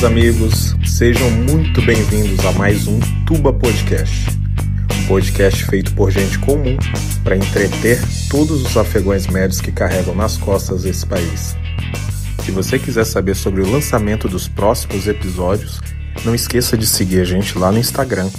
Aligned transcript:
Meus 0.00 0.12
amigos, 0.12 0.76
sejam 0.86 1.30
muito 1.30 1.82
bem-vindos 1.82 2.42
a 2.46 2.52
mais 2.52 2.88
um 2.88 2.98
Tuba 3.26 3.52
Podcast. 3.52 4.30
Um 4.96 5.06
podcast 5.06 5.62
feito 5.66 5.92
por 5.92 6.10
gente 6.10 6.38
comum 6.38 6.78
para 7.22 7.36
entreter 7.36 8.00
todos 8.30 8.62
os 8.64 8.78
afegões 8.78 9.26
médios 9.26 9.60
que 9.60 9.70
carregam 9.70 10.14
nas 10.14 10.38
costas 10.38 10.86
esse 10.86 11.04
país. 11.04 11.54
Se 12.42 12.50
você 12.50 12.78
quiser 12.78 13.04
saber 13.04 13.36
sobre 13.36 13.60
o 13.60 13.70
lançamento 13.70 14.26
dos 14.26 14.48
próximos 14.48 15.06
episódios, 15.06 15.78
não 16.24 16.34
esqueça 16.34 16.78
de 16.78 16.86
seguir 16.86 17.20
a 17.20 17.24
gente 17.24 17.58
lá 17.58 17.70
no 17.70 17.78
Instagram, 17.78 18.30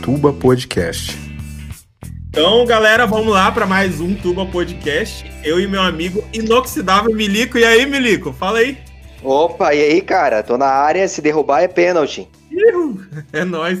Tuba 0.00 0.32
Podcast. 0.32 1.18
Então, 2.28 2.64
galera, 2.64 3.08
vamos 3.08 3.32
lá 3.32 3.50
para 3.50 3.66
mais 3.66 4.00
um 4.00 4.14
Tuba 4.14 4.46
Podcast. 4.46 5.28
Eu 5.42 5.58
e 5.58 5.66
meu 5.66 5.82
amigo 5.82 6.22
inoxidável 6.32 7.12
Milico. 7.12 7.58
E 7.58 7.64
aí, 7.64 7.86
Milico? 7.86 8.32
Fala 8.32 8.60
aí. 8.60 8.78
Opa, 9.22 9.74
e 9.74 9.82
aí, 9.82 10.00
cara? 10.00 10.42
Tô 10.42 10.56
na 10.56 10.68
área, 10.68 11.08
se 11.08 11.20
derrubar 11.20 11.62
é 11.62 11.68
pênalti. 11.68 12.28
É 13.32 13.44
nóis. 13.44 13.80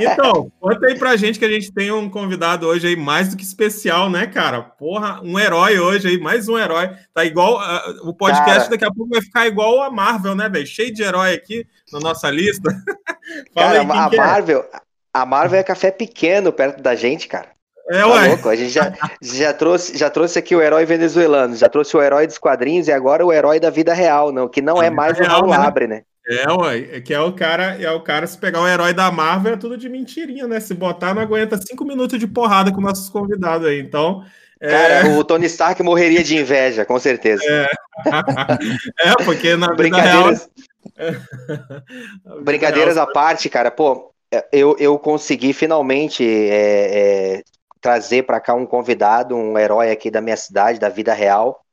Então, 0.00 0.50
conta 0.60 0.86
aí 0.86 0.98
pra 0.98 1.16
gente 1.16 1.38
que 1.38 1.44
a 1.44 1.50
gente 1.50 1.72
tem 1.72 1.90
um 1.90 2.08
convidado 2.08 2.66
hoje 2.66 2.86
aí 2.86 2.96
mais 2.96 3.28
do 3.28 3.36
que 3.36 3.42
especial, 3.42 4.10
né, 4.10 4.26
cara? 4.26 4.62
Porra, 4.62 5.20
um 5.22 5.38
herói 5.38 5.78
hoje 5.78 6.08
aí, 6.08 6.18
mais 6.18 6.48
um 6.48 6.58
herói. 6.58 6.90
Tá 7.14 7.24
igual. 7.24 7.58
Uh, 7.58 8.08
o 8.08 8.14
podcast 8.14 8.58
cara, 8.60 8.70
daqui 8.70 8.84
a 8.84 8.92
pouco 8.92 9.10
vai 9.10 9.22
ficar 9.22 9.46
igual 9.46 9.82
a 9.82 9.90
Marvel, 9.90 10.34
né, 10.34 10.48
velho? 10.48 10.66
Cheio 10.66 10.92
de 10.92 11.02
herói 11.02 11.34
aqui 11.34 11.66
na 11.92 12.00
nossa 12.00 12.30
lista. 12.30 12.70
cara, 13.54 13.72
aí, 13.72 13.78
a, 13.78 13.84
Marvel. 13.84 14.64
É? 14.72 14.80
A 15.12 15.26
Marvel 15.26 15.60
é 15.60 15.62
café 15.62 15.90
pequeno 15.90 16.52
perto 16.52 16.82
da 16.82 16.94
gente, 16.94 17.28
cara. 17.28 17.57
É, 17.90 18.00
tá 18.00 18.06
ué. 18.06 18.28
Louco? 18.28 18.48
A 18.48 18.56
gente 18.56 18.70
já, 18.70 18.92
já, 19.20 19.52
trouxe, 19.52 19.96
já 19.96 20.10
trouxe 20.10 20.38
aqui 20.38 20.54
o 20.54 20.60
herói 20.60 20.84
venezuelano, 20.84 21.56
já 21.56 21.68
trouxe 21.68 21.96
o 21.96 22.02
herói 22.02 22.26
dos 22.26 22.38
quadrinhos 22.38 22.86
e 22.88 22.92
agora 22.92 23.24
o 23.24 23.32
herói 23.32 23.58
da 23.58 23.70
vida 23.70 23.94
real, 23.94 24.30
não, 24.30 24.48
que 24.48 24.60
não 24.60 24.80
a 24.80 24.86
é 24.86 24.90
mais 24.90 25.18
o 25.18 25.22
Raul 25.22 25.48
né? 25.48 25.56
Abre, 25.56 25.86
né? 25.86 26.02
É, 26.28 26.52
ué, 26.52 26.88
é 26.92 27.00
que 27.00 27.14
é 27.14 27.20
o 27.20 27.32
cara, 27.32 27.80
é 27.80 27.90
o 27.90 28.02
cara, 28.02 28.26
se 28.26 28.36
pegar 28.36 28.60
o 28.60 28.68
herói 28.68 28.92
da 28.92 29.10
Marvel, 29.10 29.54
é 29.54 29.56
tudo 29.56 29.78
de 29.78 29.88
mentirinha, 29.88 30.46
né? 30.46 30.60
Se 30.60 30.74
botar, 30.74 31.14
não 31.14 31.22
aguenta 31.22 31.56
cinco 31.56 31.86
minutos 31.86 32.18
de 32.18 32.26
porrada 32.26 32.70
com 32.70 32.82
nossos 32.82 33.08
convidados 33.08 33.66
aí. 33.66 33.80
Então. 33.80 34.22
É... 34.60 34.68
Cara, 34.68 35.08
o 35.18 35.24
Tony 35.24 35.46
Stark 35.46 35.82
morreria 35.82 36.22
de 36.22 36.36
inveja, 36.36 36.84
com 36.84 36.98
certeza. 36.98 37.42
É, 37.44 37.66
é 39.08 39.24
porque 39.24 39.56
na 39.56 39.68
Brincadeiras... 39.68 40.50
real. 40.98 42.42
Brincadeiras 42.42 42.98
à 42.98 43.06
parte, 43.06 43.48
cara, 43.48 43.70
pô, 43.70 44.12
eu, 44.52 44.76
eu 44.78 44.98
consegui 44.98 45.54
finalmente 45.54 46.22
é, 46.22 47.38
é, 47.38 47.42
trazer 47.80 48.24
para 48.24 48.40
cá 48.40 48.54
um 48.54 48.66
convidado, 48.66 49.34
um 49.36 49.58
herói 49.58 49.90
aqui 49.90 50.10
da 50.10 50.20
minha 50.20 50.36
cidade, 50.36 50.78
da 50.78 50.88
vida 50.88 51.12
real, 51.12 51.64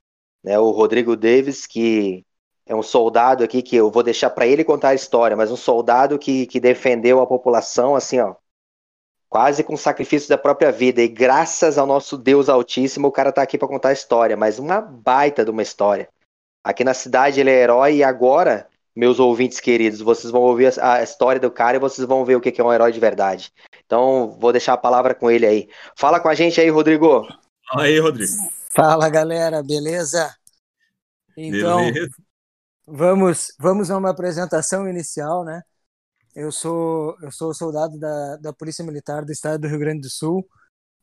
né, 0.44 0.58
o 0.59 0.72
Rodrigo 0.72 1.16
Davis, 1.16 1.66
que 1.66 2.25
é 2.66 2.75
um 2.75 2.84
soldado 2.84 3.44
aqui 3.44 3.61
que 3.61 3.75
eu 3.75 3.92
vou 3.92 4.03
deixar 4.03 4.30
para 4.30 4.48
ele 4.48 4.64
contar 4.64 4.89
a 4.89 4.95
história, 4.95 5.36
mas 5.36 5.52
um 5.52 5.56
soldado 5.56 6.17
que, 6.17 6.45
que 6.48 6.59
defendeu 6.59 7.22
a 7.22 7.28
população 7.28 7.95
assim, 7.95 8.20
ó, 8.20 8.36
quase 9.30 9.64
com 9.64 9.76
sacrifício 9.78 10.30
da 10.30 10.38
própria 10.38 10.72
vida. 10.72 11.02
E 11.02 11.08
graças 11.08 11.77
ao 11.77 11.86
nosso 11.86 12.17
Deus 12.17 12.49
Altíssimo, 12.49 13.08
o 13.08 13.11
cara 13.11 13.32
tá 13.32 13.42
aqui 13.42 13.58
para 13.58 13.67
contar 13.67 13.89
a 13.89 13.93
história, 13.93 14.37
mas 14.37 14.60
uma 14.60 14.82
baita 14.82 15.43
de 15.43 15.52
uma 15.52 15.61
história. 15.61 16.10
Aqui 16.64 16.83
na 16.83 16.93
cidade 16.93 17.39
ele 17.39 17.52
é 17.52 17.61
herói 17.61 17.98
e 17.98 18.04
agora 18.04 18.67
meus 18.95 19.20
ouvintes 19.20 19.60
queridos, 19.60 19.99
vocês 19.99 20.32
vão 20.32 20.42
ouvir 20.42 20.73
a, 20.80 21.04
história 21.04 21.39
do 21.39 21.52
cara 21.52 21.76
e 21.76 21.80
vocês 21.80 22.08
vão 22.08 22.23
ver 22.23 22.37
o 22.37 22.42
que 22.42 22.60
é 22.60 22.64
um 22.64 22.72
herói 22.72 22.93
de 22.93 22.99
verdade. 22.99 23.52
Então, 23.86 24.38
vou 24.40 24.52
deixar 24.52 24.73
a 24.73 24.78
palavra 24.78 25.14
com 25.14 25.30
ele 25.30 25.46
aí. 25.46 25.70
Fala 25.96 26.20
com 26.20 26.28
a 26.28 26.36
gente 26.36 26.60
aí, 26.60 26.70
Rodrigo. 26.70 27.28
Fala 27.68 27.84
aí, 27.84 28.00
Rodrigo. 28.00 28.32
Fala, 28.76 29.10
galera, 29.10 29.64
beleza? 29.64 30.36
Então, 31.38 31.92
beleza. 31.92 32.16
vamos 32.88 33.54
vamos 33.60 33.92
a 33.92 33.98
uma 33.98 34.10
apresentação 34.10 34.88
inicial, 34.88 35.44
né? 35.44 35.62
Eu 36.36 36.52
sou 36.52 37.16
eu 37.22 37.32
sou 37.32 37.54
soldado 37.54 37.98
da, 37.98 38.38
da 38.38 38.54
Polícia 38.54 38.84
Militar 38.84 39.23
do 39.23 39.32
Estado 39.32 39.62
do 39.62 39.68
Rio 39.68 39.80
Grande 39.80 40.02
do 40.02 40.10
Sul. 40.10 40.48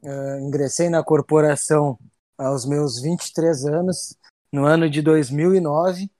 Uh, 0.02 0.38
ingressei 0.40 0.90
na 0.90 1.02
corporação 1.02 1.98
aos 2.36 2.66
meus 2.66 3.00
23 3.00 3.64
anos, 3.66 4.16
no 4.52 4.66
ano 4.66 4.90
de 4.90 5.00
2009 5.00 6.10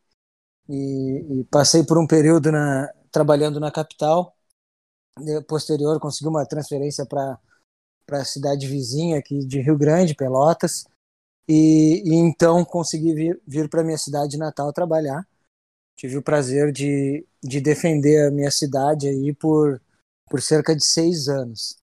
e, 0.68 1.40
e 1.40 1.44
passei 1.50 1.84
por 1.84 1.98
um 1.98 2.06
período 2.06 2.52
na, 2.52 2.88
trabalhando 3.10 3.60
na 3.60 3.70
capital. 3.70 4.34
Posterior, 5.46 6.00
consegui 6.00 6.28
uma 6.28 6.46
transferência 6.46 7.04
para 7.04 7.38
a 8.10 8.24
cidade 8.24 8.66
vizinha 8.66 9.18
aqui 9.18 9.44
de 9.44 9.60
Rio 9.60 9.76
Grande, 9.76 10.14
Pelotas. 10.14 10.86
E, 11.48 12.02
e 12.04 12.14
então 12.14 12.64
consegui 12.64 13.14
vir, 13.14 13.42
vir 13.46 13.68
para 13.68 13.84
minha 13.84 13.98
cidade 13.98 14.38
natal 14.38 14.72
trabalhar. 14.72 15.26
Tive 15.96 16.16
o 16.16 16.22
prazer 16.22 16.72
de, 16.72 17.26
de 17.42 17.60
defender 17.60 18.26
a 18.26 18.30
minha 18.30 18.50
cidade 18.50 19.08
aí 19.08 19.34
por, 19.34 19.80
por 20.28 20.40
cerca 20.40 20.74
de 20.74 20.84
seis 20.84 21.28
anos. 21.28 21.76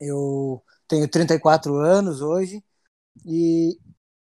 Eu 0.00 0.62
tenho 0.86 1.08
34 1.08 1.76
anos 1.76 2.22
hoje 2.22 2.64
e 3.26 3.78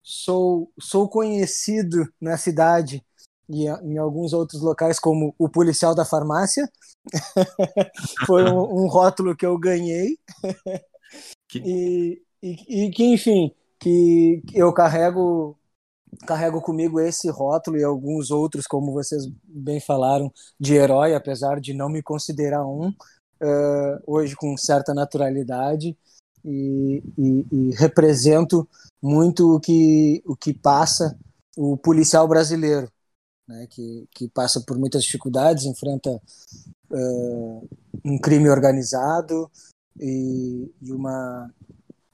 sou, 0.03 0.71
sou 0.79 1.09
conhecido 1.09 2.09
na 2.21 2.37
cidade 2.37 3.05
e 3.49 3.67
em 3.67 3.99
alguns 3.99 4.33
outros 4.33 4.63
locais, 4.63 4.99
como 4.99 5.35
o 5.39 5.49
policial 5.49 5.95
da 5.95 6.05
farmácia. 6.05 6.69
Foi 8.27 8.45
um, 8.45 8.85
um, 8.85 8.89
rótulo 8.89 9.37
que 9.37 9.47
eu 9.47 9.59
ganhei. 9.59 10.19
Que... 11.47 11.61
E, 11.61 12.23
e, 12.43 12.87
e, 12.87 12.91
que, 12.91 13.05
enfim, 13.05 13.55
que 13.79 14.43
eu 14.53 14.73
carrego 14.73 15.57
carrego 16.27 16.61
comigo 16.61 17.01
esse 17.01 17.29
rótulo 17.31 17.77
e 17.77 17.85
alguns 17.85 18.31
outros, 18.31 18.67
como 18.67 18.93
vocês 18.93 19.25
bem 19.45 19.81
falaram, 19.81 20.33
de 20.59 20.75
herói, 20.75 21.15
apesar 21.15 21.61
de 21.61 21.75
não 21.75 21.89
me 21.89 22.03
considerar 22.03 22.65
um, 22.67 22.89
uh, 22.89 24.03
hoje 24.07 24.35
com 24.37 24.57
certa 24.57 24.95
naturalidade. 24.95 25.97
E, 26.45 27.03
e, 27.17 27.47
e, 27.51 27.75
represento 27.77 28.69
muito 29.03 29.55
o 29.55 29.61
que, 29.61 30.23
o 30.27 30.37
que 30.37 30.53
passa 30.53 31.17
o 31.57 31.75
policial 31.77 32.29
brasileiro 32.29 32.91
né, 33.47 33.67
que, 33.71 34.09
que 34.11 34.29
passa 34.29 34.61
por 34.61 34.79
muitas 34.79 35.05
dificuldades, 35.05 35.65
enfrenta 35.65 36.21
uh, 36.91 37.69
um 38.05 38.19
crime 38.19 38.49
organizado 38.49 39.51
e, 39.99 40.71
e, 40.81 40.93
uma, 40.93 41.53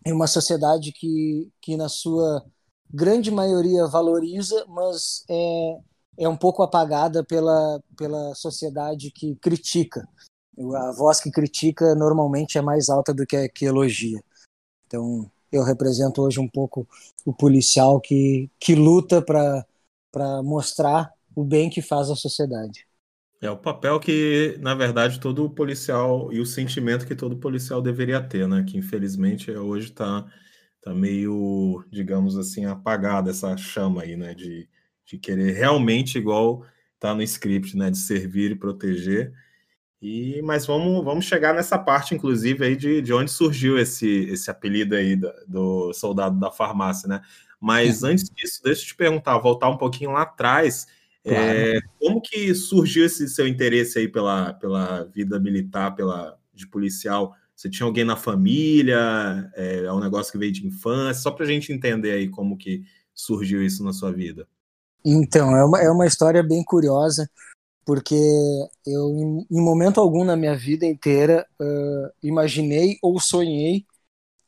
e 0.04 0.12
uma 0.12 0.26
sociedade 0.26 0.92
que, 0.92 1.50
que, 1.60 1.76
na 1.76 1.88
sua 1.88 2.44
grande 2.92 3.30
maioria, 3.30 3.86
valoriza, 3.86 4.64
mas 4.68 5.24
é, 5.28 5.78
é 6.18 6.28
um 6.28 6.36
pouco 6.36 6.62
apagada 6.62 7.24
pela, 7.24 7.82
pela 7.96 8.34
sociedade 8.34 9.10
que 9.10 9.36
critica. 9.36 10.06
A 10.58 10.92
voz 10.92 11.20
que 11.20 11.30
critica 11.30 11.94
normalmente 11.94 12.58
é 12.58 12.60
mais 12.60 12.90
alta 12.90 13.14
do 13.14 13.26
que 13.26 13.36
a 13.36 13.48
que 13.48 13.64
elogia. 13.64 14.22
Então, 14.86 15.30
eu 15.50 15.62
represento 15.62 16.20
hoje 16.22 16.38
um 16.38 16.48
pouco 16.48 16.86
o 17.24 17.32
policial 17.32 18.00
que, 18.00 18.50
que 18.58 18.74
luta 18.74 19.22
para 19.22 20.42
mostrar 20.42 21.12
o 21.34 21.44
bem 21.44 21.70
que 21.70 21.82
faz 21.82 22.10
à 22.10 22.16
sociedade. 22.16 22.86
É 23.42 23.50
o 23.50 23.56
papel 23.56 23.98
que, 23.98 24.58
na 24.60 24.74
verdade, 24.74 25.18
todo 25.18 25.48
policial 25.48 26.30
e 26.30 26.40
o 26.40 26.46
sentimento 26.46 27.06
que 27.06 27.14
todo 27.14 27.38
policial 27.38 27.80
deveria 27.80 28.20
ter, 28.20 28.46
né? 28.46 28.62
Que 28.68 28.76
infelizmente 28.76 29.50
hoje 29.50 29.86
está 29.86 30.26
tá 30.82 30.92
meio, 30.92 31.82
digamos 31.90 32.36
assim, 32.36 32.66
apagada 32.66 33.30
essa 33.30 33.56
chama 33.56 34.02
aí, 34.02 34.14
né? 34.14 34.34
De, 34.34 34.68
de 35.06 35.18
querer 35.18 35.52
realmente, 35.52 36.18
igual 36.18 36.66
tá 36.98 37.14
no 37.14 37.22
script, 37.22 37.76
né? 37.78 37.90
De 37.90 37.96
servir 37.96 38.50
e 38.50 38.56
proteger. 38.56 39.32
E, 40.02 40.42
mas 40.42 40.66
vamos, 40.66 41.02
vamos 41.02 41.24
chegar 41.24 41.54
nessa 41.54 41.78
parte, 41.78 42.14
inclusive, 42.14 42.64
aí 42.64 42.76
de, 42.76 43.00
de 43.00 43.12
onde 43.12 43.30
surgiu 43.30 43.78
esse, 43.78 44.06
esse 44.30 44.50
apelido 44.50 44.94
aí 44.94 45.16
do, 45.16 45.32
do 45.46 45.92
soldado 45.94 46.38
da 46.38 46.50
farmácia, 46.50 47.08
né? 47.08 47.22
Mas 47.58 48.02
antes 48.02 48.28
disso, 48.30 48.62
deixa 48.62 48.82
eu 48.82 48.86
te 48.86 48.94
perguntar, 48.94 49.38
voltar 49.38 49.68
um 49.68 49.76
pouquinho 49.78 50.12
lá 50.12 50.22
atrás 50.22 50.86
Claro. 51.24 51.38
É, 51.38 51.80
como 51.98 52.20
que 52.20 52.54
surgiu 52.54 53.04
esse 53.04 53.28
seu 53.28 53.46
interesse 53.46 53.98
aí 53.98 54.08
pela, 54.08 54.54
pela 54.54 55.04
vida 55.04 55.38
militar, 55.38 55.94
pela 55.94 56.38
de 56.54 56.66
policial? 56.66 57.34
Você 57.54 57.68
tinha 57.68 57.86
alguém 57.86 58.04
na 58.04 58.16
família? 58.16 59.50
É, 59.54 59.84
é 59.84 59.92
um 59.92 60.00
negócio 60.00 60.32
que 60.32 60.38
veio 60.38 60.52
de 60.52 60.66
infância? 60.66 61.22
Só 61.22 61.30
para 61.30 61.44
a 61.44 61.48
gente 61.48 61.72
entender 61.72 62.12
aí 62.12 62.28
como 62.28 62.56
que 62.56 62.82
surgiu 63.14 63.62
isso 63.62 63.84
na 63.84 63.92
sua 63.92 64.10
vida. 64.10 64.48
Então, 65.04 65.54
é 65.56 65.64
uma, 65.64 65.80
é 65.80 65.90
uma 65.90 66.06
história 66.06 66.42
bem 66.42 66.64
curiosa, 66.64 67.30
porque 67.84 68.14
eu, 68.86 69.10
em, 69.10 69.46
em 69.50 69.60
momento 69.60 70.00
algum 70.00 70.24
na 70.24 70.36
minha 70.36 70.56
vida 70.56 70.86
inteira, 70.86 71.46
uh, 71.60 72.10
imaginei 72.22 72.98
ou 73.02 73.20
sonhei 73.20 73.84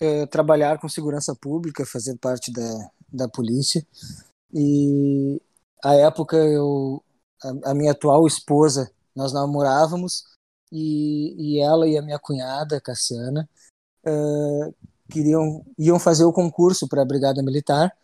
uh, 0.02 0.26
trabalhar 0.28 0.78
com 0.78 0.88
segurança 0.88 1.34
pública, 1.34 1.84
fazer 1.84 2.16
parte 2.18 2.50
da, 2.52 2.90
da 3.12 3.28
polícia. 3.28 3.86
E 4.54 5.40
a 5.84 5.94
época 5.94 6.36
eu 6.36 7.02
a, 7.42 7.70
a, 7.70 7.74
minha 7.74 7.92
atual 7.92 8.26
esposa 8.26 8.90
nós 9.14 9.32
namorávamos 9.32 10.24
e, 10.70 11.56
e 11.56 11.60
ela 11.60 11.88
e 11.88 11.98
a 11.98 12.02
minha 12.02 12.18
cunhada 12.18 12.80
Cassiana 12.80 13.48
uh, 14.06 14.74
queriam 15.10 15.64
iam 15.78 15.98
fazer 15.98 16.24
o 16.24 16.32
concurso 16.32 16.88
para 16.88 17.02
a 17.02 17.06
brigada 17.06 17.42
militar 17.42 17.94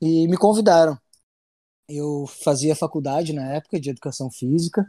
e 0.00 0.28
me 0.28 0.36
convidaram 0.36 0.98
eu 1.88 2.26
fazia 2.26 2.76
faculdade 2.76 3.32
na 3.32 3.54
época 3.54 3.80
de 3.80 3.88
educação 3.90 4.30
física, 4.30 4.86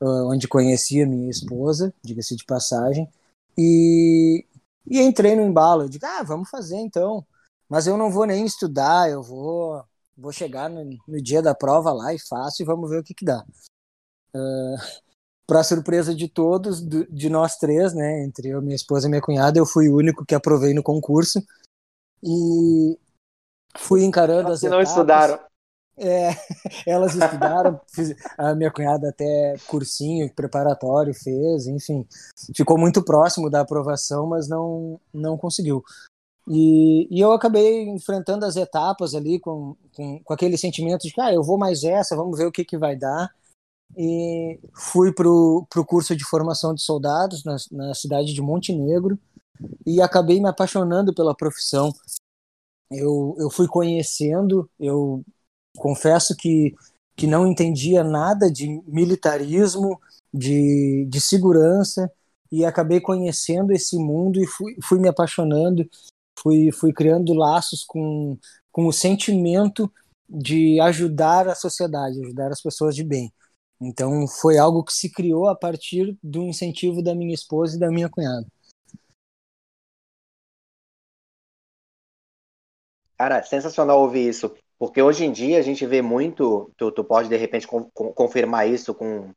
onde 0.00 0.48
conhecia 0.48 1.06
minha 1.06 1.30
esposa, 1.30 1.94
diga-se 2.02 2.34
de 2.34 2.44
passagem, 2.44 3.08
e, 3.56 4.44
e 4.86 5.00
entrei 5.00 5.36
no 5.36 5.42
embalo. 5.42 5.82
Eu 5.82 5.88
digo, 5.88 6.04
ah, 6.06 6.22
vamos 6.24 6.50
fazer 6.50 6.76
então. 6.76 7.24
Mas 7.68 7.86
eu 7.86 7.96
não 7.96 8.10
vou 8.10 8.26
nem 8.26 8.44
estudar, 8.44 9.10
eu 9.10 9.22
vou, 9.22 9.84
vou 10.18 10.32
chegar 10.32 10.68
no, 10.68 10.84
no 11.06 11.22
dia 11.22 11.40
da 11.40 11.54
prova 11.54 11.92
lá 11.92 12.12
e 12.12 12.18
faço 12.18 12.60
e 12.60 12.66
vamos 12.66 12.90
ver 12.90 12.98
o 12.98 13.04
que, 13.04 13.14
que 13.14 13.24
dá. 13.24 13.44
Uh, 14.34 14.76
para 15.46 15.64
surpresa 15.64 16.14
de 16.14 16.28
todos, 16.28 16.84
de 16.86 17.30
nós 17.30 17.56
três, 17.56 17.94
né, 17.94 18.22
entre 18.24 18.48
eu, 18.48 18.60
minha 18.60 18.76
esposa 18.76 19.06
e 19.06 19.10
minha 19.10 19.22
cunhada, 19.22 19.58
eu 19.58 19.64
fui 19.64 19.88
o 19.88 19.96
único 19.96 20.26
que 20.26 20.34
aprovei 20.34 20.74
no 20.74 20.82
concurso 20.82 21.42
e 22.22 22.98
fui 23.76 24.04
encarando 24.04 24.52
as 24.52 24.62
etapas. 24.62 24.76
não 24.76 24.82
estudaram. 24.82 25.40
É, 25.96 26.30
elas 26.86 27.14
estudaram, 27.14 27.80
fiz, 27.92 28.14
a 28.36 28.54
minha 28.54 28.70
cunhada 28.70 29.08
até 29.08 29.56
cursinho 29.66 30.32
preparatório 30.34 31.14
fez, 31.14 31.66
enfim, 31.66 32.06
ficou 32.54 32.78
muito 32.78 33.02
próximo 33.02 33.48
da 33.48 33.60
aprovação, 33.60 34.26
mas 34.26 34.48
não 34.48 35.00
não 35.12 35.36
conseguiu. 35.38 35.82
E, 36.50 37.06
e 37.10 37.20
eu 37.20 37.32
acabei 37.32 37.88
enfrentando 37.88 38.46
as 38.46 38.56
etapas 38.56 39.14
ali 39.14 39.38
com, 39.38 39.76
com, 39.94 40.22
com 40.24 40.32
aquele 40.32 40.56
sentimento 40.56 41.02
de 41.02 41.12
que 41.12 41.20
ah, 41.20 41.32
eu 41.32 41.42
vou 41.42 41.58
mais 41.58 41.84
essa, 41.84 42.16
vamos 42.16 42.38
ver 42.38 42.46
o 42.46 42.52
que, 42.52 42.64
que 42.64 42.78
vai 42.78 42.96
dar. 42.96 43.30
E 43.96 44.58
fui 44.74 45.12
para 45.12 45.28
o 45.28 45.66
curso 45.86 46.16
de 46.16 46.24
formação 46.24 46.74
de 46.74 46.82
soldados 46.82 47.44
na, 47.44 47.56
na 47.70 47.94
cidade 47.94 48.32
de 48.32 48.40
Montenegro 48.40 49.18
e 49.86 50.00
acabei 50.00 50.40
me 50.40 50.48
apaixonando 50.48 51.14
pela 51.14 51.34
profissão. 51.34 51.92
Eu, 52.90 53.36
eu 53.38 53.50
fui 53.50 53.66
conhecendo, 53.66 54.70
eu 54.80 55.22
confesso 55.76 56.34
que, 56.34 56.74
que 57.16 57.26
não 57.26 57.46
entendia 57.46 58.02
nada 58.02 58.50
de 58.50 58.82
militarismo, 58.86 60.00
de, 60.32 61.06
de 61.10 61.20
segurança, 61.20 62.10
e 62.50 62.64
acabei 62.64 63.00
conhecendo 63.00 63.72
esse 63.72 63.98
mundo 63.98 64.40
e 64.40 64.46
fui, 64.46 64.76
fui 64.82 64.98
me 64.98 65.08
apaixonando, 65.08 65.86
fui, 66.42 66.70
fui 66.72 66.92
criando 66.92 67.34
laços 67.34 67.84
com, 67.84 68.38
com 68.70 68.86
o 68.86 68.92
sentimento 68.92 69.92
de 70.28 70.78
ajudar 70.80 71.48
a 71.48 71.54
sociedade, 71.54 72.20
ajudar 72.20 72.50
as 72.50 72.60
pessoas 72.60 72.94
de 72.94 73.04
bem. 73.04 73.32
Então 73.80 74.26
foi 74.26 74.58
algo 74.58 74.84
que 74.84 74.92
se 74.92 75.10
criou 75.10 75.48
a 75.48 75.54
partir 75.54 76.16
do 76.22 76.42
incentivo 76.42 77.02
da 77.02 77.14
minha 77.14 77.34
esposa 77.34 77.76
e 77.76 77.80
da 77.80 77.90
minha 77.90 78.08
cunhada. 78.08 78.46
Cara, 83.16 83.42
sensacional 83.42 84.00
ouvir 84.00 84.28
isso. 84.28 84.54
Porque 84.78 85.02
hoje 85.02 85.24
em 85.24 85.32
dia 85.32 85.58
a 85.58 85.62
gente 85.62 85.84
vê 85.84 86.00
muito, 86.00 86.72
tu, 86.76 86.92
tu 86.92 87.02
pode 87.02 87.28
de 87.28 87.36
repente 87.36 87.66
com, 87.66 87.90
com, 87.90 88.12
confirmar 88.12 88.68
isso 88.68 88.94
com, 88.94 89.32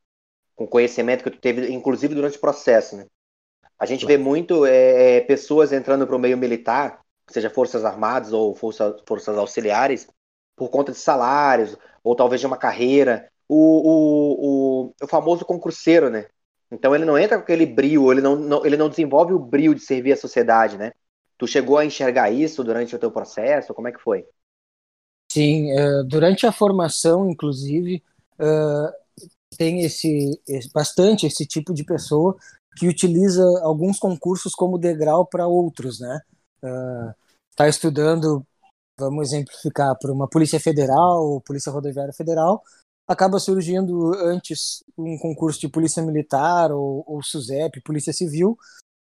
com 0.56 0.68
conhecimento 0.68 1.24
que 1.24 1.32
tu 1.32 1.40
teve, 1.40 1.72
inclusive 1.72 2.14
durante 2.14 2.38
o 2.38 2.42
processo, 2.42 2.96
né? 2.96 3.08
A 3.82 3.86
gente 3.88 4.06
vê 4.06 4.16
muito 4.16 4.64
é, 4.64 5.16
é 5.16 5.22
pessoas 5.22 5.74
entrando 5.74 6.06
para 6.06 6.16
o 6.16 6.20
meio 6.20 6.38
militar, 6.38 7.02
seja 7.28 7.50
forças 7.50 7.84
armadas 7.84 8.32
ou 8.32 8.54
força, 8.54 8.96
forças 9.08 9.36
auxiliares, 9.36 10.08
por 10.56 10.70
conta 10.70 10.92
de 10.92 11.00
salários, 11.00 11.76
ou 12.04 12.16
talvez 12.16 12.40
de 12.40 12.46
uma 12.46 12.58
carreira. 12.58 13.28
O, 13.50 13.56
o, 13.58 14.86
o, 14.86 14.94
o 15.02 15.08
famoso 15.08 15.44
concurseiro, 15.44 16.12
né? 16.12 16.28
Então 16.72 16.94
ele 16.94 17.06
não 17.06 17.18
entra 17.18 17.38
com 17.38 17.44
aquele 17.44 17.66
brio, 17.66 18.12
ele 18.12 18.22
não, 18.22 18.36
não, 18.36 18.64
ele 18.64 18.78
não 18.78 18.88
desenvolve 18.88 19.34
o 19.34 19.40
brio 19.40 19.74
de 19.74 19.82
servir 19.82 20.14
a 20.14 20.18
sociedade, 20.18 20.78
né? 20.78 20.92
Tu 21.36 21.48
chegou 21.48 21.80
a 21.80 21.84
enxergar 21.84 22.30
isso 22.30 22.64
durante 22.64 22.96
o 22.96 23.00
teu 23.00 23.10
processo? 23.10 23.74
Como 23.74 23.88
é 23.88 23.92
que 23.92 24.00
foi? 24.00 24.28
Sim, 25.32 25.74
uh, 25.74 26.04
durante 26.04 26.46
a 26.46 26.52
formação, 26.52 27.28
inclusive, 27.28 28.04
uh, 28.40 29.28
tem 29.58 29.82
esse, 29.82 30.40
bastante 30.72 31.26
esse 31.26 31.48
tipo 31.48 31.74
de 31.74 31.84
pessoa 31.84 32.38
que 32.76 32.88
utiliza 32.88 33.44
alguns 33.64 34.00
concursos 34.00 34.54
como 34.54 34.78
degrau 34.78 35.26
para 35.26 35.48
outros, 35.48 36.00
né? 36.00 36.20
Está 37.52 37.66
uh, 37.66 37.70
estudando, 37.70 38.46
vamos 38.98 39.32
exemplificar, 39.32 39.98
para 40.00 40.12
uma 40.12 40.28
Polícia 40.28 40.60
Federal 40.60 41.24
ou 41.24 41.42
Polícia 41.42 41.72
Rodoviária 41.72 42.14
Federal, 42.14 42.62
acaba 43.08 43.40
surgindo 43.40 44.14
antes 44.16 44.84
um 44.98 45.18
concurso 45.18 45.60
de 45.60 45.70
Polícia 45.70 46.02
Militar 46.02 46.72
ou, 46.72 47.04
ou 47.06 47.22
SUSEP, 47.22 47.82
Polícia 47.82 48.14
Civil, 48.14 48.58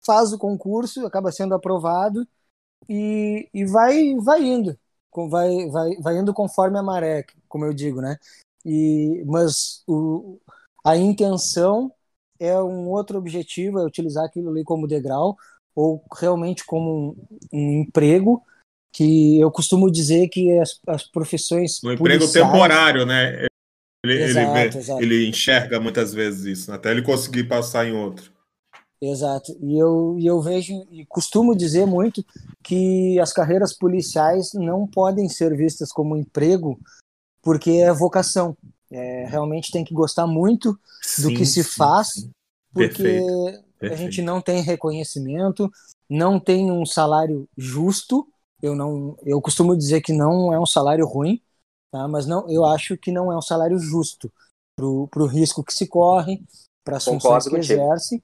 faz 0.06 0.32
o 0.32 0.38
concurso, 0.38 1.06
acaba 1.06 1.32
sendo 1.32 1.54
aprovado 1.54 2.26
e, 2.88 3.50
e 3.54 3.66
vai, 3.66 4.16
vai 4.16 4.44
indo 4.44 4.78
vai, 5.30 5.70
vai, 5.70 5.96
vai 5.98 6.18
indo 6.18 6.34
conforme 6.34 6.78
a 6.80 6.84
maré, 6.84 7.26
como 7.48 7.66
eu 7.66 7.74
digo, 7.74 8.02
né? 8.02 8.18
E, 8.66 9.24
mas 9.26 9.84
o, 9.88 10.40
a 10.86 10.96
intenção 10.96 11.92
é 12.42 12.60
um 12.60 12.90
outro 12.90 13.20
objetivo, 13.20 13.80
é 13.80 13.86
utilizar 13.86 14.26
aquilo 14.26 14.50
ali 14.50 14.64
como 14.64 14.88
degrau 14.88 15.38
ou 15.76 16.04
realmente 16.20 16.66
como 16.66 17.16
um, 17.54 17.58
um 17.58 17.82
emprego 17.84 18.44
que 18.92 19.40
eu 19.40 19.52
costumo 19.52 19.90
dizer 19.92 20.28
que 20.28 20.60
as, 20.60 20.80
as 20.88 21.04
profissões 21.04 21.82
um 21.84 21.92
emprego 21.92 22.30
temporário, 22.30 23.06
né? 23.06 23.46
Ele, 24.04 24.24
exato, 24.24 24.58
ele, 24.58 24.70
vê, 24.70 25.04
ele 25.04 25.30
enxerga 25.30 25.80
muitas 25.80 26.12
vezes 26.12 26.46
isso, 26.46 26.72
né? 26.72 26.76
até 26.76 26.90
ele 26.90 27.04
conseguir 27.04 27.44
passar 27.44 27.88
em 27.88 27.94
outro. 27.94 28.34
Exato. 29.00 29.56
E 29.62 29.78
eu, 29.78 30.16
e 30.20 30.26
eu 30.26 30.42
vejo 30.42 30.74
e 30.90 31.06
costumo 31.06 31.56
dizer 31.56 31.86
muito 31.86 32.26
que 32.64 33.20
as 33.20 33.32
carreiras 33.32 33.76
policiais 33.76 34.54
não 34.54 34.88
podem 34.88 35.30
ser 35.30 35.56
vistas 35.56 35.92
como 35.92 36.18
emprego 36.18 36.80
porque 37.44 37.72
é 37.72 37.94
vocação. 37.94 38.58
É, 38.92 39.26
realmente 39.26 39.72
tem 39.72 39.84
que 39.84 39.94
gostar 39.94 40.28
muito 40.28 40.78
sim, 41.02 41.22
do 41.24 41.30
que 41.30 41.46
se 41.46 41.64
sim, 41.64 41.70
faz, 41.70 42.10
sim. 42.10 42.32
porque 42.74 43.04
Perfeito. 43.04 43.64
Perfeito. 43.80 43.94
a 43.94 43.96
gente 43.96 44.22
não 44.22 44.42
tem 44.42 44.62
reconhecimento, 44.62 45.72
não 46.10 46.40
tem 46.40 46.72
um 46.72 46.86
salário 46.86 47.48
justo. 47.58 48.28
Eu 48.62 48.76
não, 48.76 49.18
eu 49.24 49.42
costumo 49.42 49.76
dizer 49.76 50.02
que 50.02 50.14
não 50.14 50.54
é 50.54 50.60
um 50.60 50.66
salário 50.66 51.06
ruim, 51.06 51.42
tá? 51.92 52.08
Mas 52.08 52.26
não, 52.28 52.48
eu 52.50 52.66
acho 52.66 52.98
que 52.98 53.12
não 53.12 53.32
é 53.32 53.38
um 53.38 53.42
salário 53.42 53.80
justo 53.80 54.32
para 54.76 54.86
o 54.86 55.26
risco 55.26 55.64
que 55.64 55.74
se 55.74 55.88
corre, 55.88 56.44
para 56.84 56.98
as 56.98 57.06
funções 57.06 57.46
que 57.46 57.52
contigo. 57.52 57.74
exerce 57.74 58.24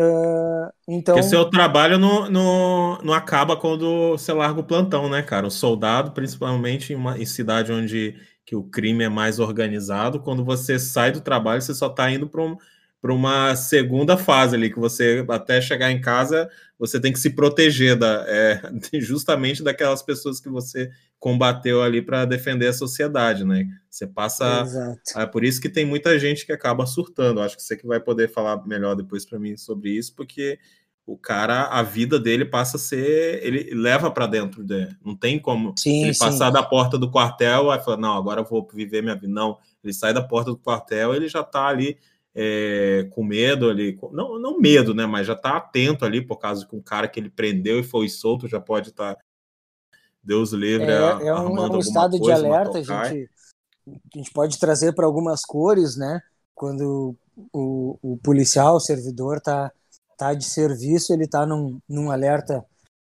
Uh, 0.00 0.72
então... 0.88 1.14
Porque 1.14 1.28
seu 1.28 1.44
trabalho 1.44 1.98
não, 1.98 2.30
não, 2.30 2.98
não 3.02 3.12
acaba 3.12 3.54
quando 3.54 4.12
você 4.12 4.32
larga 4.32 4.60
o 4.60 4.64
plantão, 4.64 5.10
né, 5.10 5.22
cara? 5.22 5.46
O 5.46 5.50
soldado, 5.50 6.12
principalmente 6.12 6.94
em, 6.94 6.96
uma, 6.96 7.18
em 7.18 7.26
cidade 7.26 7.70
onde 7.70 8.16
que 8.44 8.56
o 8.56 8.64
crime 8.64 9.04
é 9.04 9.08
mais 9.08 9.38
organizado, 9.38 10.20
quando 10.20 10.44
você 10.44 10.78
sai 10.78 11.12
do 11.12 11.20
trabalho, 11.20 11.62
você 11.62 11.74
só 11.74 11.86
está 11.86 12.10
indo 12.10 12.28
para 12.28 12.42
um, 12.42 12.56
para 13.00 13.14
uma 13.14 13.56
segunda 13.56 14.16
fase 14.16 14.56
ali, 14.56 14.70
que 14.70 14.78
você, 14.78 15.24
até 15.28 15.60
chegar 15.60 15.90
em 15.90 16.00
casa, 16.00 16.50
você 16.78 17.00
tem 17.00 17.12
que 17.12 17.18
se 17.18 17.30
proteger 17.30 17.96
da, 17.96 18.24
é, 18.28 18.60
justamente 19.00 19.62
daquelas 19.62 20.02
pessoas 20.02 20.40
que 20.40 20.48
você 20.48 20.90
combateu 21.18 21.82
ali 21.82 22.02
para 22.02 22.24
defender 22.24 22.68
a 22.68 22.72
sociedade, 22.72 23.44
né? 23.44 23.66
Você 23.88 24.06
passa. 24.06 24.62
Exato. 24.62 25.00
É 25.16 25.26
por 25.26 25.44
isso 25.44 25.60
que 25.60 25.68
tem 25.68 25.84
muita 25.84 26.18
gente 26.18 26.44
que 26.44 26.52
acaba 26.52 26.86
surtando. 26.86 27.40
Acho 27.40 27.56
que 27.56 27.62
você 27.62 27.76
que 27.76 27.86
vai 27.86 28.00
poder 28.00 28.28
falar 28.28 28.66
melhor 28.66 28.94
depois 28.94 29.24
para 29.26 29.38
mim 29.38 29.56
sobre 29.56 29.90
isso, 29.90 30.14
porque 30.14 30.58
o 31.06 31.16
cara, 31.16 31.64
a 31.64 31.82
vida 31.82 32.20
dele 32.20 32.44
passa 32.44 32.76
a 32.76 32.80
ser. 32.80 33.44
Ele 33.44 33.74
leva 33.74 34.10
para 34.10 34.26
dentro 34.26 34.62
dele. 34.62 34.96
Não 35.04 35.16
tem 35.16 35.38
como 35.38 35.74
sim, 35.76 36.04
ele 36.04 36.14
sim. 36.14 36.20
passar 36.20 36.50
da 36.50 36.62
porta 36.62 36.96
do 36.96 37.10
quartel 37.10 37.72
e 37.72 37.80
falar, 37.80 37.96
não, 37.96 38.16
agora 38.16 38.40
eu 38.40 38.44
vou 38.44 38.66
viver 38.72 39.02
minha 39.02 39.14
vida. 39.14 39.32
Não, 39.32 39.58
ele 39.82 39.92
sai 39.92 40.14
da 40.14 40.22
porta 40.22 40.50
do 40.50 40.58
quartel, 40.58 41.14
ele 41.14 41.28
já 41.28 41.40
está 41.40 41.66
ali 41.66 41.98
é, 42.34 43.08
com 43.10 43.24
medo 43.24 43.68
ali, 43.68 43.98
não, 44.12 44.38
não 44.38 44.60
medo, 44.60 44.94
né? 44.94 45.04
Mas 45.06 45.26
já 45.26 45.32
está 45.32 45.56
atento 45.56 46.04
ali 46.04 46.24
por 46.24 46.36
causa 46.36 46.66
que 46.66 46.76
um 46.76 46.82
cara 46.82 47.08
que 47.08 47.18
ele 47.18 47.30
prendeu 47.30 47.80
e 47.80 47.82
foi 47.84 48.08
solto 48.08 48.48
já 48.48 48.60
pode 48.60 48.90
estar. 48.90 49.14
Tá, 49.14 49.20
Deus 50.22 50.52
livre, 50.52 50.90
é, 50.90 50.96
é 50.96 51.34
um, 51.34 51.56
é 51.56 51.70
um 51.70 51.78
estado 51.78 52.18
coisa, 52.18 52.40
de 52.40 52.46
alerta, 52.46 52.78
a 52.78 52.82
gente, 52.82 53.30
a 53.88 54.18
gente 54.18 54.30
pode 54.32 54.58
trazer 54.58 54.94
para 54.94 55.06
algumas 55.06 55.46
cores, 55.46 55.96
né? 55.96 56.20
Quando 56.54 57.16
o, 57.52 57.98
o 58.02 58.18
policial, 58.18 58.76
o 58.76 58.80
servidor, 58.80 59.38
está 59.38 59.72
tá 60.28 60.34
de 60.34 60.44
serviço, 60.44 61.12
ele 61.12 61.24
está 61.24 61.44
num, 61.46 61.80
num 61.88 62.10
alerta 62.10 62.64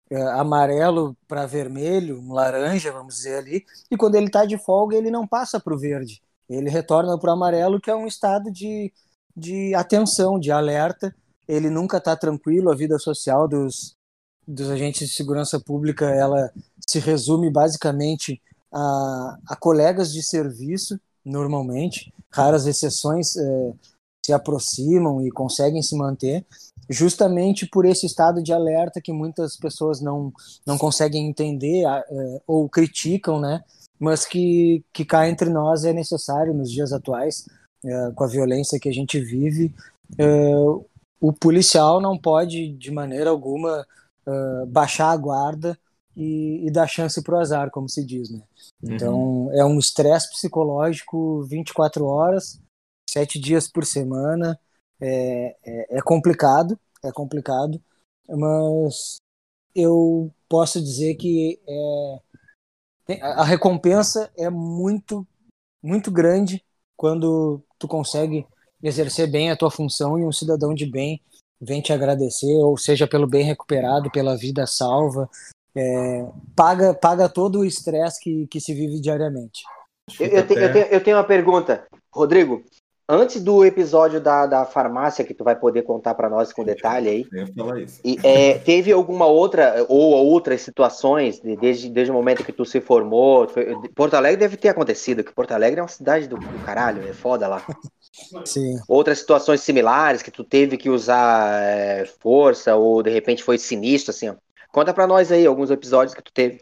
é, 0.09 0.21
amarelo 0.33 1.15
para 1.27 1.45
vermelho, 1.45 2.19
um 2.19 2.33
laranja, 2.33 2.91
vamos 2.91 3.15
dizer 3.15 3.37
ali, 3.37 3.65
e 3.91 3.97
quando 3.97 4.15
ele 4.15 4.27
está 4.27 4.45
de 4.45 4.57
folga, 4.57 4.97
ele 4.97 5.11
não 5.11 5.27
passa 5.27 5.59
para 5.59 5.73
o 5.73 5.79
verde 5.79 6.21
ele 6.49 6.69
retorna 6.69 7.17
para 7.17 7.29
o 7.29 7.33
amarelo, 7.33 7.79
que 7.79 7.89
é 7.89 7.95
um 7.95 8.07
estado 8.07 8.51
de, 8.51 8.91
de 9.35 9.73
atenção, 9.75 10.39
de 10.39 10.51
alerta. 10.51 11.15
Ele 11.47 11.69
nunca 11.69 11.97
está 11.97 12.15
tranquilo. 12.15 12.71
A 12.71 12.75
vida 12.75 12.97
social 12.99 13.47
dos, 13.47 13.95
dos 14.47 14.69
agentes 14.69 15.09
de 15.09 15.15
segurança 15.15 15.59
pública 15.59 16.09
ela 16.09 16.51
se 16.87 16.99
resume 16.99 17.49
basicamente 17.49 18.41
a, 18.71 19.37
a 19.47 19.55
colegas 19.55 20.11
de 20.11 20.23
serviço, 20.23 20.99
normalmente. 21.23 22.13
Raras 22.31 22.65
exceções 22.65 23.35
é, 23.35 23.73
se 24.25 24.33
aproximam 24.33 25.25
e 25.25 25.31
conseguem 25.31 25.81
se 25.81 25.95
manter, 25.95 26.45
justamente 26.89 27.65
por 27.65 27.85
esse 27.85 28.05
estado 28.05 28.41
de 28.41 28.51
alerta 28.51 29.01
que 29.01 29.11
muitas 29.11 29.57
pessoas 29.57 30.01
não, 30.01 30.31
não 30.65 30.77
conseguem 30.77 31.27
entender 31.27 31.85
é, 31.85 32.41
ou 32.45 32.67
criticam, 32.69 33.39
né? 33.39 33.63
mas 33.99 34.25
que, 34.25 34.83
que 34.91 35.05
cá 35.05 35.29
entre 35.29 35.49
nós 35.49 35.85
é 35.85 35.93
necessário 35.93 36.53
nos 36.53 36.69
dias 36.69 36.91
atuais, 36.91 37.47
uh, 37.85 38.13
com 38.13 38.23
a 38.25 38.27
violência 38.27 38.79
que 38.79 38.89
a 38.89 38.93
gente 38.93 39.17
vive. 39.19 39.73
Uh, 40.19 40.85
o 41.21 41.31
policial 41.31 42.01
não 42.01 42.17
pode, 42.17 42.73
de 42.73 42.91
maneira 42.91 43.29
alguma, 43.29 43.87
baixar 44.67 45.11
a 45.11 45.17
guarda 45.17 45.77
e, 46.15 46.67
e 46.67 46.71
dar 46.71 46.87
chance 46.87 47.21
para 47.21 47.35
o 47.35 47.39
azar, 47.39 47.71
como 47.71 47.89
se 47.89 48.05
diz. 48.05 48.29
Né? 48.29 48.41
Uhum. 48.83 48.93
Então, 48.93 49.49
é 49.53 49.63
um 49.63 49.79
estresse 49.79 50.29
psicológico 50.31 51.43
24 51.43 52.05
horas, 52.05 52.59
sete 53.09 53.39
dias 53.39 53.67
por 53.67 53.85
semana. 53.85 54.59
É, 55.01 55.55
é, 55.65 55.97
é 55.97 56.01
complicado, 56.01 56.79
é 57.03 57.11
complicado, 57.11 57.81
mas 58.27 59.17
eu 59.75 60.31
posso 60.47 60.81
dizer 60.81 61.15
que 61.15 61.59
é, 61.67 63.21
a 63.21 63.43
recompensa 63.43 64.31
é 64.37 64.49
muito, 64.49 65.27
muito 65.81 66.11
grande 66.11 66.63
quando 66.95 67.61
tu 67.77 67.87
consegue 67.87 68.45
exercer 68.81 69.29
bem 69.29 69.51
a 69.51 69.57
tua 69.57 69.71
função 69.71 70.17
e 70.17 70.25
um 70.25 70.31
cidadão 70.31 70.73
de 70.73 70.85
bem 70.85 71.21
vem 71.59 71.81
te 71.81 71.93
agradecer, 71.93 72.53
ou 72.57 72.77
seja, 72.77 73.07
pelo 73.07 73.25
bem 73.25 73.43
recuperado, 73.43 74.11
pela 74.11 74.37
vida 74.37 74.67
salva, 74.67 75.29
é, 75.75 76.27
paga, 76.55 76.93
paga 76.93 77.29
todo 77.29 77.59
o 77.59 77.65
estresse 77.65 78.19
que, 78.21 78.47
que 78.47 78.59
se 78.59 78.73
vive 78.73 78.99
diariamente. 78.99 79.63
Eu, 80.19 80.27
eu, 80.27 80.47
te, 80.47 80.53
eu, 80.53 80.73
tenho, 80.73 80.85
eu 80.87 81.03
tenho 81.03 81.17
uma 81.17 81.23
pergunta. 81.23 81.87
Rodrigo, 82.13 82.63
Antes 83.07 83.41
do 83.41 83.65
episódio 83.65 84.21
da, 84.21 84.45
da 84.45 84.65
farmácia, 84.65 85.25
que 85.25 85.33
tu 85.33 85.43
vai 85.43 85.55
poder 85.57 85.81
contar 85.83 86.15
para 86.15 86.29
nós 86.29 86.53
com 86.53 86.63
detalhe 86.63 87.09
aí, 87.09 87.25
e, 88.03 88.17
é, 88.23 88.57
teve 88.59 88.93
alguma 88.93 89.25
outra, 89.25 89.85
ou 89.89 90.13
outras 90.25 90.61
situações, 90.61 91.39
desde, 91.39 91.89
desde 91.89 92.11
o 92.11 92.13
momento 92.13 92.45
que 92.45 92.53
tu 92.53 92.63
se 92.63 92.79
formou, 92.79 93.47
foi, 93.49 93.75
Porto 93.93 94.13
Alegre 94.13 94.39
deve 94.39 94.55
ter 94.55 94.69
acontecido, 94.69 95.23
que 95.23 95.33
Porto 95.33 95.51
Alegre 95.51 95.81
é 95.81 95.83
uma 95.83 95.89
cidade 95.89 96.27
do, 96.27 96.37
do 96.37 96.65
caralho, 96.65 97.05
é 97.07 97.13
foda 97.13 97.47
lá. 97.47 97.65
Sim. 98.45 98.79
Outras 98.87 99.19
situações 99.19 99.59
similares, 99.61 100.21
que 100.21 100.31
tu 100.31 100.43
teve 100.43 100.77
que 100.77 100.89
usar 100.89 101.61
é, 101.61 102.05
força, 102.05 102.75
ou 102.75 103.03
de 103.03 103.09
repente 103.09 103.43
foi 103.43 103.57
sinistro, 103.57 104.11
assim, 104.11 104.29
ó. 104.29 104.35
Conta 104.71 104.93
para 104.93 105.05
nós 105.05 105.31
aí 105.31 105.45
alguns 105.45 105.69
episódios 105.69 106.15
que 106.15 106.23
tu 106.23 106.31
teve. 106.33 106.61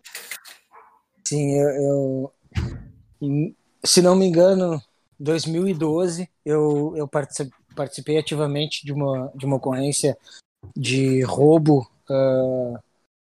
Sim, 1.24 1.58
eu, 1.58 2.34
eu 3.22 3.54
se 3.86 4.02
não 4.02 4.16
me 4.16 4.26
engano, 4.26 4.82
2012 5.22 6.30
eu, 6.46 6.94
eu 6.96 7.08
participei 7.76 8.18
ativamente 8.18 8.86
de 8.86 8.92
uma, 8.92 9.32
de 9.36 9.46
uma 9.46 9.58
ocorrência 9.58 10.18
de 10.76 11.22
roubo 11.24 11.90
uh, 12.10 12.80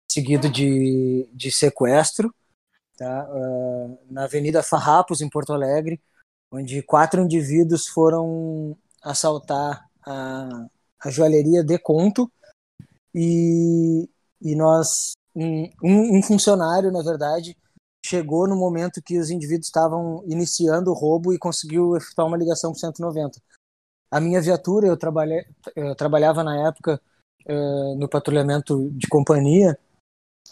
seguido 0.10 0.50
de, 0.50 1.28
de 1.34 1.52
sequestro 1.52 2.34
tá? 2.98 3.30
Uh, 3.30 3.98
na 4.10 4.24
Avenida 4.24 4.64
Farrapos, 4.64 5.22
em 5.22 5.30
Porto 5.30 5.54
Alegre, 5.54 6.02
onde 6.52 6.82
quatro 6.82 7.22
indivíduos 7.22 7.88
foram 7.88 8.76
assaltar 9.04 9.88
a, 10.06 10.68
a 11.00 11.10
joalheria 11.10 11.64
de 11.64 11.78
conto 11.78 12.30
e, 13.14 14.10
e 14.42 14.56
nós, 14.56 15.14
um, 15.36 15.70
um 15.84 16.24
funcionário, 16.24 16.92
na 16.92 17.04
verdade, 17.04 17.56
chegou 18.08 18.48
no 18.48 18.56
momento 18.56 19.02
que 19.02 19.20
os 19.20 19.30
indivíduos 19.30 19.68
estavam 19.68 20.24
iniciando 20.26 20.92
o 20.92 20.94
roubo 20.94 21.34
e 21.34 21.38
conseguiu 21.38 21.98
efetuar 21.98 22.28
uma 22.28 22.38
ligação 22.38 22.72
para 22.72 22.80
190. 22.80 23.42
A 24.10 24.22
minha 24.22 24.42
viatura, 24.42 24.88
eu, 24.88 24.96
trabalhei, 24.96 25.46
eu 25.76 25.94
trabalhava 25.94 26.44
na 26.44 26.68
época 26.68 27.02
uh, 27.46 27.96
no 27.96 28.08
patrulhamento 28.08 28.90
de 28.92 29.08
companhia 29.08 29.78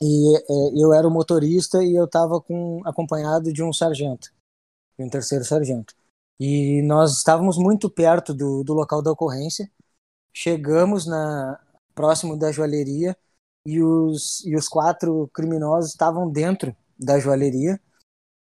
e 0.02 0.38
uh, 0.50 0.72
eu 0.78 0.94
era 0.94 1.08
o 1.08 1.12
motorista 1.12 1.82
e 1.82 1.96
eu 1.96 2.04
estava 2.06 2.44
acompanhado 2.86 3.54
de 3.54 3.64
um 3.64 3.72
sargento, 3.72 4.34
de 5.00 5.06
um 5.06 5.10
terceiro 5.10 5.46
sargento. 5.46 5.96
E 6.38 6.82
nós 6.82 7.18
estávamos 7.18 7.58
muito 7.58 7.90
perto 7.90 8.34
do, 8.34 8.64
do 8.66 8.74
local 8.74 9.02
da 9.02 9.12
ocorrência. 9.12 9.72
Chegamos 10.34 11.06
na 11.06 11.58
próximo 11.94 12.38
da 12.38 12.52
joalheria 12.52 13.16
e 13.66 13.82
os, 13.82 14.46
e 14.46 14.54
os 14.54 14.68
quatro 14.68 15.30
criminosos 15.34 15.92
estavam 15.92 16.30
dentro 16.30 16.76
da 16.98 17.20
joalheria. 17.20 17.80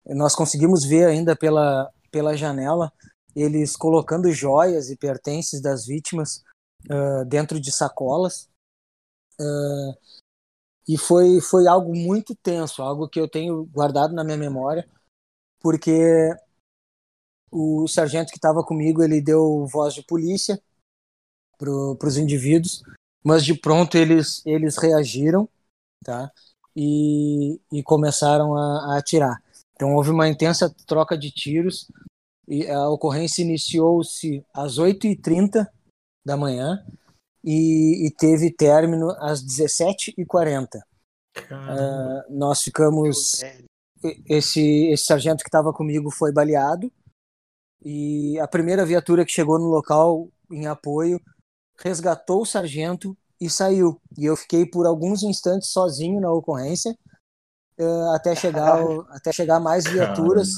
Nós 0.05 0.35
conseguimos 0.35 0.83
ver 0.83 1.07
ainda 1.07 1.35
pela, 1.35 1.91
pela 2.11 2.35
janela 2.35 2.91
eles 3.35 3.75
colocando 3.75 4.31
joias 4.31 4.89
e 4.89 4.97
pertences 4.97 5.61
das 5.61 5.85
vítimas 5.85 6.43
uh, 6.89 7.25
dentro 7.25 7.59
de 7.59 7.71
sacolas. 7.71 8.49
Uh, 9.39 9.97
e 10.87 10.97
foi, 10.97 11.41
foi 11.41 11.67
algo 11.67 11.95
muito 11.95 12.35
tenso, 12.35 12.81
algo 12.81 13.07
que 13.07 13.19
eu 13.19 13.27
tenho 13.27 13.65
guardado 13.65 14.13
na 14.13 14.23
minha 14.23 14.37
memória, 14.37 14.87
porque 15.59 16.29
o 17.49 17.87
sargento 17.87 18.31
que 18.31 18.37
estava 18.37 18.63
comigo 18.63 19.01
ele 19.01 19.21
deu 19.21 19.65
voz 19.67 19.93
de 19.93 20.03
polícia 20.03 20.61
para 21.57 22.07
os 22.07 22.17
indivíduos, 22.17 22.83
mas 23.23 23.45
de 23.45 23.53
pronto 23.53 23.97
eles, 23.97 24.45
eles 24.45 24.77
reagiram, 24.77 25.47
tá? 26.03 26.31
E, 26.75 27.59
e 27.71 27.83
começaram 27.83 28.55
a, 28.55 28.93
a, 28.93 28.97
atirar. 28.97 29.41
Então 29.75 29.95
houve 29.95 30.11
uma 30.11 30.27
intensa 30.27 30.73
troca 30.85 31.17
de 31.17 31.31
tiros 31.31 31.87
e 32.47 32.67
a 32.69 32.89
ocorrência 32.89 33.41
iniciou-se 33.41 34.43
às 34.53 34.77
8h30 34.77 35.67
da 36.25 36.37
manhã 36.37 36.83
e, 37.43 38.07
e 38.07 38.11
teve 38.11 38.51
término 38.51 39.11
às 39.19 39.43
17h40. 39.43 40.81
Uh, 41.37 42.23
nós 42.29 42.61
ficamos. 42.61 43.41
Esse, 44.27 44.87
esse 44.87 45.05
sargento 45.05 45.43
que 45.43 45.47
estava 45.47 45.71
comigo 45.71 46.11
foi 46.11 46.29
baleado 46.29 46.91
e 47.83 48.37
a 48.39 48.47
primeira 48.47 48.85
viatura 48.85 49.25
que 49.25 49.31
chegou 49.31 49.57
no 49.57 49.67
local 49.67 50.29
em 50.51 50.67
apoio 50.67 51.21
resgatou 51.77 52.41
o 52.41 52.45
sargento 52.45 53.17
e 53.39 53.49
saiu. 53.49 53.99
E 54.17 54.25
eu 54.25 54.35
fiquei 54.35 54.65
por 54.65 54.85
alguns 54.85 55.23
instantes 55.23 55.69
sozinho 55.69 56.19
na 56.21 56.31
ocorrência 56.31 56.97
uh, 57.79 58.11
até 58.13 58.35
chegar 58.35 58.79
até 59.09 59.31
chegar 59.31 59.59
mais 59.59 59.85
viaturas. 59.85 60.49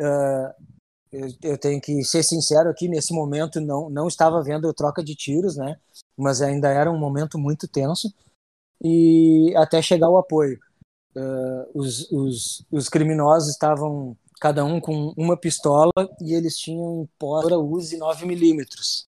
Uh, 0.00 0.66
eu, 1.12 1.28
eu, 1.42 1.58
tenho 1.58 1.80
que 1.80 2.04
ser 2.04 2.22
sincero 2.22 2.68
aqui 2.68 2.88
nesse 2.88 3.14
momento 3.14 3.60
não 3.60 3.88
não 3.88 4.08
estava 4.08 4.42
vendo 4.42 4.72
troca 4.74 5.02
de 5.02 5.14
tiros, 5.14 5.56
né? 5.56 5.76
Mas 6.16 6.42
ainda 6.42 6.68
era 6.68 6.90
um 6.90 6.98
momento 6.98 7.38
muito 7.38 7.68
tenso 7.68 8.12
e 8.82 9.54
até 9.56 9.80
chegar 9.80 10.10
o 10.10 10.18
apoio. 10.18 10.58
Uh, 11.16 11.70
os, 11.74 12.10
os, 12.12 12.66
os 12.70 12.88
criminosos 12.90 13.48
estavam 13.48 14.14
cada 14.38 14.64
um 14.64 14.78
com 14.80 15.14
uma 15.16 15.36
pistola 15.36 15.92
e 16.20 16.34
eles 16.34 16.58
tinham 16.58 17.02
em 17.02 17.08
posse 17.18 17.54
Uzi 17.54 17.96
9 17.96 18.26
milímetros 18.26 19.06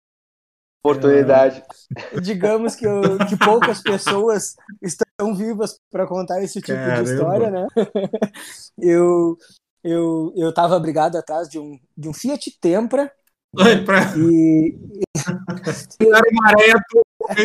oportunidade. 0.92 1.64
É, 1.96 2.20
digamos 2.20 2.76
que, 2.76 2.86
eu, 2.86 3.18
que 3.28 3.38
poucas 3.38 3.82
pessoas 3.82 4.56
estão 4.82 5.36
vivas 5.36 5.80
para 5.92 6.08
contar 6.08 6.42
esse 6.44 6.62
tipo 6.62 6.78
Caramba. 6.78 7.04
de 7.04 7.14
história, 7.14 7.52
né? 7.52 7.68
eu 8.80 9.38
eu 9.84 10.34
eu 10.36 10.50
estava 10.50 10.76
abrigado 10.76 11.16
atrás 11.16 11.48
de 11.48 11.60
um 11.60 11.78
de 11.98 12.10
um 12.10 12.14
Fiat 12.14 12.58
Tempra 12.60 13.12
Oi, 13.56 13.84
pra... 13.84 14.14
e 14.18 14.78
se 15.16 15.96
era 16.06 16.30
uma 16.32 16.48
areia, 16.50 16.76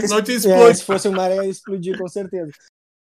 não 0.09 0.23
te 0.23 0.33
explode. 0.33 0.71
É, 0.71 0.75
se 0.75 0.85
fosse 0.85 1.09
uma 1.09 1.23
areia, 1.23 1.47
explodir 1.47 1.97
com 1.99 2.09
certeza. 2.09 2.53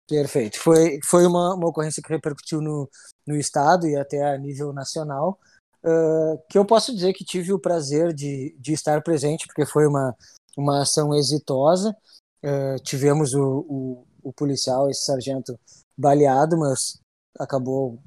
Perfeito. 0.08 0.60
Foi, 0.60 1.00
foi 1.06 1.26
uma, 1.26 1.56
uma 1.56 1.70
ocorrência 1.70 2.02
que 2.02 2.12
repercutiu 2.12 2.62
no, 2.62 2.90
no 3.26 3.36
estado 3.36 3.88
e 3.88 3.96
até 3.96 4.24
a 4.24 4.38
nível 4.38 4.74
nacional. 4.74 5.40
Uh, 5.84 6.38
que 6.48 6.58
eu 6.58 6.64
posso 6.64 6.94
dizer 6.94 7.12
que 7.14 7.26
tive 7.26 7.52
o 7.52 7.60
prazer 7.60 8.14
de, 8.14 8.56
de 8.60 8.72
estar 8.72 9.02
presente, 9.02 9.48
porque 9.48 9.66
foi 9.66 9.88
uma, 9.88 10.16
uma 10.56 10.84
ação 10.84 11.14
exitosa. 11.16 11.96
Uh, 12.44 12.82
tivemos 12.84 13.34
o, 13.34 13.66
o, 13.68 14.08
o, 14.24 14.34
policial, 14.34 14.90
esse 14.90 15.04
sargento, 15.04 15.60
baleado, 15.98 16.58
mas 16.58 17.00
acabou 17.40 18.00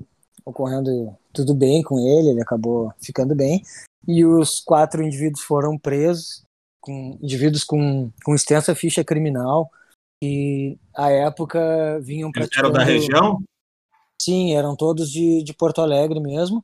ocorrendo 0.45 1.16
tudo 1.33 1.54
bem 1.54 1.83
com 1.83 1.99
ele, 1.99 2.28
ele 2.28 2.43
acabou 2.43 2.93
ficando 3.02 3.35
bem. 3.35 3.62
E 4.07 4.25
os 4.25 4.61
quatro 4.61 5.02
indivíduos 5.02 5.43
foram 5.43 5.76
presos, 5.76 6.45
com 6.81 7.19
indivíduos 7.21 7.64
com, 7.64 8.11
com 8.25 8.35
extensa 8.35 8.75
ficha 8.75 9.02
criminal, 9.02 9.69
e 10.23 10.78
à 10.95 11.11
época 11.11 11.99
vinham 12.02 12.31
praticando... 12.31 12.69
Eles 12.69 12.76
eram 12.76 12.87
da 12.87 12.93
região? 12.93 13.43
Sim, 14.21 14.54
eram 14.54 14.76
todos 14.76 15.11
de, 15.11 15.43
de 15.43 15.52
Porto 15.52 15.81
Alegre 15.81 16.21
mesmo 16.21 16.62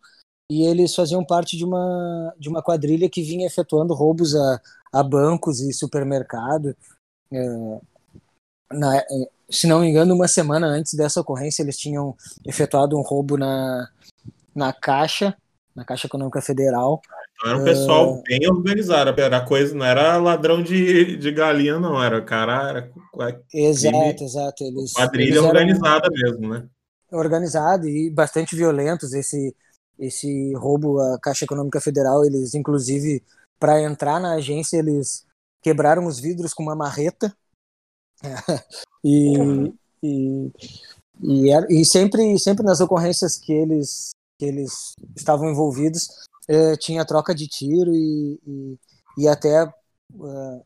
e 0.50 0.66
eles 0.66 0.96
faziam 0.96 1.24
parte 1.24 1.56
de 1.56 1.64
uma, 1.64 2.34
de 2.36 2.48
uma 2.48 2.60
quadrilha 2.60 3.08
que 3.08 3.22
vinha 3.22 3.46
efetuando 3.46 3.94
roubos 3.94 4.34
a, 4.34 4.60
a 4.92 5.00
bancos 5.00 5.60
e 5.60 5.72
supermercado. 5.72 6.76
É, 7.32 7.78
na, 8.72 8.96
é, 8.98 9.06
se 9.48 9.68
não 9.68 9.78
me 9.78 9.88
engano, 9.88 10.12
uma 10.12 10.26
semana 10.26 10.66
antes 10.66 10.94
dessa 10.94 11.20
ocorrência, 11.20 11.62
eles 11.62 11.78
tinham 11.78 12.16
efetuado 12.44 12.98
um 12.98 13.02
roubo 13.02 13.36
na, 13.36 13.88
na 14.52 14.72
Caixa, 14.72 15.36
na 15.72 15.84
Caixa 15.84 16.08
Econômica 16.08 16.42
Federal. 16.42 17.00
Então 17.36 17.50
era 17.52 17.60
um 17.60 17.64
pessoal 17.64 18.14
uh, 18.14 18.22
bem 18.24 18.40
organizado, 18.48 19.20
era 19.20 19.40
coisa, 19.46 19.72
não 19.72 19.86
era 19.86 20.16
ladrão 20.16 20.60
de, 20.64 21.16
de 21.16 21.30
galinha, 21.30 21.78
não, 21.78 22.02
era 22.02 22.20
cara, 22.20 22.68
era 22.68 22.92
exato, 23.54 23.96
crime, 23.96 24.24
exato. 24.24 24.64
Eles, 24.64 24.92
quadrilha 24.92 25.28
eles 25.28 25.42
organizada 25.42 26.08
mesmo, 26.10 26.48
né? 26.48 26.66
Organizado 27.12 27.88
e 27.88 28.10
bastante 28.10 28.56
violentos. 28.56 29.12
Esse, 29.12 29.54
esse 30.00 30.54
roubo 30.54 30.98
à 30.98 31.18
Caixa 31.20 31.44
Econômica 31.44 31.80
Federal, 31.80 32.24
eles 32.24 32.54
inclusive 32.54 33.22
para 33.58 33.82
entrar 33.82 34.18
na 34.18 34.32
agência 34.34 34.78
eles 34.78 35.26
quebraram 35.62 36.06
os 36.06 36.18
vidros 36.18 36.54
com 36.54 36.62
uma 36.62 36.74
marreta. 36.74 37.36
E, 39.02 39.32
e, 40.02 40.52
e, 41.22 41.50
e, 41.70 41.84
sempre 41.86 42.38
sempre 42.38 42.62
nas 42.62 42.80
ocorrências 42.80 43.38
que 43.38 43.50
eles 43.50 44.10
que 44.38 44.44
eles 44.44 44.92
estavam 45.16 45.48
envolvidos 45.50 46.06
eh, 46.46 46.76
tinha 46.76 47.02
troca 47.02 47.34
de 47.34 47.48
tiro 47.48 47.94
e, 47.94 48.38
e, 48.46 48.78
e 49.16 49.26
até 49.26 49.64
uh, 49.64 50.64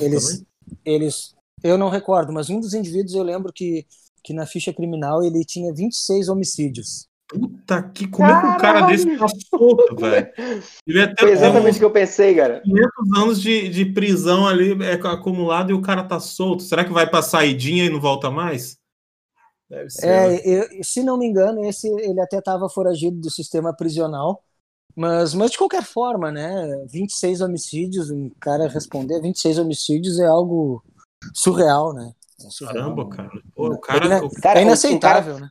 eles 0.00 0.44
eles 0.84 1.36
eu 1.62 1.78
não 1.78 1.88
recordo 1.88 2.32
mas 2.32 2.50
um 2.50 2.58
dos 2.58 2.74
indivíduos 2.74 3.14
eu 3.14 3.22
lembro 3.22 3.52
que 3.52 3.86
que 4.24 4.34
na 4.34 4.44
ficha 4.44 4.72
criminal 4.72 5.22
ele 5.22 5.44
tinha 5.44 5.72
26 5.72 6.28
homicídios 6.28 7.07
Puta 7.28 7.82
que, 7.82 8.08
como 8.08 8.26
Caralho. 8.26 8.46
é 8.46 8.50
que 8.50 8.56
um 8.56 8.60
cara 8.60 8.80
desse 8.86 9.18
tá 9.18 9.26
solto, 9.28 9.96
velho? 9.96 10.32
Foi 11.18 11.30
exatamente 11.30 11.76
o 11.76 11.78
que 11.78 11.84
eu 11.84 11.90
pensei, 11.90 12.34
cara. 12.34 12.62
500 12.62 13.18
anos 13.18 13.42
de, 13.42 13.68
de 13.68 13.84
prisão 13.84 14.46
ali 14.46 14.72
é, 14.82 14.94
acumulado 14.94 15.70
e 15.70 15.74
o 15.74 15.82
cara 15.82 16.02
tá 16.02 16.18
solto. 16.18 16.62
Será 16.62 16.84
que 16.84 16.92
vai 16.92 17.08
pra 17.08 17.20
saidinha 17.20 17.84
e 17.84 17.90
não 17.90 18.00
volta 18.00 18.30
mais? 18.30 18.78
Deve 19.68 19.90
ser. 19.90 20.06
É, 20.06 20.28
né? 20.28 20.40
eu, 20.42 20.82
se 20.82 21.02
não 21.02 21.18
me 21.18 21.26
engano, 21.26 21.62
esse 21.64 21.86
ele 21.86 22.20
até 22.20 22.40
tava 22.40 22.68
foragido 22.70 23.20
do 23.20 23.30
sistema 23.30 23.74
prisional. 23.76 24.42
Mas, 24.96 25.34
mas 25.34 25.50
de 25.50 25.58
qualquer 25.58 25.84
forma, 25.84 26.32
né? 26.32 26.86
26 26.90 27.42
homicídios, 27.42 28.10
um 28.10 28.30
cara 28.40 28.68
responder 28.68 29.20
26 29.20 29.58
homicídios 29.58 30.18
é 30.18 30.26
algo 30.26 30.82
surreal, 31.34 31.92
né? 31.92 32.12
É 32.44 32.50
surreal, 32.50 32.74
Caramba, 32.74 33.04
né? 33.04 33.16
cara. 33.16 33.42
Pô, 33.54 33.66
o 33.68 33.78
cara, 33.78 34.14
é, 34.14 34.20
o... 34.22 34.30
cara, 34.30 34.58
é 34.58 34.62
inaceitável, 34.62 35.34
cara... 35.34 35.44
né? 35.44 35.50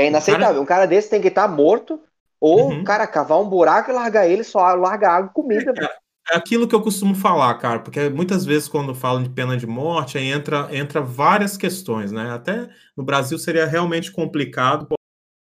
É 0.00 0.08
inaceitável. 0.08 0.48
Cara... 0.48 0.60
Um 0.60 0.66
cara 0.66 0.86
desse 0.86 1.10
tem 1.10 1.20
que 1.20 1.28
estar 1.28 1.48
tá 1.48 1.54
morto, 1.54 2.00
ou, 2.40 2.70
uhum. 2.70 2.84
cara, 2.84 3.06
cavar 3.06 3.40
um 3.40 3.48
buraco 3.48 3.90
e 3.90 3.94
largar 3.94 4.28
ele, 4.28 4.42
só 4.42 4.74
larga 4.74 5.10
água 5.10 5.30
e 5.30 5.34
comida. 5.34 5.72
É, 5.78 6.34
é 6.34 6.36
aquilo 6.36 6.66
que 6.66 6.74
eu 6.74 6.80
costumo 6.80 7.14
falar, 7.14 7.54
cara, 7.56 7.80
porque 7.80 8.08
muitas 8.08 8.44
vezes 8.44 8.68
quando 8.68 8.94
falam 8.94 9.22
de 9.22 9.30
pena 9.30 9.56
de 9.56 9.66
morte, 9.66 10.16
aí 10.16 10.26
entra, 10.26 10.68
entra 10.74 11.00
várias 11.00 11.56
questões, 11.56 12.12
né? 12.12 12.30
Até 12.30 12.68
no 12.96 13.04
Brasil 13.04 13.38
seria 13.38 13.66
realmente 13.66 14.10
complicado 14.10 14.86
por, 14.86 14.96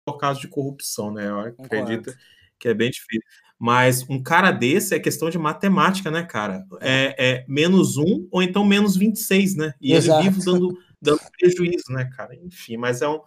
por 0.06 0.18
causa 0.18 0.40
de 0.40 0.48
corrupção, 0.48 1.12
né? 1.12 1.30
Eu 1.30 1.40
acredito 1.40 2.14
que 2.60 2.68
é 2.68 2.74
bem 2.74 2.90
difícil. 2.90 3.24
Mas 3.58 4.04
um 4.10 4.22
cara 4.22 4.52
desse 4.52 4.94
é 4.94 5.00
questão 5.00 5.30
de 5.30 5.38
matemática, 5.38 6.12
né, 6.12 6.24
cara? 6.24 6.66
É, 6.82 7.16
é 7.18 7.46
menos 7.48 7.96
um 7.96 8.28
ou 8.30 8.44
então 8.44 8.66
menos 8.66 8.98
26, 8.98 9.56
né? 9.56 9.74
E 9.80 9.94
Exato. 9.94 10.20
ele 10.20 10.30
vive 10.30 10.44
dando, 10.44 10.78
dando 11.02 11.22
prejuízo, 11.40 11.92
né, 11.92 12.10
cara? 12.14 12.36
Enfim, 12.36 12.76
mas 12.76 13.02
é 13.02 13.08
um, 13.08 13.22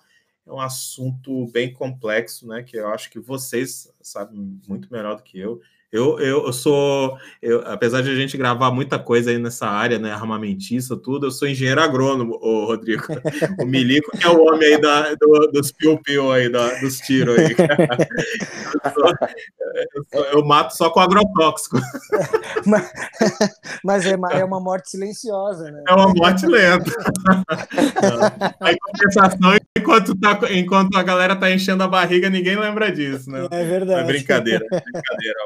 é 0.46 0.52
um 0.52 0.60
assunto 0.60 1.46
bem 1.48 1.72
complexo, 1.72 2.46
né? 2.46 2.62
Que 2.62 2.76
eu 2.78 2.88
acho 2.88 3.10
que 3.10 3.18
vocês 3.18 3.92
sabem 4.00 4.60
muito 4.68 4.90
melhor 4.92 5.16
do 5.16 5.22
que 5.22 5.38
eu. 5.38 5.60
Eu, 5.92 6.18
eu, 6.18 6.46
eu 6.46 6.52
sou, 6.52 7.16
eu, 7.40 7.62
apesar 7.66 8.02
de 8.02 8.10
a 8.10 8.14
gente 8.14 8.36
gravar 8.36 8.72
muita 8.72 8.98
coisa 8.98 9.30
aí 9.30 9.38
nessa 9.38 9.66
área, 9.68 9.98
né, 9.98 10.12
armamentista, 10.12 10.96
tudo, 10.96 11.26
eu 11.26 11.30
sou 11.30 11.46
engenheiro 11.46 11.80
agrônomo, 11.80 12.38
ô, 12.42 12.64
Rodrigo. 12.66 13.04
O 13.60 13.64
Milico, 13.64 14.16
que 14.16 14.26
é 14.26 14.28
o 14.28 14.42
homem 14.44 14.74
aí 14.74 14.80
da, 14.80 15.14
do, 15.14 15.50
dos 15.52 15.70
piu-piu 15.70 16.32
aí, 16.32 16.48
da, 16.50 16.80
dos 16.80 16.98
tiros 16.98 17.38
aí. 17.38 17.54
Eu, 18.84 18.92
sou, 18.92 20.24
eu, 20.24 20.24
eu, 20.38 20.44
mato 20.44 20.76
só 20.76 20.90
com 20.90 21.00
agrotóxico. 21.00 21.78
Mas, 22.64 22.92
mas 23.84 24.06
é, 24.06 24.16
uma, 24.16 24.32
é 24.32 24.44
uma 24.44 24.58
morte 24.58 24.90
silenciosa, 24.90 25.70
né? 25.70 25.82
É 25.88 25.92
uma 25.92 26.12
morte 26.14 26.46
lenta. 26.46 26.90
Aí, 28.60 28.76
compensação, 28.78 29.56
enquanto, 29.78 30.14
tá, 30.18 30.38
enquanto 30.50 30.96
a 30.96 31.02
galera 31.02 31.36
tá 31.36 31.50
enchendo 31.50 31.82
a 31.82 31.88
barriga, 31.88 32.28
ninguém 32.30 32.56
lembra 32.56 32.90
disso, 32.90 33.30
né? 33.30 33.46
É 33.50 33.64
verdade. 33.64 34.00
É 34.00 34.04
brincadeira, 34.04 34.64
é 34.72 34.80
brincadeira. 34.80 35.38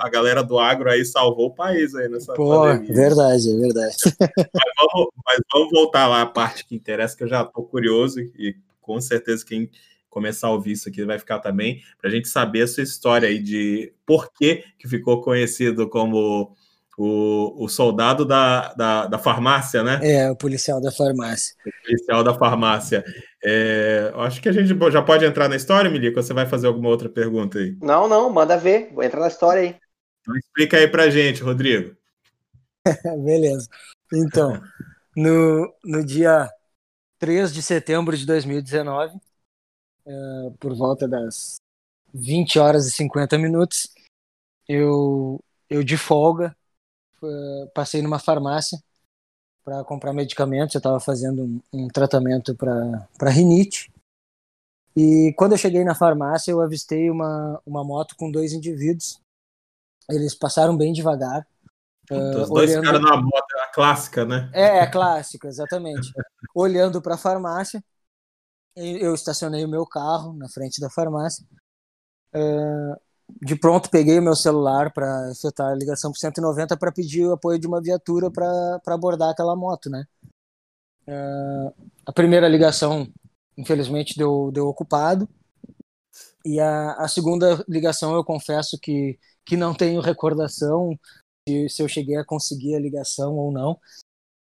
A 0.00 0.08
galera 0.08 0.42
do 0.42 0.58
agro 0.58 0.90
aí 0.90 1.04
salvou 1.04 1.46
o 1.46 1.54
país 1.54 1.94
aí 1.94 2.08
nessa 2.08 2.34
Pô, 2.34 2.48
pandemia. 2.48 2.94
verdade, 2.94 3.50
é 3.50 3.56
verdade. 3.56 3.96
Mas 4.20 4.72
vamos, 4.76 5.08
mas 5.24 5.40
vamos 5.52 5.70
voltar 5.70 6.06
lá 6.06 6.22
à 6.22 6.26
parte 6.26 6.64
que 6.66 6.74
interessa, 6.74 7.16
que 7.16 7.24
eu 7.24 7.28
já 7.28 7.44
tô 7.44 7.62
curioso 7.62 8.20
e 8.20 8.56
com 8.80 9.00
certeza 9.00 9.44
quem 9.44 9.70
começar 10.08 10.48
a 10.48 10.52
ouvir 10.52 10.72
isso 10.72 10.88
aqui 10.88 11.04
vai 11.04 11.18
ficar 11.18 11.38
também, 11.38 11.82
para 12.00 12.08
a 12.08 12.12
gente 12.12 12.28
saber 12.28 12.62
a 12.62 12.66
sua 12.66 12.82
história 12.82 13.28
aí 13.28 13.38
de 13.38 13.92
por 14.06 14.32
que, 14.32 14.64
que 14.78 14.88
ficou 14.88 15.20
conhecido 15.20 15.88
como 15.88 16.56
o, 16.98 17.64
o 17.64 17.68
soldado 17.68 18.24
da, 18.24 18.74
da, 18.74 19.06
da, 19.06 19.18
farmácia, 19.18 19.84
né? 19.84 20.00
É, 20.02 20.28
o 20.28 20.34
policial 20.34 20.80
da 20.80 20.90
farmácia. 20.90 21.54
O 21.64 21.86
policial 21.86 22.24
da 22.24 22.34
farmácia. 22.34 23.04
É, 23.42 24.12
acho 24.16 24.42
que 24.42 24.48
a 24.48 24.52
gente 24.52 24.76
já 24.90 25.00
pode 25.00 25.24
entrar 25.24 25.48
na 25.48 25.54
história, 25.54 25.88
Milico, 25.88 26.18
ou 26.18 26.22
você 26.24 26.34
vai 26.34 26.44
fazer 26.44 26.66
alguma 26.66 26.88
outra 26.88 27.08
pergunta 27.08 27.60
aí? 27.60 27.76
Não, 27.80 28.08
não, 28.08 28.28
manda 28.28 28.58
ver. 28.58 28.90
Vou 28.92 29.04
entrar 29.04 29.20
na 29.20 29.28
história 29.28 29.62
aí. 29.62 29.76
Então 30.20 30.36
explica 30.36 30.76
aí 30.76 30.88
pra 30.88 31.08
gente, 31.08 31.40
Rodrigo. 31.40 31.96
Beleza. 33.24 33.68
Então, 34.12 34.60
no, 35.16 35.72
no 35.84 36.04
dia 36.04 36.50
3 37.20 37.54
de 37.54 37.62
setembro 37.62 38.16
de 38.16 38.26
2019, 38.26 39.14
é, 40.04 40.12
por 40.58 40.74
volta 40.74 41.06
das 41.06 41.60
20 42.12 42.58
horas 42.58 42.88
e 42.88 42.90
50 42.90 43.38
minutos, 43.38 43.88
eu, 44.68 45.38
eu 45.70 45.84
de 45.84 45.96
folga 45.96 46.57
passei 47.74 48.02
numa 48.02 48.18
farmácia 48.18 48.78
para 49.64 49.84
comprar 49.84 50.12
medicamentos. 50.12 50.74
Eu 50.74 50.78
estava 50.78 51.00
fazendo 51.00 51.44
um, 51.44 51.60
um 51.72 51.88
tratamento 51.88 52.54
para 52.54 53.30
rinite. 53.30 53.92
E 54.96 55.32
quando 55.36 55.52
eu 55.52 55.58
cheguei 55.58 55.84
na 55.84 55.94
farmácia, 55.94 56.50
eu 56.50 56.60
avistei 56.60 57.10
uma, 57.10 57.60
uma 57.64 57.84
moto 57.84 58.16
com 58.16 58.30
dois 58.30 58.52
indivíduos. 58.52 59.20
Eles 60.10 60.34
passaram 60.34 60.76
bem 60.76 60.92
devagar. 60.92 61.46
Uh, 62.10 62.42
Os 62.42 62.48
dois 62.48 62.70
olhando... 62.70 62.84
caras 62.84 63.00
numa 63.00 63.16
moto, 63.20 63.56
é 63.56 63.62
a 63.62 63.66
clássica, 63.68 64.24
né? 64.24 64.50
É, 64.52 64.80
a 64.80 64.90
clássica, 64.90 65.46
exatamente. 65.46 66.10
olhando 66.54 67.02
para 67.02 67.14
a 67.14 67.18
farmácia, 67.18 67.84
eu 68.74 69.14
estacionei 69.14 69.64
o 69.64 69.68
meu 69.68 69.86
carro 69.86 70.32
na 70.32 70.48
frente 70.48 70.80
da 70.80 70.88
farmácia. 70.88 71.44
Uh, 72.34 72.98
de 73.40 73.54
pronto 73.56 73.90
peguei 73.90 74.18
o 74.18 74.22
meu 74.22 74.34
celular 74.34 74.92
para 74.92 75.30
efetuar 75.30 75.72
a 75.72 75.74
ligação 75.74 76.10
para 76.10 76.20
190 76.20 76.76
para 76.76 76.92
pedir 76.92 77.26
o 77.26 77.32
apoio 77.32 77.58
de 77.58 77.66
uma 77.66 77.80
viatura 77.80 78.30
para 78.30 78.80
abordar 78.86 79.30
aquela 79.30 79.54
moto, 79.54 79.90
né? 79.90 80.06
Uh, 81.06 81.72
a 82.06 82.12
primeira 82.12 82.48
ligação, 82.48 83.06
infelizmente, 83.56 84.16
deu, 84.16 84.50
deu 84.52 84.66
ocupado. 84.66 85.28
E 86.44 86.58
a, 86.58 86.92
a 86.94 87.08
segunda 87.08 87.64
ligação, 87.68 88.14
eu 88.14 88.24
confesso 88.24 88.78
que, 88.80 89.18
que 89.44 89.56
não 89.56 89.74
tenho 89.74 90.00
recordação 90.00 90.98
se, 91.46 91.68
se 91.68 91.82
eu 91.82 91.88
cheguei 91.88 92.16
a 92.16 92.24
conseguir 92.24 92.74
a 92.74 92.80
ligação 92.80 93.34
ou 93.36 93.52
não, 93.52 93.78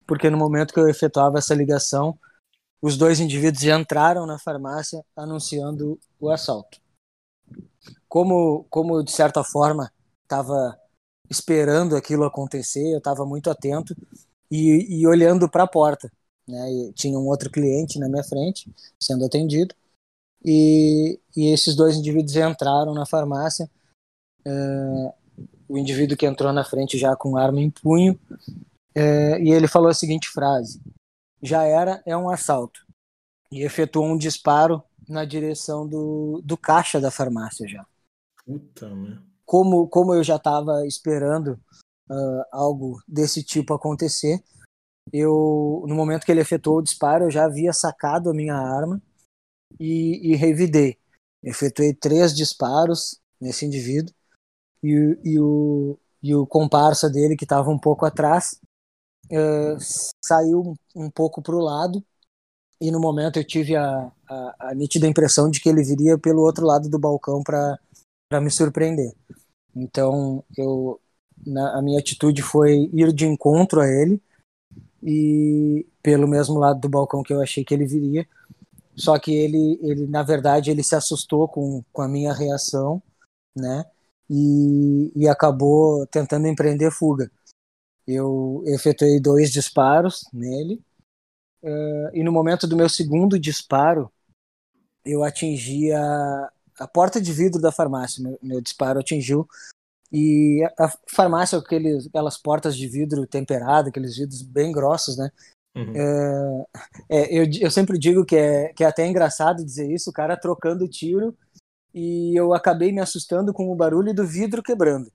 porque 0.07 0.31
no 0.31 0.38
momento 0.38 0.72
que 0.72 0.81
eu 0.81 0.88
efetuava 0.88 1.38
essa 1.38 1.55
ligação, 1.55 2.18
os 2.81 2.96
dois 2.96 3.20
indivíduos 3.20 3.64
entraram 3.64 4.27
na 4.27 4.38
farmácia 4.38 5.05
anunciando 5.16 5.99
o 6.20 6.31
assalto 6.31 6.86
como, 8.09 8.64
como 8.71 9.03
de 9.03 9.12
certa 9.12 9.42
forma 9.45 9.92
estava 10.23 10.79
esperando 11.31 11.97
aquilo 11.97 12.25
acontecer, 12.25 12.92
eu 12.92 12.99
estava 12.99 13.25
muito 13.25 13.51
atento 13.51 13.95
e, 14.51 15.01
e 15.01 15.07
olhando 15.07 15.49
para 15.49 15.64
a 15.64 15.69
porta. 15.69 16.11
Né? 16.47 16.92
Tinha 16.95 17.19
um 17.19 17.27
outro 17.27 17.51
cliente 17.51 17.99
na 17.99 18.09
minha 18.09 18.23
frente 18.23 18.71
sendo 19.01 19.25
atendido 19.25 19.75
e, 20.45 21.19
e 21.37 21.47
esses 21.53 21.75
dois 21.75 21.97
indivíduos 21.97 22.37
entraram 22.37 22.95
na 22.95 23.05
farmácia. 23.05 23.69
Uh, 24.47 25.12
o 25.69 25.77
indivíduo 25.77 26.16
que 26.16 26.27
entrou 26.27 26.53
na 26.53 26.64
frente 26.64 26.97
já 26.97 27.16
com 27.16 27.37
arma 27.37 27.61
em 27.61 27.69
punho 27.69 28.19
uh, 28.97 29.38
e 29.40 29.51
ele 29.51 29.66
falou 29.66 29.88
a 29.88 29.95
seguinte 29.95 30.29
frase: 30.29 30.81
já 31.42 31.64
era, 31.64 32.01
é 32.07 32.16
um 32.16 32.31
assalto 32.31 32.87
e 33.51 33.62
efetuou 33.62 34.07
um 34.07 34.16
disparo 34.16 34.83
na 35.09 35.25
direção 35.25 35.87
do, 35.87 36.40
do 36.45 36.57
caixa 36.57 37.01
da 37.01 37.11
farmácia 37.11 37.66
já. 37.69 37.87
Puta, 38.46 38.88
né? 38.94 39.20
Como, 39.44 39.88
como 39.88 40.14
eu 40.14 40.22
já 40.22 40.37
estava 40.37 40.87
esperando 40.87 41.61
uh, 42.09 42.44
algo 42.52 43.02
desse 43.06 43.42
tipo 43.42 43.74
acontecer, 43.74 44.42
eu 45.12 45.85
no 45.87 45.94
momento 45.94 46.24
que 46.24 46.32
ele 46.32 46.40
efetuou 46.40 46.78
o 46.78 46.82
disparo, 46.82 47.24
eu 47.24 47.30
já 47.30 47.44
havia 47.44 47.72
sacado 47.72 48.30
a 48.30 48.35
minha 48.35 48.54
arma 48.54 49.00
e, 49.78 50.32
e 50.32 50.37
revidei. 50.37 50.98
Efetuei 51.42 51.92
três 51.92 52.35
disparos 52.35 53.20
nesse 53.40 53.66
indivíduo 53.66 54.14
e, 54.82 55.18
e, 55.24 55.40
o, 55.40 55.98
e 56.22 56.35
o 56.35 56.46
comparsa 56.46 57.11
dele, 57.11 57.37
que 57.37 57.44
estava 57.44 57.70
um 57.70 57.78
pouco 57.78 58.06
atrás, 58.06 58.61
uh, 59.26 59.76
saiu 60.24 60.74
um 60.94 61.11
pouco 61.11 61.42
para 61.42 61.54
o 61.54 61.61
lado 61.61 62.04
e 62.80 62.90
no 62.90 63.00
momento 63.00 63.38
eu 63.38 63.46
tive 63.46 63.74
a, 63.74 64.12
a, 64.28 64.56
a, 64.70 64.74
nítida 64.74 65.06
impressão 65.06 65.50
de 65.50 65.61
que 65.61 65.68
ele 65.68 65.82
viria 65.82 66.18
pelo 66.18 66.42
outro 66.42 66.66
lado 66.66 66.88
do 66.88 66.98
balcão 66.98 67.42
para 67.42 67.78
para 68.28 68.40
me 68.40 68.50
surpreender. 68.50 69.12
Então, 69.74 70.44
eu 70.56 71.00
na, 71.44 71.78
a 71.78 71.82
minha 71.82 71.98
atitude 71.98 72.42
foi 72.42 72.90
ir 72.92 73.12
de 73.12 73.26
encontro 73.26 73.80
a 73.80 73.86
ele 73.86 74.22
e 75.02 75.86
pelo 76.02 76.26
mesmo 76.26 76.58
lado 76.58 76.80
do 76.80 76.88
balcão 76.88 77.22
que 77.22 77.32
eu 77.32 77.40
achei 77.40 77.64
que 77.64 77.74
ele 77.74 77.86
viria, 77.86 78.26
só 78.94 79.18
que 79.18 79.32
ele, 79.32 79.78
ele 79.82 80.06
na 80.06 80.22
verdade, 80.22 80.70
ele 80.70 80.82
se 80.82 80.94
assustou 80.94 81.46
com, 81.48 81.84
com 81.92 82.02
a 82.02 82.08
minha 82.08 82.32
reação, 82.32 83.02
né? 83.54 83.84
E, 84.28 85.12
e 85.14 85.28
acabou 85.28 86.06
tentando 86.06 86.48
empreender 86.48 86.90
fuga. 86.90 87.30
Eu 88.06 88.62
efetuei 88.66 89.20
dois 89.20 89.52
disparos 89.52 90.24
nele, 90.32 90.82
uh, 91.62 92.10
e 92.14 92.22
no 92.24 92.32
momento 92.32 92.66
do 92.66 92.76
meu 92.76 92.88
segundo 92.88 93.38
disparo, 93.38 94.10
eu 95.04 95.22
atingi 95.22 95.92
a, 95.92 96.52
a 96.78 96.86
porta 96.86 97.20
de 97.20 97.32
vidro 97.32 97.60
da 97.60 97.72
farmácia. 97.72 98.22
Meu, 98.22 98.38
meu 98.42 98.60
disparo 98.60 99.00
atingiu 99.00 99.46
e 100.12 100.62
a, 100.78 100.92
farmácia, 101.08 101.58
aqueles, 101.58 102.06
aquelas 102.06 102.38
portas 102.38 102.76
de 102.76 102.86
vidro 102.86 103.26
temperado, 103.26 103.88
aqueles 103.88 104.16
vidros 104.16 104.42
bem 104.42 104.72
grossos, 104.72 105.16
né? 105.16 105.30
Uhum. 105.76 105.92
É, 105.94 106.66
é, 107.10 107.38
eu, 107.38 107.46
eu 107.60 107.70
sempre 107.70 107.98
digo 107.98 108.24
que 108.24 108.36
é, 108.36 108.72
que 108.72 108.82
é 108.82 108.86
até 108.86 109.06
engraçado 109.06 109.64
dizer 109.64 109.90
isso, 109.90 110.10
o 110.10 110.12
cara 110.12 110.36
trocando 110.36 110.88
tiro 110.88 111.36
e 111.92 112.34
eu 112.38 112.54
acabei 112.54 112.92
me 112.92 113.00
assustando 113.00 113.52
com 113.52 113.70
o 113.70 113.74
barulho 113.74 114.14
do 114.14 114.26
vidro 114.26 114.62
quebrando. 114.62 115.10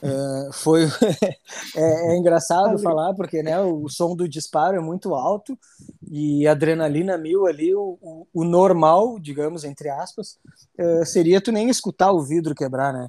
É, 0.00 0.52
foi 0.52 0.84
é, 1.74 2.12
é, 2.12 2.16
engraçado 2.16 2.78
falar 2.78 3.12
porque 3.14 3.42
né, 3.42 3.60
o 3.60 3.88
som 3.88 4.14
do 4.14 4.28
disparo 4.28 4.76
é 4.76 4.80
muito 4.80 5.14
alto 5.14 5.58
e 6.08 6.46
adrenalina 6.46 7.18
mil 7.18 7.46
ali 7.46 7.74
o, 7.74 7.98
o, 8.00 8.26
o 8.32 8.44
normal 8.44 9.18
digamos 9.18 9.64
entre 9.64 9.88
aspas 9.88 10.38
é, 10.78 11.04
seria 11.04 11.40
tu 11.40 11.50
nem 11.50 11.68
escutar 11.68 12.12
o 12.12 12.22
vidro 12.22 12.54
quebrar 12.54 12.92
né? 12.92 13.08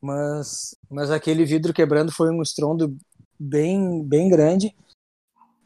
Mas 0.00 0.76
mas 0.88 1.10
aquele 1.10 1.44
vidro 1.44 1.74
quebrando 1.74 2.12
foi 2.12 2.30
um 2.30 2.42
estrondo 2.42 2.96
bem 3.38 4.02
bem 4.04 4.28
grande 4.28 4.76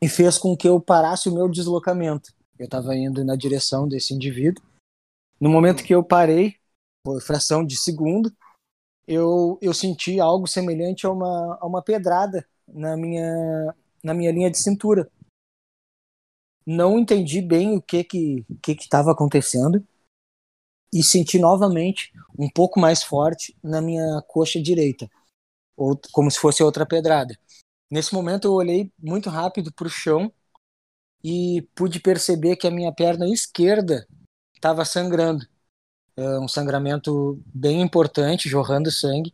e 0.01 0.09
fez 0.09 0.39
com 0.39 0.57
que 0.57 0.69
eu 0.69 0.81
parasse 0.81 1.29
o 1.29 1.35
meu 1.35 1.49
deslocamento. 1.49 2.33
Eu 2.59 2.65
estava 2.65 2.95
indo 2.97 3.25
na 3.25 3.37
direção 3.37 3.87
desse 3.87 4.15
indivíduo. 4.15 4.65
No 5.39 5.51
momento 5.51 5.85
que 5.85 5.95
eu 5.95 6.03
parei 6.03 6.57
foi 7.07 7.21
fração 7.21 7.65
de 7.65 7.77
segundo 7.77 8.33
eu, 9.11 9.59
eu 9.61 9.75
senti 9.75 10.21
algo 10.21 10.47
semelhante 10.47 11.05
a 11.05 11.11
uma, 11.11 11.59
a 11.61 11.67
uma 11.67 11.83
pedrada 11.83 12.47
na 12.69 12.97
minha, 12.97 13.75
na 14.05 14.15
minha 14.15 14.31
linha 14.31 14.49
de 14.49 14.57
cintura. 14.57 15.11
Não 16.65 16.97
entendi 16.97 17.43
bem 17.43 17.77
o 17.77 17.83
que 17.83 18.05
que 18.05 18.45
estava 18.71 19.11
acontecendo 19.11 19.85
e 20.95 21.03
senti 21.03 21.41
novamente 21.41 22.13
um 22.39 22.49
pouco 22.49 22.79
mais 22.79 23.03
forte 23.03 23.57
na 23.61 23.81
minha 23.83 24.23
coxa 24.29 24.63
direita, 24.63 25.11
ou 25.77 26.01
como 26.13 26.31
se 26.31 26.39
fosse 26.39 26.63
outra 26.63 26.87
pedrada. 26.87 27.37
Nesse 27.91 28.15
momento 28.15 28.47
eu 28.47 28.53
olhei 28.53 28.93
muito 28.97 29.29
rápido 29.29 29.73
para 29.73 29.89
o 29.89 29.91
chão 29.91 30.33
e 31.25 31.63
pude 31.75 31.99
perceber 31.99 32.55
que 32.55 32.69
a 32.69 32.71
minha 32.71 32.93
perna 32.93 33.29
esquerda 33.29 34.07
estava 34.55 34.85
sangrando 34.85 35.45
um 36.41 36.49
sangramento 36.49 37.41
bem 37.47 37.81
importante, 37.81 38.49
jorrando 38.49 38.91
sangue, 38.91 39.33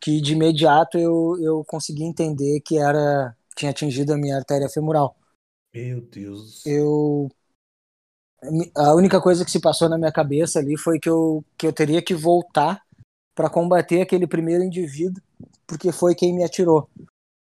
que 0.00 0.20
de 0.20 0.32
imediato 0.32 0.98
eu, 0.98 1.36
eu 1.40 1.64
consegui 1.64 2.04
entender 2.04 2.60
que 2.60 2.78
era 2.78 3.34
tinha 3.56 3.70
atingido 3.70 4.12
a 4.12 4.16
minha 4.16 4.36
artéria 4.36 4.68
femoral. 4.68 5.16
Meu 5.74 6.00
Deus. 6.00 6.64
Eu 6.66 7.30
a 8.74 8.94
única 8.94 9.20
coisa 9.20 9.44
que 9.44 9.50
se 9.50 9.60
passou 9.60 9.88
na 9.88 9.96
minha 9.96 10.10
cabeça 10.10 10.58
ali 10.58 10.76
foi 10.76 10.98
que 10.98 11.08
eu, 11.08 11.44
que 11.56 11.66
eu 11.66 11.72
teria 11.72 12.02
que 12.02 12.14
voltar 12.14 12.82
para 13.34 13.48
combater 13.48 14.00
aquele 14.00 14.26
primeiro 14.26 14.64
indivíduo, 14.64 15.22
porque 15.66 15.92
foi 15.92 16.14
quem 16.14 16.34
me 16.34 16.42
atirou. 16.42 16.88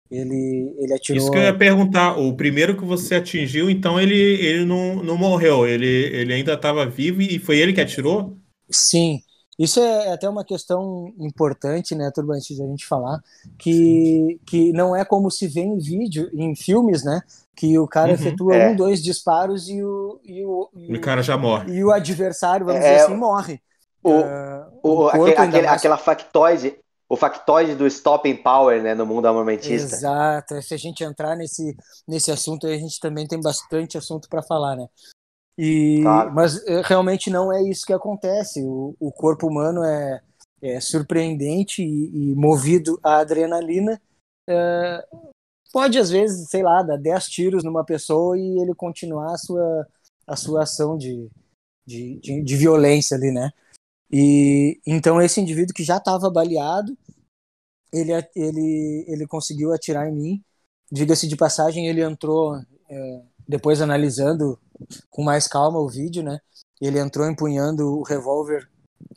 Ele, 0.10 0.76
ele 0.78 0.94
atirou. 0.94 1.22
Isso 1.22 1.32
que 1.32 1.38
eu 1.38 1.44
ia 1.44 1.58
perguntar. 1.58 2.18
O 2.18 2.36
primeiro 2.36 2.78
que 2.78 2.86
você 2.86 3.16
atingiu, 3.16 3.70
então 3.70 4.00
ele, 4.00 4.16
ele 4.16 4.66
não, 4.66 5.02
não 5.02 5.18
morreu. 5.18 5.66
Ele, 5.66 5.88
ele 5.88 6.34
ainda 6.34 6.54
estava 6.54 6.86
vivo 6.86 7.22
e 7.22 7.40
foi 7.40 7.58
ele 7.58 7.74
que 7.74 7.82
atirou? 7.82 8.38
Sim, 8.72 9.22
isso 9.60 9.80
é 9.80 10.12
até 10.12 10.28
uma 10.28 10.44
questão 10.44 11.14
importante, 11.20 11.94
né, 11.94 12.10
Turba, 12.10 12.34
antes 12.34 12.56
de 12.56 12.64
a 12.64 12.66
gente 12.66 12.86
falar, 12.86 13.22
que, 13.60 14.40
que 14.46 14.72
não 14.72 14.96
é 14.96 15.06
como 15.06 15.30
se 15.30 15.48
vê 15.48 15.62
em 15.62 15.78
vídeo, 15.78 16.32
em 16.34 16.56
filmes, 16.56 17.04
né, 17.04 17.22
que 17.56 17.78
o 17.78 17.88
cara 17.88 18.08
uhum, 18.08 18.16
efetua 18.16 18.56
é. 18.56 18.70
um, 18.70 18.76
dois 18.76 19.04
disparos 19.04 19.70
e 19.70 19.84
o, 19.84 20.20
e 20.24 20.44
o, 20.44 20.70
e 20.74 20.96
o 20.96 21.02
cara 21.02 21.22
já 21.22 21.38
morre. 21.38 21.74
E 21.74 21.84
o 21.84 21.92
adversário, 21.92 22.66
vamos 22.66 22.84
é, 22.84 22.92
dizer 22.94 23.06
assim, 23.06 23.16
morre. 23.16 23.62
O, 24.04 24.12
uh, 24.14 24.80
o, 24.82 24.90
o 25.04 25.08
aquele, 25.10 25.32
aquele, 25.36 25.68
mais... 25.68 25.80
Aquela 25.80 25.98
factoide, 25.98 26.76
o 27.08 27.16
factoide 27.16 27.76
do 27.76 27.86
stopping 27.86 28.38
power, 28.38 28.82
né, 28.82 28.96
no 28.96 29.06
mundo 29.06 29.28
armamentista. 29.28 29.96
Exato. 29.96 30.60
Se 30.62 30.74
a 30.74 30.78
gente 30.78 31.04
entrar 31.04 31.36
nesse, 31.36 31.76
nesse 32.08 32.32
assunto, 32.32 32.66
a 32.66 32.76
gente 32.76 33.00
também 33.00 33.28
tem 33.28 33.40
bastante 33.40 33.96
assunto 33.96 34.28
para 34.28 34.42
falar, 34.42 34.76
né? 34.76 34.88
E, 35.64 36.02
claro. 36.02 36.34
Mas 36.34 36.66
eh, 36.66 36.82
realmente 36.84 37.30
não 37.30 37.54
é 37.54 37.62
isso 37.62 37.86
que 37.86 37.94
acontece. 37.94 38.64
O, 38.64 38.96
o 39.00 39.12
corpo 39.12 39.46
humano 39.46 39.84
é, 39.84 40.20
é 40.60 40.82
surpreendente 40.82 41.84
e, 41.84 42.32
e, 42.32 42.36
movido 42.36 43.00
à 43.04 43.18
adrenalina. 43.18 44.02
É, 44.50 45.06
pode, 45.72 46.00
às 46.00 46.10
vezes, 46.10 46.50
sei 46.50 46.64
lá, 46.64 46.82
dar 46.82 46.98
10 46.98 47.30
tiros 47.30 47.64
numa 47.64 47.86
pessoa 47.86 48.36
e 48.40 48.60
ele 48.60 48.74
continuar 48.74 49.36
a 49.36 49.38
sua, 49.38 49.88
a 50.26 50.36
sua 50.36 50.64
ação 50.64 50.98
de, 50.98 51.30
de, 51.86 52.20
de, 52.20 52.42
de 52.42 52.56
violência 52.56 53.16
ali, 53.16 53.30
né? 53.30 53.52
E 54.12 54.82
então 54.84 55.22
esse 55.22 55.40
indivíduo 55.40 55.76
que 55.76 55.84
já 55.84 55.98
estava 55.98 56.28
baleado, 56.32 56.98
ele, 57.94 58.14
ele, 58.36 59.06
ele 59.08 59.28
conseguiu 59.28 59.72
atirar 59.72 60.10
em 60.10 60.16
mim. 60.16 60.44
Diga-se 60.92 61.28
de 61.28 61.38
passagem, 61.38 61.88
ele 61.88 62.02
entrou, 62.02 62.56
é, 62.90 63.22
depois 63.48 63.80
analisando 63.80 64.58
com 65.10 65.24
mais 65.24 65.48
calma 65.48 65.80
o 65.80 65.90
vídeo, 65.90 66.24
né? 66.24 66.40
Ele 66.80 67.00
entrou 67.00 67.30
empunhando 67.30 68.00
o 68.00 68.04
revólver 68.04 68.68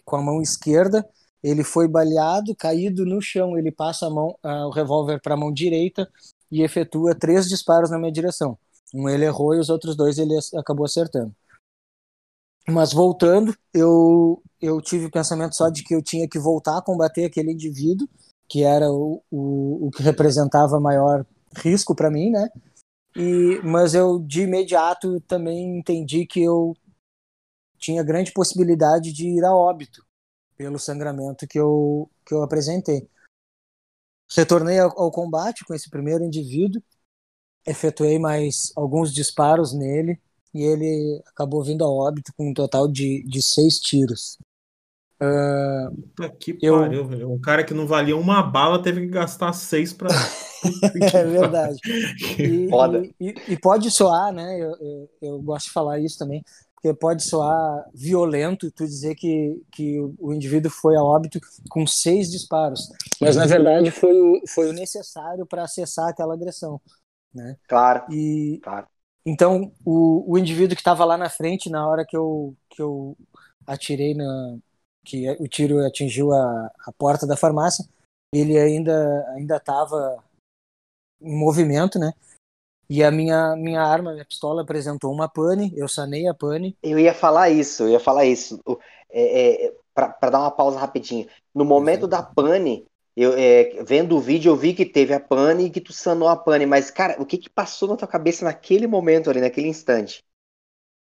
com 0.05 0.17
a 0.17 0.23
mão 0.23 0.41
esquerda, 0.43 1.07
ele 1.43 1.63
foi 1.63 1.87
baleado, 1.87 2.55
caído 2.57 3.05
no 3.05 3.21
chão, 3.21 3.59
ele 3.59 3.71
passa 3.71 4.07
a 4.07 4.11
mão, 4.11 4.35
o 4.43 4.71
revólver 4.71 5.21
para 5.21 5.35
a 5.35 5.37
mão 5.37 5.53
direita 5.53 6.09
e 6.51 6.63
efetua 6.63 7.15
três 7.15 7.49
disparos 7.49 7.91
na 7.91 7.99
minha 7.99 8.13
direção. 8.13 8.59
Um 8.95 9.09
ele 9.09 9.25
errou 9.25 9.55
e 9.55 9.59
os 9.59 9.69
outros 9.69 9.97
dois 9.97 10.19
ele 10.19 10.35
acabou 10.57 10.87
acertando. 10.87 11.35
Mas 12.67 12.93
voltando, 12.93 13.55
eu, 13.75 14.43
eu 14.61 14.81
tive 14.81 15.07
o 15.07 15.11
pensamento 15.11 15.55
só 15.55 15.69
de 15.69 15.83
que 15.83 15.95
eu 15.95 16.03
tinha 16.03 16.27
que 16.27 16.39
voltar 16.39 16.79
a 16.79 16.83
combater 16.83 17.25
aquele 17.25 17.53
indivíduo, 17.53 18.09
que 18.49 18.63
era 18.63 18.91
o, 18.91 19.23
o, 19.31 19.89
o 19.89 19.91
que 19.91 20.03
representava 20.03 20.81
maior 20.81 21.27
risco 21.57 21.95
para 21.95 22.11
mim, 22.11 22.31
né? 22.31 22.49
E, 23.17 23.61
mas 23.63 23.95
eu 23.95 24.19
de 24.19 24.43
imediato 24.43 25.21
também 25.21 25.79
entendi 25.79 26.27
que 26.27 26.43
eu 26.43 26.75
tinha 27.79 28.03
grande 28.03 28.33
possibilidade 28.33 29.13
de 29.13 29.29
ir 29.29 29.45
a 29.45 29.55
óbito 29.55 30.05
pelo 30.57 30.79
sangramento 30.79 31.47
que 31.47 31.59
eu, 31.59 32.11
que 32.27 32.35
eu 32.35 32.43
apresentei. 32.43 33.09
Retornei 34.35 34.79
ao, 34.79 34.99
ao 34.99 35.11
combate 35.11 35.65
com 35.65 35.75
esse 35.75 35.91
primeiro 35.91 36.25
indivíduo, 36.25 36.83
efetuei 37.67 38.19
mais 38.19 38.73
alguns 38.75 39.13
disparos 39.13 39.73
nele 39.73 40.21
e 40.53 40.63
ele 40.63 41.23
acabou 41.27 41.63
vindo 41.63 41.85
a 41.85 41.89
óbito 41.89 42.33
com 42.37 42.51
um 42.51 42.55
total 42.55 42.89
de, 42.89 43.23
de 43.25 43.43
seis 43.43 43.79
tiros. 43.79 44.39
Uh, 45.23 45.95
Puta 46.17 46.29
que 46.29 46.59
eu... 46.61 46.81
pariu, 46.81 47.33
Um 47.33 47.41
cara 47.41 47.63
que 47.63 47.73
não 47.73 47.87
valia 47.87 48.17
uma 48.17 48.43
bala 48.43 48.83
teve 48.83 49.03
que 49.03 49.07
gastar 49.07 49.53
seis 49.53 49.93
para. 49.93 50.09
é 51.15 51.25
verdade. 51.25 51.79
E, 52.39 52.69
e, 53.21 53.35
e, 53.53 53.59
pode 53.59 53.91
soar, 53.91 54.33
né? 54.33 54.59
Eu, 54.59 54.77
eu, 54.81 55.11
eu, 55.23 55.43
gosto 55.43 55.67
de 55.67 55.73
falar 55.73 56.01
isso 56.01 56.19
também, 56.19 56.43
porque 56.75 56.93
pode 56.95 57.23
soar 57.23 57.85
violento 57.95 58.71
tu 58.71 58.85
dizer 58.85 59.15
que, 59.15 59.63
que 59.71 60.01
o 60.19 60.33
indivíduo 60.33 60.71
foi 60.71 60.97
a 60.97 61.03
óbito 61.03 61.39
com 61.71 61.87
seis 61.87 62.31
disparos, 62.31 62.89
mas 63.21 63.37
na 63.37 63.47
verdade 63.47 63.91
foi 63.91 64.13
o, 64.13 64.43
foi 64.49 64.71
o 64.71 64.73
necessário 64.73 65.47
para 65.47 65.65
acessar 65.65 66.09
aquela 66.09 66.35
agressão. 66.35 66.81
Né? 67.33 67.57
Claro. 67.69 68.05
E, 68.11 68.61
claro. 68.63 68.87
Então, 69.27 69.73
o, 69.85 70.33
o 70.33 70.39
indivíduo 70.39 70.77
que 70.77 70.81
estava 70.81 71.05
lá 71.05 71.17
na 71.17 71.31
frente, 71.31 71.71
na 71.71 71.87
hora 71.89 72.05
que 72.07 72.17
eu, 72.17 72.55
que 72.69 72.83
eu 72.83 73.17
atirei 73.67 74.15
na, 74.15 74.59
que 75.05 75.31
o 75.41 75.47
tiro 75.47 75.85
atingiu 75.85 76.33
a, 76.33 76.71
a 76.87 76.93
porta 76.93 77.27
da 77.27 77.37
farmácia, 77.37 77.85
ele 78.33 78.59
ainda 78.59 79.25
ainda 79.37 79.57
estava 79.57 80.23
em 81.21 81.39
movimento, 81.39 81.99
né? 81.99 82.13
E 82.89 83.03
a 83.03 83.11
minha 83.11 83.55
minha 83.57 83.83
arma, 83.83 84.13
minha 84.13 84.25
pistola 84.25 84.63
apresentou 84.63 85.13
uma 85.13 85.29
pane, 85.29 85.73
eu 85.77 85.89
sanei 85.89 86.27
a 86.27 86.35
pane. 86.35 86.77
Eu 86.83 86.99
ia 86.99 87.15
falar 87.15 87.51
isso, 87.51 87.85
eu 87.85 87.91
ia 87.91 88.01
falar 88.01 88.25
isso. 88.25 88.61
É, 89.11 89.67
é, 89.67 89.75
para 89.95 90.31
dar 90.31 90.41
uma 90.41 90.51
pausa 90.51 90.79
rapidinho. 90.79 91.29
No 91.55 91.65
momento 91.65 92.09
da 92.09 92.23
pane, 92.23 92.85
eu 93.17 93.33
é, 93.35 93.83
vendo 93.85 94.17
o 94.17 94.21
vídeo, 94.21 94.51
eu 94.51 94.57
vi 94.57 94.75
que 94.75 94.85
teve 94.85 95.15
a 95.15 95.21
pane 95.21 95.67
e 95.67 95.71
que 95.71 95.81
tu 95.81 95.93
sanou 95.93 96.29
a 96.29 96.37
pane, 96.37 96.67
mas 96.67 96.91
cara, 96.91 97.21
o 97.23 97.25
que 97.25 97.39
que 97.39 97.49
passou 97.49 97.89
na 97.89 97.97
tua 97.97 98.09
cabeça 98.09 98.45
naquele 98.45 98.87
momento 98.87 99.31
ali, 99.31 99.41
naquele 99.41 99.69
instante? 99.69 100.25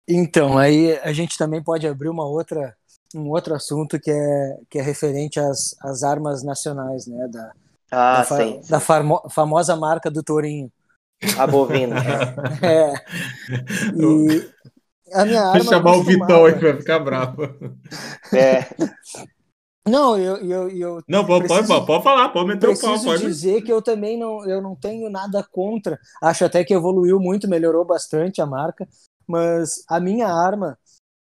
Então, 0.08 0.58
aí 0.58 0.98
a 1.00 1.14
gente 1.14 1.38
também 1.38 1.62
pode 1.62 1.86
abrir 1.86 2.10
uma 2.10 2.26
outra 2.26 2.76
um 3.16 3.30
outro 3.30 3.56
assunto 3.56 4.00
que 4.00 4.12
é, 4.12 4.58
que 4.70 4.80
é 4.80 4.82
referente 4.82 5.40
às, 5.40 5.76
às 5.82 6.04
armas 6.04 6.44
nacionais, 6.44 7.08
né? 7.08 7.28
Da, 7.28 7.52
ah, 7.92 8.18
da, 8.18 8.24
fa 8.24 8.38
sim, 8.38 8.62
da 8.70 8.80
famo 8.80 9.22
famosa 9.30 9.76
marca 9.76 10.12
do 10.12 10.24
Tourinho. 10.24 10.72
A 11.38 11.46
bovina. 11.46 11.96
é. 12.62 12.94
E, 14.00 14.60
a 15.14 15.26
minha 15.26 15.42
arma. 15.42 15.64
Vou 15.64 15.74
chamar 15.74 15.96
o 15.96 16.04
Vitão 16.04 16.46
aí 16.46 16.54
vai 16.54 16.78
ficar 16.78 17.00
bravo. 17.00 17.44
É. 18.32 18.68
Não, 19.88 20.18
eu, 20.18 20.38
eu, 20.38 20.70
eu 20.70 21.04
não 21.08 21.26
pode, 21.26 21.48
preciso, 21.48 21.68
pode, 21.68 21.88
pode 21.88 22.04
falar, 22.04 22.30
pode 22.30 22.48
meter 22.48 22.70
o 22.70 22.80
pau. 22.80 23.04
Pode 23.04 23.26
dizer 23.26 23.64
que 23.64 23.74
eu 23.74 23.82
também 23.82 24.20
não, 24.20 24.48
eu 24.48 24.62
não 24.62 24.76
tenho 24.76 25.10
nada 25.10 25.44
contra. 25.52 26.00
Acho 26.22 26.46
até 26.46 26.64
que 26.64 26.74
evoluiu 26.74 27.20
muito, 27.20 27.50
melhorou 27.50 27.84
bastante 27.84 28.40
a 28.40 28.46
marca, 28.46 28.88
mas 29.28 29.84
a 29.90 30.00
minha 30.00 30.28
arma 30.28 30.78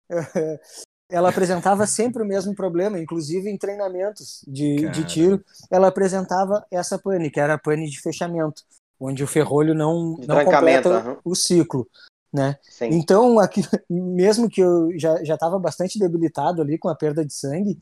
ela 1.09 1.29
apresentava 1.29 1.87
sempre 1.87 2.21
o 2.21 2.25
mesmo 2.25 2.53
problema, 2.53 2.99
inclusive 2.99 3.49
em 3.49 3.57
treinamentos 3.57 4.43
de, 4.47 4.89
de 4.89 5.05
tiro, 5.05 5.43
ela 5.71 5.87
apresentava 5.87 6.65
essa 6.69 6.99
pane, 6.99 7.31
que 7.31 7.39
era 7.39 7.53
a 7.53 7.57
pane 7.57 7.89
de 7.89 8.01
fechamento, 8.01 8.63
onde 8.99 9.23
o 9.23 9.27
ferrolho 9.27 9.73
não, 9.73 10.17
não 10.27 10.43
completa 10.43 11.07
uhum. 11.09 11.17
o 11.23 11.35
ciclo. 11.35 11.87
Né? 12.33 12.57
Então, 12.81 13.39
aqui, 13.39 13.61
mesmo 13.89 14.49
que 14.49 14.61
eu 14.61 14.89
já 14.97 15.21
estava 15.21 15.57
bastante 15.57 15.97
debilitado 15.97 16.61
ali 16.61 16.77
com 16.77 16.89
a 16.89 16.95
perda 16.95 17.25
de 17.25 17.33
sangue, 17.33 17.79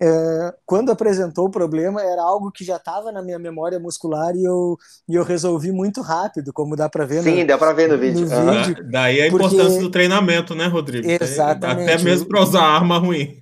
é, 0.00 0.54
quando 0.66 0.90
apresentou 0.90 1.46
o 1.46 1.50
problema, 1.50 2.02
era 2.02 2.20
algo 2.20 2.50
que 2.50 2.64
já 2.64 2.76
estava 2.76 3.12
na 3.12 3.22
minha 3.22 3.38
memória 3.38 3.78
muscular 3.78 4.34
e 4.34 4.42
eu, 4.42 4.76
e 5.08 5.14
eu 5.14 5.22
resolvi 5.22 5.70
muito 5.70 6.02
rápido, 6.02 6.52
como 6.52 6.74
dá 6.74 6.88
para 6.88 7.06
ver 7.06 7.22
Sim, 7.22 7.42
no, 7.42 7.46
dá 7.46 7.56
para 7.56 7.72
ver 7.72 7.88
no 7.88 7.96
vídeo. 7.96 8.22
No 8.22 8.26
vídeo 8.26 8.90
Daí 8.90 9.22
a 9.22 9.30
porque... 9.30 9.46
importância 9.46 9.80
do 9.80 9.90
treinamento, 9.90 10.54
né, 10.54 10.66
Rodrigo? 10.66 11.08
Exatamente. 11.08 11.92
Até 11.92 12.02
mesmo 12.02 12.26
para 12.26 12.42
usar 12.42 12.62
arma 12.62 12.98
ruim. 12.98 13.38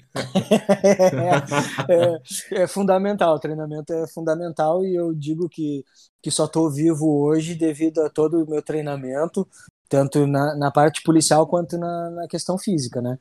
é, 1.88 2.20
é, 2.60 2.62
é, 2.64 2.66
fundamental, 2.66 3.34
o 3.34 3.40
treinamento 3.40 3.90
é 3.94 4.06
fundamental 4.06 4.84
e 4.84 4.94
eu 4.94 5.14
digo 5.14 5.48
que, 5.48 5.82
que 6.22 6.30
só 6.30 6.44
estou 6.44 6.70
vivo 6.70 7.24
hoje 7.24 7.54
devido 7.54 8.02
a 8.02 8.10
todo 8.10 8.44
o 8.44 8.50
meu 8.50 8.60
treinamento, 8.60 9.48
tanto 9.88 10.26
na, 10.26 10.54
na 10.54 10.70
parte 10.70 11.02
policial 11.02 11.46
quanto 11.46 11.78
na, 11.78 12.10
na 12.10 12.28
questão 12.28 12.58
física, 12.58 13.00
né? 13.00 13.18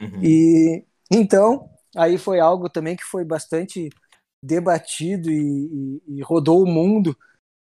Uhum. 0.00 0.24
E 0.24 0.84
então, 1.10 1.68
aí 1.96 2.18
foi 2.18 2.40
algo 2.40 2.68
também 2.68 2.96
que 2.96 3.04
foi 3.04 3.24
bastante 3.24 3.90
debatido 4.42 5.30
e, 5.30 6.00
e, 6.06 6.18
e 6.18 6.22
rodou 6.22 6.62
o 6.62 6.66
mundo 6.66 7.16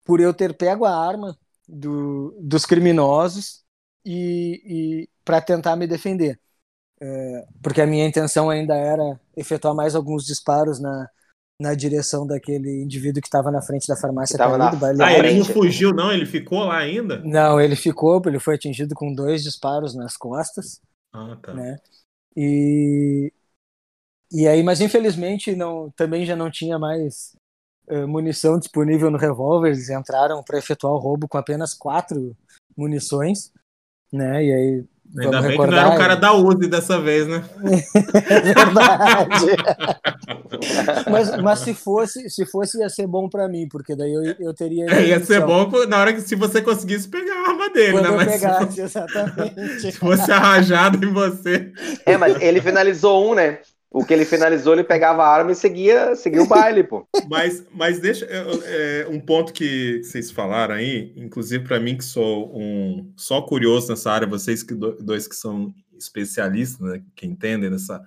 por 0.06 0.20
eu 0.20 0.34
ter 0.34 0.56
pego 0.56 0.86
a 0.86 0.96
arma 0.96 1.38
do, 1.68 2.38
dos 2.42 2.66
criminosos 2.66 3.64
e, 4.06 4.62
e 4.66 5.10
para 5.24 5.42
tentar 5.42 5.76
me 5.76 5.88
defender. 5.88 6.40
É, 7.02 7.46
porque 7.62 7.82
a 7.82 7.88
minha 7.88 8.06
intenção 8.06 8.50
ainda 8.50 8.76
era 8.76 9.20
efetuar 9.36 9.76
mais 9.76 9.96
alguns 9.96 10.26
disparos 10.26 10.80
na, 10.80 11.10
na 11.60 11.74
direção 11.74 12.26
daquele 12.26 12.84
indivíduo 12.84 13.22
que 13.22 13.28
estava 13.28 13.52
na 13.52 13.62
frente 13.62 13.88
da 13.88 13.98
farmácia 13.98 14.38
caído. 14.38 14.58
Na... 14.58 15.06
Ah, 15.06 15.14
ele 15.14 15.40
não 15.40 15.46
fugiu, 15.46 15.94
não? 15.94 16.12
Ele 16.12 16.26
ficou 16.26 16.66
lá 16.66 16.78
ainda? 16.78 17.22
Não, 17.24 17.60
ele 17.60 17.76
ficou, 17.76 18.22
ele 18.26 18.40
foi 18.40 18.56
atingido 18.56 18.94
com 18.96 19.14
dois 19.14 19.44
disparos 19.44 19.96
nas 19.96 20.16
costas. 20.16 20.80
Ah, 21.14 21.38
tá. 21.42 21.54
Né? 21.54 21.78
E, 22.36 23.32
e 24.32 24.48
aí, 24.48 24.64
mas 24.64 24.82
infelizmente 24.82 25.56
não, 25.56 25.92
também 25.96 26.26
já 26.26 26.36
não 26.36 26.50
tinha 26.50 26.78
mais 26.80 27.36
uh, 27.90 28.08
munição 28.08 28.60
disponível 28.60 29.10
no 29.12 29.18
revólver. 29.18 29.70
Eles 29.70 29.90
entraram 29.90 30.44
para 30.44 30.58
efetuar 30.58 30.94
o 30.94 31.00
roubo 31.00 31.28
com 31.28 31.38
apenas 31.38 31.74
quatro 31.74 32.36
munições, 32.78 33.52
né? 34.12 34.44
E 34.44 34.54
aí 34.54 34.86
Ainda 35.18 35.42
bem 35.42 35.52
recordar, 35.52 35.70
que 35.70 35.86
não 35.86 35.94
era 35.94 35.96
o 35.96 35.98
cara 35.98 36.16
da 36.16 36.34
Uzi 36.34 36.68
dessa 36.68 37.00
vez, 37.00 37.28
né? 37.28 37.44
É 38.30 38.42
verdade. 38.54 39.46
mas, 41.10 41.38
mas 41.42 41.60
se 41.60 41.74
fosse, 41.74 42.30
se 42.30 42.46
fosse 42.46 42.80
ia 42.80 42.90
ser 42.90 43.08
bom 43.08 43.30
para 43.30 43.48
mim, 43.48 43.68
porque 43.70 43.96
daí 43.96 44.12
eu, 44.12 44.36
eu 44.40 44.54
teria. 44.54 44.86
É, 44.90 45.06
ia 45.08 45.24
ser 45.24 45.46
bom 45.46 45.70
na 45.88 46.00
hora 46.00 46.14
que 46.14 46.22
se 46.22 46.36
você 46.36 46.62
conseguisse 46.62 47.08
pegar 47.08 47.34
a 47.34 47.50
arma 47.52 47.70
dele, 47.70 47.94
Quando 47.94 48.04
né? 48.04 48.10
Eu 48.10 48.16
mas 48.16 48.28
pegasse, 48.34 48.74
se, 48.74 48.82
exatamente. 48.82 49.80
Se 49.82 49.92
fosse 49.94 50.32
arrajado 50.32 51.06
em 51.06 51.14
você. 51.14 51.72
É, 52.06 52.18
mas 52.18 52.42
ele 52.42 52.60
finalizou 52.60 53.32
um, 53.32 53.36
né? 53.36 53.60
O 53.96 54.04
que 54.04 54.14
ele 54.14 54.26
finalizou, 54.26 54.74
ele 54.74 54.84
pegava 54.84 55.24
a 55.24 55.28
arma 55.30 55.54
e 55.54 55.56
seguia, 55.56 56.18
seguia 56.18 56.44
o 56.44 56.48
baile, 56.48 56.84
pô. 56.84 57.08
Mas, 57.30 57.66
mas 57.72 57.98
deixa 57.98 58.26
é, 58.26 59.08
um 59.10 59.22
ponto 59.22 59.54
que 59.54 60.04
vocês 60.04 60.30
falaram 60.30 60.76
aí, 60.76 61.14
inclusive 61.16 61.64
para 61.64 61.80
mim 61.80 61.98
que 61.98 62.04
sou 62.04 62.52
um 62.54 63.10
só 63.16 63.42
curioso 63.42 63.88
nessa 63.90 64.12
área, 64.12 64.28
vocês 64.28 64.62
que 64.62 64.76
dois 64.76 65.28
que 65.28 65.36
são 65.36 65.74
especialistas, 65.98 66.80
né, 66.82 67.02
que 67.16 67.26
entendem 67.26 67.70
nessa. 67.70 68.04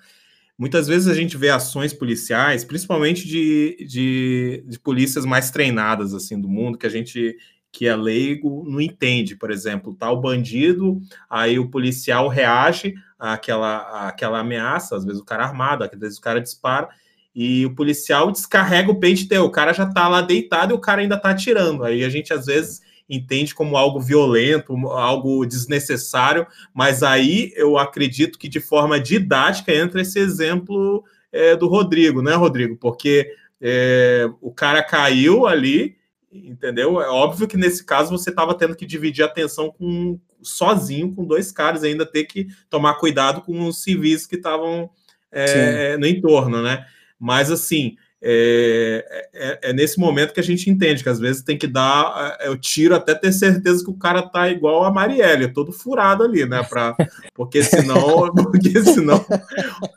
Muitas 0.59 0.87
vezes 0.87 1.09
a 1.09 1.15
gente 1.15 1.39
vê 1.39 1.49
ações 1.49 1.95
policiais, 1.95 2.65
principalmente 2.65 3.27
de, 3.27 3.87
de, 3.89 4.65
de 4.67 4.79
polícias 4.79 5.25
mais 5.25 5.51
treinadas 5.51 6.13
assim 6.13 6.39
do 6.39 6.49
mundo, 6.49 6.77
que 6.77 6.87
a 6.87 6.91
gente 6.91 7.35
que 7.73 7.87
é 7.87 7.95
leigo 7.95 8.65
não 8.69 8.81
entende, 8.81 9.37
por 9.37 9.51
exemplo, 9.51 9.95
tá 9.95 10.11
o 10.11 10.21
bandido, 10.21 11.01
aí 11.29 11.59
o 11.59 11.71
policial 11.71 12.29
reage 12.29 12.95
àquela, 13.19 14.09
àquela 14.09 14.41
ameaça, 14.41 14.97
às 14.97 15.05
vezes 15.05 15.21
o 15.21 15.25
cara 15.25 15.45
armado, 15.45 15.85
às 15.85 15.91
vezes 15.99 16.19
o 16.19 16.21
cara 16.23 16.41
dispara, 16.41 16.89
e 17.35 17.65
o 17.67 17.75
policial 17.75 18.33
descarrega 18.33 18.91
o 18.91 18.99
pente 18.99 19.29
teu, 19.29 19.45
o 19.45 19.51
cara 19.51 19.73
já 19.73 19.87
tá 19.87 20.09
lá 20.09 20.21
deitado 20.21 20.73
e 20.73 20.77
o 20.77 20.81
cara 20.81 21.03
ainda 21.03 21.17
tá 21.17 21.31
atirando. 21.31 21.85
Aí 21.85 22.05
a 22.05 22.09
gente 22.09 22.33
às 22.33 22.47
vezes 22.47 22.81
entende 23.09 23.55
como 23.55 23.77
algo 23.77 24.01
violento, 24.01 24.75
algo 24.89 25.47
desnecessário, 25.47 26.47
mas 26.75 27.03
aí 27.03 27.53
eu 27.55 27.79
acredito 27.79 28.39
que 28.39 28.49
de 28.49 28.61
forma 28.61 29.01
didática 29.01 29.73
entra 29.73 30.03
esse 30.03 30.19
exemplo 30.19 31.05
é, 31.33 31.57
do 31.57 31.69
Rodrigo, 31.69 32.21
né, 32.23 32.35
Rodrigo? 32.35 32.77
Porque 32.77 33.31
é, 33.61 34.29
o 34.41 34.53
cara 34.53 34.83
caiu 34.83 35.47
ali, 35.47 35.97
entendeu? 36.33 37.01
É 37.01 37.09
óbvio 37.09 37.49
que 37.49 37.57
nesse 37.57 37.85
caso 37.85 38.11
você 38.11 38.31
estava 38.31 38.55
tendo 38.55 38.77
que 38.77 38.87
dividir 38.87 39.23
a 39.23 39.27
atenção 39.27 39.71
com 39.71 40.19
sozinho 40.43 41.15
com 41.15 41.25
dois 41.25 41.51
caras, 41.51 41.83
ainda 41.83 42.07
ter 42.07 42.25
que 42.25 42.49
tomar 42.71 42.95
cuidado 42.95 43.43
com 43.43 43.67
os 43.67 43.83
civis 43.83 44.27
que 44.27 44.37
estavam 44.37 44.91
é, 45.33 45.97
no 45.97 46.07
entorno, 46.07 46.63
né? 46.63 46.87
Mas 47.19 47.51
assim, 47.51 47.97
é, 48.21 49.29
é, 49.33 49.71
é, 49.71 49.73
nesse 49.73 49.99
momento 49.99 50.33
que 50.33 50.41
a 50.41 50.45
gente 50.45 50.69
entende 50.69 51.05
que 51.05 51.09
às 51.09 51.21
vezes 51.21 51.43
tem 51.43 51.57
que 51.57 51.69
dar 51.69 52.37
é, 52.41 52.51
o 52.51 52.57
tiro 52.57 52.95
até 52.95 53.15
ter 53.15 53.33
certeza 53.33 53.85
que 53.85 53.91
o 53.91 53.97
cara 53.97 54.23
tá 54.23 54.49
igual 54.49 54.85
a 54.85 54.93
Marielle, 54.93 55.53
todo 55.53 55.73
furado 55.73 56.25
ali, 56.25 56.45
né? 56.45 56.63
Pra, 56.65 56.97
porque 57.33 57.63
senão, 57.63 58.33
porque 58.35 58.83
senão, 58.83 59.25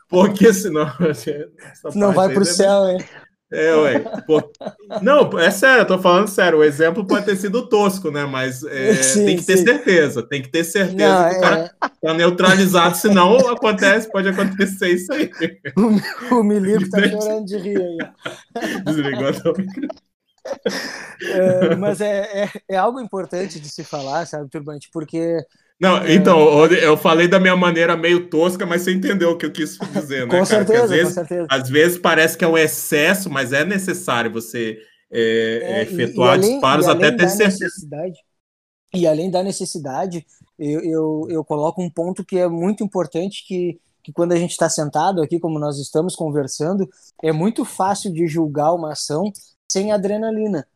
porque 0.08 0.54
senão, 0.54 0.92
não 1.96 2.14
vai 2.14 2.32
para 2.32 2.44
o 2.44 2.46
céu, 2.46 2.90
hein? 2.90 3.04
É, 3.52 3.76
ué. 3.76 4.00
Pô, 4.26 4.42
não, 5.02 5.38
é 5.38 5.52
sério, 5.52 5.82
eu 5.82 5.88
tô 5.88 6.00
falando 6.00 6.30
sério. 6.30 6.60
O 6.60 6.64
exemplo 6.64 7.06
pode 7.06 7.26
ter 7.26 7.36
sido 7.36 7.68
tosco, 7.68 8.10
né? 8.10 8.26
Mas 8.26 8.64
é, 8.64 8.94
sim, 9.04 9.26
tem 9.26 9.38
que 9.38 9.46
ter 9.46 9.58
sim. 9.58 9.66
certeza. 9.66 10.24
Tem 10.24 10.42
que 10.42 10.50
ter 10.50 10.64
certeza 10.64 11.24
não, 11.24 11.30
que 11.30 11.38
o 11.38 11.42
cara 11.42 11.60
é... 11.60 11.90
tá 12.02 12.14
neutralizado, 12.14 12.96
senão 12.96 13.38
acontece, 13.50 14.10
pode 14.10 14.30
acontecer 14.30 14.90
isso 14.90 15.12
aí. 15.12 15.30
O, 16.32 16.36
o 16.36 16.44
Milico 16.44 16.90
tá 16.90 17.02
chorando 17.10 17.46
de 17.46 17.58
rir 17.58 17.78
aí. 17.78 17.98
Desligou 18.86 19.28
é, 21.22 21.76
Mas 21.76 22.02
é, 22.02 22.44
é, 22.44 22.50
é, 22.70 22.78
algo 22.78 23.00
importante 23.00 23.60
de 23.60 23.70
se 23.70 23.84
falar, 23.84 24.26
sabe, 24.26 24.50
Turbante? 24.50 24.90
Porque 24.92 25.38
não, 25.82 25.98
é... 25.98 26.14
então, 26.14 26.66
eu 26.68 26.96
falei 26.96 27.28
da 27.28 27.40
minha 27.40 27.56
maneira 27.56 27.98
meio 27.98 28.30
tosca, 28.30 28.68
mas 28.68 28.84
você 28.84 28.94
entendeu 28.94 29.32
o 29.32 29.38
que 29.38 29.48
eu 29.48 29.52
quis 29.52 29.80
dizer, 29.80 30.28
né? 30.28 30.38
com, 30.38 30.46
certeza, 30.46 30.88
vezes, 30.88 31.08
com 31.08 31.26
certeza, 31.26 31.48
Às 31.50 31.70
vezes 31.70 31.98
parece 31.98 32.38
que 32.38 32.46
é 32.46 32.48
um 32.48 32.56
excesso, 32.56 33.32
mas 33.32 33.52
é 33.52 33.66
necessário 33.66 34.32
você 34.32 34.78
é, 35.12 35.80
é, 35.80 35.82
efetuar 35.82 36.38
e, 36.38 36.42
e 36.42 36.44
além, 36.44 36.52
disparos 36.52 36.88
até 36.88 37.12
ter 37.12 37.28
certeza. 37.30 37.88
E 38.94 39.08
além 39.08 39.32
da 39.32 39.42
necessidade, 39.42 40.24
eu, 40.60 40.82
eu, 40.82 41.28
eu, 41.32 41.44
coloco 41.44 41.82
um 41.82 41.90
ponto 41.90 42.24
que 42.24 42.38
é 42.38 42.48
muito 42.48 42.84
importante, 42.84 43.44
que, 43.48 43.80
que 44.04 44.14
quando 44.14 44.34
a 44.34 44.38
gente 44.38 44.52
está 44.52 44.70
sentado 44.70 45.20
aqui, 45.20 45.40
como 45.40 45.58
nós 45.58 45.80
estamos 45.80 46.16
conversando, 46.16 46.88
é 47.24 47.32
muito 47.32 47.66
fácil 47.66 48.14
de 48.14 48.28
julgar 48.28 48.72
uma 48.74 48.92
ação 48.92 49.32
sem 49.68 49.92
adrenalina. 49.92 50.68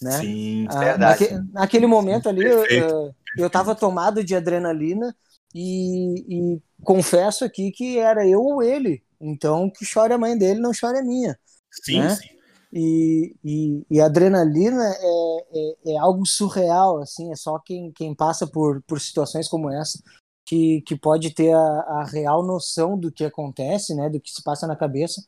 Né? 0.00 0.12
Sim, 0.12 0.66
ah, 0.68 0.78
verdade. 0.78 1.32
Naque, 1.32 1.52
naquele 1.52 1.86
momento 1.88 2.28
ali, 2.28 2.44
eu, 2.44 3.12
eu 3.36 3.50
tava 3.50 3.74
tomado 3.74 4.22
de 4.24 4.34
adrenalina 4.34 5.14
e, 5.54 6.54
e, 6.54 6.62
confesso 6.82 7.44
aqui 7.44 7.70
que 7.70 7.98
era 7.98 8.26
eu 8.26 8.40
ou 8.40 8.62
ele. 8.62 9.02
Então, 9.20 9.70
que 9.70 9.84
chore 9.84 10.12
a 10.12 10.18
mãe 10.18 10.36
dele, 10.36 10.60
não 10.60 10.72
chore 10.72 10.98
a 10.98 11.04
minha. 11.04 11.38
Sim, 11.70 12.00
né? 12.00 12.10
sim. 12.16 12.28
E, 12.72 13.36
e, 13.44 13.86
e, 13.90 14.00
a 14.00 14.06
adrenalina 14.06 14.82
é, 14.82 15.44
é, 15.52 15.92
é, 15.92 15.98
algo 15.98 16.24
surreal, 16.26 16.98
assim, 17.02 17.30
é 17.30 17.36
só 17.36 17.58
quem, 17.58 17.92
quem 17.92 18.14
passa 18.14 18.46
por, 18.46 18.82
por 18.82 18.98
situações 18.98 19.46
como 19.46 19.70
essa 19.70 20.02
que, 20.44 20.82
que 20.82 20.96
pode 20.96 21.30
ter 21.30 21.52
a, 21.54 21.58
a 21.58 22.04
real 22.04 22.42
noção 22.44 22.98
do 22.98 23.10
que 23.10 23.24
acontece, 23.24 23.94
né, 23.94 24.08
do 24.08 24.20
que 24.20 24.30
se 24.30 24.42
passa 24.42 24.66
na 24.66 24.76
cabeça, 24.76 25.24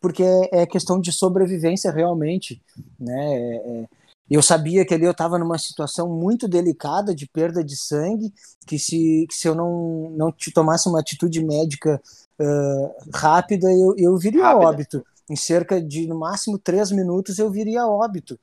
porque 0.00 0.22
é, 0.22 0.62
é 0.62 0.66
questão 0.66 1.00
de 1.00 1.12
sobrevivência 1.12 1.90
realmente, 1.90 2.62
né, 2.98 3.34
é, 3.34 3.56
é 3.56 3.88
eu 4.34 4.42
sabia 4.42 4.84
que 4.84 4.92
ali 4.94 5.04
eu 5.04 5.12
estava 5.12 5.38
numa 5.38 5.58
situação 5.58 6.08
muito 6.08 6.46
delicada 6.46 7.14
de 7.14 7.26
perda 7.26 7.64
de 7.64 7.76
sangue, 7.76 8.32
que 8.66 8.78
se, 8.78 9.26
que 9.28 9.34
se 9.34 9.48
eu 9.48 9.54
não, 9.54 10.10
não 10.10 10.32
tomasse 10.54 10.88
uma 10.88 11.00
atitude 11.00 11.42
médica 11.42 12.00
uh, 12.40 13.10
rápida, 13.14 13.70
eu, 13.70 13.94
eu 13.96 14.16
viria 14.18 14.46
a 14.46 14.56
óbito. 14.58 15.04
Em 15.30 15.36
cerca 15.36 15.80
de, 15.80 16.06
no 16.06 16.18
máximo, 16.18 16.58
três 16.58 16.90
minutos, 16.90 17.38
eu 17.38 17.50
viria 17.50 17.82
a 17.82 17.88
óbito. 17.88 18.38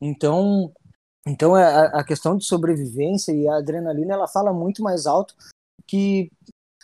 Então, 0.00 0.72
então 1.26 1.54
a, 1.54 2.00
a 2.00 2.04
questão 2.04 2.36
de 2.36 2.44
sobrevivência 2.44 3.32
e 3.32 3.48
a 3.48 3.56
adrenalina, 3.56 4.14
ela 4.14 4.28
fala 4.28 4.52
muito 4.52 4.82
mais 4.82 5.06
alto 5.06 5.34
que 5.86 6.30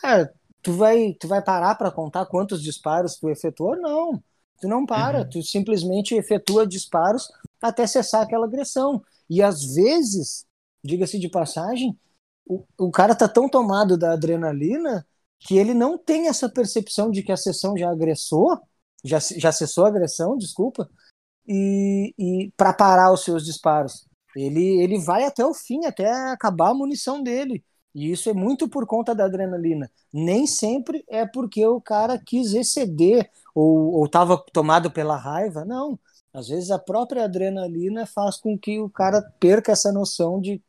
Ah, 0.03 0.29
tu 0.61 0.73
vai, 0.73 1.13
tu 1.19 1.27
vai 1.27 1.41
parar 1.43 1.75
para 1.75 1.91
contar 1.91 2.25
quantos 2.27 2.61
disparos 2.61 3.15
tu 3.17 3.29
efetuou? 3.29 3.75
Não. 3.77 4.21
Tu 4.59 4.67
não 4.67 4.85
para, 4.85 5.19
uhum. 5.19 5.29
tu 5.29 5.43
simplesmente 5.43 6.15
efetua 6.15 6.65
disparos 6.65 7.29
até 7.61 7.85
cessar 7.85 8.23
aquela 8.23 8.45
agressão. 8.45 9.01
E 9.29 9.41
às 9.41 9.75
vezes, 9.75 10.45
diga-se 10.83 11.19
de 11.19 11.29
passagem, 11.29 11.97
o, 12.45 12.63
o 12.77 12.91
cara 12.91 13.15
tá 13.15 13.27
tão 13.27 13.49
tomado 13.49 13.97
da 13.97 14.13
adrenalina 14.13 15.05
que 15.39 15.57
ele 15.57 15.73
não 15.73 15.97
tem 15.97 16.27
essa 16.27 16.49
percepção 16.49 17.11
de 17.11 17.21
que 17.21 17.31
a 17.31 17.37
sessão 17.37 17.77
já 17.77 17.91
agressou, 17.91 18.59
já, 19.03 19.19
já 19.19 19.51
cessou 19.51 19.85
a 19.85 19.89
agressão, 19.89 20.37
desculpa, 20.37 20.89
e, 21.47 22.13
e 22.17 22.51
para 22.57 22.73
parar 22.73 23.11
os 23.11 23.23
seus 23.23 23.45
disparos. 23.45 24.07
Ele, 24.35 24.81
ele 24.81 24.99
vai 24.99 25.23
até 25.23 25.45
o 25.45 25.53
fim, 25.53 25.85
até 25.85 26.09
acabar 26.31 26.69
a 26.69 26.73
munição 26.73 27.21
dele. 27.21 27.63
E 27.93 28.11
isso 28.11 28.29
é 28.29 28.33
muito 28.33 28.69
por 28.69 28.85
conta 28.85 29.15
da 29.15 29.25
adrenalina. 29.25 29.89
Nem 30.13 30.45
sempre 30.45 31.03
é 31.09 31.25
porque 31.25 31.65
o 31.65 31.81
cara 31.81 32.21
quis 32.23 32.53
exceder 32.53 33.29
ou 33.59 34.05
estava 34.05 34.37
tomado 34.53 34.91
pela 34.91 35.17
raiva. 35.17 35.65
Não. 35.65 35.99
Às 36.33 36.49
vezes 36.49 36.69
a 36.71 36.77
própria 36.77 37.23
adrenalina 37.23 38.05
faz 38.05 38.37
com 38.37 38.57
que 38.57 38.79
o 38.79 38.89
cara 38.89 39.21
perca 39.39 39.71
essa 39.71 39.91
noção 39.91 40.39
de, 40.39 40.61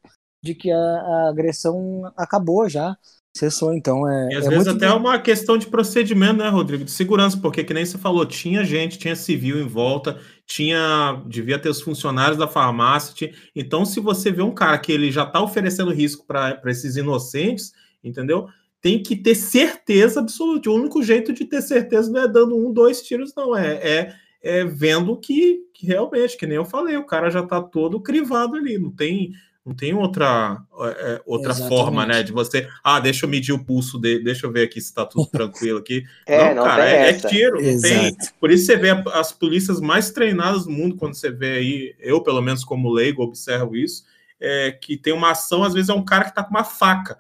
de 0.43 0.55
que 0.55 0.71
a, 0.71 0.79
a 0.79 1.29
agressão 1.29 2.11
acabou 2.17 2.69
já 2.69 2.97
cessou, 3.37 3.73
então 3.73 4.09
é. 4.09 4.29
E 4.33 4.37
às 4.37 4.47
é 4.47 4.51
vezes 4.51 4.67
até 4.67 4.87
é 4.87 4.93
uma 4.93 5.19
questão 5.19 5.57
de 5.57 5.67
procedimento, 5.67 6.39
né, 6.39 6.49
Rodrigo? 6.49 6.85
De 6.85 6.91
segurança, 6.91 7.37
porque 7.37 7.63
que 7.63 7.73
nem 7.73 7.87
você 7.87 7.97
falou, 7.97 8.27
tinha 8.27 8.65
gente, 8.65 8.99
tinha 8.99 9.15
civil 9.15 9.61
em 9.61 9.67
volta, 9.67 10.19
tinha. 10.47 11.23
devia 11.27 11.59
ter 11.59 11.69
os 11.69 11.81
funcionários 11.81 12.37
da 12.37 12.49
farmácia. 12.49 13.15
Tinha, 13.15 13.33
então, 13.55 13.85
se 13.85 14.01
você 14.01 14.33
vê 14.33 14.43
um 14.43 14.55
cara 14.55 14.79
que 14.79 14.91
ele 14.91 15.11
já 15.11 15.23
está 15.23 15.41
oferecendo 15.41 15.93
risco 15.93 16.27
para 16.27 16.61
esses 16.67 16.97
inocentes, 16.97 17.73
entendeu? 18.03 18.49
Tem 18.81 19.03
que 19.03 19.17
ter 19.17 19.35
certeza 19.35 20.21
absoluta. 20.21 20.71
O 20.71 20.75
único 20.75 21.03
jeito 21.03 21.33
de 21.33 21.45
ter 21.45 21.63
certeza 21.63 22.11
não 22.11 22.21
é 22.21 22.29
dando 22.29 22.57
um, 22.57 22.73
dois 22.73 23.03
tiros, 23.03 23.35
não. 23.37 23.57
É, 23.57 23.75
é, 23.75 24.15
é 24.43 24.65
vendo 24.65 25.17
que, 25.17 25.61
que 25.75 25.87
realmente, 25.87 26.37
que 26.37 26.47
nem 26.47 26.57
eu 26.57 26.65
falei, 26.65 26.97
o 26.97 27.07
cara 27.07 27.31
já 27.31 27.41
está 27.41 27.61
todo 27.61 28.01
crivado 28.01 28.57
ali, 28.57 28.79
não 28.79 28.91
tem 28.91 29.33
não 29.69 29.75
tem 29.75 29.93
outra, 29.93 30.63
é, 30.97 31.21
outra 31.27 31.55
forma, 31.55 32.07
né? 32.07 32.23
De 32.23 32.33
você, 32.33 32.67
ah, 32.83 32.99
deixa 32.99 33.27
eu 33.27 33.31
medir 33.31 33.53
o 33.53 33.63
pulso 33.63 33.99
dele, 33.99 34.25
deixa 34.25 34.47
eu 34.47 34.51
ver 34.51 34.63
aqui 34.63 34.81
se 34.81 34.95
tá 34.95 35.05
tudo 35.05 35.27
tranquilo 35.29 35.79
aqui. 35.79 36.05
é, 36.27 36.55
não, 36.55 36.63
não 36.63 36.65
cara, 36.65 36.89
é, 36.89 37.11
é, 37.11 37.13
tiro, 37.13 37.61
não 37.61 37.81
tem. 37.81 38.17
Por 38.41 38.51
isso 38.51 38.65
você 38.65 38.77
vê 38.77 38.89
as 39.13 39.31
polícias 39.31 39.79
mais 39.79 40.11
treinadas 40.11 40.65
do 40.65 40.71
mundo, 40.71 40.97
quando 40.97 41.15
você 41.15 41.31
vê 41.31 41.59
aí, 41.59 41.95
eu, 41.99 42.23
pelo 42.23 42.41
menos, 42.41 42.65
como 42.65 42.91
leigo, 42.91 43.23
observo 43.23 43.77
isso, 43.77 44.05
é 44.41 44.73
que 44.73 44.97
tem 44.97 45.13
uma 45.13 45.33
ação, 45.33 45.63
às 45.63 45.75
vezes 45.75 45.91
é 45.91 45.95
um 45.95 46.05
cara 46.05 46.25
que 46.25 46.35
tá 46.35 46.43
com 46.43 46.51
uma 46.51 46.65
faca. 46.65 47.19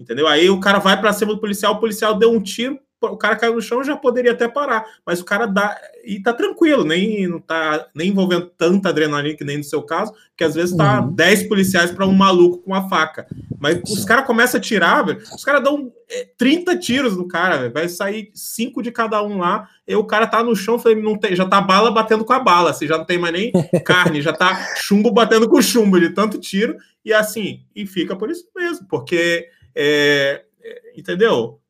Entendeu? 0.00 0.26
Aí 0.26 0.48
o 0.48 0.58
cara 0.58 0.78
vai 0.78 0.98
para 0.98 1.12
cima 1.12 1.34
do 1.34 1.40
policial, 1.40 1.74
o 1.74 1.78
policial 1.78 2.18
deu 2.18 2.32
um 2.32 2.40
tiro, 2.40 2.80
o 3.02 3.16
cara 3.16 3.36
caiu 3.36 3.54
no 3.54 3.62
chão 3.62 3.82
já 3.82 3.96
poderia 3.96 4.32
até 4.32 4.48
parar, 4.48 4.84
mas 5.06 5.20
o 5.20 5.24
cara 5.24 5.46
dá 5.46 5.78
e 6.04 6.20
tá 6.22 6.32
tranquilo, 6.32 6.84
nem 6.84 7.26
não 7.26 7.40
tá 7.40 7.86
nem 7.94 8.08
envolvendo 8.08 8.46
tanta 8.56 8.88
adrenalina 8.88 9.36
que 9.36 9.44
nem 9.44 9.58
no 9.58 9.64
seu 9.64 9.82
caso, 9.82 10.12
que 10.36 10.44
às 10.44 10.54
vezes 10.54 10.76
tá 10.76 11.00
uhum. 11.00 11.12
10 11.12 11.48
policiais 11.48 11.90
para 11.90 12.06
um 12.06 12.12
maluco 12.12 12.58
com 12.58 12.70
uma 12.72 12.88
faca. 12.88 13.26
Mas 13.58 13.76
Sim. 13.76 13.82
os 13.94 14.04
caras 14.04 14.26
começam 14.26 14.58
a 14.58 14.62
tirar, 14.62 15.02
velho, 15.02 15.22
os 15.34 15.44
caras 15.44 15.62
dão 15.62 15.92
30 16.36 16.72
é, 16.72 16.76
tiros 16.76 17.16
no 17.16 17.28
cara, 17.28 17.58
véio, 17.58 17.72
vai 17.72 17.88
sair 17.88 18.30
cinco 18.34 18.82
de 18.82 18.90
cada 18.90 19.22
um 19.22 19.38
lá, 19.38 19.68
e 19.86 19.94
o 19.94 20.04
cara 20.04 20.26
tá 20.26 20.42
no 20.42 20.56
chão, 20.56 20.78
falei, 20.78 21.00
não 21.00 21.16
tem, 21.16 21.36
já 21.36 21.46
tá 21.46 21.60
bala 21.60 21.90
batendo 21.90 22.24
com 22.24 22.32
a 22.32 22.40
bala, 22.40 22.70
assim, 22.70 22.86
já 22.86 22.98
não 22.98 23.04
tem 23.04 23.18
mais 23.18 23.32
nem 23.32 23.52
carne, 23.84 24.22
já 24.22 24.32
tá 24.32 24.74
chumbo 24.76 25.10
batendo 25.10 25.48
com 25.48 25.60
chumbo 25.62 26.00
de 26.00 26.10
tanto 26.10 26.38
tiro, 26.38 26.76
e 27.04 27.12
assim, 27.12 27.60
e 27.74 27.86
fica 27.86 28.16
por 28.16 28.30
isso 28.30 28.46
mesmo, 28.54 28.86
porque 28.88 29.48
é, 29.80 30.44
é 30.62 30.92
entendeu? 30.98 31.60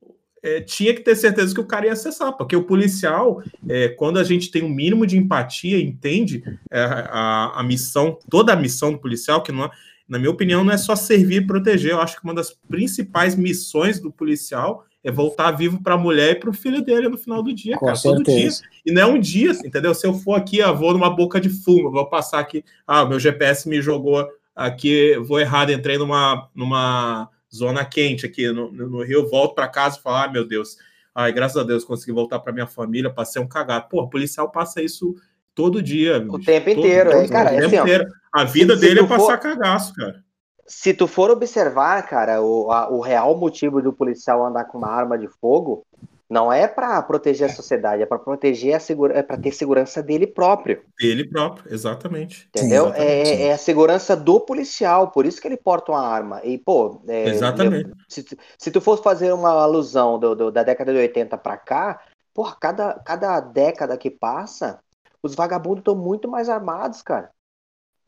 é, 0.43 0.61
tinha 0.61 0.95
que 0.95 1.01
ter 1.01 1.15
certeza 1.15 1.55
que 1.55 1.61
o 1.61 1.67
cara 1.67 1.87
ia 1.87 1.93
acessar, 1.93 2.33
porque 2.33 2.57
o 2.57 2.65
policial, 2.65 3.43
é, 3.69 3.89
quando 3.89 4.19
a 4.19 4.25
gente 4.25 4.51
tem 4.51 4.63
um 4.63 4.69
mínimo 4.69 5.07
de 5.07 5.19
empatia, 5.19 5.81
entende 5.81 6.43
é, 6.71 6.81
a, 6.81 7.61
a 7.61 7.63
missão, 7.63 8.19
toda 8.29 8.53
a 8.53 8.57
missão 8.57 8.93
do 8.93 8.99
policial, 8.99 9.43
que 9.43 9.53
não 9.53 9.65
é, 9.65 9.71
na 10.09 10.19
minha 10.19 10.31
opinião, 10.31 10.65
não 10.65 10.73
é 10.73 10.79
só 10.79 10.97
servir 10.97 11.43
e 11.43 11.47
proteger. 11.47 11.93
Eu 11.93 12.01
acho 12.01 12.17
que 12.17 12.25
uma 12.25 12.35
das 12.35 12.51
principais 12.51 13.37
missões 13.37 14.01
do 14.01 14.11
policial 14.11 14.85
é 15.05 15.11
voltar 15.11 15.53
vivo 15.53 15.81
para 15.83 15.95
a 15.95 15.99
mulher 15.99 16.33
e 16.33 16.35
para 16.35 16.51
o 16.51 16.55
filho 16.55 16.83
dele 16.83 17.09
no 17.09 17.17
final 17.17 17.43
do 17.43 17.55
dia, 17.55 17.77
Com 17.77 17.87
cara. 17.87 17.97
Certeza. 17.97 18.25
Todo 18.25 18.37
dia. 18.37 18.51
E 18.85 18.93
não 18.93 19.03
é 19.03 19.07
um 19.07 19.21
dia, 19.21 19.53
entendeu? 19.65 19.95
Se 19.95 20.07
eu 20.07 20.15
for 20.15 20.35
aqui, 20.35 20.59
eu 20.59 20.77
vou 20.77 20.93
numa 20.93 21.09
boca 21.09 21.41
de 21.41 21.49
fumo, 21.49 21.93
vou 21.93 22.07
passar 22.07 22.41
aqui, 22.41 22.65
ah, 22.87 23.05
meu 23.05 23.21
GPS 23.21 23.69
me 23.69 23.81
jogou 23.81 24.27
aqui, 24.55 25.17
vou 25.19 25.39
errado, 25.39 25.71
entrei 25.71 25.97
numa, 25.97 26.51
numa 26.55 27.31
zona 27.55 27.85
quente 27.85 28.27
aqui 28.27 28.51
no, 28.53 28.71
no 28.71 29.03
Rio, 29.03 29.29
volto 29.29 29.55
para 29.55 29.69
casa 29.69 29.99
e 29.99 30.03
falo, 30.03 30.17
ah, 30.17 30.29
meu 30.29 30.47
Deus, 30.47 30.77
ai, 31.15 31.33
graças 31.33 31.57
a 31.57 31.65
Deus 31.65 31.85
consegui 31.85 32.13
voltar 32.13 32.39
para 32.39 32.53
minha 32.53 32.67
família, 32.67 33.13
passei 33.13 33.41
um 33.41 33.49
cagado. 33.49 33.89
Pô, 33.89 34.03
o 34.03 34.11
policial 34.11 34.51
passa 34.51 34.83
isso 34.83 35.15
todo 35.55 35.83
dia. 35.83 36.25
O 36.29 36.39
tempo 36.39 36.71
inteiro, 36.71 37.11
todo, 37.11 37.29
cara, 37.29 37.51
o 37.51 37.55
é 37.55 37.67
assim, 37.67 37.77
inteiro. 37.77 38.07
A 38.33 38.45
vida 38.45 38.75
se, 38.75 38.81
dele 38.81 39.01
se 39.01 39.05
é 39.05 39.09
passar 39.09 39.41
for, 39.41 39.41
cagaço, 39.41 39.95
cara. 39.95 40.25
Se 40.67 40.95
tu 40.95 41.07
for 41.07 41.31
observar, 41.31 42.07
cara, 42.07 42.41
o, 42.41 42.71
a, 42.71 42.89
o 42.89 43.01
real 43.01 43.37
motivo 43.37 43.83
do 43.83 43.93
policial 43.93 44.47
andar 44.47 44.65
com 44.65 44.79
uma 44.79 44.89
arma 44.89 45.19
de 45.19 45.27
fogo 45.27 45.85
não 46.31 46.53
é 46.53 46.69
para 46.69 47.03
proteger 47.03 47.51
a 47.51 47.53
sociedade, 47.53 48.03
é 48.03 48.07
para 48.07 48.21
proteger 48.21 48.77
a 48.77 48.81
segura, 48.81 49.19
é 49.19 49.23
para 49.23 49.37
ter 49.37 49.51
segurança 49.51 50.01
dele 50.01 50.29
próprio. 50.29 50.81
Dele 50.97 51.29
próprio, 51.29 51.75
exatamente. 51.75 52.49
Entendeu? 52.55 52.85
Sim, 52.85 52.91
exatamente. 52.91 53.31
É, 53.31 53.47
é, 53.49 53.53
a 53.53 53.59
segurança 53.59 54.17
do 54.17 54.39
policial, 54.39 55.11
por 55.11 55.27
isso 55.27 55.41
que 55.41 55.49
ele 55.49 55.57
porta 55.57 55.91
uma 55.91 56.07
arma. 56.07 56.41
E, 56.45 56.57
pô, 56.57 57.03
é, 57.09 57.31
exatamente. 57.31 57.91
Eu, 57.91 57.97
se, 58.09 58.25
se 58.57 58.71
tu 58.71 58.81
fosse 58.81 59.03
fazer 59.03 59.33
uma 59.33 59.51
alusão 59.51 60.21
do, 60.21 60.37
do, 60.37 60.53
da 60.53 60.63
década 60.63 60.93
de 60.93 61.01
80 61.01 61.37
para 61.37 61.57
cá, 61.57 62.01
porra, 62.33 62.57
cada, 62.61 62.95
cada 62.95 63.41
década 63.41 63.99
que 63.99 64.09
passa, 64.09 64.79
os 65.21 65.35
vagabundos 65.35 65.81
estão 65.81 65.97
muito 65.97 66.29
mais 66.29 66.49
armados, 66.49 67.03
cara. 67.03 67.31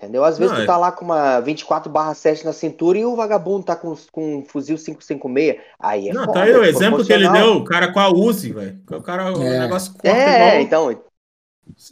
Entendeu? 0.02 0.24
Às 0.24 0.36
vezes 0.36 0.50
não, 0.50 0.58
tu 0.58 0.64
é 0.64 0.66
tá 0.66 0.76
lá 0.76 0.90
com 0.90 1.04
uma 1.04 1.40
24/7 1.40 2.44
na 2.44 2.52
cintura 2.52 2.98
e 2.98 3.04
o 3.04 3.14
vagabundo 3.14 3.64
tá 3.64 3.76
com, 3.76 3.94
com 4.10 4.38
um 4.38 4.44
fuzil 4.44 4.76
556. 4.76 5.60
Aí 5.78 6.08
é 6.08 6.12
Não, 6.12 6.24
foda, 6.24 6.40
tá 6.40 6.42
aí 6.42 6.52
o 6.52 6.64
exemplo 6.64 7.04
que 7.04 7.12
ele 7.12 7.28
deu, 7.28 7.58
o 7.58 7.64
cara 7.64 7.92
com 7.92 8.00
a 8.00 8.12
Uzi, 8.12 8.52
velho. 8.52 8.80
O 8.90 9.00
cara, 9.00 9.28
é. 9.28 9.30
o 9.30 9.38
negócio 9.38 9.92
corta 9.92 10.08
É, 10.08 10.60
igual... 10.60 10.60
então. 10.60 10.94
Tá 10.94 11.02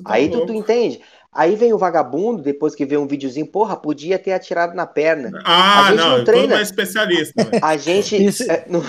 aí 0.06 0.28
tu, 0.28 0.44
tu, 0.44 0.52
entende. 0.52 1.00
Aí 1.32 1.54
vem 1.54 1.72
o 1.72 1.78
vagabundo, 1.78 2.42
depois 2.42 2.74
que 2.74 2.84
vê 2.84 2.96
um 2.96 3.06
videozinho, 3.06 3.46
porra, 3.46 3.76
podia 3.76 4.18
ter 4.18 4.32
atirado 4.32 4.74
na 4.74 4.88
perna. 4.88 5.30
Ah, 5.44 5.92
não, 5.94 6.18
não 6.18 6.24
treina. 6.24 6.56
mais 6.56 6.66
especialista. 6.66 7.44
Véio. 7.44 7.64
A 7.64 7.76
gente. 7.76 8.16
Isso... 8.26 8.42
É, 8.50 8.64
no, 8.68 8.82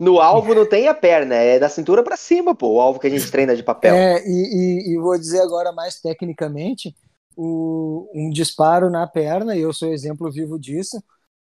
no, 0.00 0.18
alvo 0.18 0.54
não 0.54 0.64
tem 0.64 0.88
a 0.88 0.94
perna, 0.94 1.34
é 1.34 1.58
da 1.58 1.68
cintura 1.68 2.02
para 2.02 2.16
cima, 2.16 2.54
pô, 2.54 2.76
o 2.76 2.80
alvo 2.80 2.98
que 2.98 3.06
a 3.06 3.10
gente 3.10 3.30
treina 3.30 3.54
de 3.54 3.62
papel. 3.62 3.94
É, 3.94 4.22
e, 4.26 4.30
e, 4.30 4.94
e 4.94 4.96
vou 4.96 5.18
dizer 5.18 5.42
agora 5.42 5.72
mais 5.72 6.00
tecnicamente 6.00 6.94
o, 7.36 8.10
um 8.14 8.30
disparo 8.30 8.88
na 8.88 9.06
perna, 9.06 9.54
e 9.54 9.60
eu 9.60 9.72
sou 9.72 9.92
exemplo 9.92 10.32
vivo 10.32 10.58
disso, 10.58 11.02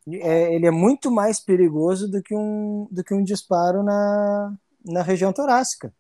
é, 0.10 0.56
ele 0.56 0.66
é 0.66 0.72
muito 0.72 1.12
mais 1.12 1.40
perigoso 1.40 2.10
do 2.10 2.24
que 2.24 2.36
um, 2.36 2.88
do 2.90 3.04
que 3.04 3.14
um 3.14 3.24
disparo 3.24 3.84
na, 3.84 4.56
na 4.86 5.04
região 5.04 5.32
torácica, 5.32 5.94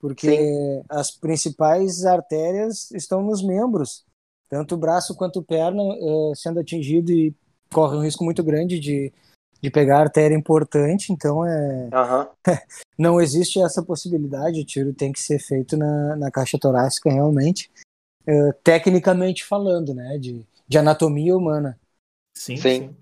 porque 0.00 0.36
Sim. 0.36 0.82
as 0.88 1.10
principais 1.10 2.04
artérias 2.04 2.90
estão 2.90 3.22
nos 3.22 3.42
membros, 3.42 4.04
tanto 4.50 4.74
o 4.74 4.78
braço 4.78 5.14
quanto 5.14 5.40
a 5.40 5.44
perna 5.44 5.82
é, 5.82 6.34
sendo 6.34 6.60
atingido 6.60 7.12
e 7.12 7.34
corre 7.72 7.96
um 7.96 8.02
risco 8.02 8.24
muito 8.24 8.42
grande 8.42 8.78
de, 8.80 9.12
de 9.62 9.70
pegar 9.70 10.00
artéria 10.00 10.36
importante, 10.36 11.12
então 11.12 11.44
é 11.46 11.88
uhum. 11.92 12.26
não 12.98 13.20
existe 13.20 13.60
essa 13.60 13.82
possibilidade, 13.82 14.60
o 14.60 14.64
tiro 14.64 14.92
tem 14.92 15.12
que 15.12 15.20
ser 15.20 15.38
feito 15.38 15.76
na, 15.76 16.16
na 16.16 16.30
caixa 16.30 16.58
torácica 16.58 17.10
realmente, 17.10 17.70
uh, 18.28 18.52
tecnicamente 18.62 19.44
falando, 19.44 19.94
né, 19.94 20.18
de, 20.18 20.44
de 20.66 20.78
anatomia 20.78 21.36
humana. 21.36 21.78
Sim, 22.34 22.56
sim. 22.56 22.96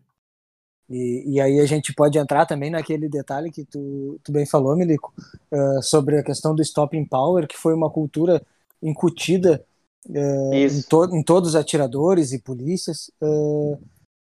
E, 0.88 1.34
e, 1.34 1.40
aí 1.40 1.58
a 1.58 1.66
gente 1.66 1.92
pode 1.92 2.16
entrar 2.16 2.46
também 2.46 2.70
naquele 2.70 3.08
detalhe 3.08 3.50
que 3.50 3.64
tu, 3.64 4.20
tu 4.22 4.30
bem 4.30 4.46
falou, 4.46 4.76
Milico, 4.76 5.12
uh, 5.50 5.82
sobre 5.82 6.18
a 6.18 6.22
questão 6.22 6.54
do 6.54 6.62
stopping 6.62 7.04
power, 7.04 7.48
que 7.48 7.56
foi 7.56 7.74
uma 7.74 7.90
cultura 7.90 8.40
incutida 8.80 9.64
uh, 10.08 10.54
em, 10.54 10.82
to, 10.82 11.04
em, 11.12 11.24
todos 11.24 11.50
os 11.50 11.56
atiradores 11.56 12.32
e 12.32 12.38
polícias, 12.38 13.10
uh, 13.20 13.76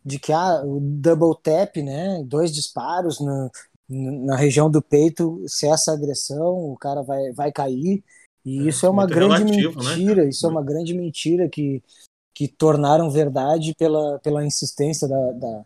de 0.06 0.20
que 0.20 0.32
ah, 0.32 0.62
o 0.64 0.80
double 0.80 1.36
tap, 1.44 1.76
né, 1.78 2.24
dois 2.26 2.54
disparos 2.54 3.20
no, 3.20 3.52
na 3.90 4.36
região 4.36 4.70
do 4.70 4.82
peito 4.82 5.44
cessa 5.48 5.92
a 5.92 5.96
agressão, 5.96 6.72
o 6.72 6.78
cara 6.78 7.02
vai, 7.02 7.32
vai 7.34 7.52
cair, 7.52 8.04
e 8.46 8.60
é, 8.60 8.70
isso 8.70 8.86
é 8.86 8.90
uma 8.90 9.06
grande 9.06 9.44
relativo, 9.44 9.84
né, 9.84 9.96
mentira, 9.96 10.24
né? 10.24 10.30
isso 10.30 10.46
é 10.46 10.50
uma 10.50 10.64
grande 10.64 10.94
mentira 10.94 11.48
que, 11.48 11.82
que 12.34 12.48
tornaram 12.48 13.10
verdade 13.10 13.74
pela, 13.78 14.20
pela 14.20 14.46
insistência 14.46 15.08
da, 15.08 15.32
da, 15.32 15.66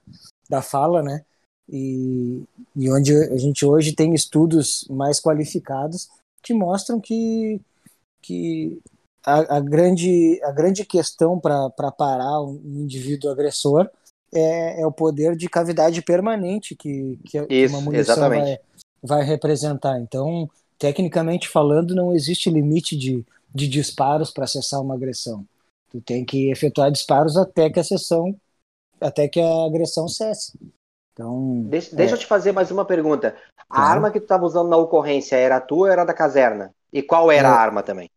da 0.50 0.62
fala, 0.62 1.02
né? 1.02 1.24
E, 1.70 2.44
e 2.76 2.90
onde 2.90 3.14
a 3.14 3.38
gente 3.38 3.66
hoje 3.66 3.94
tem 3.94 4.14
estudos 4.14 4.86
mais 4.90 5.20
qualificados 5.20 6.08
que 6.42 6.54
mostram 6.54 7.00
que, 7.00 7.60
que 8.22 8.80
a, 9.26 9.58
a 9.58 9.60
grande, 9.60 10.40
a 10.44 10.52
grande 10.52 10.86
questão 10.86 11.38
para 11.38 11.92
parar 11.92 12.42
um 12.42 12.62
indivíduo 12.64 13.30
agressor 13.30 13.90
é, 14.34 14.82
é, 14.82 14.86
o 14.86 14.92
poder 14.92 15.36
de 15.36 15.50
cavidade 15.50 16.02
permanente 16.02 16.76
que, 16.76 17.20
que, 17.26 17.46
Isso, 17.50 17.76
uma 17.76 17.82
munição 17.82 18.30
vai, 18.30 18.60
vai 19.02 19.24
representar. 19.24 20.00
Então, 20.00 20.50
tecnicamente 20.78 21.48
falando, 21.50 21.96
não 21.96 22.14
existe 22.14 22.50
limite 22.50 22.96
de, 22.96 23.26
de 23.54 23.68
disparos 23.68 24.32
para 24.32 24.46
acessar 24.46 24.82
uma 24.82 24.96
agressão. 24.96 25.46
Tu 25.90 26.02
tem 26.02 26.26
que 26.26 26.52
efetuar 26.52 26.92
disparos 26.92 27.38
até 27.38 27.70
que 27.70 27.80
a 27.80 27.84
sessão, 27.84 28.36
até 29.00 29.28
que 29.28 29.40
a 29.40 29.66
agressão 29.66 30.08
cesse. 30.08 30.58
Então, 31.14 31.64
deixa, 31.64 31.94
é... 31.94 31.96
deixa 31.96 32.14
eu 32.14 32.20
te 32.20 32.26
fazer 32.26 32.52
mais 32.52 32.70
uma 32.70 32.86
pergunta. 32.86 33.36
A 33.70 33.82
arma 33.82 34.12
que 34.12 34.20
tu 34.20 34.24
estava 34.24 34.46
usando 34.46 34.70
na 34.70 34.78
ocorrência 34.78 35.36
era 35.36 35.58
a 35.58 35.62
tua 35.62 35.78
ou 35.80 35.88
era 35.88 36.06
da 36.06 36.14
caserna? 36.14 36.74
E 36.94 37.02
qual 37.02 37.32
era 37.32 37.48
é, 37.48 37.52
a 37.52 37.56
arma 37.56 37.82
também? 37.82 38.10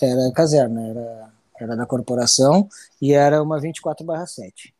Era 0.00 0.28
a 0.28 0.32
caserna, 0.32 0.86
era, 0.88 1.32
era 1.58 1.76
da 1.76 1.86
corporação 1.86 2.68
e 3.00 3.12
era 3.12 3.42
uma 3.42 3.58
24/7. 3.58 4.75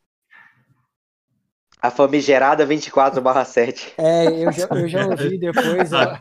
A 1.86 1.90
famigerada 1.90 2.66
24/7. 2.66 3.92
É, 3.96 4.26
eu 4.44 4.50
já, 4.50 4.66
eu 4.72 4.88
já 4.88 5.06
ouvi 5.06 5.38
depois 5.38 5.92
a, 5.92 6.18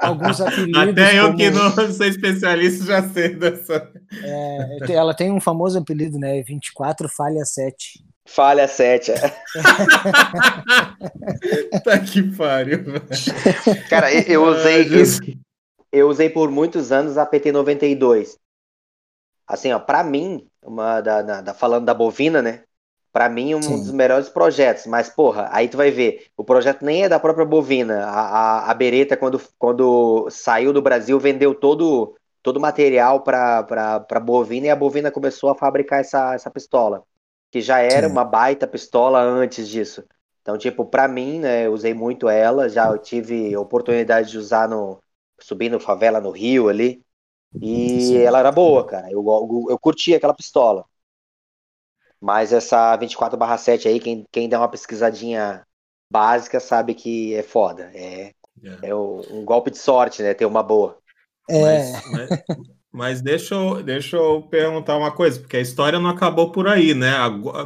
alguns 0.00 0.40
apelidos. 0.40 0.88
Até 0.88 1.18
eu 1.18 1.26
como... 1.26 1.36
que 1.36 1.50
não 1.50 1.70
sou 1.70 2.06
especialista 2.06 2.86
já 2.86 3.06
sei 3.06 3.34
dessa. 3.34 3.92
É, 4.24 4.92
ela 4.92 5.12
tem 5.12 5.30
um 5.30 5.38
famoso 5.38 5.78
apelido, 5.78 6.18
né? 6.18 6.42
24 6.42 7.10
falha 7.10 7.44
7. 7.44 8.02
Falha 8.26 8.66
7. 8.66 9.12
É. 9.12 9.18
tá 11.84 11.98
que 11.98 12.22
pariu. 12.34 12.82
Cara, 13.90 14.10
eu 14.26 14.46
usei. 14.46 14.82
Ah, 14.82 14.86
eu 15.92 16.08
usei 16.08 16.30
por 16.30 16.50
muitos 16.50 16.90
anos 16.90 17.18
a 17.18 17.26
PT92. 17.26 18.38
Assim, 19.46 19.70
ó, 19.72 19.78
pra 19.78 20.02
mim, 20.02 20.48
uma 20.64 21.02
da, 21.02 21.20
da, 21.20 21.42
da 21.42 21.52
falando 21.52 21.84
da 21.84 21.92
bovina, 21.92 22.40
né? 22.40 22.62
Para 23.16 23.30
mim, 23.30 23.54
um 23.54 23.62
Sim. 23.62 23.80
dos 23.80 23.92
melhores 23.92 24.28
projetos. 24.28 24.84
Mas, 24.84 25.08
porra, 25.08 25.48
aí 25.50 25.68
tu 25.68 25.78
vai 25.78 25.90
ver, 25.90 26.26
o 26.36 26.44
projeto 26.44 26.84
nem 26.84 27.04
é 27.04 27.08
da 27.08 27.18
própria 27.18 27.46
bovina. 27.46 28.04
A, 28.04 28.66
a, 28.66 28.70
a 28.70 28.74
Beretta, 28.74 29.16
quando, 29.16 29.40
quando 29.58 30.28
saiu 30.28 30.70
do 30.70 30.82
Brasil, 30.82 31.18
vendeu 31.18 31.54
todo 31.54 32.14
todo 32.42 32.58
o 32.58 32.60
material 32.60 33.22
para 33.22 34.20
bovina 34.22 34.66
e 34.66 34.70
a 34.70 34.76
bovina 34.76 35.10
começou 35.10 35.48
a 35.48 35.54
fabricar 35.54 36.00
essa, 36.00 36.34
essa 36.34 36.50
pistola, 36.50 37.02
que 37.50 37.62
já 37.62 37.78
era 37.80 38.06
Sim. 38.06 38.12
uma 38.12 38.22
baita 38.22 38.66
pistola 38.66 39.18
antes 39.18 39.66
disso. 39.66 40.04
Então, 40.42 40.58
tipo, 40.58 40.84
para 40.84 41.08
mim, 41.08 41.40
né, 41.40 41.66
eu 41.66 41.72
usei 41.72 41.94
muito 41.94 42.28
ela, 42.28 42.68
já 42.68 42.96
tive 42.98 43.56
oportunidade 43.56 44.30
de 44.30 44.36
usar 44.38 44.68
no 44.68 45.00
subindo 45.40 45.80
favela 45.80 46.20
no 46.20 46.30
Rio 46.30 46.68
ali, 46.68 47.02
e 47.60 47.98
Sim. 48.00 48.18
ela 48.18 48.40
era 48.40 48.52
boa, 48.52 48.84
cara. 48.86 49.10
Eu, 49.10 49.24
eu, 49.26 49.66
eu 49.70 49.78
curti 49.78 50.14
aquela 50.14 50.34
pistola. 50.34 50.84
Mas 52.20 52.52
essa 52.52 52.96
24/7 52.96 53.88
aí, 53.88 54.00
quem, 54.00 54.24
quem 54.32 54.48
der 54.48 54.58
uma 54.58 54.68
pesquisadinha 54.68 55.62
básica 56.10 56.60
sabe 56.60 56.94
que 56.94 57.34
é 57.34 57.42
foda. 57.42 57.90
É, 57.94 58.32
é. 58.62 58.88
é 58.90 58.94
um 58.94 59.44
golpe 59.44 59.70
de 59.70 59.78
sorte, 59.78 60.22
né? 60.22 60.34
Ter 60.34 60.46
uma 60.46 60.62
boa. 60.62 60.98
É. 61.48 61.62
Mas, 61.62 62.10
mas, 62.10 62.28
mas, 62.92 63.22
deixa, 63.22 63.54
eu, 63.54 63.82
deixa 63.82 64.16
eu 64.16 64.42
perguntar 64.42 64.96
uma 64.96 65.12
coisa, 65.12 65.38
porque 65.38 65.56
a 65.56 65.60
história 65.60 65.98
não 65.98 66.10
acabou 66.10 66.50
por 66.50 66.66
aí, 66.66 66.94
né? 66.94 67.12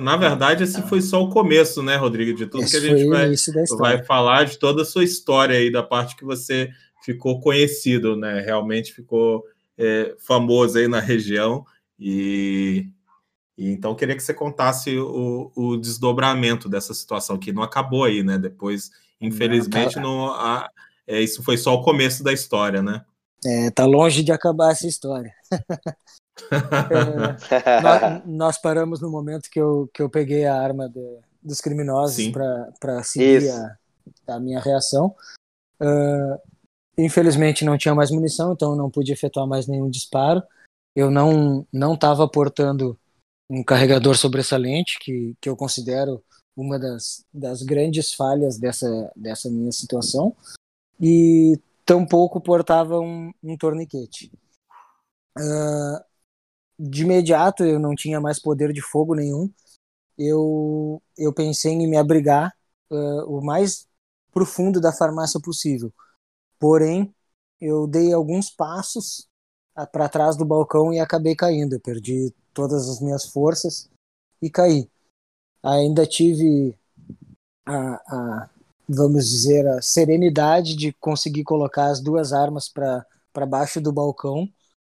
Na 0.00 0.16
verdade, 0.16 0.64
esse 0.64 0.82
foi 0.82 1.00
só 1.00 1.22
o 1.22 1.30
começo, 1.30 1.82
né, 1.82 1.96
Rodrigo? 1.96 2.36
De 2.36 2.46
tudo 2.46 2.64
esse 2.64 2.80
que 2.80 2.86
a 2.86 2.96
gente 2.96 3.08
vai, 3.08 3.32
vai 3.78 4.04
falar, 4.04 4.44
de 4.44 4.58
toda 4.58 4.82
a 4.82 4.84
sua 4.84 5.04
história 5.04 5.56
aí, 5.56 5.70
da 5.70 5.82
parte 5.82 6.16
que 6.16 6.24
você 6.24 6.70
ficou 7.04 7.40
conhecido, 7.40 8.16
né? 8.16 8.40
Realmente 8.40 8.92
ficou 8.92 9.44
é, 9.78 10.14
famoso 10.18 10.78
aí 10.78 10.88
na 10.88 11.00
região. 11.00 11.64
E, 11.98 12.86
e 13.60 13.70
então 13.70 13.94
queria 13.94 14.16
que 14.16 14.22
você 14.22 14.32
contasse 14.32 14.96
o, 14.96 15.52
o, 15.54 15.76
desdobramento 15.76 16.66
dessa 16.66 16.94
situação, 16.94 17.38
que 17.38 17.52
não 17.52 17.62
acabou 17.62 18.04
aí, 18.04 18.22
né? 18.22 18.38
Depois, 18.38 18.90
infelizmente, 19.20 19.96
não, 19.96 20.28
não 20.28 20.32
a, 20.32 20.66
é, 21.06 21.20
isso 21.20 21.42
foi 21.42 21.58
só 21.58 21.74
o 21.74 21.82
começo 21.82 22.24
da 22.24 22.32
história, 22.32 22.82
né? 22.82 23.04
É, 23.44 23.70
tá 23.70 23.84
longe 23.84 24.22
de 24.22 24.32
acabar 24.32 24.72
essa 24.72 24.86
história. 24.86 25.30
é, 27.50 27.80
nós, 27.82 28.22
nós, 28.24 28.58
paramos 28.58 29.02
no 29.02 29.10
momento 29.10 29.50
que 29.50 29.60
eu, 29.60 29.90
que 29.92 30.00
eu 30.00 30.08
peguei 30.08 30.46
a 30.46 30.58
arma 30.58 30.88
de, 30.88 31.18
dos 31.42 31.60
criminosos 31.60 32.32
para 32.80 33.02
seguir 33.02 33.50
a, 33.50 33.76
a, 34.36 34.40
minha 34.40 34.58
reação. 34.58 35.14
Uh, 35.78 36.40
infelizmente 36.96 37.62
não 37.62 37.76
tinha 37.76 37.94
mais 37.94 38.10
munição, 38.10 38.54
então 38.54 38.70
eu 38.70 38.76
não 38.76 38.90
pude 38.90 39.12
efetuar 39.12 39.46
mais 39.46 39.66
nenhum 39.66 39.90
disparo. 39.90 40.42
Eu 40.96 41.10
não 41.10 41.66
não 41.70 41.92
estava 41.92 42.26
portando 42.26 42.98
um 43.50 43.64
carregador 43.64 44.16
sobressalente, 44.16 44.96
que, 45.00 45.36
que 45.40 45.48
eu 45.48 45.56
considero 45.56 46.22
uma 46.56 46.78
das, 46.78 47.24
das 47.34 47.62
grandes 47.64 48.14
falhas 48.14 48.56
dessa, 48.56 49.12
dessa 49.16 49.50
minha 49.50 49.72
situação, 49.72 50.36
e 51.00 51.58
tampouco 51.84 52.40
portava 52.40 53.00
um, 53.00 53.32
um 53.42 53.56
torniquete. 53.56 54.30
Uh, 55.36 56.04
de 56.78 57.02
imediato 57.02 57.64
eu 57.64 57.80
não 57.80 57.94
tinha 57.96 58.20
mais 58.20 58.38
poder 58.38 58.72
de 58.72 58.80
fogo 58.80 59.16
nenhum, 59.16 59.52
eu, 60.16 61.02
eu 61.18 61.32
pensei 61.32 61.72
em 61.72 61.88
me 61.88 61.96
abrigar 61.96 62.54
uh, 62.90 63.24
o 63.24 63.44
mais 63.44 63.88
profundo 64.32 64.80
da 64.80 64.92
farmácia 64.92 65.40
possível. 65.40 65.92
Porém, 66.58 67.12
eu 67.60 67.86
dei 67.86 68.12
alguns 68.12 68.50
passos 68.50 69.29
para 69.86 70.08
trás 70.08 70.36
do 70.36 70.44
balcão 70.44 70.92
e 70.92 70.98
acabei 70.98 71.34
caindo. 71.34 71.74
Eu 71.74 71.80
perdi 71.80 72.32
todas 72.52 72.88
as 72.88 73.00
minhas 73.00 73.24
forças 73.26 73.88
e 74.40 74.50
caí. 74.50 74.88
Ainda 75.62 76.06
tive 76.06 76.74
a, 77.66 77.94
a 77.94 78.50
vamos 78.88 79.28
dizer, 79.28 79.66
a 79.68 79.80
serenidade 79.80 80.74
de 80.74 80.92
conseguir 80.94 81.44
colocar 81.44 81.86
as 81.86 82.00
duas 82.00 82.32
armas 82.32 82.68
para 82.68 83.46
baixo 83.46 83.80
do 83.80 83.92
balcão 83.92 84.48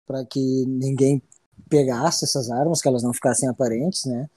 para 0.07 0.24
que 0.24 0.41
ninguém 0.66 1.22
pegasse 1.68 2.24
essas 2.24 2.51
armas, 2.51 2.82
que 2.82 2.89
elas 2.89 3.03
não 3.03 3.12
ficassem 3.12 3.49
aparentes, 3.49 4.05
né? 4.05 4.28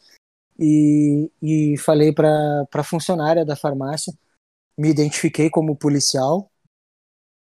E, 0.60 1.32
e 1.42 1.78
falei 1.78 2.14
para 2.14 2.68
a 2.72 2.84
funcionária 2.84 3.44
da 3.44 3.56
farmácia, 3.56 4.14
me 4.78 4.90
identifiquei 4.90 5.50
como 5.50 5.76
policial, 5.76 6.50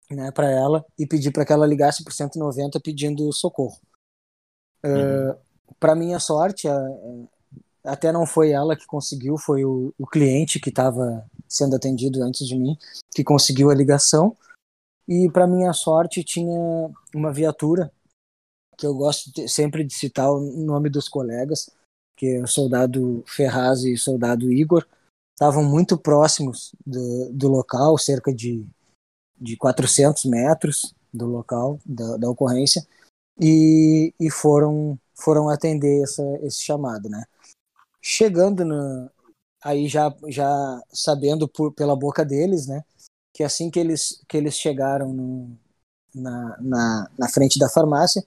né, 0.10 0.32
para 0.32 0.50
ela 0.50 0.86
e 0.98 1.06
pedi 1.06 1.32
para 1.32 1.46
que 1.46 1.54
ela 1.54 1.68
ligasse 1.68 2.04
por 2.04 2.14
190 2.14 2.80
pedindo 2.80 3.32
socorro. 3.34 3.78
Uhum. 4.84 5.32
Uh, 5.32 5.38
para 5.80 5.96
minha 5.96 6.20
sorte, 6.20 6.68
até 7.84 8.12
não 8.12 8.26
foi 8.26 8.52
ela 8.52 8.76
que 8.76 8.86
conseguiu, 8.86 9.38
foi 9.38 9.66
o, 9.66 9.94
o 9.98 10.08
cliente 10.08 10.60
que 10.60 10.70
estava 10.70 11.26
sendo 11.48 11.76
atendido 11.76 12.24
antes 12.24 12.48
de 12.48 12.58
mim 12.58 12.78
que 13.14 13.24
conseguiu 13.24 13.70
a 13.70 13.76
ligação. 13.76 14.36
E 15.08 15.30
para 15.32 15.48
minha 15.48 15.72
sorte 15.74 16.24
tinha 16.24 16.92
uma 17.16 17.32
viatura 17.32 17.92
que 18.78 18.86
eu 18.86 18.94
gosto 18.94 19.32
de, 19.32 19.48
sempre 19.48 19.84
de 19.84 19.94
citar 19.94 20.32
o 20.32 20.40
nome 20.40 20.90
dos 20.90 21.10
colegas, 21.10 21.70
que 22.16 22.28
é 22.28 22.42
o 22.42 22.48
soldado 22.48 23.24
Ferraz 23.26 23.84
e 23.84 23.94
o 23.94 23.98
soldado 23.98 24.52
Igor, 24.52 24.86
estavam 25.34 25.64
muito 25.64 25.98
próximos 25.98 26.76
do, 26.86 27.32
do 27.32 27.48
local, 27.48 27.98
cerca 27.98 28.34
de, 28.34 28.66
de 29.40 29.58
400 29.58 30.26
metros 30.26 30.94
do 31.14 31.26
local 31.26 31.80
da, 31.86 32.18
da 32.18 32.30
ocorrência, 32.30 32.86
e, 33.40 34.14
e 34.20 34.30
foram 34.32 35.00
foram 35.16 35.50
atender 35.50 36.04
essa, 36.04 36.24
esse 36.44 36.62
chamado, 36.64 37.10
né? 37.10 37.24
Chegando 38.02 38.64
no, 38.66 39.10
aí 39.64 39.88
já 39.88 40.14
já 40.28 40.82
sabendo 40.94 41.48
por, 41.48 41.74
pela 41.74 41.96
boca 41.96 42.24
deles, 42.26 42.68
né? 42.68 42.84
Que 43.34 43.44
assim 43.44 43.70
que 43.70 43.80
eles 43.80 44.24
que 44.28 44.38
eles 44.38 44.56
chegaram 44.56 45.14
no, 45.14 45.58
na, 46.14 46.58
na, 46.62 47.12
na 47.18 47.30
frente 47.30 47.60
da 47.60 47.70
farmácia, 47.70 48.24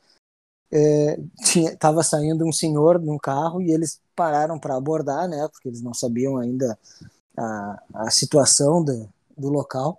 é, 0.72 1.18
tinha, 1.44 1.76
tava 1.76 2.02
saindo 2.02 2.46
um 2.46 2.52
senhor 2.52 3.00
num 3.00 3.18
carro 3.18 3.61
e 3.61 3.72
eles 3.72 4.00
pararam 4.14 4.58
para 4.58 4.76
abordar, 4.76 5.28
né? 5.28 5.48
Porque 5.48 5.68
eles 5.68 5.82
não 5.82 5.94
sabiam 5.94 6.38
ainda 6.38 6.78
a, 7.36 7.82
a 7.94 8.11
situação 8.11 8.84
do, 8.84 9.08
do 9.36 9.48
local. 9.48 9.98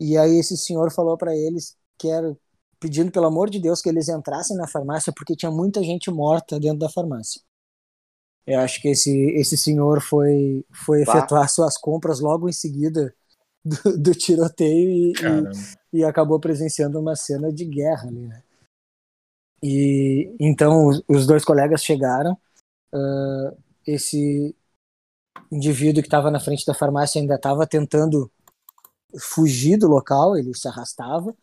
E 0.00 0.16
aí 0.16 0.38
esse 0.38 0.56
senhor 0.56 0.92
falou 0.92 1.16
para 1.16 1.36
eles 1.36 1.76
que 1.98 2.08
era 2.08 2.36
pedindo 2.78 3.10
pelo 3.10 3.26
amor 3.26 3.50
de 3.50 3.58
Deus 3.58 3.82
que 3.82 3.88
eles 3.88 4.08
entrassem 4.08 4.56
na 4.56 4.68
farmácia 4.68 5.12
porque 5.12 5.34
tinha 5.34 5.50
muita 5.50 5.82
gente 5.82 6.10
morta 6.10 6.60
dentro 6.60 6.78
da 6.78 6.88
farmácia. 6.88 7.40
Eu 8.46 8.60
acho 8.60 8.80
que 8.80 8.88
esse, 8.88 9.12
esse 9.32 9.58
senhor 9.58 10.00
foi, 10.00 10.64
foi 10.72 11.02
efetuar 11.02 11.48
suas 11.50 11.76
compras 11.76 12.20
logo 12.20 12.48
em 12.48 12.52
seguida 12.52 13.14
do, 13.64 13.98
do 13.98 14.14
tiroteio 14.14 14.88
e, 14.90 15.12
e, 15.92 15.98
e, 15.98 16.04
acabou 16.04 16.40
presenciando 16.40 16.98
uma 16.98 17.14
cena 17.14 17.52
de 17.52 17.64
guerra 17.66 18.08
ali, 18.08 18.26
né? 18.26 18.42
E 19.62 20.34
então 20.40 20.86
os, 20.86 21.02
os 21.08 21.26
dois 21.26 21.44
colegas 21.44 21.82
chegaram. 21.82 22.38
Uh, 22.94 23.54
esse 23.86 24.56
indivíduo 25.50 26.02
que 26.02 26.06
estava 26.06 26.30
na 26.30 26.40
frente 26.40 26.64
da 26.64 26.72
farmácia 26.72 27.20
ainda 27.20 27.34
estava 27.34 27.66
tentando 27.66 28.30
fugir 29.18 29.78
do 29.78 29.86
local, 29.86 30.36
ele 30.36 30.54
se 30.54 30.68
arrastava 30.68 31.34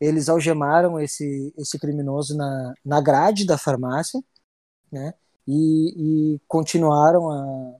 eles 0.00 0.28
algemaram 0.28 1.00
esse, 1.00 1.52
esse 1.56 1.78
criminoso 1.78 2.36
na, 2.36 2.74
na 2.84 3.00
grade 3.00 3.44
da 3.44 3.58
farmácia, 3.58 4.22
né? 4.90 5.14
E, 5.46 6.34
e 6.36 6.40
continuaram 6.46 7.30
a, 7.30 7.76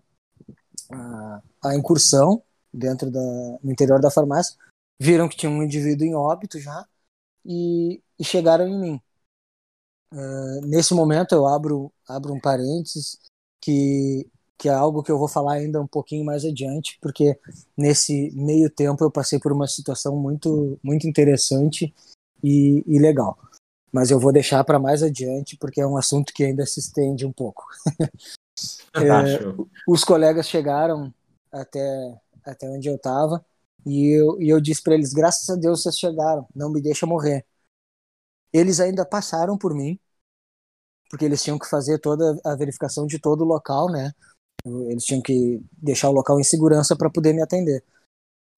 a, 0.92 1.42
a, 1.66 1.76
incursão 1.76 2.42
dentro 2.72 3.10
da, 3.10 3.20
no 3.62 3.70
interior 3.70 4.00
da 4.00 4.10
farmácia, 4.10 4.56
viram 5.00 5.28
que 5.28 5.36
tinha 5.36 5.50
um 5.50 5.62
indivíduo 5.62 6.06
em 6.06 6.14
óbito 6.14 6.58
já 6.58 6.86
e, 7.44 8.02
e 8.18 8.24
chegaram 8.24 8.66
em 8.66 8.78
mim. 8.78 9.00
Uh, 10.12 10.66
nesse 10.66 10.94
momento 10.94 11.34
eu 11.34 11.46
abro, 11.46 11.92
abro 12.08 12.32
um 12.32 12.40
parênteses 12.40 13.18
que, 13.60 14.26
que 14.58 14.68
é 14.68 14.72
algo 14.72 15.02
que 15.04 15.12
eu 15.12 15.18
vou 15.18 15.28
falar 15.28 15.54
ainda 15.54 15.80
um 15.80 15.86
pouquinho 15.86 16.24
mais 16.24 16.44
adiante, 16.44 16.98
porque 17.00 17.38
nesse 17.76 18.32
meio 18.34 18.68
tempo 18.68 19.04
eu 19.04 19.10
passei 19.10 19.38
por 19.38 19.52
uma 19.52 19.68
situação 19.68 20.16
muito, 20.16 20.78
muito 20.82 21.06
interessante 21.06 21.94
e, 22.42 22.82
e 22.86 22.98
legal. 22.98 23.38
Mas 23.92 24.10
eu 24.10 24.18
vou 24.18 24.32
deixar 24.32 24.64
para 24.64 24.80
mais 24.80 25.02
adiante, 25.02 25.56
porque 25.56 25.80
é 25.80 25.86
um 25.86 25.96
assunto 25.96 26.32
que 26.34 26.44
ainda 26.44 26.66
se 26.66 26.80
estende 26.80 27.24
um 27.24 27.32
pouco. 27.32 27.64
é, 28.96 29.38
os 29.86 30.02
colegas 30.02 30.48
chegaram 30.48 31.14
até, 31.52 32.20
até 32.44 32.68
onde 32.68 32.88
eu 32.88 32.96
estava 32.96 33.44
e 33.86 34.08
eu, 34.10 34.40
e 34.42 34.48
eu 34.48 34.60
disse 34.60 34.82
para 34.82 34.94
eles: 34.94 35.12
graças 35.12 35.48
a 35.48 35.54
Deus 35.54 35.82
vocês 35.82 35.96
chegaram, 35.96 36.46
não 36.54 36.70
me 36.70 36.82
deixa 36.82 37.06
morrer. 37.06 37.46
Eles 38.52 38.80
ainda 38.80 39.06
passaram 39.06 39.56
por 39.56 39.72
mim, 39.72 39.98
porque 41.08 41.24
eles 41.24 41.42
tinham 41.42 41.58
que 41.58 41.68
fazer 41.68 41.98
toda 41.98 42.38
a 42.44 42.54
verificação 42.54 43.06
de 43.06 43.18
todo 43.18 43.42
o 43.42 43.46
local, 43.46 43.90
né? 43.90 44.12
Eles 44.90 45.04
tinham 45.04 45.22
que 45.22 45.60
deixar 45.72 46.08
o 46.08 46.12
local 46.12 46.38
em 46.40 46.44
segurança 46.44 46.96
para 46.96 47.10
poder 47.10 47.32
me 47.32 47.42
atender. 47.42 47.82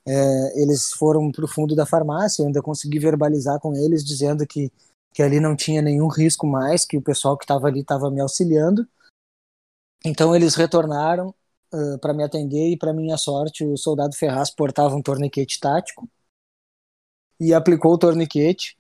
É, 0.06 0.62
eles 0.62 0.92
foram 0.92 1.30
para 1.30 1.44
o 1.44 1.48
fundo 1.48 1.74
da 1.74 1.84
farmácia, 1.86 2.42
eu 2.42 2.46
ainda 2.46 2.62
consegui 2.62 2.98
verbalizar 2.98 3.61
com 3.61 3.74
eles, 3.74 4.04
dizendo 4.04 4.46
que, 4.46 4.72
que 5.12 5.22
ali 5.22 5.38
não 5.40 5.54
tinha 5.54 5.82
nenhum 5.82 6.08
risco 6.08 6.46
mais, 6.46 6.86
que 6.86 6.96
o 6.96 7.02
pessoal 7.02 7.36
que 7.36 7.44
estava 7.44 7.68
ali 7.68 7.80
estava 7.80 8.11
me 8.11 8.20
auxiliando. 8.20 8.86
Então 10.04 10.34
eles 10.34 10.54
retornaram 10.54 11.34
uh, 11.72 11.98
para 12.00 12.14
me 12.14 12.24
atender 12.24 12.70
e, 12.70 12.78
para 12.78 12.92
minha 12.92 13.18
sorte, 13.18 13.64
o 13.64 13.76
soldado 13.76 14.16
Ferraz 14.16 14.50
portava 14.50 14.94
um 14.96 15.02
torniquete 15.02 15.61
tático 15.61 16.08
e 17.38 17.52
aplicou 17.52 17.92
o 17.92 17.98
torniquete. 17.98 18.76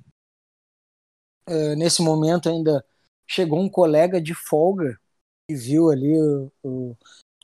Uh, 1.48 1.76
nesse 1.76 2.02
momento 2.02 2.48
ainda 2.48 2.84
chegou 3.26 3.60
um 3.60 3.68
colega 3.68 4.20
de 4.20 4.34
folga 4.34 4.98
viu 5.54 5.90
ali 5.90 6.16
o, 6.20 6.52
o, 6.62 6.96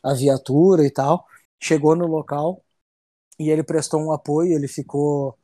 a 0.02 0.14
viatura 0.14 0.84
e 0.86 0.90
tal, 0.90 1.26
chegou 1.60 1.96
no 1.96 2.06
local 2.06 2.62
e 3.38 3.50
ele 3.50 3.62
prestou 3.62 4.00
um 4.00 4.12
apoio, 4.12 4.52
ele 4.54 4.68
ficou 4.68 5.36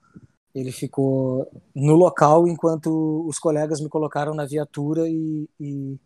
ele 0.55 0.71
ficou 0.71 1.51
no 1.75 1.95
local 1.95 2.47
enquanto 2.47 3.27
os 3.27 3.39
colegas 3.39 3.81
me 3.81 3.89
colocaram 3.89 4.35
na 4.35 4.45
viatura 4.45 5.09
e, 5.09 5.49
e, 5.59 5.99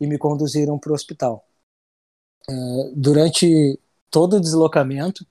e 0.00 0.06
me 0.06 0.18
conduziram 0.18 0.78
para 0.78 0.90
o 0.90 0.94
hospital. 0.94 1.44
É, 2.48 2.52
durante 2.96 3.78
todo 4.10 4.36
o 4.36 4.40
deslocamento, 4.40 5.24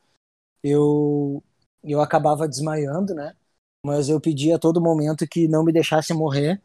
eu, 0.64 1.44
eu 1.84 2.02
acabava 2.02 2.48
desmaiando, 2.48 3.14
né? 3.14 3.36
Mas 3.86 4.10
eu 4.10 4.22
pedia 4.22 4.56
a 4.56 4.60
todo 4.60 4.82
momento 4.82 5.28
que 5.28 5.48
não 5.48 5.64
me 5.64 5.74
deixasse 5.74 6.14
morrer 6.14 6.62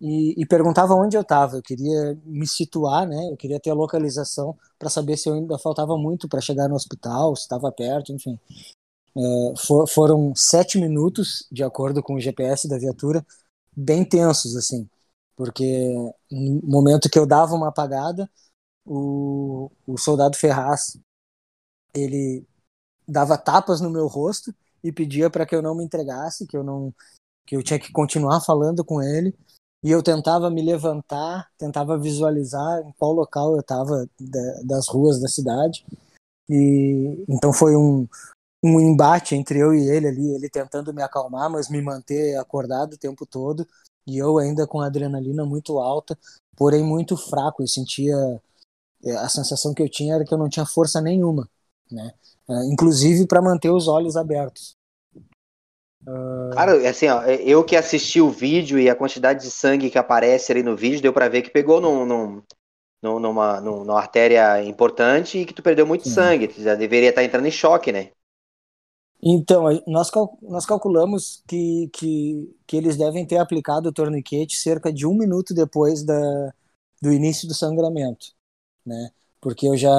e, 0.00 0.40
e 0.40 0.46
perguntava 0.46 0.94
onde 0.94 1.16
eu 1.16 1.22
estava. 1.22 1.56
Eu 1.56 1.62
queria 1.62 2.18
me 2.24 2.46
situar, 2.46 3.06
né? 3.06 3.30
Eu 3.30 3.36
queria 3.36 3.60
ter 3.60 3.70
a 3.70 3.74
localização 3.74 4.56
para 4.78 4.90
saber 4.90 5.16
se 5.16 5.28
eu 5.28 5.34
ainda 5.34 5.58
faltava 5.58 5.96
muito 5.96 6.28
para 6.28 6.40
chegar 6.40 6.68
no 6.68 6.74
hospital, 6.74 7.34
se 7.36 7.42
estava 7.42 7.70
perto, 7.72 8.12
enfim. 8.12 8.38
É, 9.16 9.54
for, 9.58 9.88
foram 9.88 10.34
sete 10.36 10.78
minutos, 10.78 11.46
de 11.50 11.64
acordo 11.64 12.02
com 12.02 12.14
o 12.14 12.20
GPS 12.20 12.68
da 12.68 12.78
viatura, 12.78 13.24
bem 13.74 14.04
tensos, 14.04 14.56
assim, 14.56 14.88
porque 15.36 15.94
no 16.30 16.60
momento 16.64 17.10
que 17.10 17.18
eu 17.18 17.26
dava 17.26 17.54
uma 17.54 17.68
apagada, 17.68 18.30
o, 18.84 19.70
o 19.86 19.98
soldado 19.98 20.36
Ferraz 20.36 20.98
ele 21.94 22.46
dava 23.08 23.38
tapas 23.38 23.80
no 23.80 23.90
meu 23.90 24.06
rosto 24.06 24.54
e 24.82 24.92
pedia 24.92 25.30
para 25.30 25.46
que 25.46 25.54
eu 25.54 25.62
não 25.62 25.74
me 25.74 25.84
entregasse, 25.84 26.46
que 26.46 26.56
eu 26.56 26.62
não 26.64 26.94
que 27.46 27.56
eu 27.56 27.62
tinha 27.62 27.78
que 27.78 27.92
continuar 27.92 28.40
falando 28.40 28.84
com 28.84 29.00
ele 29.00 29.34
e 29.82 29.90
eu 29.90 30.02
tentava 30.02 30.50
me 30.50 30.62
levantar, 30.62 31.48
tentava 31.58 31.98
visualizar 31.98 32.80
em 32.80 32.92
qual 32.98 33.12
local 33.12 33.54
eu 33.54 33.60
estava 33.60 34.08
das 34.64 34.88
ruas 34.88 35.20
da 35.20 35.28
cidade. 35.28 35.84
E 36.48 37.24
então 37.28 37.52
foi 37.52 37.76
um, 37.76 38.06
um 38.64 38.80
embate 38.80 39.34
entre 39.34 39.58
eu 39.58 39.74
e 39.74 39.88
ele 39.88 40.08
ali, 40.08 40.34
ele 40.34 40.48
tentando 40.48 40.92
me 40.92 41.02
acalmar, 41.02 41.50
mas 41.50 41.68
me 41.68 41.80
manter 41.80 42.36
acordado 42.36 42.94
o 42.94 42.98
tempo 42.98 43.26
todo, 43.26 43.66
e 44.06 44.18
eu 44.18 44.38
ainda 44.38 44.66
com 44.66 44.80
adrenalina 44.80 45.44
muito 45.44 45.78
alta, 45.78 46.18
porém 46.56 46.82
muito 46.84 47.16
fraco. 47.16 47.62
Eu 47.62 47.68
sentia 47.68 48.40
é, 49.04 49.16
a 49.16 49.28
sensação 49.28 49.74
que 49.74 49.82
eu 49.82 49.88
tinha 49.88 50.14
era 50.14 50.24
que 50.24 50.32
eu 50.32 50.38
não 50.38 50.48
tinha 50.48 50.66
força 50.66 51.00
nenhuma, 51.00 51.48
né? 51.90 52.12
É, 52.48 52.64
inclusive 52.66 53.26
para 53.26 53.42
manter 53.42 53.70
os 53.70 53.88
olhos 53.88 54.16
abertos. 54.16 54.76
Cara, 56.54 56.88
assim, 56.88 57.08
ó, 57.08 57.22
eu 57.24 57.64
que 57.64 57.76
assisti 57.76 58.20
o 58.20 58.30
vídeo 58.30 58.78
e 58.78 58.88
a 58.88 58.94
quantidade 58.94 59.42
de 59.42 59.50
sangue 59.50 59.90
que 59.90 59.98
aparece 59.98 60.52
ali 60.52 60.62
no 60.62 60.76
vídeo, 60.76 61.02
deu 61.02 61.12
para 61.12 61.28
ver 61.28 61.42
que 61.42 61.50
pegou 61.50 61.80
num, 61.80 62.06
num, 62.06 62.42
numa, 63.02 63.60
numa 63.60 63.98
artéria 63.98 64.62
importante 64.62 65.38
e 65.38 65.44
que 65.44 65.52
tu 65.52 65.62
perdeu 65.62 65.86
muito 65.86 66.04
Sim. 66.04 66.10
sangue. 66.10 66.48
Tu 66.48 66.62
já 66.62 66.74
deveria 66.74 67.10
estar 67.10 67.24
entrando 67.24 67.46
em 67.46 67.50
choque, 67.50 67.92
né? 67.92 68.10
Então, 69.22 69.64
nós, 69.86 70.10
cal 70.10 70.38
nós 70.42 70.64
calculamos 70.66 71.42
que, 71.48 71.88
que, 71.92 72.54
que 72.66 72.76
eles 72.76 72.96
devem 72.96 73.26
ter 73.26 73.38
aplicado 73.38 73.88
o 73.88 73.92
torniquete 73.92 74.56
cerca 74.56 74.92
de 74.92 75.06
um 75.06 75.14
minuto 75.14 75.54
depois 75.54 76.04
da, 76.04 76.52
do 77.02 77.12
início 77.12 77.48
do 77.48 77.54
sangramento, 77.54 78.26
né? 78.84 79.10
Porque 79.40 79.66
eu 79.66 79.76
já 79.76 79.90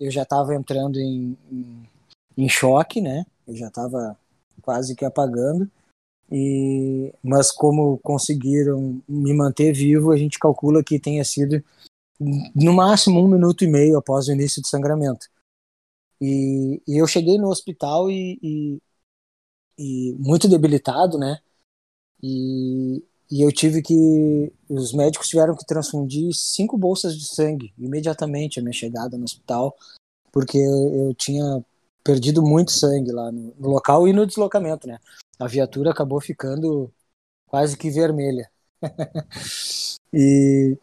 eu 0.00 0.10
já 0.10 0.22
estava 0.22 0.54
entrando 0.54 0.98
em, 0.98 1.36
em, 1.50 1.88
em 2.36 2.48
choque, 2.48 3.00
né? 3.00 3.26
Eu 3.46 3.54
já 3.54 3.68
estava 3.68 4.18
quase 4.64 4.94
que 4.94 5.04
apagando. 5.04 5.70
E, 6.30 7.12
mas 7.22 7.52
como 7.52 7.98
conseguiram 7.98 9.02
me 9.08 9.34
manter 9.34 9.72
vivo, 9.72 10.10
a 10.10 10.16
gente 10.16 10.38
calcula 10.38 10.82
que 10.82 10.98
tenha 10.98 11.24
sido 11.24 11.62
no 12.54 12.72
máximo 12.72 13.20
um 13.20 13.28
minuto 13.28 13.64
e 13.64 13.68
meio 13.68 13.98
após 13.98 14.26
o 14.26 14.32
início 14.32 14.62
do 14.62 14.68
sangramento. 14.68 15.28
E, 16.20 16.80
e 16.88 16.96
eu 16.96 17.06
cheguei 17.06 17.36
no 17.38 17.48
hospital 17.48 18.10
e, 18.10 18.38
e, 18.42 18.82
e, 19.78 20.12
muito 20.18 20.48
debilitado, 20.48 21.18
né? 21.18 21.40
E, 22.22 23.04
e 23.30 23.42
eu 23.42 23.52
tive 23.52 23.82
que. 23.82 24.52
Os 24.68 24.92
médicos 24.94 25.28
tiveram 25.28 25.54
que 25.54 25.66
transfundir 25.66 26.32
cinco 26.32 26.78
bolsas 26.78 27.16
de 27.16 27.26
sangue 27.26 27.74
imediatamente 27.78 28.58
a 28.58 28.62
minha 28.62 28.72
chegada 28.72 29.18
no 29.18 29.24
hospital, 29.24 29.76
porque 30.32 30.56
eu, 30.56 31.08
eu 31.08 31.14
tinha 31.14 31.64
perdido 32.04 32.42
muito 32.42 32.70
sangue 32.70 33.10
lá 33.10 33.32
no, 33.32 33.54
no, 33.58 33.68
local 33.70 34.06
e 34.06 34.12
no 34.12 34.26
deslocamento, 34.26 34.86
né? 34.86 34.98
A 35.38 35.48
viatura 35.48 35.90
acabou 35.90 36.20
ficando 36.20 36.92
quase 37.46 37.76
que 37.76 37.90
vermelha. 37.90 38.50
e 40.12 40.76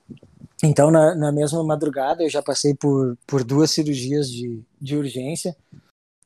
então 0.64 0.90
na, 0.90 1.16
na, 1.16 1.32
mesma 1.32 1.64
madrugada 1.64 2.24
eu 2.24 2.30
já 2.30 2.42
passei 2.42 2.74
por, 2.74 3.18
por 3.28 3.44
duas 3.44 3.72
cirurgias 3.72 4.30
de, 4.30 4.64
de 4.82 4.98
urgência. 4.98 5.56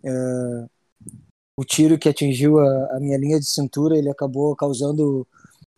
Uh, 0.03 0.69
o 1.57 1.65
tiro 1.65 1.99
que 1.99 2.09
atingiu 2.09 2.59
a, 2.59 2.95
a, 2.95 2.99
minha 2.99 3.17
linha 3.17 3.39
de 3.39 3.45
cintura 3.45 3.97
ele 3.97 4.09
acabou 4.09 4.55
causando 4.55 5.27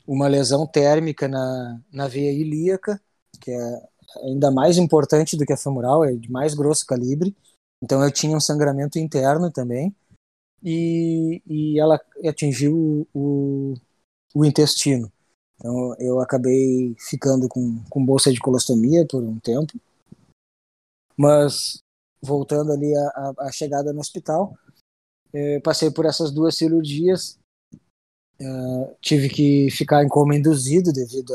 uma 0.05 0.27
lesão 0.27 0.65
térmica 0.65 1.27
na, 1.27 1.79
na 1.91 2.07
veia 2.07 2.31
ilíaca, 2.31 3.01
que 3.41 3.51
é 3.51 3.81
ainda 4.23 4.49
mais 4.49 4.77
importante 4.77 5.35
do 5.35 5.45
que 5.45 5.53
a 5.53 5.57
femoral, 5.57 6.03
é 6.05 6.13
de 6.13 6.31
mais 6.31 6.53
grosso 6.53 6.85
calibre. 6.85 7.35
Então 7.81 8.03
eu 8.03 8.11
tinha 8.11 8.35
um 8.35 8.39
sangramento 8.39 8.97
interno 8.97 9.51
também 9.51 9.95
e, 10.63 11.41
e 11.45 11.79
ela 11.79 11.99
atingiu 12.25 13.07
o, 13.13 13.75
o 14.33 14.45
intestino. 14.45 15.11
Então 15.59 15.95
eu 15.99 16.19
acabei 16.19 16.95
ficando 16.99 17.47
com, 17.47 17.83
com 17.89 18.05
bolsa 18.05 18.31
de 18.31 18.39
colostomia 18.39 19.05
por 19.05 19.23
um 19.23 19.39
tempo. 19.39 19.73
Mas 21.15 21.79
voltando 22.21 22.71
ali 22.71 22.95
a, 22.95 23.51
chegada 23.51 23.93
no 23.93 23.99
hospital, 23.99 24.55
eh, 25.33 25.59
passei 25.61 25.89
por 25.89 26.05
essas 26.05 26.31
duas 26.31 26.55
cirurgias, 26.55 27.39
eh, 28.39 28.95
tive 29.01 29.29
que 29.29 29.69
ficar 29.71 30.03
em 30.03 30.07
coma 30.07 30.35
induzido 30.35 30.91
devido 30.91 31.33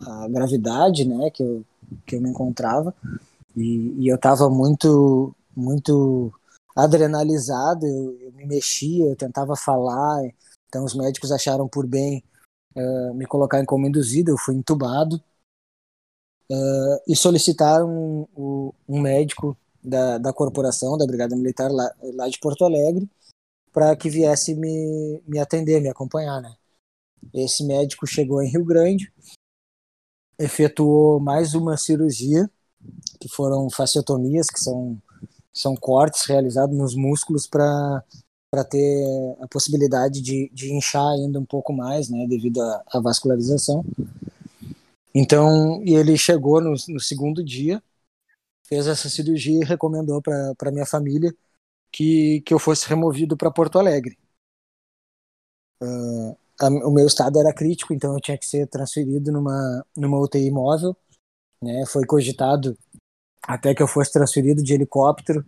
à 0.00 0.28
gravidade, 0.28 1.04
né, 1.06 1.30
que 1.30 1.42
eu, 1.42 1.64
que 2.06 2.16
eu 2.16 2.20
me 2.20 2.30
encontrava. 2.30 2.94
E, 3.56 3.94
e 3.98 4.08
eu 4.08 4.16
estava 4.16 4.48
muito 4.48 5.34
muito 5.60 6.32
adrenalizado, 6.76 7.86
eu, 7.86 8.18
eu, 8.20 8.32
me 8.32 8.46
mexia, 8.46 9.06
eu 9.06 9.16
tentava 9.16 9.54
falar, 9.56 10.22
então 10.68 10.84
os 10.84 10.94
médicos 10.94 11.30
acharam 11.32 11.68
por 11.68 11.86
bem 11.86 12.24
uh, 12.76 13.14
me 13.14 13.26
colocar 13.26 13.60
em 13.60 13.64
coma 13.64 13.88
induzido, 13.88 14.30
eu 14.30 14.38
fui 14.38 14.54
entubado 14.54 15.16
uh, 16.50 17.02
e 17.06 17.14
solicitaram 17.14 18.26
um, 18.36 18.72
um 18.88 19.00
médico 19.00 19.56
da, 19.82 20.18
da 20.18 20.32
corporação, 20.32 20.96
da 20.96 21.06
Brigada 21.06 21.36
Militar 21.36 21.70
lá, 21.70 21.92
lá 22.14 22.28
de 22.28 22.38
Porto 22.38 22.64
Alegre, 22.64 23.08
para 23.72 23.94
que 23.96 24.10
viesse 24.10 24.54
me, 24.54 25.22
me 25.26 25.38
atender, 25.38 25.80
me 25.80 25.88
acompanhar, 25.88 26.40
né? 26.40 26.54
Esse 27.32 27.64
médico 27.64 28.06
chegou 28.06 28.42
em 28.42 28.50
Rio 28.50 28.64
Grande, 28.64 29.12
efetuou 30.38 31.20
mais 31.20 31.54
uma 31.54 31.76
cirurgia, 31.76 32.50
que 33.20 33.28
foram 33.28 33.68
fasciotomias, 33.70 34.48
que 34.48 34.58
são 34.58 35.00
são 35.52 35.74
cortes 35.76 36.26
realizados 36.26 36.76
nos 36.76 36.94
músculos 36.94 37.46
para 37.46 38.04
para 38.50 38.64
ter 38.64 39.36
a 39.40 39.46
possibilidade 39.46 40.20
de, 40.20 40.50
de 40.52 40.74
inchar 40.74 41.06
ainda 41.12 41.38
um 41.38 41.46
pouco 41.46 41.72
mais, 41.72 42.08
né, 42.10 42.26
devido 42.26 42.60
à, 42.60 43.00
vascularização. 43.00 43.84
Então, 45.14 45.80
e 45.84 45.94
ele 45.94 46.18
chegou 46.18 46.60
no, 46.60 46.70
no 46.70 47.00
segundo 47.00 47.44
dia, 47.44 47.80
fez 48.66 48.88
essa 48.88 49.08
cirurgia 49.08 49.60
e 49.60 49.64
recomendou 49.64 50.20
para 50.20 50.72
minha 50.72 50.84
família 50.84 51.32
que, 51.92 52.40
que 52.42 52.52
eu 52.52 52.58
fosse 52.58 52.88
removido 52.88 53.36
para 53.36 53.52
Porto 53.52 53.78
Alegre. 53.78 54.18
Uh, 55.82 56.36
a, 56.60 56.68
o 56.68 56.90
meu 56.90 57.06
estado 57.06 57.38
era 57.38 57.54
crítico, 57.54 57.94
então 57.94 58.14
eu 58.14 58.20
tinha 58.20 58.36
que 58.36 58.46
ser 58.46 58.66
transferido 58.66 59.30
numa, 59.32 59.86
numa 59.96 60.18
UTI 60.18 60.50
móvel. 60.50 60.96
Né? 61.62 61.84
Foi 61.86 62.04
cogitado 62.04 62.76
até 63.42 63.74
que 63.74 63.82
eu 63.82 63.88
fosse 63.88 64.12
transferido 64.12 64.62
de 64.62 64.74
helicóptero 64.74 65.44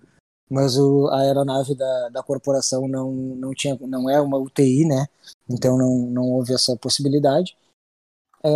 mas 0.52 0.76
o, 0.76 1.08
a 1.08 1.20
aeronave 1.20 1.74
da, 1.74 2.08
da 2.10 2.22
corporação 2.22 2.86
não, 2.86 3.10
não 3.10 3.54
tinha 3.54 3.74
não 3.80 4.10
é 4.10 4.20
uma 4.20 4.36
UTI, 4.36 4.84
né? 4.84 5.06
Então 5.48 5.78
não, 5.78 6.10
não 6.10 6.30
houve 6.30 6.52
essa 6.52 6.76
possibilidade. 6.76 7.56
É, 8.44 8.50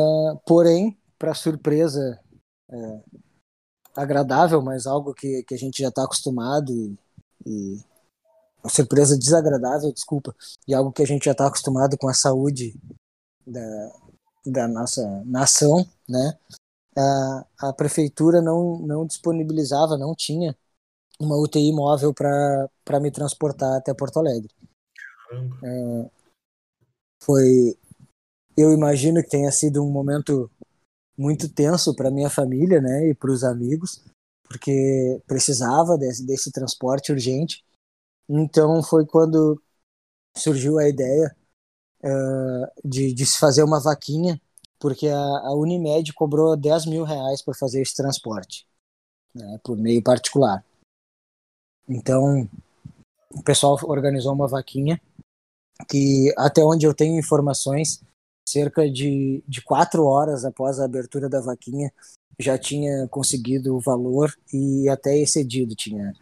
porém, 0.46 0.94
para 1.18 1.32
surpresa 1.32 2.20
é, 2.70 3.00
agradável, 3.94 4.60
mas 4.60 4.86
algo 4.86 5.14
que, 5.14 5.42
que 5.44 5.54
a 5.54 5.58
gente 5.58 5.80
já 5.80 5.88
está 5.88 6.04
acostumado 6.04 6.70
e, 6.70 6.98
e 7.46 7.80
surpresa 8.68 9.18
desagradável, 9.18 9.90
desculpa, 9.90 10.36
e 10.68 10.74
algo 10.74 10.92
que 10.92 11.02
a 11.02 11.06
gente 11.06 11.24
já 11.24 11.32
está 11.32 11.46
acostumado 11.46 11.96
com 11.96 12.10
a 12.10 12.14
saúde 12.14 12.74
da, 13.46 13.92
da 14.44 14.68
nossa 14.68 15.02
nação, 15.24 15.88
né? 16.06 16.36
A, 16.96 17.68
a 17.68 17.72
prefeitura 17.72 18.40
não, 18.40 18.78
não 18.78 19.06
disponibilizava, 19.06 19.98
não 19.98 20.14
tinha 20.14 20.56
uma 21.20 21.36
UTI 21.36 21.72
móvel 21.72 22.12
para 22.14 23.00
me 23.00 23.10
transportar 23.10 23.76
até 23.76 23.92
Porto 23.94 24.18
Alegre. 24.18 24.52
É, 25.62 26.10
foi, 27.22 27.76
eu 28.56 28.72
imagino 28.72 29.22
que 29.22 29.28
tenha 29.28 29.50
sido 29.50 29.82
um 29.82 29.90
momento 29.90 30.50
muito 31.18 31.48
tenso 31.48 31.94
para 31.94 32.10
minha 32.10 32.30
família, 32.30 32.80
né, 32.80 33.08
e 33.08 33.14
para 33.14 33.30
os 33.30 33.42
amigos, 33.42 34.04
porque 34.44 35.20
precisava 35.26 35.96
desse, 35.96 36.24
desse 36.24 36.52
transporte 36.52 37.12
urgente. 37.12 37.64
Então 38.28 38.82
foi 38.82 39.06
quando 39.06 39.60
surgiu 40.36 40.78
a 40.78 40.88
ideia 40.88 41.34
uh, 42.04 42.88
de, 42.88 43.12
de 43.12 43.26
se 43.26 43.38
fazer 43.38 43.62
uma 43.62 43.80
vaquinha, 43.80 44.40
porque 44.78 45.08
a, 45.08 45.18
a 45.18 45.54
Unimed 45.54 46.12
cobrou 46.12 46.56
10 46.56 46.86
mil 46.86 47.04
reais 47.04 47.42
por 47.42 47.56
fazer 47.56 47.82
esse 47.82 47.94
transporte, 47.94 48.66
né, 49.34 49.58
por 49.64 49.76
meio 49.76 50.02
particular. 50.02 50.64
Então, 51.88 52.48
o 53.30 53.42
pessoal 53.42 53.78
organizou 53.84 54.32
uma 54.32 54.48
vaquinha 54.48 55.00
que, 55.88 56.32
até 56.36 56.64
onde 56.64 56.86
eu 56.86 56.94
tenho 56.94 57.18
informações, 57.18 58.02
cerca 58.48 58.90
de, 58.90 59.42
de 59.46 59.62
quatro 59.62 60.04
horas 60.04 60.44
após 60.44 60.78
a 60.78 60.84
abertura 60.84 61.28
da 61.28 61.40
vaquinha, 61.40 61.92
já 62.38 62.58
tinha 62.58 63.08
conseguido 63.08 63.74
o 63.74 63.80
valor 63.80 64.32
e 64.52 64.88
até 64.88 65.16
excedido, 65.16 65.74
tinha 65.74 66.12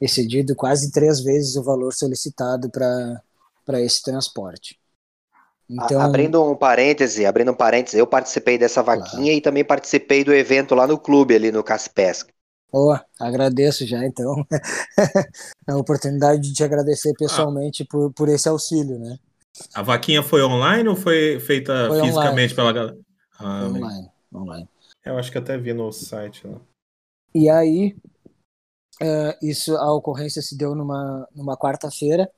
excedido 0.00 0.56
quase 0.56 0.90
três 0.90 1.20
vezes 1.20 1.56
o 1.56 1.62
valor 1.62 1.92
solicitado 1.92 2.70
para 2.70 3.80
esse 3.80 4.02
transporte. 4.02 4.79
Então, 5.72 6.00
abrindo 6.00 6.42
um 6.42 6.56
parêntese, 6.56 7.24
abrindo 7.24 7.52
um 7.52 7.54
parêntese, 7.54 7.96
eu 7.96 8.06
participei 8.06 8.58
dessa 8.58 8.82
vaquinha 8.82 9.22
claro. 9.22 9.38
e 9.38 9.40
também 9.40 9.64
participei 9.64 10.24
do 10.24 10.34
evento 10.34 10.74
lá 10.74 10.84
no 10.84 10.98
clube 10.98 11.32
ali 11.34 11.52
no 11.52 11.62
Caspesca. 11.62 12.32
Oh, 12.72 12.96
agradeço 13.20 13.86
já, 13.86 14.04
então, 14.04 14.44
a 15.68 15.76
oportunidade 15.76 16.40
de 16.40 16.52
te 16.52 16.64
agradecer 16.64 17.12
pessoalmente 17.16 17.84
ah. 17.84 17.86
por, 17.88 18.12
por 18.12 18.28
esse 18.28 18.48
auxílio, 18.48 18.98
né? 18.98 19.16
A 19.74 19.82
vaquinha 19.82 20.22
foi 20.22 20.42
online 20.42 20.88
ou 20.88 20.96
foi 20.96 21.38
feita 21.40 21.88
foi 21.88 22.00
fisicamente 22.00 22.52
online. 22.52 22.54
pela 22.54 22.72
galera? 22.72 22.98
Ah, 23.38 23.66
online, 23.66 24.08
online. 24.34 24.68
Eu 25.04 25.18
acho 25.18 25.30
que 25.30 25.38
até 25.38 25.56
vi 25.56 25.72
no 25.72 25.92
site 25.92 26.46
lá. 26.46 26.60
E 27.34 27.48
aí, 27.48 27.96
uh, 29.02 29.36
isso, 29.42 29.76
a 29.76 29.92
ocorrência 29.92 30.42
se 30.42 30.56
deu 30.56 30.74
numa, 30.74 31.28
numa 31.34 31.56
quarta-feira, 31.56 32.30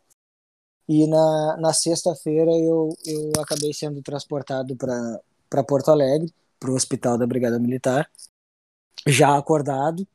e 0.89 1.07
na, 1.07 1.57
na 1.59 1.73
sexta-feira 1.73 2.51
eu, 2.51 2.91
eu 3.07 3.33
acabei 3.41 3.73
sendo 3.73 4.03
transportado 4.03 4.77
para 4.77 5.65
Porto 5.65 5.91
Alegre, 5.91 6.33
para 6.59 6.71
o 6.71 6.75
hospital 6.75 7.19
da 7.19 7.27
Brigada 7.27 7.59
Militar, 7.59 8.11
já 9.07 9.37
acordado, 9.37 10.07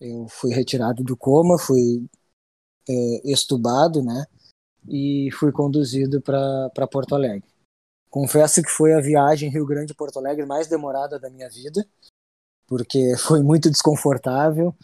eu 0.00 0.26
fui 0.28 0.52
retirado 0.52 1.04
do 1.04 1.16
coma, 1.16 1.58
fui 1.58 2.04
é, 2.88 3.30
estubado, 3.30 4.02
né? 4.02 4.26
E 4.88 5.30
fui 5.38 5.52
conduzido 5.52 6.20
para 6.20 6.88
Porto 6.90 7.14
Alegre. 7.14 7.48
Confesso 8.10 8.62
que 8.62 8.68
foi 8.68 8.92
a 8.92 9.00
viagem 9.00 9.48
Rio 9.48 9.64
Grande 9.64 9.94
Porto 9.94 10.18
Alegre 10.18 10.44
mais 10.44 10.66
demorada 10.66 11.18
da 11.18 11.30
minha 11.30 11.48
vida, 11.48 11.86
porque 12.66 13.16
foi 13.16 13.42
muito 13.42 13.70
desconfortável. 13.70 14.74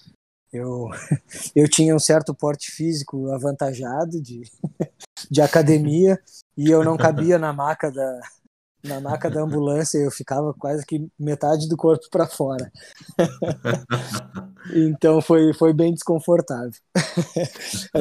Eu, 0.53 0.89
eu 1.55 1.69
tinha 1.69 1.95
um 1.95 1.99
certo 1.99 2.35
porte 2.35 2.71
físico 2.71 3.31
avantajado 3.33 4.21
de, 4.21 4.43
de 5.31 5.41
academia 5.41 6.19
e 6.57 6.71
eu 6.71 6.83
não 6.83 6.97
cabia 6.97 7.39
na 7.39 7.53
maca 7.53 7.91
da, 7.91 8.21
na 8.83 9.01
maca 9.01 9.29
da 9.29 9.41
ambulância 9.41 9.99
eu 9.99 10.11
ficava 10.11 10.55
quase 10.55 10.85
que 10.87 11.09
metade 11.19 11.69
do 11.69 11.77
corpo 11.77 12.07
para 12.11 12.27
fora. 12.27 12.71
então 14.75 15.21
foi, 15.21 15.53
foi 15.55 15.73
bem 15.73 15.93
desconfortável. 15.93 16.73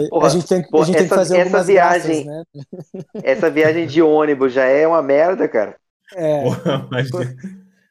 Porra, 0.09 0.27
a 0.27 0.29
gente 0.29 0.47
tem, 0.47 0.63
porra, 0.69 0.83
a 0.83 0.85
gente 0.85 0.95
essa, 0.95 1.03
tem 1.03 1.09
que 1.09 1.15
fazer 1.15 1.37
essa 1.39 1.63
viagem, 1.63 2.25
graças, 2.25 2.45
né? 2.93 3.03
essa 3.23 3.49
viagem 3.49 3.87
de 3.87 4.01
ônibus 4.01 4.53
já 4.53 4.65
é 4.65 4.87
uma 4.87 5.01
merda, 5.01 5.47
cara. 5.47 5.75
É, 6.15 6.43
porra, 6.43 6.87
mas... 6.89 7.09
foi, 7.09 7.35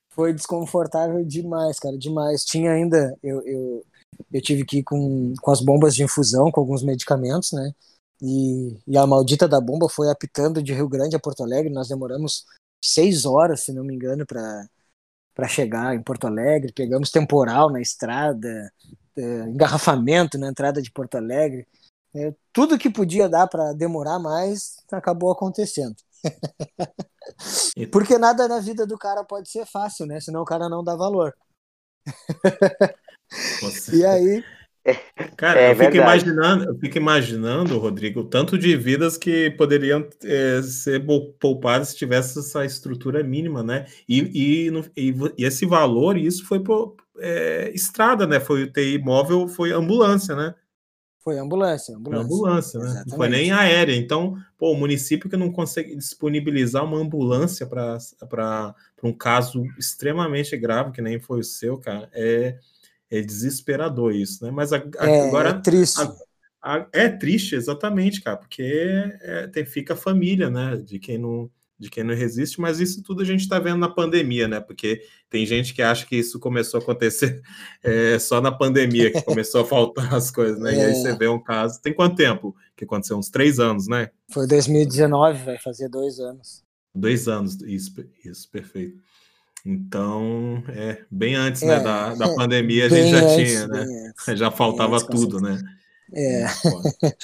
foi, 0.09 0.33
desconfortável 0.33 1.25
demais, 1.25 1.79
cara, 1.79 1.99
demais. 1.99 2.45
Tinha 2.45 2.73
ainda, 2.73 3.15
eu, 3.23 3.43
eu, 3.45 3.85
eu 4.33 4.43
tive 4.43 4.65
que 4.65 4.79
ir 4.79 4.83
com, 4.83 5.35
com 5.41 5.51
as 5.51 5.61
bombas 5.61 5.95
de 5.95 6.03
infusão, 6.03 6.51
com 6.51 6.61
alguns 6.61 6.83
medicamentos, 6.83 7.53
né? 7.53 7.73
E, 8.21 8.79
e, 8.87 8.97
a 8.97 9.07
maldita 9.07 9.47
da 9.47 9.61
bomba 9.61 9.89
foi 9.89 10.11
apitando 10.11 10.63
de 10.63 10.73
Rio 10.73 10.89
Grande 10.89 11.17
a 11.17 11.21
Porto 11.21 11.43
Alegre. 11.43 11.73
Nós 11.73 11.89
demoramos 11.89 12.47
seis 12.83 13.27
horas, 13.27 13.63
se 13.65 13.73
não 13.73 13.85
me 13.85 13.95
engano, 13.95 14.25
para 14.27 15.49
chegar 15.49 15.95
em 15.95 16.03
Porto 16.03 16.27
Alegre. 16.27 16.73
Pegamos 16.73 17.11
temporal 17.11 17.71
na 17.71 17.81
estrada, 17.81 18.73
é, 19.17 19.23
engarrafamento 19.49 20.39
na 20.39 20.49
entrada 20.49 20.81
de 20.81 20.91
Porto 20.91 21.17
Alegre. 21.17 21.67
É, 22.15 22.35
tudo 22.53 22.79
que 22.79 22.89
podia 22.89 23.29
dar 23.29 23.47
para 23.47 23.75
demorar 23.75 24.19
mais 24.19 24.77
acabou 24.91 25.31
acontecendo. 25.31 25.97
Porque 27.93 28.17
nada 28.17 28.49
na 28.49 28.61
vida 28.61 28.87
do 28.87 28.97
cara 28.97 29.23
pode 29.25 29.51
ser 29.51 29.67
fácil, 29.67 30.07
né? 30.07 30.21
Senão 30.21 30.41
o 30.43 30.47
cara 30.47 30.69
não 30.69 30.83
dá 30.83 30.97
valor. 30.97 31.35
e 33.93 34.05
aí 34.05 34.45
Cara, 35.37 35.61
é 35.61 35.73
eu 35.73 35.77
fico 35.77 35.97
imaginando, 35.97 36.65
eu 36.65 36.79
fico 36.79 36.97
imaginando, 36.97 37.79
Rodrigo, 37.79 38.21
o 38.21 38.25
tanto 38.25 38.57
de 38.57 38.77
vidas 38.77 39.17
que 39.17 39.51
poderiam 39.51 40.07
é, 40.23 40.63
ser 40.63 41.05
poupadas 41.41 41.89
se 41.89 41.97
tivesse 41.97 42.39
essa 42.39 42.65
estrutura 42.65 43.23
mínima, 43.25 43.63
né? 43.63 43.87
E, 44.09 44.21
e, 44.21 44.71
e, 44.97 45.15
e 45.39 45.45
esse 45.45 45.67
valor, 45.67 46.17
isso 46.17 46.47
foi 46.47 46.61
por 46.61 46.95
é, 47.19 47.71
estrada, 47.75 48.27
né? 48.27 48.39
Foi 48.39 48.63
o 48.63 48.73
TI 48.73 48.99
móvel, 48.99 49.49
foi 49.49 49.73
ambulância, 49.73 50.37
né? 50.37 50.55
Foi 51.19 51.37
ambulância, 51.41 51.97
ambulância. 51.97 52.25
ambulância, 52.25 52.81
né? 52.81 53.05
Não 53.09 53.17
foi 53.17 53.29
nem 53.29 53.51
aérea. 53.51 53.97
Então, 53.97 54.37
pô, 54.57 54.71
o 54.71 54.77
município 54.77 55.29
que 55.29 55.37
não 55.37 55.51
consegue 55.51 55.97
disponibilizar 55.97 56.85
uma 56.85 56.99
ambulância 56.99 57.67
para 57.67 58.75
um 59.03 59.13
caso 59.13 59.65
extremamente 59.77 60.57
grave, 60.57 60.93
que 60.93 61.03
nem 61.03 61.19
foi 61.19 61.41
o 61.41 61.45
seu, 61.45 61.77
cara, 61.79 62.09
é 62.13 62.57
é 63.11 63.21
desesperador 63.21 64.15
isso, 64.15 64.45
né? 64.45 64.51
Mas 64.51 64.73
a, 64.73 64.79
a, 64.99 65.09
é, 65.09 65.29
agora. 65.29 65.51
É 65.51 65.61
triste. 65.61 66.01
A, 66.63 66.87
é 66.93 67.09
triste, 67.09 67.55
exatamente, 67.55 68.21
cara, 68.21 68.37
porque 68.37 68.63
é, 69.21 69.47
tem, 69.47 69.65
fica 69.65 69.95
a 69.95 69.97
família, 69.97 70.51
né? 70.51 70.77
De 70.77 70.99
quem 70.99 71.19
não 71.19 71.51
de 71.79 71.91
quem 71.91 72.03
não 72.03 72.15
resiste, 72.15 72.61
mas 72.61 72.81
isso 72.81 73.03
tudo 73.03 73.23
a 73.23 73.25
gente 73.25 73.41
está 73.41 73.59
vendo 73.59 73.79
na 73.79 73.89
pandemia, 73.89 74.49
né? 74.49 74.61
Porque 74.61 75.03
tem 75.29 75.45
gente 75.45 75.75
que 75.75 75.83
acha 75.83 76.07
que 76.07 76.17
isso 76.17 76.41
começou 76.41 76.81
a 76.81 76.83
acontecer 76.83 77.43
é, 77.85 78.19
só 78.19 78.41
na 78.41 78.51
pandemia, 78.51 79.13
que 79.13 79.23
começou 79.23 79.61
a 79.61 79.65
faltar 79.65 80.15
as 80.15 80.31
coisas, 80.31 80.59
né? 80.59 80.75
É. 80.75 80.79
E 80.79 80.81
aí 80.81 80.95
você 80.95 81.11
é. 81.11 81.17
vê 81.17 81.29
um 81.29 81.43
caso. 81.43 81.81
Tem 81.83 81.93
quanto 81.93 82.17
tempo 82.17 82.57
que 82.75 82.85
aconteceu? 82.85 83.19
Uns 83.19 83.29
três 83.29 83.59
anos, 83.59 83.87
né? 83.87 84.11
Foi 84.33 84.47
2019, 84.47 85.45
vai 85.45 85.59
fazer 85.59 85.89
dois 85.89 86.19
anos. 86.19 86.65
Dois 86.95 87.29
anos, 87.29 87.61
isso, 87.63 87.93
isso, 88.25 88.51
perfeito. 88.51 88.99
Então, 89.67 90.63
é 90.69 91.05
bem 91.11 91.35
antes 91.35 91.63
né, 91.63 91.75
é, 91.75 91.79
né, 91.79 91.83
da, 91.83 92.15
da 92.15 92.29
pandemia 92.37 92.87
a 92.87 92.89
gente 92.89 93.11
já 93.11 93.19
antes, 93.19 93.51
tinha, 93.51 93.67
né? 93.67 94.13
Já 94.37 94.51
faltava 94.51 95.05
tudo, 95.05 95.41
né? 95.41 95.61
É. 96.13 96.47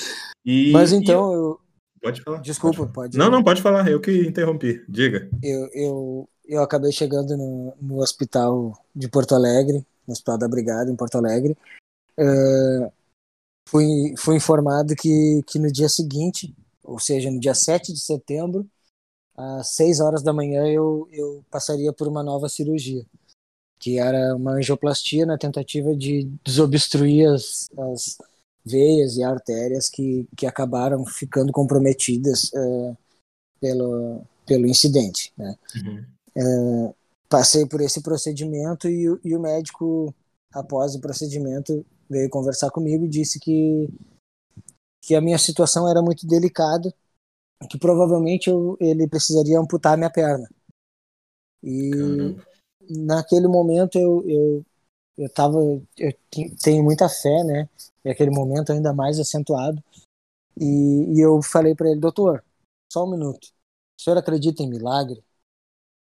E, 0.45 0.73
Mas 0.73 0.91
então 0.91 1.31
e 1.31 1.37
eu... 1.37 1.61
Pode 2.03 2.21
falar. 2.21 2.39
Desculpa, 2.41 2.79
pode, 2.79 2.93
pode. 2.93 3.17
Não, 3.17 3.31
não, 3.31 3.45
pode 3.45 3.63
falar. 3.63 3.89
Eu 3.89 4.01
que 4.01 4.27
interrompi. 4.27 4.85
Diga. 4.89 5.31
Eu, 5.41 5.69
eu, 5.73 6.29
eu 6.49 6.61
acabei 6.61 6.91
chegando 6.91 7.37
no, 7.37 7.73
no 7.81 8.01
hospital 8.01 8.77
de 8.93 9.09
Porto 9.09 9.37
Alegre, 9.37 9.87
no 10.05 10.11
Hospital 10.11 10.37
da 10.37 10.49
Brigada, 10.49 10.91
em 10.91 10.97
Porto 10.97 11.15
Alegre. 11.15 11.57
Uh, 12.19 12.91
fui, 13.69 14.15
fui 14.19 14.35
informado 14.35 14.97
que, 14.97 15.45
que 15.47 15.61
no 15.61 15.71
dia 15.71 15.89
seguinte 15.89 16.53
ou 16.83 16.99
seja, 16.99 17.31
no 17.31 17.41
dia 17.41 17.55
7 17.55 17.93
de 17.93 18.01
setembro, 18.01 18.69
às 19.37 19.69
6 19.69 20.01
horas 20.01 20.23
da 20.23 20.33
manhã, 20.33 20.67
eu, 20.67 21.09
eu 21.11 21.45
passaria 21.51 21.93
por 21.93 22.07
uma 22.07 22.23
nova 22.23 22.49
cirurgia, 22.49 23.05
que 23.79 23.99
era 23.99 24.37
uma 24.37 24.53
angioplastia 24.53 25.27
na 25.27 25.39
tentativa 25.39 25.95
de 25.97 26.25
desobstruir 26.45 27.29
as, 27.29 27.69
as 27.79 28.19
veias 28.65 29.17
e 29.17 29.23
artérias 29.23 29.89
que, 29.89 30.27
que 30.37 30.47
acabaram 30.47 31.05
ficando 31.05 31.53
comprometidas 31.53 32.51
é, 32.55 32.97
pelo, 33.61 34.23
pelo 34.47 34.67
incidente. 34.67 35.33
Né? 35.37 35.57
Uhum. 35.77 36.05
É, 36.37 36.95
passei 37.29 37.67
por 37.67 37.81
esse 37.81 38.03
procedimento 38.03 38.89
e, 38.89 39.05
e 39.25 39.37
o 39.37 39.41
médico, 39.41 40.15
após 40.53 40.95
o 40.95 41.01
procedimento, 41.01 41.85
veio 42.09 42.29
conversar 42.29 42.71
comigo 42.71 43.05
e 43.05 43.09
disse 43.09 43.41
que, 43.41 43.89
que 45.03 45.15
a 45.15 45.21
minha 45.21 45.39
situação 45.39 45.89
era 45.89 46.03
muito 46.03 46.27
delicada, 46.27 46.95
que 47.69 47.79
provavelmente 47.79 48.49
eu, 48.49 48.77
ele 48.81 49.09
precisaria 49.09 49.59
amputar 49.59 49.95
a 49.95 49.97
minha 49.97 50.11
perna. 50.11 50.49
E 51.63 51.91
Caramba. 51.91 52.47
naquele 52.91 53.47
momento 53.47 53.99
eu, 53.99 54.23
eu, 54.29 54.67
eu, 55.19 55.29
tava, 55.31 55.59
eu 55.99 56.15
tenho 56.63 56.83
muita 56.83 57.09
fé, 57.09 57.45
né? 57.45 57.69
E 58.05 58.11
aquele 58.11 58.31
momento 58.31 58.73
ainda 58.73 58.93
mais 58.93 59.19
acentuado. 59.19 59.83
E, 60.59 61.15
e 61.15 61.21
eu 61.21 61.41
falei 61.43 61.75
para 61.75 61.91
ele, 61.91 62.01
doutor, 62.01 62.45
só 62.93 63.05
um 63.05 63.11
minuto. 63.11 63.49
O 63.99 64.03
senhor 64.03 64.19
acredita 64.19 64.63
em 64.63 64.69
milagre? 64.69 65.23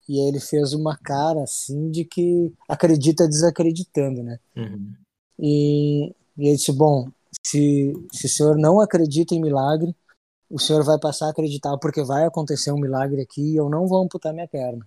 E 0.09 0.21
aí 0.21 0.29
ele 0.29 0.41
fez 0.41 0.73
uma 0.73 0.97
cara 0.97 1.43
assim 1.43 1.91
de 1.91 2.05
que 2.05 2.53
acredita 2.69 3.27
desacreditando, 3.27 4.23
né? 4.23 4.39
Uhum. 4.57 4.95
E, 5.39 6.09
e 6.37 6.49
ele 6.49 6.57
disse: 6.57 6.73
Bom, 6.73 7.11
se, 7.45 7.93
se 8.13 8.27
o 8.27 8.29
senhor 8.29 8.57
não 8.57 8.81
acredita 8.81 9.35
em 9.35 9.41
milagre, 9.41 9.95
o 10.51 10.59
senhor 10.59 10.85
vai 10.85 10.99
passar 10.99 11.27
a 11.27 11.31
acreditar 11.31 11.77
porque 11.79 12.03
vai 12.03 12.25
acontecer 12.25 12.73
um 12.73 12.81
milagre 12.81 13.23
aqui 13.23 13.53
e 13.53 13.57
eu 13.57 13.69
não 13.69 13.87
vou 13.87 14.03
amputar 14.03 14.33
minha 14.33 14.49
perna. 14.49 14.87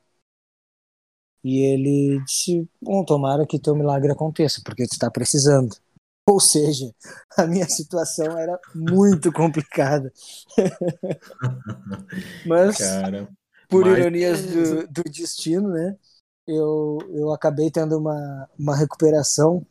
E 1.43 1.59
ele 1.59 2.21
disse: 2.25 2.67
Bom, 2.81 3.03
tomara 3.03 3.45
que 3.45 3.59
teu 3.59 3.75
milagre 3.75 4.11
aconteça, 4.11 4.61
porque 4.63 4.85
tu 4.85 4.93
está 4.93 5.09
precisando. 5.09 5.75
Ou 6.27 6.39
seja, 6.39 6.93
a 7.37 7.47
minha 7.47 7.67
situação 7.67 8.37
era 8.37 8.59
muito 8.75 9.31
complicada. 9.31 10.13
Mas, 12.45 12.77
Cara, 12.77 13.27
por 13.67 13.85
mas... 13.85 13.97
ironias 13.97 14.41
do, 14.43 14.87
do, 14.87 15.03
destino, 15.03 15.69
né? 15.69 15.97
Eu, 16.45 16.99
eu 17.13 17.33
acabei 17.33 17.71
tendo 17.71 17.97
uma, 17.97 18.49
uma 18.57 18.75
recuperação 18.75 19.65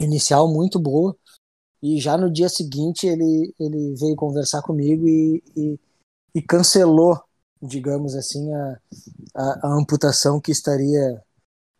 inicial 0.00 0.52
muito 0.52 0.78
boa. 0.78 1.16
E 1.82 2.00
já 2.00 2.16
no 2.16 2.30
dia 2.30 2.48
seguinte 2.48 3.06
ele, 3.06 3.54
ele 3.58 3.94
veio 3.94 4.16
conversar 4.16 4.62
comigo 4.62 5.06
e, 5.06 5.42
e, 5.56 5.80
e 6.34 6.42
cancelou, 6.42 7.20
digamos 7.62 8.14
assim, 8.14 8.52
a, 8.52 8.80
a, 9.34 9.68
a 9.68 9.74
amputação 9.74 10.40
que 10.40 10.50
estaria, 10.50 11.22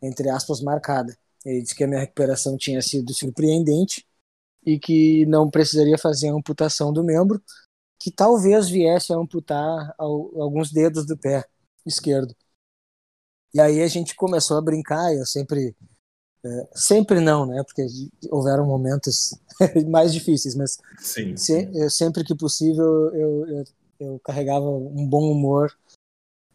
entre 0.03 0.31
aspas, 0.31 0.61
marcada. 0.61 1.17
Ele 1.45 1.63
disse 1.63 1.75
que 1.75 1.85
a 1.85 1.89
minha 1.89 2.01
recuperação 2.01 2.57
tinha 2.57 2.81
sido 2.83 3.13
surpreendente 3.13 4.07
e 4.65 4.79
que 4.79 5.25
não 5.27 5.51
precisaria 5.51 5.99
fazer 5.99 6.29
a 6.29 6.35
amputação 6.35 6.93
do 6.93 7.03
membro, 7.03 7.43
que 7.99 8.11
talvez 8.11 8.69
viesse 8.69 9.13
a 9.13 9.17
amputar 9.17 9.95
alguns 9.99 10.71
dedos 10.71 11.07
do 11.07 11.17
pé 11.17 11.45
esquerdo. 11.85 12.35
E 13.55 13.61
aí 13.61 13.83
a 13.83 13.89
gente 13.89 14.15
começou 14.15 14.59
a 14.59 14.63
brincar, 14.63 15.15
eu 15.15 15.25
sempre 15.27 15.75
é, 16.49 16.69
sempre 16.75 17.21
não, 17.21 17.47
né? 17.47 17.63
Porque 17.63 17.87
houveram 18.31 18.67
momentos 18.67 19.35
mais 19.89 20.13
difíceis, 20.13 20.55
mas 20.55 20.79
sim. 20.99 21.37
Se, 21.37 21.91
sempre 21.91 22.25
que 22.25 22.35
possível 22.35 23.15
eu, 23.15 23.47
eu, 23.47 23.65
eu, 24.01 24.21
carregava 24.25 24.65
um 24.65 25.07
bom 25.07 25.31
humor 25.31 25.71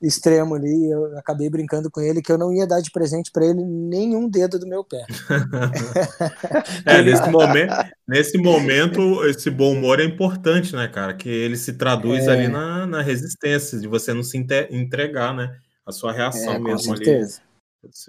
extremo 0.02 0.56
ali. 0.56 0.90
Eu 0.90 1.18
acabei 1.18 1.50
brincando 1.50 1.90
com 1.90 2.02
ele 2.02 2.22
que 2.22 2.32
eu 2.32 2.38
não 2.38 2.52
ia 2.52 2.68
dar 2.68 2.82
de 2.82 2.92
presente 2.92 3.32
para 3.32 3.46
ele 3.46 3.64
nenhum 3.64 4.28
dedo 4.28 4.58
do 4.60 4.68
meu 4.68 4.84
pé. 4.84 5.06
é, 6.86 7.02
nesse, 7.02 7.30
momento, 7.30 7.74
nesse 8.08 8.38
momento, 8.38 9.26
esse 9.26 9.50
bom 9.50 9.74
humor 9.74 10.00
é 10.00 10.04
importante, 10.04 10.76
né, 10.76 10.88
cara? 10.88 11.14
Que 11.14 11.30
ele 11.30 11.56
se 11.56 11.74
traduz 11.74 12.28
é... 12.28 12.32
ali 12.32 12.48
na, 12.48 12.86
na 12.86 13.02
resistência, 13.02 13.80
de 13.80 13.88
você 13.88 14.14
não 14.14 14.24
se 14.24 14.38
entregar, 14.72 15.34
né? 15.34 15.56
A 15.86 15.92
sua 15.92 16.12
reação 16.12 16.54
é, 16.54 16.60
mesmo 16.60 16.94
ali. 16.94 17.28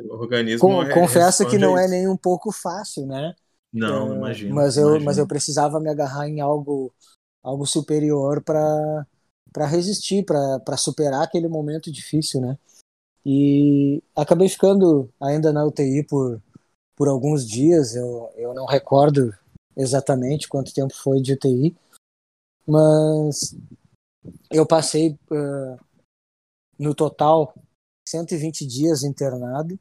O 0.09 0.14
organismo. 0.14 0.68
Com, 0.68 0.89
confesso 0.91 1.49
que 1.49 1.59
não 1.59 1.77
é 1.77 1.89
nem 1.89 2.09
um 2.09 2.16
pouco 2.16 2.53
fácil, 2.53 3.07
né? 3.07 3.35
Não, 3.72 4.11
uh, 4.11 4.14
imagino. 4.14 4.55
Mas 4.55 4.77
eu, 4.77 4.89
imagino. 4.89 5.05
mas 5.05 5.18
eu 5.18 5.27
precisava 5.27 5.81
me 5.81 5.91
agarrar 5.91 6.29
em 6.29 6.41
algo, 6.41 6.93
algo 7.43 7.66
superior 7.66 8.43
para 8.43 9.07
para 9.55 9.66
resistir, 9.66 10.25
para 10.25 10.77
superar 10.77 11.22
aquele 11.22 11.47
momento 11.47 11.91
difícil, 11.91 12.41
né? 12.41 12.59
E 13.25 14.03
acabei 14.16 14.49
ficando 14.49 15.09
ainda 15.20 15.53
na 15.53 15.64
UTI 15.64 16.03
por, 16.03 16.43
por 16.97 17.07
alguns 17.07 17.47
dias, 17.47 17.95
eu, 17.95 18.29
eu 18.35 18.53
não 18.53 18.66
recordo 18.66 19.33
exatamente 19.77 20.49
quanto 20.49 20.75
tempo 20.75 20.93
foi 20.93 21.20
de 21.20 21.35
UTI, 21.35 21.75
mas 22.66 23.57
eu 24.51 24.66
passei 24.66 25.16
uh, 25.31 25.79
no 26.77 26.93
total 26.93 27.55
120 28.05 28.66
dias 28.66 29.02
internado 29.02 29.78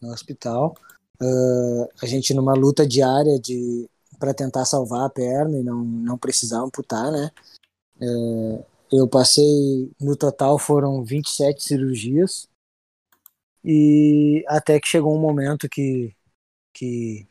no 0.00 0.12
hospital, 0.12 0.74
uh, 1.20 1.88
a 2.02 2.06
gente 2.06 2.34
numa 2.34 2.54
luta 2.54 2.86
diária 2.86 3.38
de 3.38 3.88
para 4.18 4.32
tentar 4.32 4.64
salvar 4.64 5.04
a 5.04 5.10
perna 5.10 5.58
e 5.58 5.62
não, 5.62 5.84
não 5.84 6.16
precisar 6.18 6.60
amputar, 6.60 7.12
né? 7.12 7.30
Uh, 8.00 8.64
eu 8.90 9.08
passei, 9.08 9.90
no 10.00 10.16
total 10.16 10.58
foram 10.58 11.04
27 11.04 11.62
cirurgias, 11.62 12.48
e 13.64 14.44
até 14.46 14.78
que 14.78 14.86
chegou 14.86 15.14
um 15.14 15.20
momento 15.20 15.68
que, 15.68 16.14
que 16.72 17.26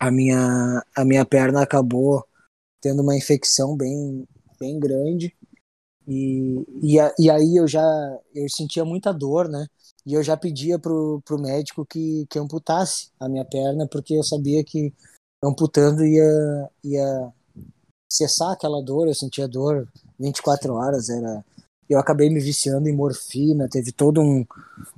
a, 0.00 0.10
minha, 0.10 0.82
a 0.96 1.04
minha 1.04 1.24
perna 1.24 1.62
acabou 1.62 2.26
tendo 2.80 3.02
uma 3.02 3.16
infecção 3.16 3.76
bem, 3.76 4.26
bem 4.58 4.80
grande, 4.80 5.36
e, 6.06 6.64
e, 6.82 6.96
e 7.18 7.30
aí 7.30 7.56
eu 7.56 7.66
já 7.66 7.82
eu 8.34 8.48
sentia 8.48 8.84
muita 8.84 9.12
dor, 9.12 9.48
né? 9.48 9.66
E 10.06 10.14
eu 10.14 10.22
já 10.22 10.36
pedia 10.36 10.78
pro, 10.78 11.22
pro 11.24 11.40
médico 11.40 11.86
que, 11.86 12.26
que 12.28 12.38
amputasse 12.38 13.08
a 13.18 13.28
minha 13.28 13.44
perna, 13.44 13.88
porque 13.88 14.14
eu 14.14 14.22
sabia 14.22 14.62
que 14.62 14.92
amputando 15.42 16.04
ia, 16.04 16.70
ia 16.84 17.32
cessar 18.10 18.52
aquela 18.52 18.82
dor, 18.82 19.08
eu 19.08 19.14
sentia 19.14 19.48
dor 19.48 19.88
24 20.18 20.74
horas, 20.74 21.08
era 21.08 21.44
eu 21.88 21.98
acabei 21.98 22.30
me 22.30 22.40
viciando 22.40 22.88
em 22.88 22.96
morfina, 22.96 23.68
teve 23.68 23.92
todo 23.92 24.20
um, 24.20 24.44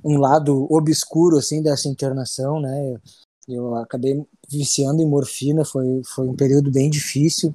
um 0.03 0.17
lado 0.17 0.67
obscuro 0.71 1.37
assim 1.37 1.61
dessa 1.61 1.89
internação, 1.89 2.61
né? 2.61 2.93
Eu, 3.47 3.55
eu 3.55 3.75
acabei 3.75 4.25
viciando 4.49 5.01
em 5.01 5.07
morfina, 5.07 5.65
foi, 5.65 6.01
foi 6.05 6.27
um 6.27 6.35
período 6.35 6.71
bem 6.71 6.89
difícil, 6.89 7.53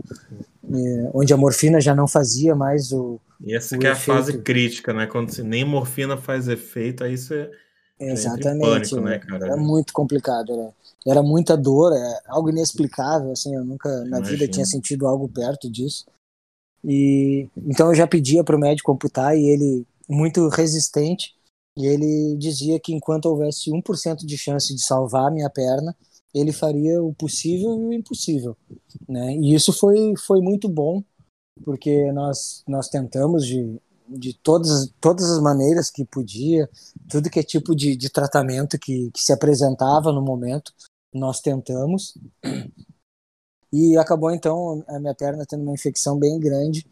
é, 0.71 1.11
onde 1.15 1.33
a 1.33 1.37
morfina 1.37 1.81
já 1.81 1.95
não 1.95 2.07
fazia 2.07 2.55
mais 2.55 2.93
o. 2.93 3.19
E 3.45 3.55
essa 3.55 3.77
o 3.77 3.79
que 3.79 3.87
é 3.87 3.91
a 3.91 3.97
fase 3.97 4.39
crítica, 4.39 4.93
né? 4.93 5.07
Quando 5.07 5.31
você, 5.31 5.43
nem 5.43 5.65
morfina 5.65 6.17
faz 6.17 6.49
efeito, 6.49 7.03
aí 7.03 7.17
você. 7.17 7.51
Exatamente. 7.99 8.91
Pânico, 8.91 9.01
né, 9.01 9.19
cara? 9.19 9.47
Era 9.47 9.57
muito 9.57 9.93
complicado, 9.93 10.53
era, 10.53 10.75
era 11.07 11.23
muita 11.23 11.57
dor, 11.57 11.93
é 11.93 12.21
algo 12.27 12.51
inexplicável, 12.51 13.33
assim, 13.33 13.55
eu 13.55 13.65
nunca 13.65 13.89
na 13.89 14.19
Imagina. 14.19 14.27
vida 14.27 14.49
tinha 14.49 14.67
sentido 14.67 15.07
algo 15.07 15.29
perto 15.29 15.71
disso. 15.71 16.05
E 16.85 17.49
então 17.57 17.89
eu 17.89 17.95
já 17.95 18.07
pedia 18.07 18.43
para 18.43 18.57
o 18.57 18.59
médico 18.59 18.91
amputar 18.91 19.37
e 19.37 19.49
ele 19.49 19.87
muito 20.09 20.49
resistente, 20.49 21.35
e 21.77 21.87
ele 21.87 22.37
dizia 22.37 22.79
que 22.79 22.93
enquanto 22.93 23.27
houvesse 23.27 23.71
1% 23.71 24.27
de 24.27 24.37
chance 24.37 24.75
de 24.75 24.83
salvar 24.83 25.29
a 25.29 25.31
minha 25.31 25.49
perna, 25.49 25.97
ele 26.35 26.53
faria 26.53 27.03
o 27.03 27.15
possível 27.15 27.71
e 27.81 27.85
o 27.87 27.93
impossível, 27.93 28.57
né? 29.09 29.35
E 29.37 29.55
isso 29.55 29.73
foi 29.73 30.15
foi 30.17 30.41
muito 30.41 30.69
bom, 30.69 31.03
porque 31.65 32.11
nós 32.13 32.63
nós 32.67 32.89
tentamos 32.89 33.47
de 33.47 33.81
de 34.09 34.35
todas, 34.35 34.93
todas 35.01 35.31
as 35.31 35.41
maneiras 35.41 35.91
que 35.91 36.05
podia, 36.05 36.69
tudo 37.09 37.31
que 37.31 37.41
é 37.41 37.43
tipo 37.43 37.75
de, 37.75 37.97
de 37.97 38.11
tratamento 38.11 38.79
que, 38.79 39.11
que 39.11 39.23
se 39.23 39.33
apresentava 39.33 40.13
no 40.13 40.21
momento, 40.21 40.73
nós 41.13 41.41
tentamos. 41.41 42.15
E 43.73 43.97
acabou 43.97 44.31
então 44.31 44.85
a 44.87 44.99
minha 44.99 45.15
perna 45.15 45.47
tendo 45.47 45.63
uma 45.63 45.73
infecção 45.73 46.19
bem 46.19 46.39
grande 46.39 46.87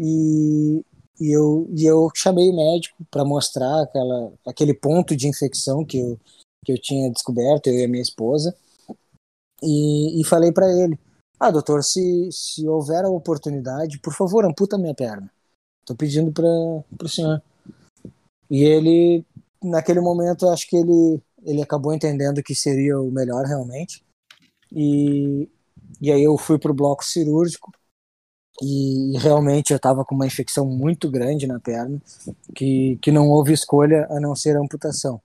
e, 0.00 0.82
e 1.20 1.30
eu, 1.30 1.68
e 1.76 1.84
eu 1.84 2.08
chamei 2.14 2.48
o 2.48 2.56
médico 2.56 3.04
para 3.10 3.24
mostrar 3.24 3.82
aquela, 3.82 4.32
aquele 4.46 4.72
ponto 4.72 5.14
de 5.14 5.28
infecção 5.28 5.84
que 5.84 5.98
eu, 5.98 6.18
que 6.64 6.72
eu 6.72 6.80
tinha 6.80 7.10
descoberto, 7.10 7.66
eu 7.66 7.74
e 7.74 7.84
a 7.84 7.88
minha 7.88 8.02
esposa, 8.02 8.56
e, 9.62 10.20
e 10.20 10.24
falei 10.24 10.52
para 10.52 10.66
ele: 10.70 10.98
Ah, 11.38 11.50
doutor, 11.50 11.82
se, 11.84 12.28
se 12.32 12.66
houver 12.66 13.04
a 13.04 13.10
oportunidade, 13.10 13.98
por 13.98 14.14
favor, 14.14 14.44
amputa 14.44 14.78
minha 14.78 14.94
perna. 14.94 15.30
Estou 15.80 15.96
pedindo 15.96 16.32
para 16.32 16.46
o 16.46 17.08
senhor. 17.08 17.42
E 18.50 18.64
ele, 18.64 19.24
naquele 19.62 20.00
momento, 20.00 20.48
acho 20.48 20.68
que 20.68 20.76
ele, 20.76 21.20
ele 21.42 21.62
acabou 21.62 21.94
entendendo 21.94 22.42
que 22.42 22.54
seria 22.54 23.00
o 23.00 23.10
melhor 23.10 23.44
realmente. 23.44 24.04
E, 24.70 25.48
e 26.00 26.10
aí 26.10 26.22
eu 26.22 26.36
fui 26.36 26.58
para 26.58 26.70
o 26.70 26.74
bloco 26.74 27.04
cirúrgico 27.04 27.72
e 28.60 29.16
realmente 29.18 29.72
eu 29.72 29.76
estava 29.76 30.04
com 30.04 30.14
uma 30.14 30.26
infecção 30.26 30.66
muito 30.66 31.10
grande 31.10 31.46
na 31.46 31.58
perna, 31.58 32.00
que, 32.54 32.98
que 33.00 33.10
não 33.10 33.28
houve 33.28 33.52
escolha 33.52 34.06
a 34.10 34.20
não 34.20 34.36
ser 34.36 34.56
amputação. 34.56 35.20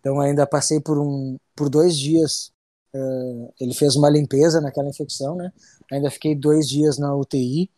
Então 0.00 0.20
ainda 0.20 0.46
passei 0.46 0.80
por 0.80 0.98
um 0.98 1.36
por 1.54 1.68
dois 1.68 1.96
dias. 1.96 2.52
Uh, 2.96 3.52
ele 3.60 3.74
fez 3.74 3.94
uma 3.96 4.08
limpeza 4.08 4.60
naquela 4.60 4.88
infecção, 4.88 5.36
né? 5.36 5.52
Ainda 5.92 6.10
fiquei 6.10 6.34
dois 6.34 6.68
dias 6.68 6.98
na 6.98 7.14
UTI, 7.14 7.70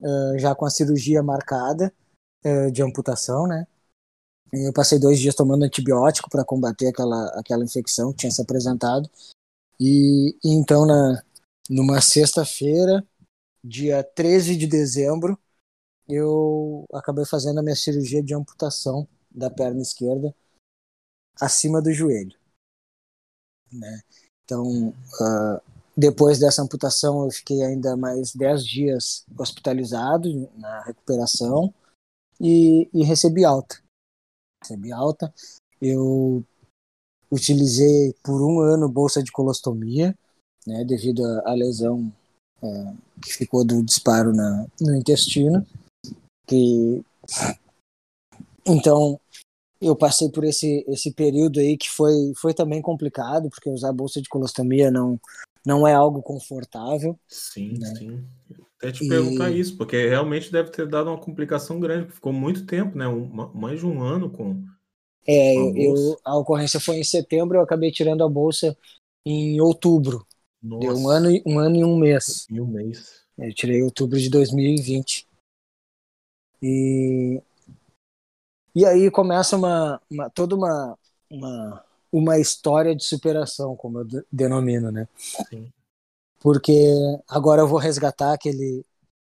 uh, 0.00 0.38
já 0.38 0.54
com 0.54 0.64
a 0.64 0.70
cirurgia 0.70 1.22
marcada 1.22 1.94
uh, 2.44 2.72
de 2.72 2.82
amputação, 2.82 3.46
né? 3.46 3.66
Eu 4.52 4.72
passei 4.72 4.98
dois 4.98 5.18
dias 5.18 5.34
tomando 5.34 5.64
antibiótico 5.64 6.30
para 6.30 6.44
combater 6.44 6.88
aquela 6.88 7.26
aquela 7.38 7.64
infecção 7.64 8.12
que 8.12 8.18
tinha 8.18 8.30
se 8.30 8.40
apresentado. 8.40 9.10
E, 9.80 10.36
e 10.44 10.50
então 10.54 10.86
na 10.86 11.22
numa 11.68 12.00
sexta-feira 12.00 13.04
dia 13.62 14.04
13 14.04 14.56
de 14.56 14.66
dezembro, 14.66 15.38
eu 16.08 16.84
acabei 16.92 17.24
fazendo 17.24 17.60
a 17.60 17.62
minha 17.62 17.76
cirurgia 17.76 18.22
de 18.22 18.34
amputação 18.34 19.08
da 19.30 19.50
perna 19.50 19.80
esquerda 19.80 20.34
acima 21.40 21.80
do 21.82 21.92
joelho. 21.92 22.38
Né? 23.72 24.00
Então, 24.44 24.88
uh, 24.88 25.60
depois 25.96 26.38
dessa 26.38 26.62
amputação, 26.62 27.24
eu 27.24 27.30
fiquei 27.30 27.62
ainda 27.62 27.96
mais 27.96 28.34
10 28.34 28.64
dias 28.64 29.24
hospitalizado 29.38 30.48
na 30.56 30.82
recuperação 30.82 31.72
e, 32.40 32.88
e 32.92 33.04
recebi 33.04 33.44
alta. 33.44 33.80
Recebi 34.62 34.92
alta. 34.92 35.32
Eu 35.80 36.44
utilizei 37.30 38.14
por 38.22 38.42
um 38.42 38.60
ano 38.60 38.88
bolsa 38.88 39.22
de 39.22 39.30
colostomia, 39.30 40.16
né, 40.66 40.84
devido 40.84 41.24
à 41.44 41.52
lesão 41.52 42.12
é, 42.62 42.94
que 43.22 43.32
ficou 43.32 43.64
do 43.64 43.82
disparo 43.82 44.32
na, 44.32 44.66
no 44.80 44.96
intestino. 44.96 45.66
Que 46.46 47.04
então 48.66 49.20
eu 49.80 49.96
passei 49.96 50.30
por 50.30 50.44
esse 50.44 50.84
esse 50.88 51.12
período 51.12 51.60
aí 51.60 51.76
que 51.76 51.90
foi 51.90 52.32
foi 52.36 52.54
também 52.54 52.80
complicado 52.80 53.50
porque 53.50 53.68
usar 53.68 53.92
bolsa 53.92 54.20
de 54.20 54.28
colostomia 54.28 54.90
não 54.90 55.20
não 55.64 55.86
é 55.86 55.94
algo 55.94 56.22
confortável. 56.22 57.18
Sim, 57.26 57.78
né? 57.78 57.94
sim. 57.96 58.24
Até 58.78 58.92
te 58.92 59.04
e... 59.04 59.08
perguntar 59.08 59.50
isso, 59.50 59.76
porque 59.76 60.08
realmente 60.08 60.52
deve 60.52 60.70
ter 60.70 60.86
dado 60.86 61.08
uma 61.08 61.18
complicação 61.18 61.80
grande, 61.80 62.12
ficou 62.12 62.32
muito 62.32 62.66
tempo, 62.66 62.96
né? 62.98 63.08
Um, 63.08 63.26
mais 63.54 63.80
de 63.80 63.86
um 63.86 64.02
ano 64.02 64.28
com. 64.28 64.62
É, 65.26 65.54
com 65.54 65.70
a, 65.70 65.78
eu, 65.78 66.20
a 66.22 66.36
ocorrência 66.36 66.78
foi 66.78 66.96
em 66.96 67.04
setembro, 67.04 67.56
eu 67.56 67.62
acabei 67.62 67.90
tirando 67.90 68.22
a 68.22 68.28
bolsa 68.28 68.76
em 69.24 69.58
outubro. 69.60 70.26
Nossa. 70.62 70.86
Deu 70.86 70.96
um 70.96 71.08
ano, 71.08 71.42
um 71.46 71.58
ano 71.58 71.76
e 71.76 71.84
um 71.84 71.96
mês. 71.96 72.46
E 72.50 72.60
um 72.60 72.66
mês. 72.66 73.24
Eu 73.38 73.52
tirei 73.54 73.82
outubro 73.82 74.18
de 74.18 74.28
2020. 74.28 75.26
E, 76.62 77.40
e 78.74 78.84
aí 78.84 79.10
começa 79.10 79.56
uma, 79.56 80.00
uma 80.10 80.28
toda 80.30 80.54
uma, 80.56 80.98
uma, 81.30 81.84
uma 82.10 82.38
história 82.38 82.94
de 82.94 83.04
superação, 83.04 83.76
como 83.76 84.00
eu 84.00 84.06
denomino, 84.30 84.90
né? 84.90 85.08
Sim. 85.48 85.72
Porque 86.40 86.92
agora 87.28 87.62
eu 87.62 87.68
vou 87.68 87.78
resgatar 87.78 88.32
aquele, 88.32 88.84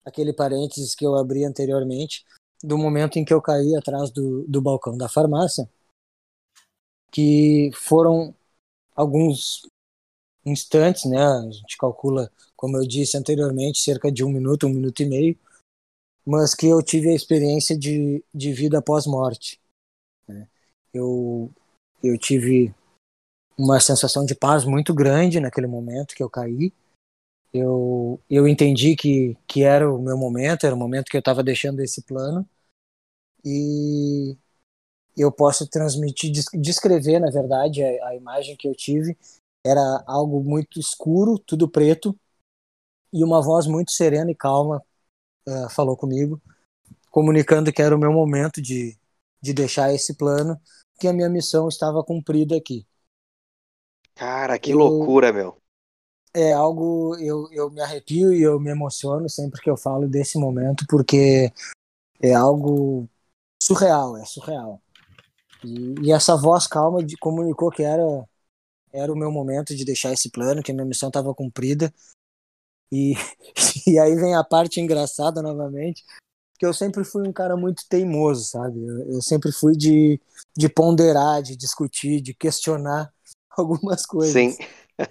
aquele 0.06 0.34
parênteses 0.34 0.96
que 0.96 1.06
eu 1.06 1.16
abri 1.16 1.44
anteriormente, 1.44 2.26
do 2.64 2.78
momento 2.78 3.18
em 3.18 3.26
que 3.26 3.34
eu 3.34 3.42
caí 3.42 3.76
atrás 3.76 4.10
do, 4.10 4.44
do 4.48 4.62
balcão 4.62 4.98
da 4.98 5.10
farmácia, 5.10 5.70
que 7.12 7.70
foram 7.74 8.34
alguns 8.96 9.62
instantes, 10.46 11.06
né? 11.06 11.24
A 11.24 11.52
gente 11.52 11.78
calcula, 11.78 12.32
como 12.56 12.78
eu 12.78 12.88
disse 12.88 13.18
anteriormente, 13.18 13.80
cerca 13.80 14.12
de 14.12 14.24
um 14.24 14.30
minuto, 14.30 14.68
um 14.68 14.74
minuto 14.74 15.02
e 15.02 15.06
meio, 15.06 15.38
mas 16.26 16.56
que 16.56 16.68
eu 16.68 16.82
tive 16.82 17.10
a 17.10 17.16
experiência 17.16 17.78
de, 17.78 18.24
de 18.34 18.52
vida 18.52 18.80
após 18.80 19.06
morte. 19.06 19.60
Né? 20.28 20.48
Eu, 20.92 21.52
eu 22.04 22.18
tive 22.18 22.74
uma 23.58 23.80
sensação 23.80 24.26
de 24.26 24.34
paz 24.34 24.66
muito 24.66 24.94
grande 24.94 25.40
naquele 25.40 25.68
momento 25.68 26.16
que 26.16 26.24
eu 26.24 26.30
caí. 26.30 26.74
Eu, 27.54 28.20
eu 28.30 28.48
entendi 28.48 28.96
que, 28.96 29.38
que 29.48 29.64
era 29.64 29.90
o 29.90 30.02
meu 30.02 30.18
momento, 30.18 30.66
era 30.66 30.76
o 30.76 30.80
momento 30.80 31.10
que 31.10 31.16
eu 31.16 31.20
estava 31.20 31.44
deixando 31.44 31.80
esse 31.82 32.02
plano. 32.02 32.48
E 33.46 34.36
eu 35.16 35.32
posso 35.32 35.68
transmitir, 35.68 36.32
descrever, 36.56 37.20
na 37.20 37.30
verdade, 37.30 37.84
a, 37.84 38.08
a 38.08 38.16
imagem 38.16 38.58
que 38.58 38.68
eu 38.68 38.76
tive 38.76 39.16
era 39.64 40.04
algo 40.06 40.44
muito 40.44 40.80
escuro, 40.80 41.40
tudo 41.40 41.70
preto, 41.70 42.18
e 43.14 43.24
uma 43.24 43.42
voz 43.42 43.68
muito 43.68 43.92
serena 43.92 44.30
e 44.32 44.36
calma 44.36 44.84
uh, 45.48 45.70
falou 45.70 45.96
comigo, 45.96 46.42
comunicando 47.10 47.72
que 47.72 47.82
era 47.82 47.96
o 47.96 48.00
meu 48.00 48.12
momento 48.12 48.62
de, 48.62 48.98
de 49.42 49.54
deixar 49.54 49.94
esse 49.94 50.16
plano, 50.16 50.60
que 51.00 51.08
a 51.08 51.14
minha 51.14 51.30
missão 51.30 51.68
estava 51.68 52.04
cumprida 52.04 52.56
aqui. 52.56 52.86
Cara, 54.16 54.58
que 54.58 54.72
eu, 54.72 54.78
loucura, 54.78 55.32
meu. 55.32 55.58
É 56.34 56.52
algo, 56.54 57.16
eu, 57.18 57.48
eu 57.52 57.70
me 57.70 57.82
arrepio 57.82 58.34
e 58.34 58.42
eu 58.42 58.60
me 58.60 58.70
emociono 58.70 59.30
sempre 59.30 59.62
que 59.62 59.70
eu 59.70 59.78
falo 59.78 60.08
desse 60.08 60.38
momento, 60.38 60.86
porque 60.88 61.52
é 62.22 62.34
algo 62.34 63.08
surreal, 63.62 64.18
é 64.18 64.26
surreal. 64.26 64.82
E, 65.64 66.08
e 66.08 66.12
essa 66.12 66.36
voz 66.36 66.68
calma 66.68 67.04
de, 67.04 67.18
comunicou 67.18 67.70
que 67.72 67.84
era 67.84 68.04
era 68.96 69.12
o 69.12 69.16
meu 69.16 69.30
momento 69.30 69.76
de 69.76 69.84
deixar 69.84 70.14
esse 70.14 70.30
plano, 70.30 70.64
que 70.64 70.72
a 70.72 70.74
minha 70.74 70.86
missão 70.86 71.10
estava 71.10 71.34
cumprida. 71.36 71.94
E, 72.92 73.14
e 73.88 74.00
aí 74.00 74.16
vem 74.16 74.36
a 74.36 74.44
parte 74.44 74.80
engraçada 74.80 75.42
novamente, 75.42 76.04
que 76.58 76.66
eu 76.66 76.74
sempre 76.74 77.04
fui 77.04 77.28
um 77.28 77.34
cara 77.34 77.58
muito 77.58 77.84
teimoso, 77.90 78.46
sabe? 78.46 78.80
Eu, 78.86 79.14
eu 79.14 79.22
sempre 79.22 79.52
fui 79.52 79.76
de, 79.76 80.20
de 80.56 80.70
ponderar, 80.70 81.42
de 81.42 81.56
discutir, 81.56 82.22
de 82.22 82.34
questionar 82.34 83.12
algumas 83.58 84.06
coisas. 84.06 84.34
Sim. 84.34 84.58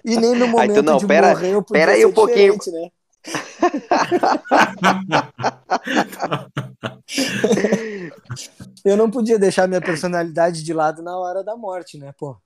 E 0.03 0.17
nem 0.17 0.35
no 0.35 0.47
momento 0.49 0.81
não, 0.81 0.97
de 0.97 1.05
pera, 1.05 1.29
morrer 1.29 1.53
eu 1.53 1.63
podia 1.63 1.81
pera 1.81 1.91
aí 1.93 2.05
um 2.05 2.13
pouquinho. 2.13 2.57
né? 2.67 2.91
eu 8.83 8.95
não 8.95 9.09
podia 9.09 9.39
deixar 9.39 9.67
minha 9.67 9.81
personalidade 9.81 10.63
de 10.63 10.73
lado 10.73 11.01
na 11.01 11.17
hora 11.17 11.43
da 11.43 11.55
morte, 11.55 11.97
né, 11.97 12.13
pô? 12.17 12.37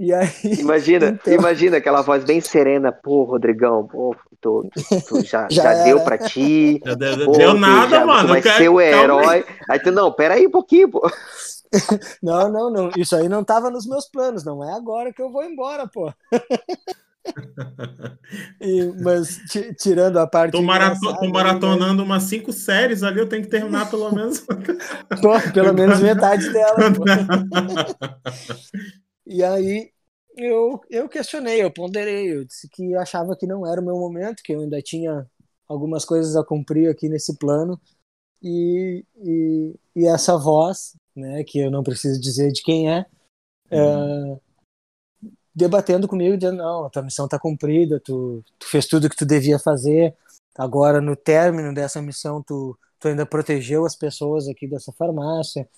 E 0.00 0.14
aí, 0.14 0.30
imagina, 0.58 1.08
então... 1.08 1.34
imagina 1.34 1.76
aquela 1.76 2.00
voz 2.00 2.24
bem 2.24 2.40
serena, 2.40 2.90
pô, 2.90 3.24
Rodrigão, 3.24 3.86
pô, 3.86 4.16
tu, 4.40 4.66
tu 5.06 5.22
já, 5.22 5.46
já, 5.52 5.74
já 5.74 5.84
deu 5.84 6.00
pra 6.00 6.16
ti. 6.16 6.80
Já 6.82 6.94
deu, 6.94 7.26
pô, 7.26 7.32
deu 7.32 7.52
nada, 7.52 7.98
já, 7.98 8.06
mano. 8.06 8.28
Tu 8.28 8.28
vai 8.28 8.42
ser 8.42 8.70
o 8.70 8.80
herói. 8.80 9.44
Aí 9.68 9.78
tu, 9.78 9.92
não, 9.92 10.10
pera 10.10 10.36
aí 10.36 10.46
um 10.46 10.50
pouquinho, 10.50 10.90
pô. 10.90 11.02
Não, 12.20 12.50
não, 12.50 12.68
não. 12.68 12.90
Isso 12.96 13.14
aí 13.14 13.28
não 13.28 13.44
tava 13.44 13.70
nos 13.70 13.86
meus 13.86 14.04
planos. 14.10 14.44
Não 14.44 14.68
é 14.68 14.74
agora 14.74 15.12
que 15.12 15.22
eu 15.22 15.30
vou 15.30 15.44
embora, 15.44 15.86
pô. 15.86 16.12
E, 18.60 18.92
mas 19.02 19.38
tirando 19.78 20.18
a 20.18 20.26
parte. 20.26 20.52
Tô, 20.52 20.62
marato 20.62 20.98
tô 21.00 21.28
maratonando 21.28 21.96
né? 21.96 22.02
umas 22.02 22.22
cinco 22.22 22.50
séries 22.50 23.02
ali, 23.02 23.20
eu 23.20 23.28
tenho 23.28 23.42
que 23.42 23.50
terminar 23.50 23.90
pelo 23.90 24.10
menos. 24.12 24.40
Pô, 24.40 25.38
pelo 25.52 25.74
menos 25.74 26.00
metade 26.00 26.50
dela. 26.50 26.76
E 29.30 29.44
aí 29.44 29.92
eu, 30.36 30.80
eu 30.90 31.08
questionei, 31.08 31.62
eu 31.62 31.72
ponderei, 31.72 32.34
eu 32.34 32.44
disse 32.44 32.68
que 32.68 32.96
achava 32.96 33.36
que 33.36 33.46
não 33.46 33.64
era 33.64 33.80
o 33.80 33.84
meu 33.84 33.94
momento, 33.94 34.42
que 34.42 34.52
eu 34.52 34.60
ainda 34.60 34.82
tinha 34.82 35.24
algumas 35.68 36.04
coisas 36.04 36.34
a 36.34 36.44
cumprir 36.44 36.90
aqui 36.90 37.08
nesse 37.08 37.38
plano. 37.38 37.80
E, 38.42 39.04
e, 39.18 39.74
e 39.94 40.04
essa 40.04 40.36
voz, 40.36 40.96
né, 41.14 41.44
que 41.44 41.60
eu 41.60 41.70
não 41.70 41.84
preciso 41.84 42.20
dizer 42.20 42.50
de 42.50 42.60
quem 42.60 42.90
é, 42.90 43.06
é 43.70 44.40
debatendo 45.54 46.08
comigo, 46.08 46.36
dizendo, 46.36 46.58
não, 46.58 46.86
a 46.86 46.90
tua 46.90 47.02
missão 47.02 47.26
está 47.26 47.38
cumprida, 47.38 48.00
tu, 48.00 48.42
tu 48.58 48.66
fez 48.66 48.86
tudo 48.86 49.06
o 49.06 49.10
que 49.10 49.16
tu 49.16 49.26
devia 49.26 49.60
fazer, 49.60 50.16
agora 50.56 51.00
no 51.00 51.14
término 51.14 51.72
dessa 51.72 52.02
missão 52.02 52.42
tu, 52.42 52.76
tu 52.98 53.06
ainda 53.06 53.24
protegeu 53.24 53.84
as 53.84 53.94
pessoas 53.94 54.48
aqui 54.48 54.66
dessa 54.66 54.90
farmácia, 54.92 55.68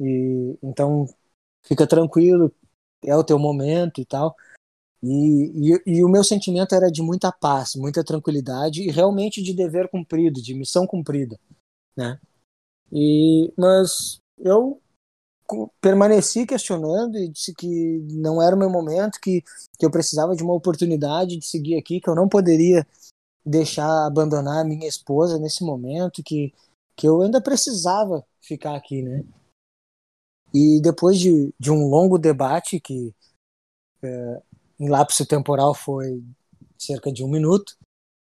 e 0.00 0.56
então 0.62 1.06
fica 1.62 1.86
tranquilo, 1.86 2.54
é 3.04 3.16
o 3.16 3.24
teu 3.24 3.38
momento 3.38 4.00
e 4.00 4.04
tal. 4.04 4.36
E, 5.02 5.72
e, 5.74 5.82
e, 5.98 6.04
o 6.04 6.08
meu 6.08 6.22
sentimento 6.22 6.74
era 6.74 6.90
de 6.90 7.02
muita 7.02 7.32
paz, 7.32 7.74
muita 7.74 8.04
tranquilidade 8.04 8.82
e 8.82 8.90
realmente 8.90 9.42
de 9.42 9.52
dever 9.52 9.88
cumprido, 9.88 10.40
de 10.40 10.54
missão 10.54 10.86
cumprida, 10.86 11.38
né? 11.96 12.20
E 12.92 13.52
mas 13.56 14.20
eu 14.38 14.80
permaneci 15.80 16.46
questionando 16.46 17.18
e 17.18 17.28
disse 17.28 17.54
que 17.54 17.98
não 18.12 18.40
era 18.40 18.54
o 18.54 18.58
meu 18.58 18.70
momento, 18.70 19.20
que, 19.20 19.42
que 19.78 19.84
eu 19.84 19.90
precisava 19.90 20.36
de 20.36 20.42
uma 20.42 20.54
oportunidade 20.54 21.36
de 21.36 21.46
seguir 21.46 21.76
aqui, 21.76 22.00
que 22.00 22.08
eu 22.08 22.14
não 22.14 22.28
poderia 22.28 22.86
deixar 23.44 24.06
abandonar 24.06 24.60
a 24.60 24.64
minha 24.64 24.86
esposa 24.86 25.38
nesse 25.38 25.64
momento, 25.64 26.22
que, 26.22 26.52
que 26.96 27.08
eu 27.08 27.22
ainda 27.22 27.40
precisava 27.40 28.24
ficar 28.40 28.76
aqui, 28.76 29.02
né? 29.02 29.24
E 30.54 30.80
depois 30.80 31.18
de, 31.18 31.52
de 31.58 31.70
um 31.70 31.88
longo 31.88 32.18
debate, 32.18 32.78
que 32.78 33.14
é, 34.02 34.42
em 34.78 34.88
lapso 34.88 35.24
temporal 35.24 35.74
foi 35.74 36.22
cerca 36.78 37.12
de 37.12 37.24
um 37.24 37.28
minuto, 37.28 37.76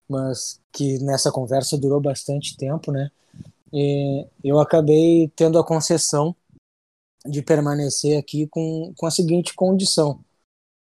mas 0.08 0.60
que 0.72 0.98
nessa 0.98 1.32
conversa 1.32 1.78
durou 1.78 2.00
bastante 2.00 2.56
tempo, 2.56 2.92
né? 2.92 3.10
E 3.72 4.26
eu 4.44 4.60
acabei 4.60 5.28
tendo 5.34 5.58
a 5.58 5.66
concessão 5.66 6.36
de 7.26 7.42
permanecer 7.42 8.18
aqui 8.18 8.46
com, 8.46 8.92
com 8.96 9.06
a 9.06 9.10
seguinte 9.10 9.54
condição, 9.54 10.22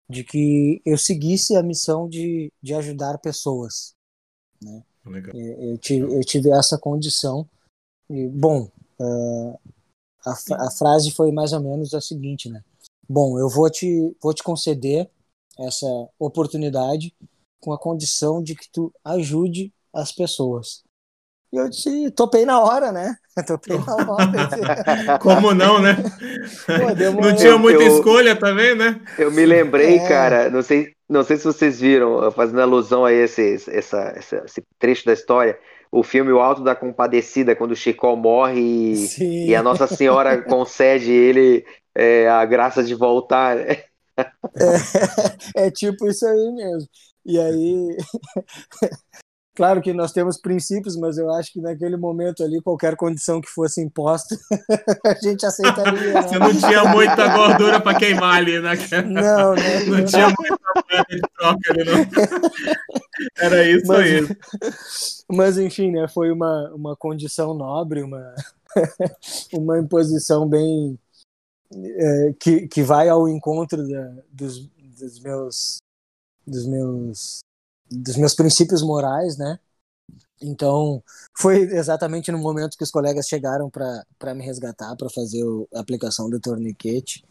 de 0.09 0.23
que 0.23 0.81
eu 0.85 0.97
seguisse 0.97 1.55
a 1.55 1.61
missão 1.61 2.07
de, 2.07 2.51
de 2.61 2.73
ajudar 2.73 3.17
pessoas. 3.19 3.93
Né? 4.61 4.83
Eu, 5.33 5.77
tive, 5.77 6.15
eu 6.15 6.21
tive 6.21 6.51
essa 6.51 6.77
condição. 6.77 7.47
E, 8.09 8.27
bom, 8.27 8.69
uh, 8.99 9.59
a, 10.25 10.65
a 10.67 10.71
frase 10.71 11.11
foi 11.11 11.31
mais 11.31 11.53
ou 11.53 11.61
menos 11.61 11.93
a 11.93 12.01
seguinte, 12.01 12.49
né? 12.49 12.61
Bom, 13.07 13.37
eu 13.37 13.49
vou 13.49 13.69
te, 13.69 14.15
vou 14.21 14.33
te 14.33 14.43
conceder 14.43 15.09
essa 15.59 15.87
oportunidade 16.17 17.13
com 17.59 17.73
a 17.73 17.77
condição 17.77 18.41
de 18.41 18.55
que 18.55 18.69
tu 18.71 18.91
ajude 19.03 19.71
as 19.93 20.11
pessoas. 20.11 20.83
E 21.53 21.57
eu 21.57 21.69
disse, 21.69 22.09
topei 22.11 22.45
na 22.45 22.61
hora, 22.61 22.91
né? 22.93 23.13
Topei 23.45 23.77
na 23.77 23.95
hora. 23.95 25.19
Como 25.19 25.53
não, 25.53 25.81
né? 25.81 25.97
Pô, 26.65 27.21
não 27.21 27.35
tinha 27.35 27.57
muita 27.57 27.83
eu, 27.83 27.97
escolha 27.97 28.35
também, 28.37 28.73
né? 28.73 29.01
Eu 29.17 29.29
me 29.31 29.45
lembrei, 29.45 29.97
é. 29.97 30.07
cara, 30.07 30.49
não 30.49 30.61
sei, 30.61 30.93
não 31.09 31.23
sei 31.23 31.35
se 31.35 31.43
vocês 31.43 31.79
viram, 31.79 32.31
fazendo 32.31 32.61
alusão 32.61 33.03
a 33.03 33.11
esse, 33.11 33.55
essa, 33.69 34.13
essa, 34.15 34.43
esse 34.45 34.63
trecho 34.79 35.05
da 35.05 35.11
história, 35.11 35.59
o 35.91 36.03
filme 36.03 36.31
O 36.31 36.39
Alto 36.39 36.63
da 36.63 36.73
Compadecida, 36.73 37.55
quando 37.55 37.71
o 37.71 37.75
Chicó 37.75 38.15
morre 38.15 38.61
e, 38.61 39.49
e 39.49 39.55
a 39.55 39.61
Nossa 39.61 39.87
Senhora 39.87 40.41
concede 40.47 41.11
ele 41.11 41.65
é, 41.93 42.29
a 42.29 42.45
graça 42.45 42.81
de 42.81 42.95
voltar. 42.95 43.57
É, 43.57 43.85
é 45.55 45.71
tipo 45.71 46.07
isso 46.07 46.25
aí 46.25 46.51
mesmo. 46.53 46.89
E 47.25 47.37
aí, 47.39 47.97
claro 49.55 49.81
que 49.81 49.93
nós 49.93 50.11
temos 50.11 50.39
princípios, 50.39 50.95
mas 50.95 51.17
eu 51.17 51.31
acho 51.31 51.51
que 51.53 51.61
naquele 51.61 51.97
momento 51.97 52.43
ali, 52.43 52.61
qualquer 52.61 52.95
condição 52.95 53.41
que 53.41 53.49
fosse 53.49 53.81
imposta, 53.81 54.35
a 55.05 55.13
gente 55.15 55.45
aceitaria. 55.45 56.13
Né? 56.13 56.21
Você 56.21 56.39
não 56.39 56.55
tinha 56.57 56.83
muita 56.85 57.27
gordura 57.35 57.79
para 57.81 57.97
queimar 57.97 58.37
ali, 58.37 58.59
né? 58.59 58.73
Não, 59.05 59.53
né? 59.53 59.85
Não, 59.85 59.97
não 59.97 60.05
tinha 60.05 60.27
muita 60.27 61.05
de 61.09 61.21
troca 61.37 61.71
ali, 61.71 61.83
não. 61.85 62.71
Era 63.37 63.69
isso 63.69 63.87
mas, 63.87 63.99
aí. 63.99 64.37
Mas, 65.29 65.57
enfim, 65.57 65.91
né? 65.91 66.07
Foi 66.07 66.31
uma, 66.31 66.71
uma 66.73 66.95
condição 66.95 67.53
nobre, 67.53 68.01
uma, 68.01 68.33
uma 69.53 69.79
imposição 69.79 70.47
bem. 70.47 70.97
É, 71.73 72.33
que, 72.37 72.67
que 72.67 72.83
vai 72.83 73.07
ao 73.07 73.29
encontro 73.29 73.87
da, 73.87 74.11
dos, 74.29 74.67
dos 74.99 75.19
meus 75.21 75.77
dos 76.45 76.67
meus 76.67 77.39
dos 77.91 78.15
meus 78.15 78.33
princípios 78.33 78.81
morais, 78.81 79.37
né? 79.37 79.59
Então, 80.41 81.03
foi 81.37 81.61
exatamente 81.61 82.31
no 82.31 82.39
momento 82.39 82.77
que 82.77 82.83
os 82.83 82.89
colegas 82.89 83.27
chegaram 83.27 83.69
para 83.69 84.33
me 84.33 84.43
resgatar, 84.43 84.95
para 84.95 85.09
fazer 85.09 85.43
a 85.73 85.79
aplicação 85.79 86.29
do 86.29 86.39
torniquete. 86.39 87.23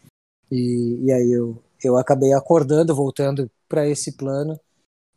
E, 0.49 1.05
e 1.05 1.11
aí 1.11 1.31
eu, 1.31 1.61
eu 1.83 1.97
acabei 1.97 2.33
acordando, 2.33 2.95
voltando 2.95 3.51
para 3.67 3.87
esse 3.87 4.13
plano 4.13 4.59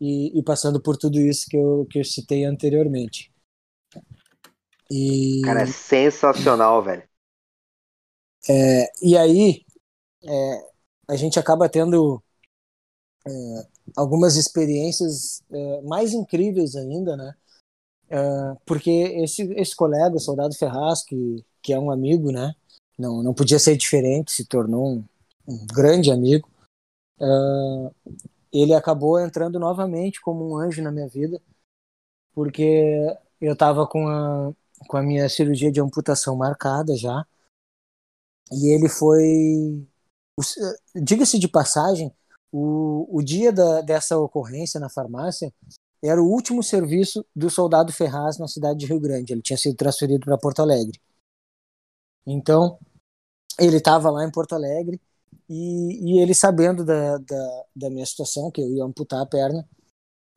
e, 0.00 0.36
e, 0.38 0.42
passando 0.42 0.80
por 0.80 0.96
tudo 0.96 1.20
isso 1.20 1.46
que 1.48 1.56
eu, 1.56 1.86
que 1.88 2.00
eu 2.00 2.04
citei 2.04 2.44
anteriormente. 2.44 3.32
E, 4.90 5.40
Cara, 5.44 5.62
é 5.62 5.66
sensacional, 5.66 6.82
velho. 6.82 7.08
É, 8.48 8.92
e 9.02 9.16
aí, 9.16 9.64
é, 10.22 10.68
a 11.08 11.16
gente 11.16 11.38
acaba 11.38 11.68
tendo 11.68 12.22
é, 13.26 13.30
algumas 13.96 14.36
experiências 14.36 15.42
é, 15.50 15.82
mais 15.82 16.12
incríveis 16.12 16.76
ainda, 16.76 17.16
né? 17.16 17.34
É, 18.08 18.56
porque 18.66 18.90
esse, 18.90 19.42
esse 19.54 19.74
colega, 19.74 20.18
soldado 20.18 20.54
Ferraz, 20.54 21.02
que, 21.04 21.44
que 21.62 21.72
é 21.72 21.78
um 21.78 21.90
amigo, 21.90 22.30
né? 22.30 22.54
Não, 22.98 23.22
não 23.22 23.34
podia 23.34 23.58
ser 23.58 23.76
diferente, 23.76 24.32
se 24.32 24.44
tornou 24.46 24.96
um, 24.96 25.04
um 25.48 25.66
grande 25.66 26.10
amigo. 26.10 26.48
É, 27.20 27.24
ele 28.52 28.74
acabou 28.74 29.18
entrando 29.20 29.58
novamente 29.58 30.20
como 30.20 30.48
um 30.48 30.56
anjo 30.56 30.82
na 30.82 30.92
minha 30.92 31.08
vida, 31.08 31.40
porque 32.34 32.96
eu 33.40 33.54
estava 33.54 33.86
com 33.86 34.08
a, 34.08 34.52
com 34.88 34.96
a 34.96 35.02
minha 35.02 35.28
cirurgia 35.28 35.72
de 35.72 35.80
amputação 35.80 36.36
marcada 36.36 36.96
já, 36.96 37.26
e 38.52 38.68
ele 38.74 38.88
foi. 38.88 39.86
Diga-se 40.94 41.38
de 41.38 41.48
passagem, 41.48 42.12
o, 42.56 43.18
o 43.18 43.20
dia 43.20 43.52
da, 43.52 43.80
dessa 43.80 44.16
ocorrência 44.16 44.78
na 44.78 44.88
farmácia 44.88 45.52
era 46.00 46.22
o 46.22 46.26
último 46.26 46.62
serviço 46.62 47.26
do 47.34 47.50
soldado 47.50 47.92
Ferraz 47.92 48.38
na 48.38 48.46
cidade 48.46 48.78
de 48.78 48.86
Rio 48.86 49.00
Grande. 49.00 49.32
Ele 49.32 49.42
tinha 49.42 49.56
sido 49.56 49.74
transferido 49.74 50.24
para 50.24 50.38
Porto 50.38 50.62
Alegre. 50.62 51.00
Então, 52.24 52.78
ele 53.58 53.78
estava 53.78 54.08
lá 54.08 54.24
em 54.24 54.30
Porto 54.30 54.54
Alegre 54.54 55.00
e, 55.48 56.12
e 56.12 56.20
ele, 56.20 56.32
sabendo 56.32 56.84
da, 56.84 57.18
da, 57.18 57.64
da, 57.74 57.90
minha 57.90 58.06
situação, 58.06 58.52
que 58.52 58.60
eu 58.60 58.68
ia 58.70 58.84
amputar 58.84 59.20
a 59.20 59.26
perna, 59.26 59.68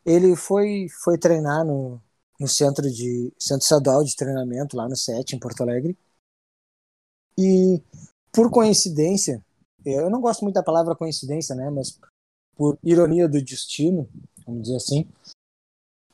ele 0.04 0.36
foi, 0.36 0.88
foi 1.04 1.20
treinar 1.20 1.64
no, 1.64 2.02
no 2.40 2.48
centro, 2.48 2.90
de, 2.92 3.32
centro 3.38 3.64
estadual 3.64 4.04
de 4.04 4.16
treinamento, 4.16 4.76
lá 4.76 4.90
no 4.90 4.96
SET, 4.96 5.36
em 5.36 5.40
Porto 5.40 5.62
Alegre. 5.62 5.96
E, 7.38 7.80
por 8.32 8.50
coincidência, 8.50 9.46
eu 9.94 10.10
não 10.10 10.22
gosto 10.22 10.42
muito 10.42 10.56
da 10.56 10.64
palavra 10.64 10.96
coincidência, 10.96 11.56
né? 11.56 11.70
Mas 11.70 12.00
por 12.56 12.78
ironia 12.84 13.28
do 13.28 13.42
destino, 13.42 14.10
vamos 14.46 14.64
dizer 14.64 14.78
assim, 14.78 15.08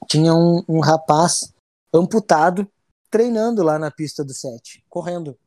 tinha 0.08 0.34
um, 0.34 0.64
um 0.68 0.80
rapaz 0.80 1.54
amputado 1.94 2.70
treinando 3.10 3.64
lá 3.64 3.78
na 3.78 3.92
pista 3.92 4.24
do 4.24 4.34
set, 4.34 4.84
correndo. 4.90 5.38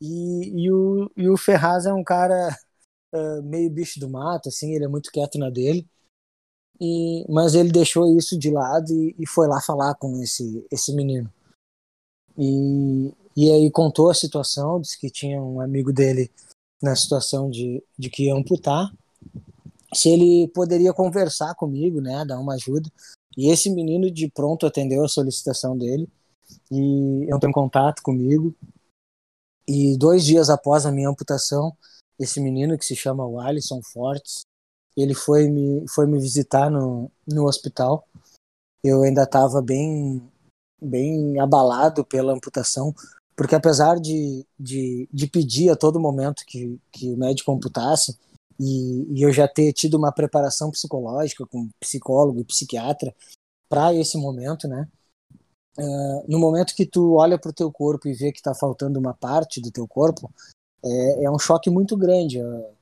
E, 0.00 0.64
e, 0.64 0.70
o, 0.70 1.10
e 1.16 1.28
o 1.28 1.36
Ferraz 1.36 1.86
é 1.86 1.92
um 1.92 2.04
cara 2.04 2.56
uh, 3.12 3.42
meio 3.44 3.70
bicho 3.70 3.98
do 3.98 4.08
mato, 4.08 4.48
assim, 4.48 4.74
ele 4.74 4.84
é 4.84 4.88
muito 4.88 5.10
quieto 5.10 5.38
na 5.38 5.50
dele. 5.50 5.86
E, 6.80 7.24
mas 7.28 7.54
ele 7.54 7.70
deixou 7.70 8.16
isso 8.16 8.38
de 8.38 8.50
lado 8.50 8.92
e, 8.92 9.14
e 9.18 9.26
foi 9.26 9.46
lá 9.46 9.60
falar 9.60 9.94
com 9.94 10.20
esse, 10.22 10.66
esse 10.70 10.92
menino. 10.92 11.32
E, 12.36 13.12
e 13.36 13.50
aí 13.50 13.70
contou 13.70 14.10
a 14.10 14.14
situação, 14.14 14.80
disse 14.80 14.98
que 14.98 15.10
tinha 15.10 15.40
um 15.40 15.60
amigo 15.60 15.92
dele 15.92 16.30
na 16.84 16.94
situação 16.94 17.50
de, 17.50 17.82
de 17.98 18.10
que 18.10 18.26
ia 18.26 18.34
amputar, 18.34 18.92
se 19.92 20.10
ele 20.10 20.48
poderia 20.48 20.92
conversar 20.92 21.54
comigo, 21.54 22.00
né, 22.00 22.24
dar 22.26 22.38
uma 22.38 22.54
ajuda. 22.54 22.90
E 23.36 23.50
esse 23.50 23.70
menino 23.70 24.10
de 24.10 24.30
pronto 24.30 24.66
atendeu 24.66 25.02
a 25.02 25.08
solicitação 25.08 25.76
dele 25.76 26.08
e 26.70 27.24
entrou 27.24 27.48
em 27.48 27.52
contato 27.52 28.02
comigo. 28.02 28.54
E 29.66 29.96
dois 29.96 30.24
dias 30.24 30.50
após 30.50 30.84
a 30.84 30.92
minha 30.92 31.08
amputação, 31.08 31.74
esse 32.18 32.38
menino 32.38 32.76
que 32.76 32.84
se 32.84 32.94
chama 32.94 33.24
Alisson 33.42 33.80
Fortes, 33.82 34.42
ele 34.96 35.14
foi 35.14 35.48
me, 35.48 35.84
foi 35.88 36.06
me 36.06 36.20
visitar 36.20 36.70
no, 36.70 37.10
no 37.26 37.46
hospital. 37.46 38.06
Eu 38.82 39.02
ainda 39.02 39.22
estava 39.22 39.62
bem, 39.62 40.22
bem 40.80 41.40
abalado 41.40 42.04
pela 42.04 42.34
amputação, 42.34 42.94
porque 43.36 43.54
apesar 43.54 43.98
de, 43.98 44.46
de, 44.58 45.08
de 45.12 45.26
pedir 45.26 45.70
a 45.70 45.76
todo 45.76 46.00
momento 46.00 46.44
que, 46.46 46.78
que 46.92 47.12
o 47.12 47.16
médico 47.16 47.52
amputasse, 47.52 48.16
e, 48.58 49.18
e 49.18 49.22
eu 49.22 49.32
já 49.32 49.48
ter 49.48 49.72
tido 49.72 49.96
uma 49.96 50.12
preparação 50.12 50.70
psicológica 50.70 51.44
com 51.46 51.68
psicólogo 51.80 52.40
e 52.40 52.44
psiquiatra 52.44 53.14
para 53.68 53.92
esse 53.94 54.16
momento, 54.16 54.68
né? 54.68 54.88
Uh, 55.76 56.24
no 56.28 56.38
momento 56.38 56.74
que 56.74 56.86
tu 56.86 57.14
olha 57.14 57.36
para 57.36 57.50
o 57.50 57.54
teu 57.54 57.70
corpo 57.72 58.06
e 58.06 58.14
vê 58.14 58.30
que 58.30 58.38
está 58.38 58.54
faltando 58.54 58.98
uma 58.98 59.12
parte 59.12 59.60
do 59.60 59.72
teu 59.72 59.88
corpo, 59.88 60.32
é, 60.84 61.24
é 61.24 61.30
um 61.30 61.38
choque 61.38 61.68
muito 61.68 61.96
grande. 61.96 62.40
Uh, 62.40 62.74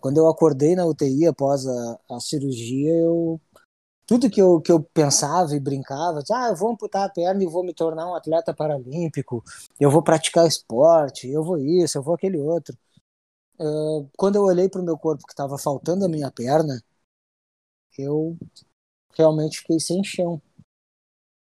quando 0.00 0.18
eu 0.18 0.28
acordei 0.28 0.74
na 0.74 0.84
UTI 0.84 1.26
após 1.26 1.66
a, 1.66 2.00
a 2.10 2.20
cirurgia, 2.20 2.92
eu 2.92 3.40
tudo 4.06 4.30
que 4.30 4.40
eu, 4.40 4.60
que 4.60 4.70
eu 4.70 4.82
pensava 4.82 5.54
e 5.54 5.60
brincava, 5.60 6.22
de, 6.22 6.32
ah, 6.32 6.48
eu 6.48 6.56
vou 6.56 6.70
amputar 6.70 7.06
a 7.06 7.10
perna 7.10 7.42
e 7.42 7.46
vou 7.46 7.64
me 7.64 7.74
tornar 7.74 8.08
um 8.08 8.14
atleta 8.14 8.54
paralímpico, 8.54 9.42
eu 9.80 9.90
vou 9.90 10.02
praticar 10.02 10.46
esporte, 10.46 11.28
eu 11.28 11.42
vou 11.42 11.58
isso, 11.58 11.98
eu 11.98 12.02
vou 12.02 12.14
aquele 12.14 12.38
outro. 12.38 12.76
Uh, 13.58 14.08
quando 14.16 14.36
eu 14.36 14.42
olhei 14.42 14.68
para 14.68 14.80
o 14.80 14.84
meu 14.84 14.96
corpo 14.96 15.26
que 15.26 15.32
estava 15.32 15.58
faltando 15.58 16.04
a 16.04 16.08
minha 16.08 16.30
perna, 16.30 16.80
eu 17.98 18.36
realmente 19.14 19.58
fiquei 19.58 19.80
sem 19.80 20.04
chão. 20.04 20.40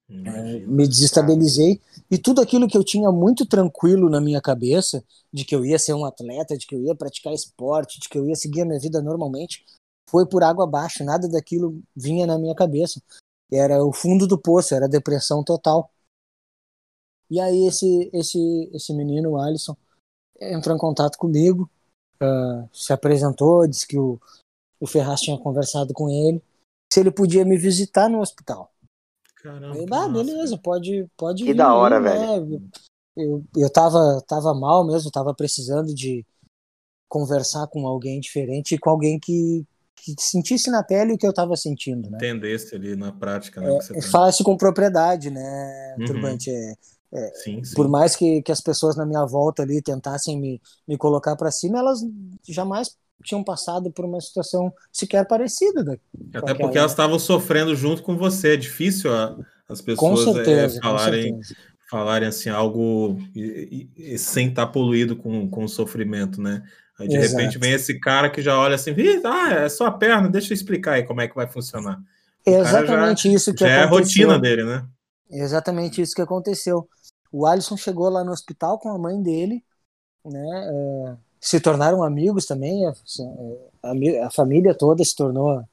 Uh, 0.09 0.67
me 0.67 0.85
desestabilizei 0.85 1.79
e 2.11 2.17
tudo 2.17 2.41
aquilo 2.41 2.67
que 2.67 2.77
eu 2.77 2.83
tinha 2.83 3.09
muito 3.11 3.45
tranquilo 3.45 4.09
na 4.09 4.19
minha 4.19 4.41
cabeça, 4.41 5.03
de 5.31 5.45
que 5.45 5.55
eu 5.55 5.65
ia 5.65 5.79
ser 5.79 5.93
um 5.93 6.05
atleta, 6.05 6.57
de 6.57 6.67
que 6.67 6.75
eu 6.75 6.83
ia 6.83 6.93
praticar 6.93 7.33
esporte, 7.33 7.99
de 7.99 8.09
que 8.09 8.17
eu 8.17 8.27
ia 8.27 8.35
seguir 8.35 8.61
a 8.61 8.65
minha 8.65 8.79
vida 8.79 9.01
normalmente, 9.01 9.63
foi 10.11 10.27
por 10.27 10.43
água 10.43 10.65
abaixo, 10.65 11.03
nada 11.03 11.27
daquilo 11.29 11.81
vinha 11.95 12.27
na 12.27 12.37
minha 12.37 12.53
cabeça. 12.53 13.01
Era 13.51 13.83
o 13.83 13.93
fundo 13.93 14.27
do 14.27 14.37
poço, 14.37 14.75
era 14.75 14.87
depressão 14.87 15.43
total. 15.43 15.89
E 17.29 17.39
aí 17.39 17.65
esse 17.65 18.09
esse 18.13 18.69
esse 18.73 18.93
menino, 18.93 19.31
o 19.31 19.37
Alisson, 19.37 19.75
entrou 20.39 20.75
em 20.75 20.79
contato 20.79 21.17
comigo, 21.17 21.69
uh, 22.21 22.69
se 22.73 22.91
apresentou, 22.91 23.65
disse 23.65 23.87
que 23.87 23.97
o, 23.97 24.19
o 24.79 24.85
Ferraz 24.85 25.21
tinha 25.21 25.37
conversado 25.37 25.93
com 25.93 26.09
ele 26.09 26.43
se 26.91 26.99
ele 26.99 27.09
podia 27.09 27.45
me 27.45 27.57
visitar 27.57 28.09
no 28.09 28.19
hospital. 28.19 28.69
Caramba. 29.37 29.75
Aí, 29.75 29.85
ah, 29.89 30.09
beleza, 30.09 30.57
pode, 30.57 31.07
pode 31.15 31.43
que 31.43 31.53
vir. 31.53 31.57
da 31.57 31.73
hora, 31.73 32.01
né? 32.01 32.11
velho. 32.11 32.69
Eu, 33.15 33.43
eu 33.55 33.71
tava, 33.71 34.21
tava 34.27 34.53
mal 34.53 34.85
mesmo, 34.85 35.09
tava 35.09 35.33
precisando 35.33 35.93
de 35.95 36.25
conversar 37.09 37.67
com 37.67 37.87
alguém 37.87 38.19
diferente, 38.19 38.77
com 38.77 38.89
alguém 38.89 39.19
que, 39.19 39.65
que 40.03 40.15
sentisse 40.19 40.71
na 40.71 40.83
pele 40.83 41.13
o 41.13 41.17
que 41.17 41.25
eu 41.25 41.33
tava 41.33 41.55
sentindo, 41.55 42.09
né? 42.09 42.17
Entendesse 42.17 42.75
ali 42.75 42.95
na 42.95 43.11
prática, 43.11 43.61
né? 43.61 43.75
É, 43.75 43.79
tá... 43.79 44.07
Falasse 44.09 44.43
com 44.43 44.57
propriedade, 44.57 45.29
né, 45.29 45.95
uhum. 45.99 46.05
Turbante? 46.05 46.49
É, 46.49 46.73
é, 47.13 47.31
sim, 47.35 47.63
sim. 47.63 47.75
Por 47.75 47.87
mais 47.87 48.15
que, 48.15 48.41
que 48.41 48.51
as 48.51 48.61
pessoas 48.61 48.95
na 48.95 49.05
minha 49.05 49.25
volta 49.25 49.63
ali 49.63 49.81
tentassem 49.81 50.39
me, 50.39 50.61
me 50.87 50.97
colocar 50.97 51.35
para 51.35 51.51
cima, 51.51 51.79
elas 51.79 51.99
jamais 52.47 52.95
tinham 53.23 53.43
passado 53.43 53.91
por 53.91 54.05
uma 54.05 54.19
situação 54.19 54.73
sequer 54.91 55.27
parecida. 55.27 55.83
Da, 55.83 55.97
Até 56.33 56.53
porque 56.53 56.77
elas 56.77 56.91
estavam 56.91 57.19
sofrendo 57.19 57.75
junto 57.75 58.01
com 58.01 58.17
você. 58.17 58.53
É 58.53 58.57
difícil 58.57 59.13
a, 59.13 59.37
as 59.69 59.81
pessoas 59.81 60.25
com 60.25 60.33
certeza, 60.33 60.77
é, 60.77 60.81
falarem, 60.81 61.39
falarem 61.89 62.27
assim 62.27 62.49
algo 62.49 63.17
e, 63.35 63.89
e, 63.95 64.17
sem 64.17 64.49
estar 64.49 64.67
poluído 64.67 65.15
com, 65.15 65.49
com 65.49 65.65
o 65.65 65.69
sofrimento, 65.69 66.41
né? 66.41 66.63
Aí 66.99 67.07
de 67.07 67.17
Exato. 67.17 67.37
repente 67.37 67.57
vem 67.57 67.73
esse 67.73 67.99
cara 67.99 68.29
que 68.29 68.41
já 68.41 68.57
olha 68.57 68.75
assim, 68.75 68.93
ah, 69.25 69.53
é 69.53 69.69
só 69.69 69.85
a 69.87 69.91
perna, 69.91 70.29
deixa 70.29 70.53
eu 70.53 70.55
explicar 70.55 70.93
aí 70.93 71.03
como 71.03 71.21
é 71.21 71.27
que 71.27 71.35
vai 71.35 71.47
funcionar. 71.47 71.99
É 72.45 72.59
exatamente 72.59 73.29
já, 73.29 73.35
isso 73.35 73.53
que 73.53 73.61
já 73.61 73.83
aconteceu. 73.83 74.27
é 74.27 74.31
a 74.31 74.33
rotina 74.33 74.39
dele, 74.39 74.63
né? 74.63 74.85
exatamente 75.31 76.01
isso 76.01 76.13
que 76.13 76.21
aconteceu. 76.21 76.87
O 77.31 77.45
Alisson 77.45 77.77
chegou 77.77 78.09
lá 78.09 78.23
no 78.23 78.31
hospital 78.31 78.77
com 78.77 78.89
a 78.89 78.97
mãe 78.97 79.21
dele, 79.21 79.63
né? 80.25 80.69
É, 80.69 81.17
se 81.39 81.59
tornaram 81.59 82.03
amigos 82.03 82.45
também, 82.45 82.85
a, 82.85 82.93
a, 83.83 84.27
a, 84.27 84.31
família 84.31 84.75
toda 84.75 85.03
se 85.03 85.15
tornou 85.15 85.63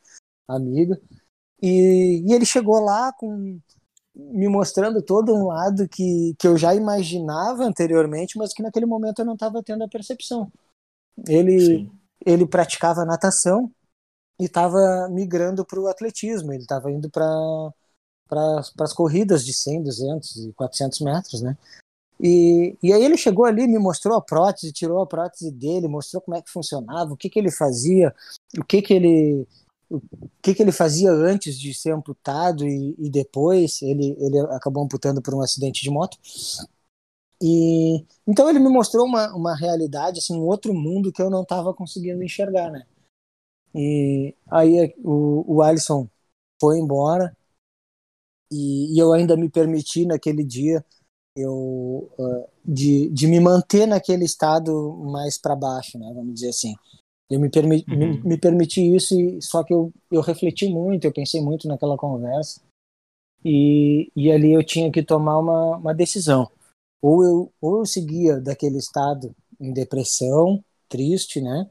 amiga. 0.46 0.98
E, 1.60 2.22
e 2.26 2.32
ele 2.32 2.46
chegou 2.46 2.80
lá 2.80 3.12
com 3.12 3.60
me 4.14 4.48
mostrando 4.48 5.02
todo 5.02 5.34
um 5.34 5.46
lado 5.46 5.88
que, 5.88 6.34
que 6.38 6.46
eu 6.46 6.56
já 6.56 6.74
imaginava 6.74 7.64
anteriormente, 7.64 8.36
mas 8.36 8.52
que 8.52 8.62
naquele 8.62 8.86
momento 8.86 9.20
eu 9.20 9.24
não 9.24 9.34
estava 9.34 9.62
tendo 9.62 9.84
a 9.84 9.88
percepção. 9.88 10.50
Ele, 11.26 11.90
ele 12.24 12.46
praticava 12.46 13.04
natação 13.04 13.70
e 14.38 14.44
estava 14.44 15.08
migrando 15.10 15.64
para 15.64 15.80
o 15.80 15.88
atletismo, 15.88 16.52
ele 16.52 16.62
estava 16.62 16.90
indo 16.90 17.10
para 17.10 17.72
as 18.80 18.92
corridas 18.92 19.44
de 19.44 19.52
100, 19.52 19.82
200 19.82 20.36
e 20.36 20.52
400 20.52 21.00
metros, 21.00 21.42
né? 21.42 21.56
E, 22.20 22.76
e 22.82 22.92
aí 22.92 23.04
ele 23.04 23.16
chegou 23.16 23.44
ali, 23.44 23.66
me 23.66 23.78
mostrou 23.78 24.16
a 24.16 24.20
prótese, 24.20 24.72
tirou 24.72 25.00
a 25.00 25.06
prótese 25.06 25.52
dele, 25.52 25.86
mostrou 25.86 26.20
como 26.20 26.36
é 26.36 26.42
que 26.42 26.50
funcionava, 26.50 27.12
o 27.12 27.16
que 27.16 27.30
que 27.30 27.38
ele 27.38 27.50
fazia, 27.50 28.14
o 28.58 28.64
que 28.64 28.82
que 28.82 28.94
ele 28.94 29.46
o 29.90 30.02
que 30.42 30.54
que 30.54 30.62
ele 30.62 30.72
fazia 30.72 31.10
antes 31.10 31.58
de 31.58 31.72
ser 31.72 31.92
amputado 31.92 32.66
e, 32.66 32.94
e 32.98 33.08
depois 33.08 33.80
ele 33.80 34.16
ele 34.18 34.38
acabou 34.50 34.84
amputando 34.84 35.22
por 35.22 35.34
um 35.34 35.40
acidente 35.40 35.82
de 35.82 35.90
moto. 35.90 36.18
E 37.40 38.04
então 38.26 38.48
ele 38.50 38.58
me 38.58 38.68
mostrou 38.68 39.06
uma, 39.06 39.34
uma 39.34 39.56
realidade, 39.56 40.18
assim, 40.18 40.34
um 40.34 40.46
outro 40.46 40.74
mundo 40.74 41.12
que 41.12 41.22
eu 41.22 41.30
não 41.30 41.42
estava 41.42 41.72
conseguindo 41.72 42.22
enxergar, 42.22 42.70
né? 42.70 42.84
E 43.74 44.34
aí 44.50 44.94
o, 45.04 45.56
o 45.56 45.62
Alisson 45.62 46.08
foi 46.60 46.78
embora 46.78 47.36
e, 48.50 48.94
e 48.94 48.98
eu 48.98 49.12
ainda 49.12 49.36
me 49.36 49.48
permiti 49.48 50.04
naquele 50.04 50.42
dia 50.42 50.84
eu 51.36 52.10
uh, 52.18 52.48
de, 52.64 53.08
de 53.10 53.26
me 53.28 53.38
manter 53.38 53.86
naquele 53.86 54.24
estado 54.24 54.92
mais 55.12 55.38
para 55.38 55.54
baixo, 55.54 55.98
né? 55.98 56.10
Vamos 56.14 56.34
dizer 56.34 56.48
assim. 56.48 56.74
Eu 57.30 57.38
me, 57.38 57.50
permi 57.50 57.84
uhum. 57.88 57.96
me, 57.96 58.22
me, 58.22 58.38
permiti 58.38 58.94
isso, 58.96 59.14
e, 59.18 59.40
só 59.42 59.62
que 59.62 59.72
eu, 59.72 59.92
eu 60.10 60.20
refleti 60.22 60.68
muito, 60.68 61.04
eu 61.04 61.12
pensei 61.12 61.40
muito 61.42 61.68
naquela 61.68 61.96
conversa 61.96 62.60
e, 63.44 64.10
e 64.16 64.32
ali 64.32 64.52
eu 64.52 64.64
tinha 64.64 64.90
que 64.90 65.02
tomar 65.02 65.38
uma, 65.38 65.76
uma 65.76 65.94
decisão. 65.94 66.50
Ou 67.00 67.24
eu, 67.24 67.52
ou 67.60 67.78
eu 67.78 67.86
seguia 67.86 68.40
daquele 68.40 68.78
estado 68.78 69.34
em 69.60 69.72
depressão, 69.72 70.62
triste, 70.88 71.40
né? 71.40 71.68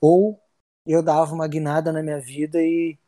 Ou 0.00 0.38
eu 0.86 1.02
dava 1.02 1.34
uma 1.34 1.48
guinada 1.48 1.92
na 1.92 2.02
minha 2.02 2.20
vida 2.20 2.60
e, 2.60 2.98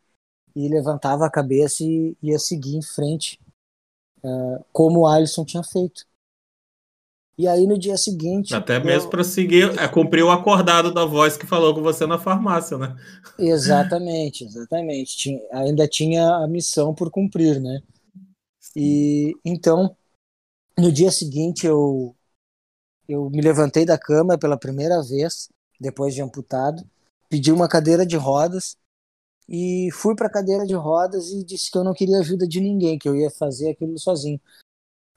e 0.55 0.67
levantava 0.67 1.25
a 1.25 1.31
cabeça 1.31 1.83
e 1.83 2.15
ia 2.21 2.39
seguir 2.39 2.77
em 2.77 2.81
frente, 2.81 3.39
uh, 4.23 4.63
como 4.71 5.01
o 5.01 5.07
Alisson 5.07 5.45
tinha 5.45 5.63
feito. 5.63 6.05
E 7.37 7.47
aí 7.49 7.67
no 7.67 7.77
dia 7.77 7.97
seguinte. 7.97 8.55
Até 8.55 8.79
mesmo 8.79 9.07
eu... 9.07 9.09
para 9.09 9.23
seguir, 9.23 9.77
é, 9.77 9.87
cumprir 9.87 10.23
o 10.23 10.31
acordado 10.31 10.93
da 10.93 11.05
voz 11.05 11.35
que 11.35 11.45
falou 11.45 11.73
com 11.75 11.81
você 11.81 12.05
na 12.05 12.17
farmácia, 12.17 12.77
né? 12.77 12.95
Exatamente, 13.37 14.45
exatamente. 14.45 15.17
Tinha, 15.17 15.41
ainda 15.51 15.85
tinha 15.85 16.35
a 16.37 16.47
missão 16.47 16.95
por 16.95 17.11
cumprir, 17.11 17.59
né? 17.59 17.81
E 18.73 19.33
então, 19.43 19.95
no 20.77 20.91
dia 20.91 21.11
seguinte, 21.11 21.65
eu, 21.65 22.15
eu 23.07 23.29
me 23.29 23.41
levantei 23.41 23.85
da 23.85 23.97
cama 23.97 24.37
pela 24.37 24.57
primeira 24.57 25.01
vez, 25.01 25.49
depois 25.79 26.13
de 26.13 26.21
amputado, 26.21 26.83
pedi 27.29 27.51
uma 27.51 27.67
cadeira 27.67 28.05
de 28.05 28.15
rodas 28.15 28.77
e 29.47 29.89
fui 29.93 30.15
para 30.15 30.27
a 30.27 30.31
cadeira 30.31 30.65
de 30.65 30.73
rodas 30.73 31.31
e 31.31 31.43
disse 31.43 31.71
que 31.71 31.77
eu 31.77 31.83
não 31.83 31.93
queria 31.93 32.19
ajuda 32.19 32.47
de 32.47 32.59
ninguém, 32.59 32.97
que 32.97 33.07
eu 33.07 33.15
ia 33.15 33.29
fazer 33.29 33.71
aquilo 33.71 33.97
sozinho. 33.99 34.39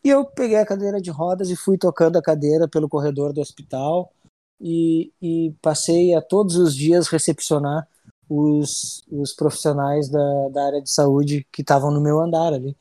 E 0.04 0.09
eu 0.11 0.24
peguei 0.24 0.56
a 0.56 0.66
cadeira 0.66 1.00
de 1.00 1.11
rodas 1.11 1.50
e 1.50 1.56
fui 1.56 1.76
tocando 1.76 2.16
a 2.16 2.22
cadeira 2.22 2.68
pelo 2.68 2.88
corredor 2.88 3.32
do 3.32 3.40
hospital 3.40 4.12
e, 4.61 5.12
e 5.20 5.54
passei 5.61 6.14
a 6.14 6.22
todos 6.22 6.56
os 6.56 6.74
dias 6.74 7.09
recepcionar 7.09 7.88
os, 8.28 9.02
os 9.11 9.32
profissionais 9.32 10.09
da, 10.09 10.48
da 10.50 10.66
área 10.66 10.82
de 10.82 10.90
saúde 10.90 11.46
que 11.50 11.62
estavam 11.62 11.90
no 11.90 12.00
meu 12.00 12.20
andar 12.20 12.52
ali. 12.52 12.76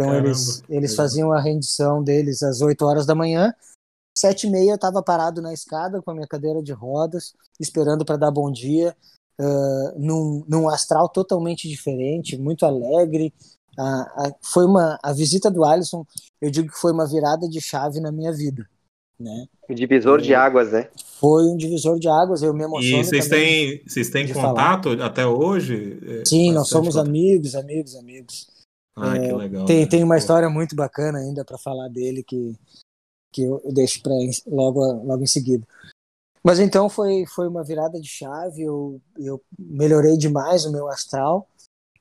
Então 0.00 0.06
Caramba, 0.06 0.28
eles, 0.28 0.62
eles 0.68 0.94
faziam 0.94 1.30
a 1.30 1.40
rendição 1.40 2.02
deles 2.02 2.42
às 2.42 2.62
8 2.62 2.82
horas 2.86 3.04
da 3.04 3.14
manhã. 3.14 3.54
Sete 4.16 4.46
e 4.46 4.50
meia 4.50 4.70
eu 4.70 4.74
estava 4.74 5.02
parado 5.02 5.40
na 5.40 5.52
escada 5.52 6.02
com 6.02 6.10
a 6.10 6.14
minha 6.14 6.26
cadeira 6.26 6.62
de 6.62 6.72
rodas, 6.72 7.32
esperando 7.60 8.04
para 8.04 8.16
dar 8.16 8.30
bom 8.30 8.50
dia 8.50 8.96
uh, 9.38 9.98
num, 9.98 10.44
num 10.48 10.68
astral 10.68 11.08
totalmente 11.08 11.68
diferente, 11.68 12.36
muito 12.36 12.66
alegre. 12.66 13.32
Uh, 13.78 14.28
uh, 14.28 14.34
foi 14.42 14.64
uma 14.64 14.98
a 15.02 15.12
visita 15.12 15.50
do 15.50 15.64
Alisson, 15.64 16.04
eu 16.40 16.50
digo 16.50 16.68
que 16.68 16.78
foi 16.78 16.92
uma 16.92 17.06
virada 17.06 17.48
de 17.48 17.60
chave 17.60 18.00
na 18.00 18.10
minha 18.10 18.32
vida, 18.32 18.68
né? 19.18 19.46
Um 19.68 19.74
divisor 19.74 20.20
de 20.20 20.34
águas, 20.34 20.72
né? 20.72 20.88
Foi 21.20 21.44
um 21.44 21.56
divisor 21.56 21.98
de 21.98 22.08
águas, 22.08 22.42
eu 22.42 22.52
me 22.52 22.64
emociono. 22.64 23.02
E 23.02 23.04
vocês 23.04 23.28
têm, 23.28 23.82
vocês 23.86 24.10
têm 24.10 24.26
contato 24.32 24.90
falar. 24.90 25.06
até 25.06 25.24
hoje? 25.24 25.98
É, 26.04 26.24
Sim, 26.26 26.52
nós 26.52 26.68
somos 26.68 26.94
contato. 26.94 27.06
amigos, 27.06 27.54
amigos, 27.54 27.94
amigos. 27.94 28.49
Ah, 29.00 29.16
é, 29.16 29.28
que 29.28 29.32
legal. 29.34 29.64
Tem, 29.64 29.80
né? 29.80 29.86
tem 29.86 30.04
uma 30.04 30.18
história 30.18 30.48
muito 30.48 30.76
bacana 30.76 31.18
ainda 31.18 31.44
para 31.44 31.58
falar 31.58 31.88
dele 31.88 32.22
que, 32.22 32.56
que 33.32 33.42
eu 33.42 33.62
deixo 33.72 34.02
para 34.02 34.14
logo, 34.46 34.80
logo 35.04 35.22
em 35.22 35.26
seguida. 35.26 35.66
Mas 36.42 36.58
então 36.58 36.88
foi, 36.88 37.26
foi 37.26 37.46
uma 37.48 37.62
virada 37.62 38.00
de 38.00 38.08
chave, 38.08 38.62
eu, 38.62 39.00
eu 39.18 39.42
melhorei 39.58 40.16
demais 40.16 40.64
o 40.64 40.72
meu 40.72 40.88
astral, 40.88 41.46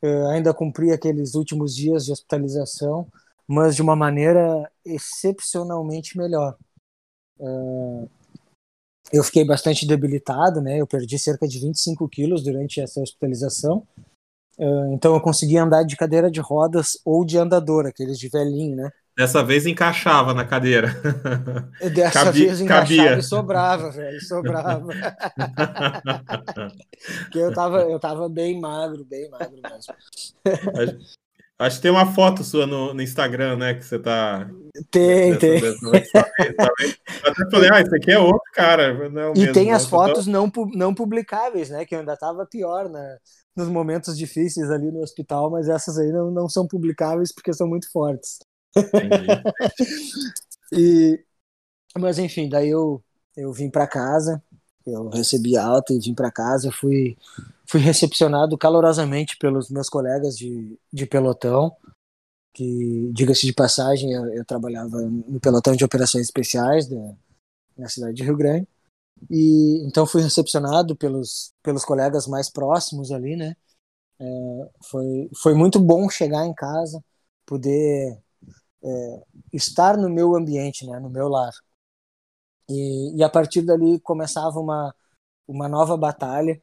eu 0.02 0.28
ainda 0.28 0.54
cumpri 0.54 0.92
aqueles 0.92 1.36
últimos 1.36 1.76
dias 1.76 2.06
de 2.06 2.12
hospitalização, 2.14 3.06
mas 3.46 3.76
de 3.76 3.82
uma 3.82 3.96
maneira 3.96 4.72
excepcionalmente 4.86 6.18
melhor. 6.18 6.56
Uh, 7.38 8.10
eu 9.12 9.24
fiquei 9.24 9.44
bastante 9.44 9.86
debilitado, 9.86 10.62
né? 10.62 10.80
Eu 10.80 10.88
perdi 10.88 11.18
cerca 11.18 11.48
de 11.48 11.60
25 11.60 12.08
quilos 12.08 12.44
durante 12.44 12.80
essa 12.80 13.02
hospitalização. 13.02 13.86
Uh, 14.60 14.94
então 14.94 15.14
eu 15.14 15.22
consegui 15.22 15.58
andar 15.58 15.84
de 15.84 15.96
cadeira 15.96 16.30
de 16.30 16.42
rodas 16.42 17.00
ou 17.06 17.24
de 17.24 17.38
andador, 17.38 17.86
aqueles 17.86 18.20
de 18.20 18.28
velhinho, 18.28 18.76
né? 18.76 18.90
Dessa 19.20 19.42
vez 19.42 19.66
encaixava 19.66 20.34
na 20.34 20.46
cadeira. 20.46 20.96
Dessa 21.94 22.26
cabia, 22.26 22.46
vez 22.46 22.60
encaixava 22.60 22.98
cabia. 22.98 23.20
e 23.20 23.24
sobrava, 23.24 23.92
velho, 23.92 24.20
sobrava. 24.24 24.88
Porque 27.22 27.40
eu 27.40 27.54
tava, 27.54 27.82
eu 27.84 28.00
tava 28.00 28.28
bem 28.28 28.60
magro, 28.60 29.06
bem 29.06 29.30
magro 29.30 29.62
mesmo. 29.62 29.94
Acho, 30.78 30.98
acho 31.58 31.76
que 31.78 31.82
tem 31.82 31.92
uma 31.92 32.14
foto 32.14 32.44
sua 32.44 32.68
no, 32.68 32.94
no, 32.94 33.02
Instagram, 33.02 33.56
né? 33.56 33.74
Que 33.76 33.86
você 33.86 33.98
tá. 33.98 34.50
Tem, 34.92 35.32
dessa, 35.32 35.40
tem. 35.40 35.62
Dessa, 35.92 36.32
eu 37.24 37.32
até 37.32 37.50
falei, 37.50 37.70
ah, 37.74 37.82
esse 37.82 37.96
aqui 37.96 38.12
é 38.12 38.20
outro 38.20 38.42
cara. 38.54 39.10
Não 39.10 39.34
e 39.34 39.40
mesmo, 39.40 39.54
tem 39.54 39.72
as 39.72 39.86
fotos 39.86 40.28
não, 40.28 40.52
não 40.74 40.94
publicáveis, 40.94 41.70
né? 41.70 41.86
Que 41.86 41.96
eu 41.96 42.00
ainda 42.00 42.16
tava 42.16 42.46
pior 42.46 42.90
né, 42.90 43.18
nos 43.60 43.68
momentos 43.70 44.18
difíceis 44.18 44.72
ali 44.72 44.92
no 44.92 45.02
hospital, 45.02 45.52
mas 45.52 45.68
essas 45.68 45.98
aí 45.98 46.12
não, 46.12 46.32
não 46.32 46.50
são 46.50 46.68
publicáveis 46.68 47.34
porque 47.34 47.54
são 47.54 47.68
muito 47.68 47.92
fortes. 47.92 48.40
e, 50.74 51.24
mas 51.98 52.18
enfim, 52.18 52.48
daí 52.50 52.70
eu, 52.70 53.04
eu 53.36 53.52
vim 53.52 53.70
para 53.70 53.88
casa, 53.88 54.42
eu 54.86 55.10
recebi 55.10 55.58
alta 55.58 55.94
e 55.94 56.00
vim 56.00 56.14
para 56.14 56.32
casa, 56.32 56.72
fui, 56.72 57.18
fui 57.66 57.80
recepcionado 57.80 58.58
calorosamente 58.58 59.38
pelos 59.38 59.70
meus 59.70 59.90
colegas 59.90 60.38
de, 60.38 60.80
de 60.92 61.06
pelotão, 61.06 61.76
que, 62.54 63.12
diga-se 63.14 63.46
de 63.46 63.54
passagem, 63.54 64.12
eu, 64.12 64.26
eu, 64.34 64.46
trabalhava 64.46 65.00
no 65.02 65.40
pelotão 65.40 65.76
de 65.76 65.84
operações 65.84 66.26
especiais 66.26 66.88
da, 66.88 67.16
na 67.78 67.88
cidade 67.88 68.16
de 68.16 68.24
Rio 68.24 68.36
Grande, 68.36 68.68
e 69.30 69.84
então 69.86 70.06
fui 70.06 70.22
recepcionado 70.22 70.96
pelos, 70.96 71.54
pelos 71.64 71.86
colegas 71.86 72.28
mais 72.28 72.50
próximos 72.50 73.12
ali, 73.12 73.36
né, 73.36 73.56
É, 74.20 74.72
foi, 74.84 75.30
foi 75.36 75.54
muito 75.56 75.80
bom 75.80 76.10
chegar 76.10 76.46
em 76.46 76.54
casa, 76.54 77.04
poder 77.46 78.22
é, 78.84 79.24
estar 79.54 79.98
no 79.98 80.10
meu 80.10 80.36
ambiente, 80.36 80.86
né, 80.88 81.00
no 81.00 81.10
meu 81.10 81.28
lar. 81.30 81.54
E, 82.70 83.16
e 83.18 83.24
a 83.24 83.30
partir 83.30 83.62
dali 83.64 84.00
começava 84.02 84.60
uma, 84.60 84.94
uma 85.48 85.68
nova 85.70 85.98
batalha, 85.98 86.62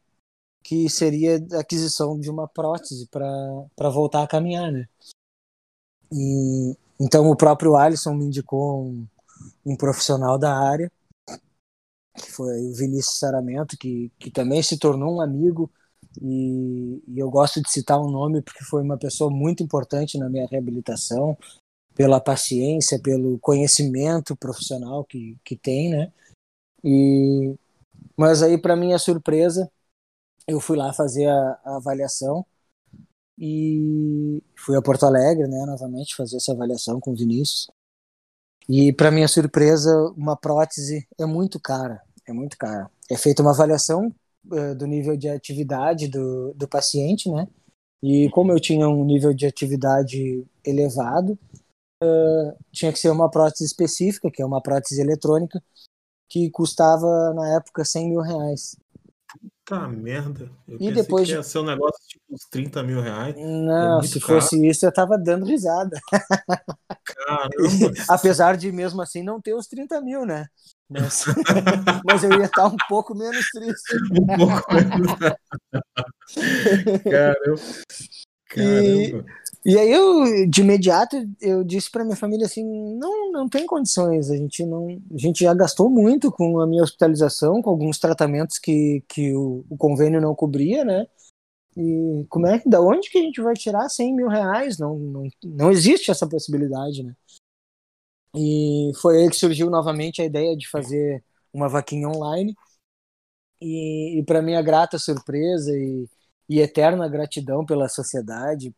que 0.65 0.91
seria 0.91 1.39
a 1.55 1.61
aquisição 1.61 2.19
de 2.21 2.31
uma 2.31 2.49
prótese 2.49 3.09
para 3.09 3.91
voltar 3.91 4.23
a 4.25 4.29
caminhar, 4.29 4.73
né? 4.73 4.89
E, 6.13 6.77
então 7.01 7.31
o 7.31 7.37
próprio 7.37 7.77
Alisson 7.77 8.15
me 8.15 8.25
indicou 8.27 8.85
um, 8.85 9.07
um 9.67 9.77
profissional 9.77 10.39
da 10.39 10.55
área, 10.57 10.91
que 12.17 12.33
foi 12.33 12.61
o 12.67 12.75
Vinícius 12.75 13.19
Saramento, 13.19 13.77
que, 13.79 14.11
que 14.19 14.31
também 14.31 14.63
se 14.63 14.79
tornou 14.79 15.17
um 15.17 15.21
amigo, 15.21 15.71
e, 16.21 17.03
e, 17.07 17.19
eu 17.19 17.31
gosto 17.31 17.61
de 17.61 17.71
citar 17.71 18.01
um 18.01 18.11
nome 18.11 18.41
porque 18.41 18.65
foi 18.65 18.83
uma 18.83 18.97
pessoa 18.97 19.31
muito 19.31 19.63
importante 19.63 20.19
na 20.19 20.29
minha 20.29 20.47
reabilitação, 20.47 21.37
pela 21.95 22.21
paciência, 22.21 23.01
pelo 23.01 23.39
conhecimento 23.39 24.37
profissional 24.37 25.05
que, 25.05 25.39
que 25.45 25.57
tem, 25.57 25.91
né? 25.91 26.13
E, 26.85 27.55
mas 28.17 28.43
aí, 28.43 28.59
para 28.59 28.77
minha 28.77 28.99
surpresa, 28.99 29.71
eu 30.47 30.61
fui 30.61 30.77
lá 30.77 30.93
fazer 30.93 31.27
a, 31.27 31.61
a, 31.65 31.77
avaliação 31.77 32.47
e 33.39 34.43
fui 34.57 34.77
a 34.77 34.83
Porto 34.83 35.05
Alegre, 35.05 35.49
né, 35.49 35.65
novamente, 35.67 36.17
fazer 36.17 36.37
essa 36.37 36.53
avaliação 36.53 37.01
com 37.01 37.13
o 37.13 37.17
Vinícius. 37.17 37.69
E, 38.69 38.93
para 38.93 39.11
minha 39.11 39.29
surpresa, 39.29 39.95
uma 40.17 40.37
prótese 40.37 41.07
é 41.19 41.27
muito 41.27 41.61
cara, 41.61 42.03
é 42.27 42.33
muito 42.33 42.57
cara. 42.57 42.91
É 43.11 43.17
feita 43.17 43.43
uma 43.43 43.53
avaliação 43.53 44.15
uh, 44.47 44.75
do 44.75 44.87
nível 44.87 45.17
de 45.17 45.29
atividade 45.29 46.09
do, 46.09 46.53
do 46.55 46.69
paciente, 46.69 47.31
né? 47.31 47.47
E 48.03 48.29
como 48.31 48.53
eu 48.53 48.61
tinha 48.61 48.89
um 48.89 49.05
nível 49.05 49.33
de 49.33 49.47
atividade 49.47 50.45
elevado, 50.65 51.39
uh, 52.03 52.57
tinha 52.73 52.93
que 52.93 52.99
ser 52.99 53.11
uma 53.11 53.31
prótese 53.31 53.65
específica, 53.65 54.31
que 54.31 54.43
é 54.43 54.47
uma 54.47 54.61
prótese 54.61 55.01
eletrônica, 55.01 55.63
que 56.29 56.51
custava 56.51 57.33
na 57.35 57.57
época 57.57 57.85
100 57.85 58.11
mil 58.11 58.21
reais. 58.21 58.77
Puta 59.67 59.89
merda. 59.89 60.51
Eu 60.69 60.79
e 60.81 60.93
depois 60.93 61.27
que 61.27 61.35
ia 61.35 61.43
ser 61.43 61.59
um 61.59 61.65
negócio 61.65 62.01
tipo 62.07 62.25
uns 62.31 62.45
30 62.49 62.83
mil 62.85 63.01
reais. 63.01 63.35
É 63.37 63.45
Não, 63.45 63.99
é 63.99 64.03
se 64.07 64.21
caro. 64.21 64.41
fosse 64.41 64.65
isso, 64.67 64.87
eu 64.87 64.93
tava 64.93 65.19
dando 65.19 65.45
risada. 65.45 65.99
Caramba. 67.05 67.51
Apesar 68.09 68.57
de 68.57 68.71
mesmo 68.71 69.03
assim 69.03 69.23
não 69.23 69.41
ter 69.41 69.55
os 69.55 69.67
30 69.67 70.01
mil, 70.01 70.25
né? 70.25 70.47
Mas, 70.89 71.25
mas 72.07 72.25
eu 72.25 72.33
ia 72.33 72.45
estar 72.45 72.67
um 72.67 72.77
pouco 72.89 73.15
menos 73.15 73.45
triste. 73.51 73.97
Um 74.13 74.27
pouco 74.27 74.75
menos. 74.75 75.13
Caramba. 77.03 77.59
Caramba. 78.49 79.25
E, 79.65 79.73
e 79.73 79.79
aí 79.79 79.91
eu, 79.91 80.49
de 80.49 80.61
imediato, 80.61 81.17
eu 81.41 81.65
disse 81.65 81.91
para 81.91 82.05
minha 82.05 82.17
família 82.17 82.47
assim, 82.47 82.65
não, 82.97 83.33
não 83.33 83.49
tem 83.49 83.67
condições, 83.67 84.31
a 84.31 84.37
gente 84.37 84.65
não, 84.65 84.87
a 85.13 85.19
gente 85.19 85.43
já 85.43 85.53
gastou 85.53 85.91
muito 85.91 86.31
com 86.31 86.61
a 86.61 86.67
minha 86.67 86.85
hospitalização, 86.85 87.61
com 87.61 87.71
alguns 87.71 87.99
tratamentos 87.99 88.59
que, 88.59 89.03
que 89.09 89.35
o, 89.35 89.65
o 89.69 89.77
convênio 89.77 90.21
não 90.21 90.35
cobria, 90.35 90.85
né? 90.85 91.07
E 91.77 92.25
como 92.31 92.47
é 92.47 92.59
que, 92.59 92.69
da 92.69 92.81
onde 92.81 93.11
que 93.11 93.19
a 93.19 93.23
gente 93.23 93.43
vai 93.43 93.55
tirar 93.55 93.89
100 93.89 94.15
mil 94.15 94.29
reais? 94.29 94.79
Não, 94.79 94.97
não, 94.99 95.29
não 95.45 95.71
existe 95.71 96.11
essa 96.11 96.27
possibilidade, 96.27 97.03
né? 97.03 97.13
E 98.37 98.93
foi 99.01 99.23
aí 99.23 99.31
que 99.31 99.37
surgiu 99.37 99.71
novamente 99.71 100.21
a 100.21 100.25
ideia 100.25 100.57
de 100.57 100.69
fazer 100.69 101.25
uma 101.53 101.69
vaquinha 101.69 102.09
online. 102.09 102.55
E, 103.61 104.19
e 104.19 104.23
para 104.23 104.43
minha 104.43 104.61
grata 104.61 104.99
surpresa 104.99 105.73
e, 105.75 106.07
e 106.49 106.61
eterna 106.61 107.09
gratidão 107.09 107.65
pela 107.65 107.89
sociedade 107.89 108.75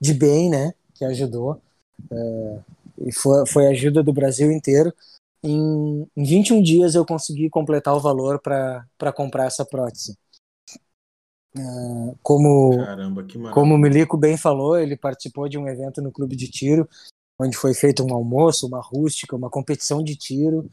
de 0.00 0.14
bem, 0.14 0.50
né, 0.50 0.74
que 0.94 1.04
ajudou. 1.04 1.60
É, 2.10 2.58
e 3.06 3.12
foi, 3.12 3.46
foi 3.46 3.66
a 3.66 3.70
ajuda 3.70 4.02
do 4.02 4.12
Brasil 4.12 4.50
inteiro. 4.50 4.92
Em, 5.42 6.06
em 6.16 6.24
21 6.24 6.60
dias 6.60 6.94
eu 6.94 7.06
consegui 7.06 7.48
completar 7.48 7.94
o 7.94 8.00
valor 8.00 8.40
para 8.40 9.12
comprar 9.14 9.46
essa 9.46 9.64
prótese. 9.64 10.18
É, 11.56 11.60
como, 12.22 12.76
Caramba, 12.76 13.26
como 13.52 13.74
o 13.74 13.78
Milico 13.78 14.16
bem 14.16 14.36
falou, 14.36 14.78
ele 14.78 14.96
participou 14.96 15.48
de 15.48 15.58
um 15.58 15.66
evento 15.66 16.00
no 16.00 16.12
clube 16.12 16.36
de 16.36 16.48
tiro, 16.48 16.88
onde 17.40 17.56
foi 17.56 17.74
feito 17.74 18.04
um 18.04 18.14
almoço, 18.14 18.66
uma 18.66 18.80
rústica, 18.80 19.36
uma 19.36 19.50
competição 19.50 20.02
de 20.02 20.16
tiro, 20.16 20.68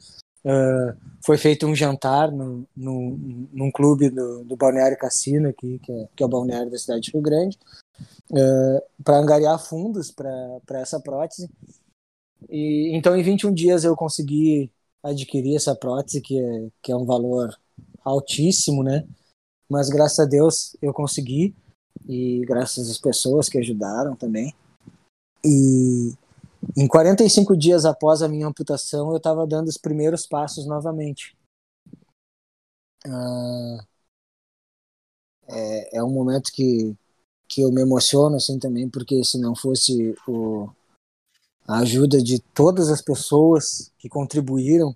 Uh, 0.45 0.95
foi 1.25 1.37
feito 1.37 1.67
um 1.67 1.75
jantar 1.75 2.31
no, 2.31 2.65
no, 2.73 3.17
num 3.51 3.69
clube 3.69 4.09
do, 4.09 4.45
do 4.45 4.55
Balneário 4.55 4.97
Cassino, 4.97 5.49
aqui, 5.49 5.77
que, 5.79 5.91
é, 5.91 6.07
que 6.15 6.23
é 6.23 6.25
o 6.25 6.29
balneário 6.29 6.71
da 6.71 6.77
cidade 6.77 7.01
de 7.01 7.11
Rio 7.11 7.21
Grande, 7.21 7.59
uh, 8.31 9.03
para 9.03 9.17
angariar 9.17 9.59
fundos 9.59 10.09
para 10.09 10.79
essa 10.79 11.01
prótese. 11.01 11.49
E, 12.49 12.95
então, 12.95 13.13
em 13.17 13.23
21 13.23 13.53
dias, 13.53 13.83
eu 13.83 13.93
consegui 13.93 14.71
adquirir 15.03 15.57
essa 15.57 15.75
prótese, 15.75 16.21
que 16.21 16.39
é, 16.39 16.67
que 16.81 16.91
é 16.93 16.95
um 16.95 17.05
valor 17.05 17.53
altíssimo, 18.01 18.83
né? 18.83 19.05
Mas 19.69 19.89
graças 19.89 20.19
a 20.19 20.25
Deus 20.25 20.77
eu 20.81 20.93
consegui, 20.93 21.53
e 22.07 22.45
graças 22.45 22.89
às 22.89 22.97
pessoas 22.97 23.49
que 23.49 23.57
ajudaram 23.57 24.15
também. 24.15 24.53
E 25.43 26.13
em 26.75 26.87
45 26.87 27.55
dias 27.55 27.85
após 27.85 28.21
a 28.21 28.27
minha 28.27 28.47
amputação, 28.47 29.11
eu 29.11 29.17
estava 29.17 29.45
dando 29.47 29.67
os 29.67 29.77
primeiros 29.77 30.25
passos 30.25 30.65
novamente. 30.65 31.37
Ah, 33.05 33.85
é, 35.47 35.97
é, 35.97 36.03
um 36.03 36.09
momento 36.09 36.51
que, 36.51 36.95
que 37.47 37.61
eu 37.61 37.71
me 37.71 37.81
emociono 37.81 38.35
assim 38.35 38.59
também, 38.59 38.89
porque 38.89 39.23
se 39.23 39.39
não 39.39 39.55
fosse 39.55 40.15
o, 40.27 40.69
a 41.67 41.79
ajuda 41.79 42.21
de 42.21 42.39
todas 42.39 42.89
as 42.89 43.01
pessoas 43.01 43.91
que 43.97 44.09
contribuíram, 44.09 44.93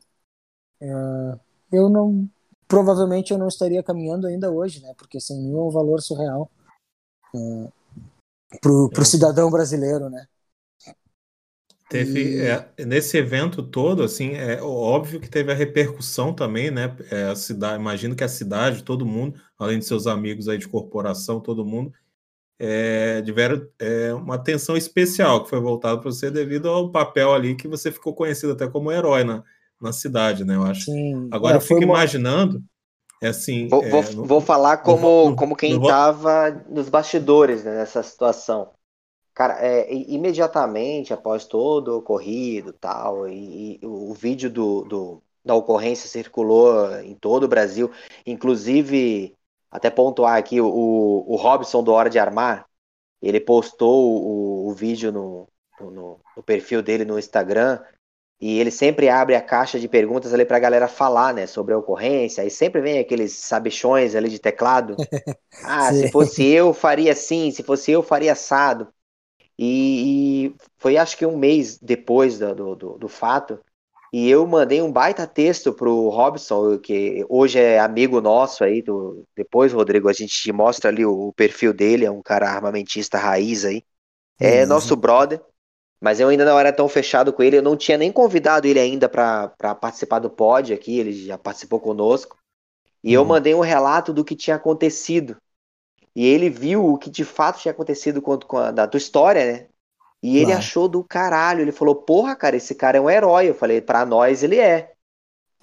é, 0.81 1.39
eu 1.72 1.89
não 1.89 2.30
provavelmente 2.68 3.31
eu 3.31 3.38
não 3.38 3.49
estaria 3.49 3.84
caminhando 3.84 4.27
ainda 4.27 4.49
hoje, 4.49 4.81
né? 4.81 4.93
Porque 4.98 5.19
100 5.19 5.41
mil 5.41 5.57
é 5.57 5.61
um 5.61 5.69
valor 5.69 6.02
surreal 6.02 6.49
é, 7.35 7.72
para 8.61 8.72
o 8.72 9.06
cidadão 9.06 9.52
brasileiro, 9.52 10.10
né? 10.10 10.26
Teve, 11.92 12.40
é, 12.40 12.70
nesse 12.86 13.18
evento 13.18 13.62
todo, 13.62 14.02
assim, 14.02 14.32
é 14.32 14.62
óbvio 14.62 15.20
que 15.20 15.30
teve 15.30 15.52
a 15.52 15.56
repercussão 15.56 16.34
também, 16.34 16.72
né? 16.72 16.96
É, 17.12 17.24
a 17.24 17.36
cidade, 17.36 17.82
imagino 17.82 18.16
que 18.16 18.24
a 18.24 18.30
cidade, 18.30 18.82
todo 18.82 19.06
mundo, 19.06 19.38
além 19.60 19.78
de 19.78 19.84
seus 19.84 20.08
amigos 20.08 20.48
aí 20.48 20.58
de 20.58 20.70
corporação, 20.70 21.42
todo 21.42 21.66
mundo, 21.66 21.92
é, 22.58 23.22
tiveram 23.24 23.68
é, 23.78 24.14
uma 24.14 24.36
atenção 24.36 24.78
especial 24.78 25.44
que 25.44 25.50
foi 25.50 25.60
voltada 25.60 26.00
para 26.00 26.10
você 26.10 26.32
devido 26.32 26.70
ao 26.70 26.90
papel 26.90 27.34
ali 27.34 27.56
que 27.56 27.68
você 27.68 27.92
ficou 27.92 28.16
conhecido 28.16 28.54
até 28.54 28.70
como 28.70 28.90
herói 28.90 29.26
na, 29.26 29.44
na 29.82 29.92
cidade, 29.92 30.46
né? 30.46 30.56
Eu 30.56 30.64
acho. 30.64 30.86
Sim, 30.86 31.28
Agora 31.30 31.56
é, 31.56 31.58
eu 31.58 31.62
fico 31.62 31.82
uma... 31.82 31.84
imaginando, 31.84 32.64
é 33.22 33.28
assim. 33.28 33.68
Vou, 33.68 33.82
vou, 33.82 34.02
é, 34.02 34.12
no, 34.14 34.26
vou 34.26 34.40
falar 34.40 34.78
como, 34.78 35.36
como 35.36 35.58
quem 35.58 35.76
estava 35.76 36.52
nos 36.70 36.88
bastidores 36.88 37.66
né, 37.66 37.76
nessa 37.76 38.02
situação. 38.02 38.70
Cara, 39.42 39.58
é, 39.60 39.92
imediatamente 39.92 41.16
após 41.16 41.48
todo 41.48 41.88
o 41.88 41.98
ocorrido 41.98 42.72
tal, 42.74 43.28
e, 43.28 43.80
e 43.82 43.88
o 43.88 44.14
vídeo 44.14 44.52
do, 44.52 44.84
do, 44.84 45.24
da 45.44 45.56
ocorrência 45.56 46.08
circulou 46.08 46.96
em 47.00 47.16
todo 47.16 47.46
o 47.46 47.48
Brasil, 47.48 47.90
inclusive, 48.24 49.36
até 49.72 49.90
pontuar 49.90 50.38
aqui, 50.38 50.62
o, 50.62 50.68
o 51.28 51.36
Robson 51.38 51.84
do 51.84 51.92
Hora 51.92 52.08
de 52.08 52.20
Armar, 52.20 52.68
ele 53.20 53.40
postou 53.40 54.22
o, 54.22 54.70
o 54.70 54.74
vídeo 54.76 55.12
no, 55.12 55.48
no, 55.80 56.20
no, 56.38 56.44
perfil 56.44 56.84
dele 56.84 57.04
no 57.04 57.18
Instagram, 57.18 57.80
e 58.40 58.60
ele 58.60 58.70
sempre 58.70 59.10
abre 59.10 59.34
a 59.34 59.42
caixa 59.42 59.80
de 59.80 59.88
perguntas 59.88 60.36
ali 60.36 60.46
pra 60.46 60.60
galera 60.60 60.88
falar, 60.88 61.34
né, 61.34 61.48
sobre 61.48 61.74
a 61.74 61.80
ocorrência, 61.80 62.46
e 62.46 62.52
sempre 62.52 62.80
vem 62.80 63.00
aqueles 63.00 63.34
sabichões 63.34 64.14
ali 64.14 64.30
de 64.30 64.38
teclado. 64.38 64.98
Ah, 65.64 65.94
se 65.94 66.10
fosse 66.10 66.44
eu, 66.44 66.74
faria 66.74 67.12
assim, 67.12 67.52
se 67.52 67.62
fosse 67.62 67.92
eu, 67.92 68.02
faria 68.02 68.32
assado. 68.32 68.92
E, 69.64 70.48
e 70.48 70.56
foi 70.80 70.98
acho 70.98 71.16
que 71.16 71.24
um 71.24 71.38
mês 71.38 71.78
depois 71.78 72.40
do, 72.40 72.76
do, 72.76 72.98
do, 72.98 73.08
fato. 73.08 73.60
E 74.12 74.28
eu 74.28 74.48
mandei 74.48 74.82
um 74.82 74.92
baita 74.92 75.28
texto 75.28 75.72
pro 75.72 76.10
Robson, 76.10 76.80
que 76.80 77.24
hoje 77.30 77.60
é 77.60 77.80
amigo 77.80 78.20
nosso 78.20 78.64
aí. 78.64 78.82
Do, 78.82 79.24
depois, 79.38 79.72
Rodrigo, 79.72 80.10
a 80.10 80.14
gente 80.14 80.34
te 80.34 80.52
mostra 80.52 80.90
ali 80.90 81.06
o, 81.06 81.28
o 81.28 81.34
perfil 81.34 81.76
dele, 81.76 82.06
é 82.06 82.10
um 82.10 82.24
cara 82.24 82.50
armamentista 82.50 83.20
raiz 83.20 83.64
aí. 83.64 83.84
É 84.40 84.64
uhum. 84.64 84.70
nosso 84.70 84.96
brother. 84.96 85.40
Mas 86.02 86.20
eu 86.20 86.30
ainda 86.30 86.44
não 86.44 86.58
era 86.58 86.74
tão 86.74 86.90
fechado 86.90 87.32
com 87.32 87.44
ele, 87.44 87.58
eu 87.58 87.62
não 87.62 87.78
tinha 87.78 88.00
nem 88.00 88.12
convidado 88.12 88.68
ele 88.68 88.80
ainda 88.80 89.08
para 89.08 89.76
participar 89.76 90.18
do 90.18 90.32
pod 90.32 90.74
aqui, 90.74 90.98
ele 90.98 91.14
já 91.14 91.38
participou 91.38 91.80
conosco. 91.80 92.36
E 93.04 93.16
uhum. 93.16 93.22
eu 93.22 93.26
mandei 93.28 93.54
um 93.54 93.60
relato 93.60 94.12
do 94.12 94.26
que 94.26 94.36
tinha 94.36 94.56
acontecido 94.56 95.38
e 96.16 96.26
ele 96.26 96.50
viu 96.50 96.86
o 96.86 96.98
que 96.98 97.10
de 97.10 97.24
fato 97.24 97.60
tinha 97.60 97.72
acontecido 97.72 98.22
com, 98.22 98.38
com 98.40 98.58
a, 98.58 98.72
da 98.72 98.88
tua 98.88 98.98
história, 98.98 99.46
né? 99.46 99.68
E 100.24 100.38
ele 100.38 100.54
achou 100.54 100.88
do 100.88 101.04
caralho. 101.04 101.62
Ele 101.62 101.72
falou: 101.72 101.96
Porra, 101.96 102.36
cara, 102.36 102.56
esse 102.56 102.76
cara 102.76 102.98
é 102.98 103.02
um 103.02 103.10
herói. 103.10 103.50
Eu 103.50 103.56
falei: 103.56 103.82
Pra 103.82 104.06
nós 104.06 104.44
ele 104.44 104.60
é. 104.60 104.94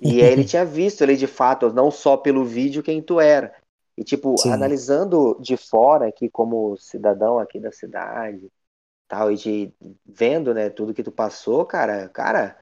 E 0.02 0.22
aí 0.22 0.32
ele 0.32 0.44
tinha 0.44 0.64
visto 0.64 1.02
ele 1.02 1.16
de 1.16 1.26
fato, 1.26 1.72
não 1.72 1.90
só 1.90 2.16
pelo 2.16 2.44
vídeo, 2.44 2.82
quem 2.82 3.02
tu 3.02 3.20
era. 3.20 3.54
E, 3.96 4.04
tipo, 4.04 4.36
Sim. 4.38 4.52
analisando 4.52 5.36
de 5.40 5.56
fora 5.56 6.06
aqui 6.06 6.28
como 6.28 6.76
cidadão 6.76 7.38
aqui 7.38 7.58
da 7.58 7.72
cidade, 7.72 8.48
tal, 9.08 9.32
e 9.32 9.34
de, 9.34 9.74
vendo, 10.06 10.54
né, 10.54 10.70
tudo 10.70 10.94
que 10.94 11.02
tu 11.02 11.10
passou, 11.10 11.66
cara, 11.66 12.08
cara, 12.08 12.56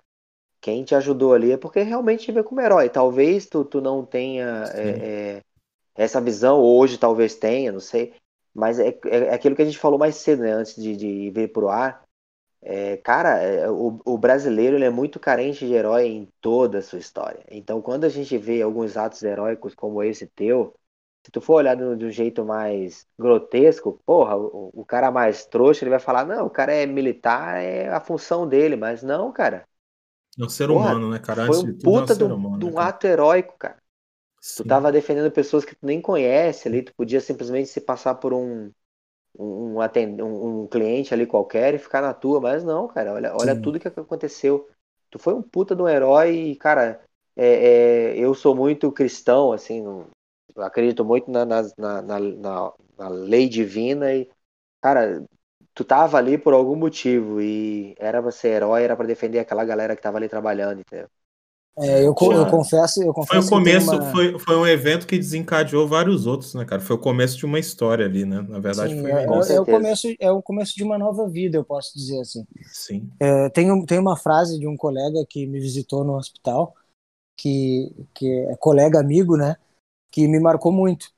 quem 0.63 0.83
te 0.83 0.95
ajudou 0.95 1.35
ali 1.35 1.53
é 1.53 1.59
porque 1.59 1.83
realmente 1.83 2.25
te 2.25 2.33
vê 2.33 2.43
como 2.43 2.61
herói. 2.63 2.89
Talvez 2.89 3.47
tu, 3.47 3.67
tu 3.67 3.83
não 3.83 4.05
tenha 4.05 4.65
é, 4.75 4.89
é, 4.89 5.43
essa 5.97 6.21
visão, 6.21 6.61
hoje 6.61 6.99
talvez 6.99 7.35
tenha, 7.35 7.73
não 7.73 7.81
sei, 7.81 8.15
mas 8.55 8.79
é, 8.79 8.89
é, 8.89 9.17
é, 9.19 9.35
aquilo 9.35 9.55
que 9.55 9.63
a 9.63 9.65
gente 9.65 9.79
falou 9.79 9.99
mais 9.99 10.17
cedo, 10.17 10.43
né, 10.43 10.53
antes 10.53 10.75
de, 10.75 10.97
de 10.97 11.31
vir 11.31 11.53
pro 11.53 11.69
ar, 11.69 12.03
é, 12.63 12.97
cara, 12.97 13.39
é, 13.43 13.71
o, 13.71 14.01
o, 14.05 14.19
brasileiro 14.19 14.77
ele 14.77 14.85
é 14.85 14.91
muito 14.91 15.21
carente 15.21 15.67
de 15.67 15.73
herói 15.73 16.07
em 16.07 16.29
toda 16.41 16.79
a 16.79 16.83
sua 16.83 16.99
história. 16.99 17.45
Então, 17.51 17.81
quando 17.81 18.05
a 18.05 18.09
gente 18.09 18.37
vê 18.39 18.63
alguns 18.63 18.97
atos 18.97 19.23
heróicos 19.23 19.75
como 19.75 20.03
esse 20.03 20.27
teu, 20.27 20.75
se 21.25 21.31
tu 21.31 21.41
for 21.41 21.57
olhar 21.57 21.77
de 21.77 22.05
um 22.05 22.11
jeito 22.11 22.45
mais 22.45 23.07
grotesco, 23.19 24.01
porra, 24.07 24.37
o, 24.37 24.71
o, 24.73 24.85
cara 24.85 25.11
mais 25.11 25.45
trouxa, 25.45 25.85
ele 25.85 25.91
vai 25.91 26.01
falar, 26.01 26.25
não, 26.25 26.47
o 26.47 26.51
cara 26.51 26.73
é 26.73 26.87
militar, 26.87 27.63
é 27.63 27.89
a 27.89 28.01
função 28.01 28.49
dele, 28.49 28.75
mas 28.75 29.03
não, 29.03 29.31
cara. 29.33 29.69
É 30.39 30.45
um 30.45 30.49
ser 30.49 30.69
porra, 30.69 30.91
humano, 30.91 31.11
né, 31.11 31.19
cara? 31.19 31.47
Foi 31.47 31.59
um 31.59 31.79
puta 31.79 32.13
é 32.13 32.17
um 32.17 32.19
de 32.19 32.25
um, 32.25 32.59
de 32.59 32.65
um 32.67 32.79
ato 32.79 33.07
heróico, 33.07 33.55
cara. 33.59 33.77
Sim. 34.47 34.63
Tu 34.63 34.69
tava 34.69 34.93
defendendo 34.93 35.29
pessoas 35.33 35.65
que 35.65 35.75
tu 35.75 35.85
nem 35.85 36.01
conhece 36.01 36.69
ali, 36.69 36.81
tu 36.81 36.95
podia 36.95 37.21
simplesmente 37.21 37.69
se 37.69 37.81
passar 37.81 38.15
por 38.15 38.33
um, 38.33 38.71
um, 39.37 39.77
um, 39.81 40.63
um, 40.63 40.67
cliente 40.69 41.13
ali 41.13 41.27
qualquer 41.27 41.75
e 41.75 41.79
ficar 41.79 42.01
na 42.01 42.15
tua, 42.15 42.41
mas 42.41 42.63
não, 42.63 42.87
cara, 42.87 43.13
olha, 43.13 43.35
olha 43.35 43.61
tudo 43.61 43.81
que 43.81 43.89
aconteceu. 43.89 44.69
Tu 45.11 45.19
foi 45.19 45.35
um 45.35 45.43
puta 45.43 45.75
de 45.75 45.83
um 45.83 45.89
herói 45.89 46.37
e, 46.37 46.57
cara, 46.57 47.01
é, 47.35 48.13
é, 48.15 48.19
eu 48.19 48.35
sou 48.35 48.55
muito 48.55 48.93
cristão, 48.93 49.53
assim, 49.53 49.83
não, 49.83 50.07
acredito 50.59 51.05
muito 51.05 51.29
na, 51.29 51.45
na, 51.45 51.63
na, 51.77 52.03
na, 52.03 52.73
na 52.97 53.09
lei 53.09 53.49
divina 53.49 54.15
e, 54.15 54.31
cara, 54.81 55.25
tu 55.75 55.85
tava 55.85 56.19
ali 56.19 56.39
por 56.39 56.55
algum 56.55 56.77
motivo 56.77 57.41
e 57.41 57.97
era 57.99 58.23
você 58.23 58.47
herói, 58.51 58.85
era 58.85 58.97
para 58.97 59.09
defender 59.09 59.41
aquela 59.41 59.65
galera 59.65 59.97
que 59.97 60.03
tava 60.03 60.19
ali 60.19 60.29
trabalhando, 60.29 60.83
entendeu? 60.83 61.09
É, 61.79 62.01
eu, 62.01 62.05
eu, 62.07 62.15
confesso, 62.15 63.03
eu 63.03 63.13
confesso. 63.13 63.47
Foi 63.47 63.59
o 63.59 63.61
começo, 63.61 63.91
uma... 63.91 64.11
foi, 64.11 64.39
foi 64.39 64.57
um 64.57 64.67
evento 64.67 65.07
que 65.07 65.19
desencadeou 65.19 65.87
vários 65.87 66.27
outros, 66.27 66.55
né, 66.55 66.65
cara? 66.65 66.81
Foi 66.81 66.97
o 66.97 66.99
começo 66.99 67.37
de 67.37 67.45
uma 67.45 67.59
história 67.59 68.07
ali, 68.07 68.25
né? 68.25 68.41
Na 68.49 68.59
verdade, 68.59 68.95
Sim, 68.95 69.03
foi. 69.03 69.11
É, 69.11 69.25
é, 69.25 69.61
o 69.61 69.67
começo, 69.67 70.09
é 70.19 70.33
o 70.33 70.43
começo 70.43 70.75
de 70.75 70.83
uma 70.83 70.97
nova 70.97 71.29
vida, 71.29 71.59
eu 71.59 71.65
posso 71.65 71.93
dizer 71.95 72.19
assim. 72.21 72.47
Sim. 72.73 73.11
É, 73.21 73.51
tem, 73.51 73.85
tem 73.85 73.99
uma 73.99 74.17
frase 74.17 74.59
de 74.59 74.67
um 74.67 74.75
colega 74.75 75.23
que 75.29 75.47
me 75.47 75.61
visitou 75.61 76.03
no 76.03 76.17
hospital, 76.17 76.75
que, 77.37 77.95
que 78.15 78.27
é 78.27 78.57
colega 78.57 78.99
amigo, 78.99 79.37
né? 79.37 79.57
Que 80.11 80.27
me 80.27 80.41
marcou 80.41 80.73
muito. 80.73 81.15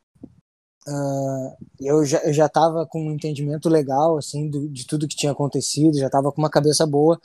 Uh, 0.89 1.55
eu 1.80 2.05
já 2.05 2.18
eu 2.24 2.32
já 2.32 2.47
estava 2.47 2.86
com 2.86 3.01
um 3.01 3.12
entendimento 3.12 3.68
legal 3.68 4.16
assim 4.16 4.48
do, 4.48 4.66
de 4.70 4.86
tudo 4.86 5.06
que 5.06 5.14
tinha 5.14 5.32
acontecido, 5.32 5.98
já 5.98 6.06
estava 6.06 6.32
com 6.32 6.40
uma 6.40 6.51
cabeça 6.51 6.85
boa. 6.85 7.20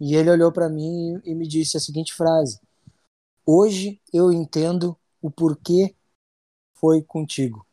E 0.00 0.14
ele 0.14 0.30
olhou 0.30 0.52
para 0.52 0.68
mim 0.68 1.20
e 1.24 1.34
me 1.34 1.48
disse 1.48 1.76
a 1.76 1.80
seguinte 1.80 2.14
frase: 2.14 2.60
Hoje 3.50 3.98
eu 4.12 4.30
entendo 4.30 4.94
o 5.22 5.30
porquê 5.30 5.94
foi 6.74 7.00
contigo. 7.00 7.66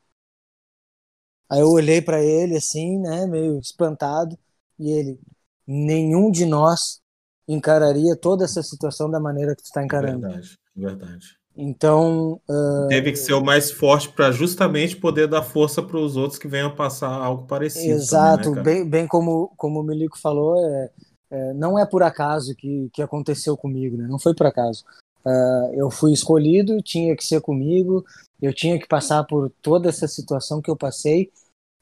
Aí 1.51 1.59
eu 1.59 1.67
olhei 1.67 2.01
para 2.01 2.23
ele 2.23 2.55
assim, 2.55 2.97
né, 2.97 3.25
meio 3.25 3.59
espantado, 3.59 4.39
e 4.79 4.89
ele: 4.89 5.19
nenhum 5.67 6.31
de 6.31 6.45
nós 6.45 7.01
encararia 7.45 8.15
toda 8.15 8.45
essa 8.45 8.63
situação 8.63 9.11
da 9.11 9.19
maneira 9.19 9.53
que 9.53 9.63
tu 9.63 9.65
está 9.65 9.83
encarando. 9.83 10.21
Verdade, 10.21 10.57
verdade. 10.73 11.37
Então. 11.57 12.39
Uh... 12.49 12.87
Teve 12.87 13.11
que 13.11 13.17
ser 13.17 13.33
o 13.33 13.43
mais 13.43 13.69
forte 13.69 14.07
para 14.07 14.31
justamente 14.31 14.95
poder 14.95 15.27
dar 15.27 15.43
força 15.43 15.83
para 15.83 15.99
os 15.99 16.15
outros 16.15 16.39
que 16.39 16.47
venham 16.47 16.73
passar 16.73 17.11
algo 17.11 17.47
parecido. 17.47 17.95
Exato, 17.95 18.53
também, 18.53 18.55
né, 18.55 18.63
bem, 18.63 18.89
bem 18.89 19.07
como, 19.07 19.53
como 19.57 19.81
o 19.81 19.83
Milico 19.83 20.17
falou, 20.17 20.55
é, 20.57 20.91
é, 21.31 21.53
não 21.53 21.77
é 21.77 21.85
por 21.85 22.01
acaso 22.01 22.55
que, 22.55 22.89
que 22.93 23.01
aconteceu 23.01 23.57
comigo, 23.57 23.97
né? 23.97 24.07
não 24.07 24.17
foi 24.17 24.33
por 24.33 24.47
acaso. 24.47 24.85
Uh, 25.25 25.73
eu 25.73 25.89
fui 25.89 26.13
escolhido, 26.13 26.81
tinha 26.83 27.15
que 27.15 27.25
ser 27.25 27.41
comigo, 27.41 28.05
eu 28.39 28.53
tinha 28.53 28.79
que 28.79 28.87
passar 28.87 29.23
por 29.23 29.49
toda 29.61 29.89
essa 29.89 30.07
situação 30.07 30.61
que 30.61 30.69
eu 30.69 30.75
passei 30.75 31.31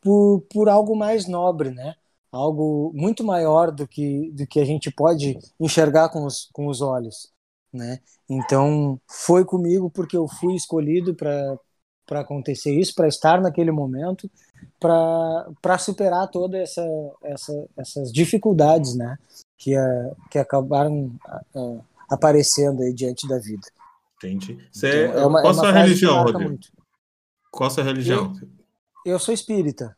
por, 0.01 0.41
por 0.49 0.69
algo 0.69 0.95
mais 0.95 1.27
nobre, 1.27 1.71
né? 1.71 1.95
Algo 2.31 2.91
muito 2.93 3.23
maior 3.23 3.71
do 3.71 3.87
que, 3.87 4.31
do 4.31 4.47
que 4.47 4.59
a 4.59 4.65
gente 4.65 4.91
pode 4.91 5.37
enxergar 5.59 6.09
com 6.09 6.25
os, 6.25 6.49
com 6.53 6.67
os 6.67 6.81
olhos, 6.81 7.31
né? 7.71 7.99
Então, 8.29 8.99
foi 9.07 9.45
comigo 9.45 9.89
porque 9.89 10.17
eu 10.17 10.27
fui 10.27 10.55
escolhido 10.55 11.15
para 11.15 12.19
acontecer 12.19 12.73
isso, 12.73 12.95
para 12.95 13.07
estar 13.07 13.41
naquele 13.41 13.71
momento, 13.71 14.29
para 14.79 15.77
superar 15.77 16.29
todas 16.29 16.61
essa, 16.61 16.85
essa, 17.23 17.67
essas 17.77 18.11
dificuldades, 18.11 18.95
né? 18.95 19.17
Que, 19.57 19.77
uh, 19.77 20.15
que 20.29 20.39
acabaram 20.39 21.15
uh, 21.55 21.83
aparecendo 22.09 22.81
aí 22.81 22.93
diante 22.93 23.27
da 23.27 23.39
vida. 23.39 23.67
Entendi. 24.17 24.57
Você, 24.71 25.07
então, 25.07 25.21
é 25.21 25.25
uma, 25.25 25.41
qual 25.41 25.53
a 25.53 25.55
é 25.55 25.59
sua 25.59 25.71
religião, 25.71 26.23
Rodrigo? 26.23 26.49
Muito. 26.49 26.67
Qual 27.51 27.67
a 27.67 27.69
sua 27.69 27.83
religião? 27.83 28.33
Eu, 29.05 29.13
eu 29.13 29.19
sou 29.19 29.33
espírita. 29.33 29.95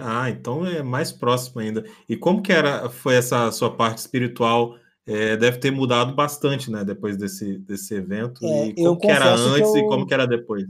Ah, 0.00 0.30
então 0.30 0.64
é 0.66 0.82
mais 0.82 1.12
próximo 1.12 1.60
ainda. 1.60 1.84
E 2.08 2.16
como 2.16 2.42
que 2.42 2.52
era, 2.52 2.88
foi 2.88 3.16
essa 3.16 3.50
sua 3.52 3.74
parte 3.74 3.98
espiritual? 3.98 4.76
É, 5.06 5.36
deve 5.36 5.58
ter 5.58 5.70
mudado 5.70 6.14
bastante, 6.14 6.70
né, 6.70 6.84
depois 6.84 7.16
desse, 7.16 7.58
desse 7.58 7.94
evento. 7.94 8.44
É, 8.44 8.66
e 8.68 8.74
como 8.74 8.98
que 8.98 9.06
era 9.06 9.34
antes 9.34 9.72
que 9.72 9.78
eu, 9.78 9.84
e 9.84 9.88
como 9.88 10.06
que 10.06 10.14
era 10.14 10.26
depois? 10.26 10.66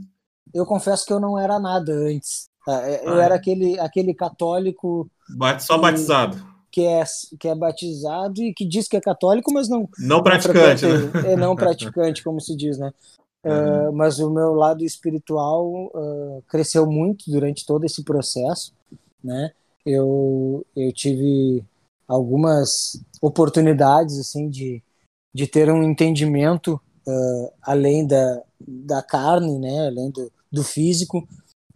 Eu 0.53 0.65
confesso 0.65 1.05
que 1.05 1.13
eu 1.13 1.19
não 1.19 1.37
era 1.37 1.59
nada 1.59 1.91
antes. 1.91 2.49
É, 2.67 3.05
eu 3.05 3.13
ah, 3.15 3.23
era 3.23 3.35
é? 3.35 3.37
aquele, 3.37 3.79
aquele 3.79 4.13
católico. 4.13 5.09
Só 5.59 5.77
batizado 5.77 6.49
que 6.71 6.85
é, 6.85 7.03
que 7.39 7.47
é 7.47 7.55
batizado 7.55 8.41
e 8.41 8.53
que 8.53 8.65
diz 8.65 8.87
que 8.87 8.97
é 8.97 9.01
católico, 9.01 9.51
mas 9.53 9.67
não. 9.67 9.87
Não 9.99 10.21
praticante, 10.21 10.85
não 10.85 11.21
né? 11.21 11.33
É 11.33 11.35
não 11.35 11.55
praticante, 11.55 12.23
como 12.23 12.39
se 12.39 12.55
diz, 12.55 12.77
né? 12.77 12.91
Uhum. 13.43 13.89
Uh, 13.89 13.93
mas 13.93 14.19
o 14.19 14.29
meu 14.29 14.53
lado 14.53 14.83
espiritual 14.83 15.65
uh, 15.67 16.43
cresceu 16.47 16.85
muito 16.85 17.29
durante 17.31 17.65
todo 17.65 17.85
esse 17.85 18.03
processo, 18.03 18.73
né? 19.23 19.51
Eu, 19.85 20.65
eu 20.75 20.91
tive 20.91 21.63
algumas 22.07 23.01
oportunidades, 23.21 24.19
assim, 24.19 24.49
de, 24.49 24.83
de 25.33 25.47
ter 25.47 25.71
um 25.71 25.83
entendimento 25.83 26.79
uh, 27.07 27.51
além 27.61 28.05
da, 28.05 28.43
da 28.59 29.01
carne, 29.01 29.57
né? 29.57 29.87
Além 29.87 30.11
do, 30.11 30.31
do 30.51 30.63
físico, 30.63 31.25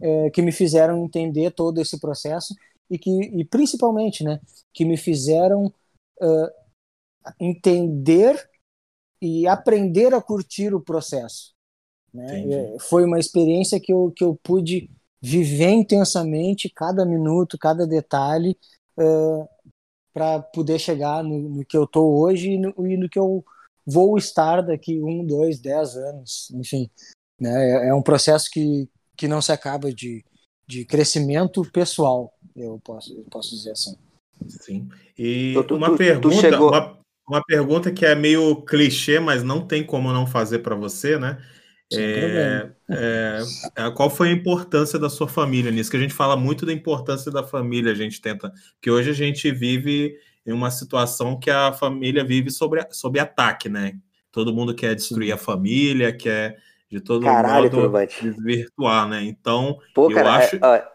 eh, 0.00 0.28
que 0.30 0.42
me 0.42 0.52
fizeram 0.52 1.04
entender 1.04 1.52
todo 1.52 1.80
esse 1.80 1.98
processo 1.98 2.54
e 2.90 2.98
que 2.98 3.10
e 3.10 3.44
principalmente 3.44 4.22
né 4.22 4.40
que 4.72 4.84
me 4.84 4.96
fizeram 4.96 5.66
uh, 5.66 6.50
entender 7.40 8.50
e 9.20 9.46
aprender 9.46 10.14
a 10.14 10.20
curtir 10.20 10.74
o 10.74 10.80
processo 10.80 11.54
né? 12.12 12.76
foi 12.80 13.04
uma 13.04 13.18
experiência 13.18 13.80
que 13.80 13.92
eu, 13.92 14.12
que 14.14 14.22
eu 14.22 14.38
pude 14.42 14.90
viver 15.20 15.70
intensamente 15.70 16.70
cada 16.70 17.04
minuto 17.04 17.58
cada 17.58 17.86
detalhe 17.86 18.56
uh, 18.98 19.48
para 20.12 20.40
poder 20.40 20.78
chegar 20.78 21.24
no, 21.24 21.48
no, 21.48 21.64
que 21.64 21.76
eu 21.76 21.86
tô 21.86 22.22
hoje 22.22 22.52
e 22.52 22.58
no, 22.58 22.74
e 22.86 22.96
no, 22.96 23.08
que 23.08 23.18
eu 23.18 23.44
vou 23.86 24.16
estar 24.16 24.60
daqui 24.60 25.00
um 25.02 25.24
dois 25.24 25.58
dez 25.60 25.96
anos 25.96 26.50
enfim 26.52 26.90
né? 27.40 27.50
é, 27.50 27.88
é 27.88 27.94
um 27.94 28.02
processo 28.02 28.50
que 28.50 28.88
que 29.16 29.28
não 29.28 29.40
se 29.40 29.52
acaba 29.52 29.92
de 29.92 30.24
de 30.66 30.84
crescimento 30.84 31.62
pessoal, 31.70 32.33
eu 32.56 32.80
posso, 32.82 33.12
eu 33.16 33.24
posso 33.30 33.50
dizer 33.50 33.72
assim. 33.72 33.96
Sim. 34.46 34.88
E 35.18 35.54
tu, 35.66 35.76
uma 35.76 35.90
tu, 35.90 35.96
pergunta, 35.96 36.28
tu 36.28 36.40
chegou... 36.40 36.68
uma, 36.68 36.98
uma, 37.28 37.42
pergunta 37.44 37.90
que 37.90 38.04
é 38.04 38.14
meio 38.14 38.62
clichê, 38.62 39.18
mas 39.18 39.42
não 39.42 39.66
tem 39.66 39.84
como 39.84 40.12
não 40.12 40.26
fazer 40.26 40.60
para 40.60 40.74
você, 40.74 41.18
né? 41.18 41.42
É, 41.92 42.70
é, 42.88 43.42
é, 43.76 43.90
qual 43.90 44.10
foi 44.10 44.28
a 44.28 44.32
importância 44.32 44.98
da 44.98 45.08
sua 45.08 45.28
família 45.28 45.70
nisso? 45.70 45.90
Que 45.90 45.96
a 45.96 46.00
gente 46.00 46.14
fala 46.14 46.36
muito 46.36 46.66
da 46.66 46.72
importância 46.72 47.30
da 47.30 47.42
família, 47.42 47.92
a 47.92 47.94
gente 47.94 48.20
tenta. 48.20 48.52
Que 48.80 48.90
hoje 48.90 49.10
a 49.10 49.14
gente 49.14 49.50
vive 49.52 50.16
em 50.46 50.52
uma 50.52 50.70
situação 50.70 51.38
que 51.38 51.50
a 51.50 51.72
família 51.72 52.24
vive 52.24 52.50
sobre, 52.50 52.84
sobre 52.90 53.20
ataque, 53.20 53.68
né? 53.68 53.98
Todo 54.32 54.52
mundo 54.52 54.74
quer 54.74 54.94
destruir 54.94 55.32
a 55.32 55.38
família, 55.38 56.12
quer 56.12 56.58
de 56.90 57.00
todo 57.00 57.24
Caralho, 57.24 57.70
modo 57.72 58.06
desvirtuar, 58.22 59.08
né? 59.08 59.22
Então, 59.22 59.78
Pô, 59.94 60.10
eu 60.10 60.14
cara, 60.14 60.34
acho. 60.34 60.56
É, 60.56 60.88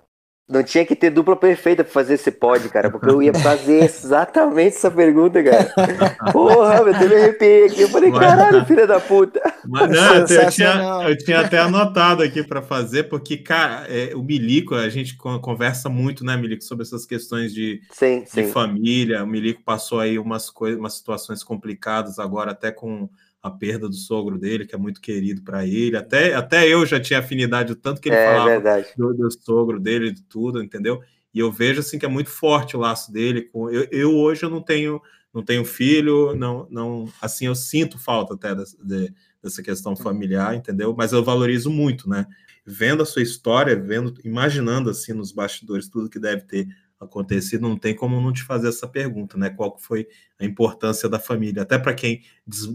não 0.50 0.64
tinha 0.64 0.84
que 0.84 0.96
ter 0.96 1.12
dupla 1.12 1.36
perfeita 1.36 1.84
pra 1.84 1.94
fazer 1.94 2.16
esse 2.16 2.32
pod, 2.32 2.68
cara, 2.70 2.90
porque 2.90 3.08
eu 3.08 3.22
ia 3.22 3.34
fazer 3.36 3.84
exatamente 3.84 4.78
essa 4.78 4.90
pergunta, 4.90 5.44
cara. 5.44 5.72
Porra, 6.34 6.78
eu 6.78 6.88
até 6.88 7.08
me 7.08 7.16
arrepiei 7.16 7.66
aqui. 7.68 7.82
Eu 7.82 7.90
falei, 7.90 8.12
caralho, 8.12 8.66
filha 8.66 8.88
da 8.88 9.00
puta. 9.00 9.40
Mas 9.64 9.92
não, 9.92 10.16
eu 10.16 10.50
tinha, 10.50 11.08
eu 11.08 11.18
tinha 11.18 11.42
até 11.42 11.60
anotado 11.60 12.24
aqui 12.24 12.42
para 12.42 12.64
fazer, 12.64 13.04
porque, 13.04 13.38
cara, 13.38 13.86
é, 13.88 14.16
o 14.16 14.24
Milico, 14.24 14.74
a 14.74 14.90
gente 14.90 15.16
conversa 15.16 15.88
muito, 15.88 16.26
né, 16.26 16.36
Milico, 16.36 16.64
sobre 16.64 16.84
essas 16.84 17.06
questões 17.06 17.54
de, 17.54 17.82
sim, 17.92 18.26
de 18.34 18.46
família. 18.46 19.24
O 19.24 19.28
Milico 19.28 19.62
passou 19.64 20.00
aí 20.00 20.18
umas 20.18 20.50
coisas, 20.50 20.80
umas 20.80 20.96
situações 20.96 21.44
complicadas 21.44 22.18
agora, 22.18 22.52
até 22.52 22.72
com 22.72 23.08
a 23.42 23.50
perda 23.50 23.88
do 23.88 23.96
sogro 23.96 24.38
dele, 24.38 24.66
que 24.66 24.76
é 24.76 24.78
muito 24.78 25.00
querido 25.00 25.42
para 25.42 25.66
ele. 25.66 25.96
Até, 25.96 26.34
até 26.36 26.68
eu 26.68 26.86
já 26.86 27.00
tinha 27.00 27.20
afinidade, 27.20 27.72
o 27.72 27.76
tanto 27.76 28.02
que 28.02 28.10
ele 28.10 28.16
é, 28.16 28.26
falava 28.26 28.84
do, 28.98 29.14
do, 29.14 29.32
sogro 29.32 29.80
dele, 29.80 30.12
de 30.12 30.22
tudo, 30.24 30.62
entendeu? 30.62 31.02
E 31.34 31.40
eu 31.40 31.52
vejo 31.52 31.80
assim 31.80 31.98
que 31.98 32.06
é 32.06 32.10
muito 32.10 32.30
forte 32.30 32.76
o 32.76 32.80
laço 32.80 33.12
dele. 33.12 33.44
Com, 33.44 33.70
eu, 33.70 33.88
eu 33.92 34.16
hoje 34.16 34.44
eu 34.44 34.50
não 34.50 34.62
tenho 34.62 35.02
não 35.32 35.44
tenho 35.44 35.64
filho, 35.64 36.36
não, 36.36 36.68
não 36.72 37.08
assim 37.22 37.46
eu 37.46 37.54
sinto 37.54 38.00
falta 38.00 38.34
até 38.34 38.56
dessa, 38.56 38.76
de, 38.84 39.14
dessa 39.42 39.62
questão 39.62 39.96
familiar, 39.96 40.56
entendeu? 40.56 40.94
Mas 40.98 41.14
eu 41.14 41.24
valorizo 41.24 41.70
muito, 41.70 42.10
né? 42.10 42.26
Vendo 42.66 43.04
a 43.04 43.06
sua 43.06 43.22
história, 43.22 43.80
vendo, 43.80 44.16
imaginando 44.24 44.90
assim 44.90 45.14
nos 45.14 45.32
bastidores 45.32 45.88
tudo 45.88 46.10
que 46.10 46.20
deve 46.20 46.42
ter 46.44 46.68
acontecido, 47.00 47.62
não 47.62 47.78
tem 47.78 47.96
como 47.96 48.20
não 48.20 48.34
te 48.34 48.44
fazer 48.44 48.70
essa 48.70 48.88
pergunta, 48.88 49.38
né? 49.38 49.50
Qual 49.50 49.78
foi 49.78 50.08
a 50.40 50.46
importância 50.46 51.08
da 51.08 51.18
família? 51.18 51.64
Até 51.64 51.80
para 51.80 51.94
quem 51.94 52.22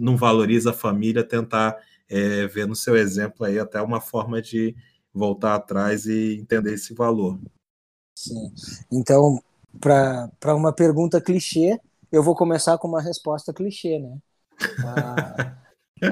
não 0.00 0.16
valoriza 0.16 0.70
a 0.70 0.74
família, 0.74 1.22
tentar 1.22 1.76
é, 2.08 2.46
ver 2.46 2.66
no 2.66 2.74
seu 2.74 2.96
exemplo 2.96 3.44
aí 3.44 3.58
até 3.58 3.80
uma 3.82 4.00
forma 4.00 4.40
de 4.40 4.74
voltar 5.12 5.54
atrás 5.54 6.06
e 6.06 6.38
entender 6.40 6.74
esse 6.74 6.94
valor. 6.94 7.38
Sim. 8.16 8.52
Então, 8.90 9.42
para 9.80 10.54
uma 10.54 10.72
pergunta 10.72 11.20
clichê, 11.20 11.78
eu 12.10 12.22
vou 12.22 12.34
começar 12.34 12.78
com 12.78 12.88
uma 12.88 13.02
resposta 13.02 13.52
clichê, 13.52 13.98
né? 13.98 14.18
A, 14.84 15.56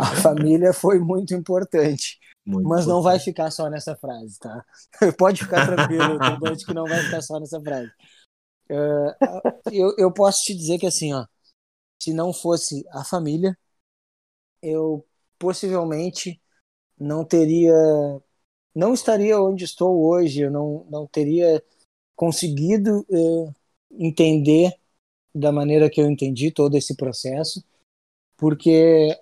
a 0.00 0.16
família 0.20 0.72
foi 0.72 0.98
muito 0.98 1.34
importante. 1.34 2.18
Muito 2.44 2.68
mas 2.68 2.86
não 2.86 3.00
vai 3.00 3.18
ficar 3.20 3.50
só 3.50 3.70
nessa 3.70 3.96
frase, 3.96 4.38
tá? 4.38 4.64
Pode 5.16 5.44
ficar 5.44 5.66
tranquilo, 5.66 6.18
Turbante, 6.18 6.66
que 6.66 6.74
não 6.74 6.84
vai 6.84 7.00
ficar 7.04 7.22
só 7.22 7.38
nessa 7.38 7.60
frase. 7.60 7.90
Uh, 8.68 9.70
eu, 9.72 9.94
eu 9.96 10.12
posso 10.12 10.42
te 10.42 10.54
dizer 10.54 10.78
que 10.78 10.86
assim, 10.86 11.12
ó, 11.12 11.24
se 12.02 12.12
não 12.12 12.32
fosse 12.32 12.84
a 12.90 13.04
família, 13.04 13.56
eu 14.60 15.06
possivelmente 15.38 16.40
não 16.98 17.24
teria, 17.24 17.72
não 18.74 18.94
estaria 18.94 19.40
onde 19.40 19.64
estou 19.64 20.04
hoje, 20.04 20.42
eu 20.42 20.50
não, 20.50 20.84
não 20.90 21.06
teria 21.06 21.62
conseguido 22.16 23.06
uh, 23.08 23.54
entender 23.90 24.72
da 25.34 25.50
maneira 25.50 25.88
que 25.88 26.00
eu 26.00 26.10
entendi 26.10 26.50
todo 26.50 26.76
esse 26.76 26.96
processo, 26.96 27.64
porque 28.36 29.16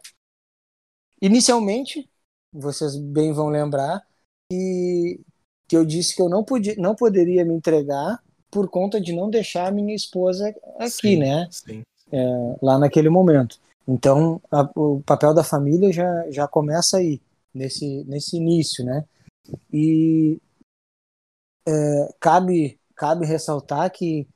inicialmente 1.23 2.10
vocês 2.53 2.97
bem 2.97 3.33
vão 3.33 3.49
lembrar, 3.49 4.05
que, 4.51 5.21
que 5.69 5.77
eu 5.77 5.85
disse 5.85 6.15
que 6.15 6.23
eu 6.23 6.29
não, 6.29 6.45
podia, 6.45 6.75
não 6.77 6.95
poderia 6.95 7.45
me 7.45 7.55
entregar 7.55 8.23
por 8.51 8.69
conta 8.69 9.01
de 9.01 9.13
não 9.13 9.31
deixar 9.31 9.69
a 9.69 9.71
minha 9.71 9.95
esposa 9.95 10.55
aqui, 10.79 10.91
sim, 10.91 11.17
né? 11.19 11.49
Sim. 11.51 11.83
É, 12.13 12.57
lá 12.61 12.79
naquele 12.79 13.09
momento. 13.09 13.59
Então, 13.87 14.41
a, 14.51 14.69
o 14.75 15.01
papel 15.07 15.33
da 15.33 15.45
família 15.45 15.93
já, 15.93 16.31
já 16.31 16.49
começa 16.49 16.99
aí, 16.99 17.21
nesse, 17.55 18.05
nesse 18.05 18.37
início, 18.37 18.85
né? 18.85 19.05
E 19.73 20.39
é, 21.67 22.15
cabe, 22.19 22.79
cabe 22.97 23.27
ressaltar 23.27 23.91
que 23.91 24.27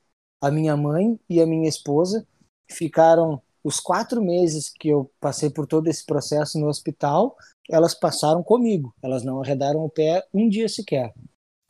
a 0.41 0.51
minha 0.51 0.77
mãe 0.77 1.19
e 1.28 1.41
a 1.41 1.47
minha 1.47 1.69
esposa 1.69 2.27
ficaram 2.70 3.41
os 3.65 3.81
quatro 3.81 4.23
meses 4.23 4.69
que 4.69 4.89
eu 4.89 5.11
passei 5.19 5.49
por 5.49 5.66
todo 5.66 5.89
esse 5.89 6.05
processo 6.05 6.59
no 6.61 6.69
hospital, 6.69 7.35
elas 7.69 7.95
passaram 7.95 8.43
comigo. 8.43 8.95
Elas 9.03 9.24
não 9.24 9.41
arredaram 9.41 9.82
o 9.82 9.89
pé 9.89 10.23
um 10.35 10.47
dia 10.49 10.69
sequer. 10.69 11.15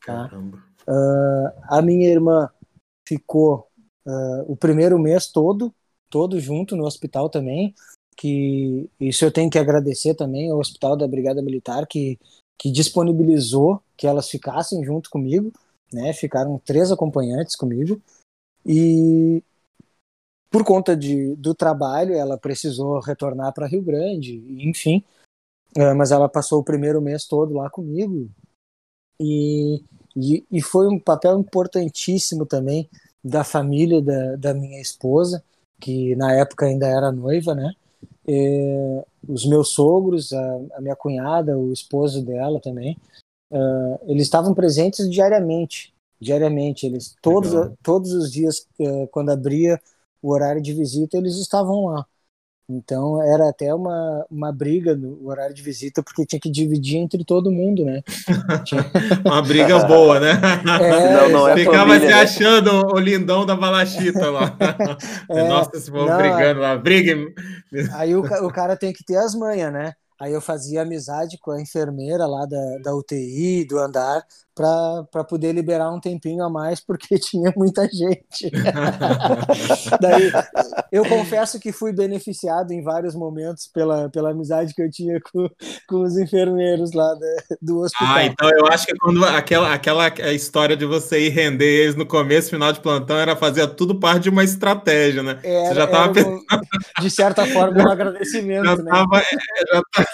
Tá? 0.04 0.28
Uh, 0.88 1.52
a 1.68 1.80
minha 1.80 2.08
irmã 2.08 2.50
ficou 3.06 3.68
uh, 4.04 4.42
o 4.48 4.56
primeiro 4.56 4.98
mês 4.98 5.28
todo, 5.28 5.72
todo 6.10 6.40
junto 6.40 6.74
no 6.74 6.84
hospital 6.84 7.30
também. 7.30 7.72
Que 8.16 8.90
isso 8.98 9.24
eu 9.24 9.32
tenho 9.32 9.50
que 9.50 9.58
agradecer 9.58 10.14
também 10.14 10.50
ao 10.50 10.58
Hospital 10.58 10.96
da 10.96 11.06
Brigada 11.06 11.42
Militar 11.42 11.84
que, 11.86 12.18
que 12.56 12.70
disponibilizou 12.70 13.82
que 13.96 14.06
elas 14.06 14.28
ficassem 14.28 14.84
junto 14.84 15.10
comigo, 15.10 15.52
né? 15.92 16.12
Ficaram 16.12 16.60
três 16.64 16.92
acompanhantes 16.92 17.56
comigo 17.56 18.00
e 18.64 19.42
por 20.54 20.62
conta 20.62 20.96
de, 20.96 21.34
do 21.34 21.52
trabalho, 21.52 22.14
ela 22.14 22.38
precisou 22.38 23.00
retornar 23.00 23.52
para 23.52 23.66
Rio 23.66 23.82
Grande, 23.82 24.36
enfim. 24.60 25.02
É, 25.76 25.92
mas 25.94 26.12
ela 26.12 26.28
passou 26.28 26.60
o 26.60 26.64
primeiro 26.64 27.02
mês 27.02 27.26
todo 27.26 27.54
lá 27.54 27.68
comigo. 27.68 28.30
E, 29.18 29.82
e, 30.14 30.44
e, 30.48 30.62
foi 30.62 30.86
um 30.86 30.96
papel 30.96 31.40
importantíssimo 31.40 32.46
também 32.46 32.88
da 33.22 33.42
família 33.42 34.00
da, 34.00 34.36
da 34.36 34.54
minha 34.54 34.80
esposa, 34.80 35.42
que 35.80 36.14
na 36.14 36.32
época 36.34 36.66
ainda 36.66 36.86
era 36.86 37.10
noiva, 37.10 37.52
né? 37.52 37.72
E, 38.24 39.02
os 39.26 39.44
meus 39.46 39.70
sogros, 39.70 40.32
a, 40.32 40.60
a, 40.76 40.80
minha 40.80 40.94
cunhada, 40.94 41.58
o 41.58 41.72
esposo 41.72 42.24
dela 42.24 42.60
também, 42.60 42.96
uh, 43.50 43.98
eles 44.06 44.22
estavam 44.22 44.54
presentes 44.54 45.10
diariamente. 45.10 45.92
Diariamente, 46.20 46.86
eles 46.86 47.16
todos, 47.20 47.72
todos 47.82 48.12
os 48.12 48.30
dias, 48.30 48.68
uh, 48.78 49.08
quando 49.08 49.30
abria 49.30 49.80
o 50.24 50.32
horário 50.32 50.62
de 50.62 50.72
visita, 50.72 51.18
eles 51.18 51.36
estavam 51.36 51.84
lá. 51.84 52.06
Então 52.66 53.22
era 53.22 53.50
até 53.50 53.74
uma, 53.74 54.24
uma 54.30 54.50
briga 54.50 54.96
no 54.96 55.28
horário 55.28 55.54
de 55.54 55.60
visita, 55.60 56.02
porque 56.02 56.24
tinha 56.24 56.40
que 56.40 56.50
dividir 56.50 56.96
entre 56.96 57.22
todo 57.22 57.52
mundo, 57.52 57.84
né? 57.84 58.00
Tinha... 58.64 58.90
uma 59.22 59.42
briga 59.42 59.80
boa, 59.80 60.18
né? 60.18 60.30
É, 60.80 61.12
não, 61.12 61.28
não 61.28 61.48
é 61.48 61.54
Ficava 61.58 61.92
família, 61.92 62.00
se 62.00 62.06
né? 62.06 62.22
achando 62.22 62.86
o 62.94 62.98
lindão 62.98 63.44
da 63.44 63.54
balachita 63.54 64.30
lá. 64.30 64.56
É, 65.28 65.48
Nossa, 65.48 65.78
se 65.78 65.90
for 65.90 66.16
brigando 66.16 66.60
lá, 66.60 66.76
briga. 66.76 67.16
Aí 67.92 68.14
o, 68.14 68.20
o 68.20 68.52
cara 68.52 68.76
tem 68.76 68.92
que 68.92 69.04
ter 69.04 69.16
as 69.16 69.34
manhas, 69.34 69.72
né? 69.72 69.92
Aí 70.18 70.32
eu 70.32 70.40
fazia 70.40 70.82
amizade 70.82 71.38
com 71.38 71.50
a 71.50 71.60
enfermeira 71.60 72.26
lá 72.26 72.46
da, 72.46 72.78
da 72.82 72.94
UTI, 72.94 73.66
do 73.66 73.78
andar, 73.78 74.22
para 74.54 75.24
poder 75.24 75.52
liberar 75.52 75.90
um 75.90 76.00
tempinho 76.00 76.44
a 76.44 76.50
mais, 76.50 76.80
porque 76.80 77.18
tinha 77.18 77.52
muita 77.56 77.88
gente. 77.88 78.50
Daí, 80.00 80.30
eu 80.92 81.04
confesso 81.06 81.58
que 81.58 81.72
fui 81.72 81.92
beneficiado 81.92 82.72
em 82.72 82.82
vários 82.82 83.14
momentos 83.14 83.68
pela, 83.72 84.08
pela 84.10 84.30
amizade 84.30 84.72
que 84.72 84.82
eu 84.82 84.90
tinha 84.90 85.20
com, 85.20 85.48
com 85.88 86.02
os 86.02 86.16
enfermeiros 86.16 86.92
lá 86.92 87.14
da, 87.14 87.56
do 87.60 87.80
hospital. 87.80 88.16
Ah, 88.16 88.24
então 88.24 88.48
eu 88.50 88.66
acho 88.66 88.86
que 88.86 88.94
quando 88.96 89.24
aquela, 89.24 89.74
aquela 89.74 90.32
história 90.32 90.76
de 90.76 90.86
você 90.86 91.26
ir 91.26 91.30
render 91.30 91.82
eles 91.82 91.96
no 91.96 92.06
começo, 92.06 92.50
final 92.50 92.72
de 92.72 92.80
plantão, 92.80 93.16
era 93.16 93.34
fazer 93.34 93.66
tudo 93.74 93.98
parte 93.98 94.24
de 94.24 94.30
uma 94.30 94.44
estratégia, 94.44 95.22
né? 95.22 95.38
Era, 95.42 95.68
você 95.68 95.74
já 95.74 95.84
estava 95.84 96.12
pensando... 96.12 96.44
De 97.00 97.10
certa 97.10 97.46
forma, 97.46 97.82
um 97.82 97.90
agradecimento, 97.90 98.64
já 98.64 98.76
né? 98.76 98.90
Tava, 98.90 99.18
é, 99.18 99.74
já 99.74 99.82
tá... 99.92 100.06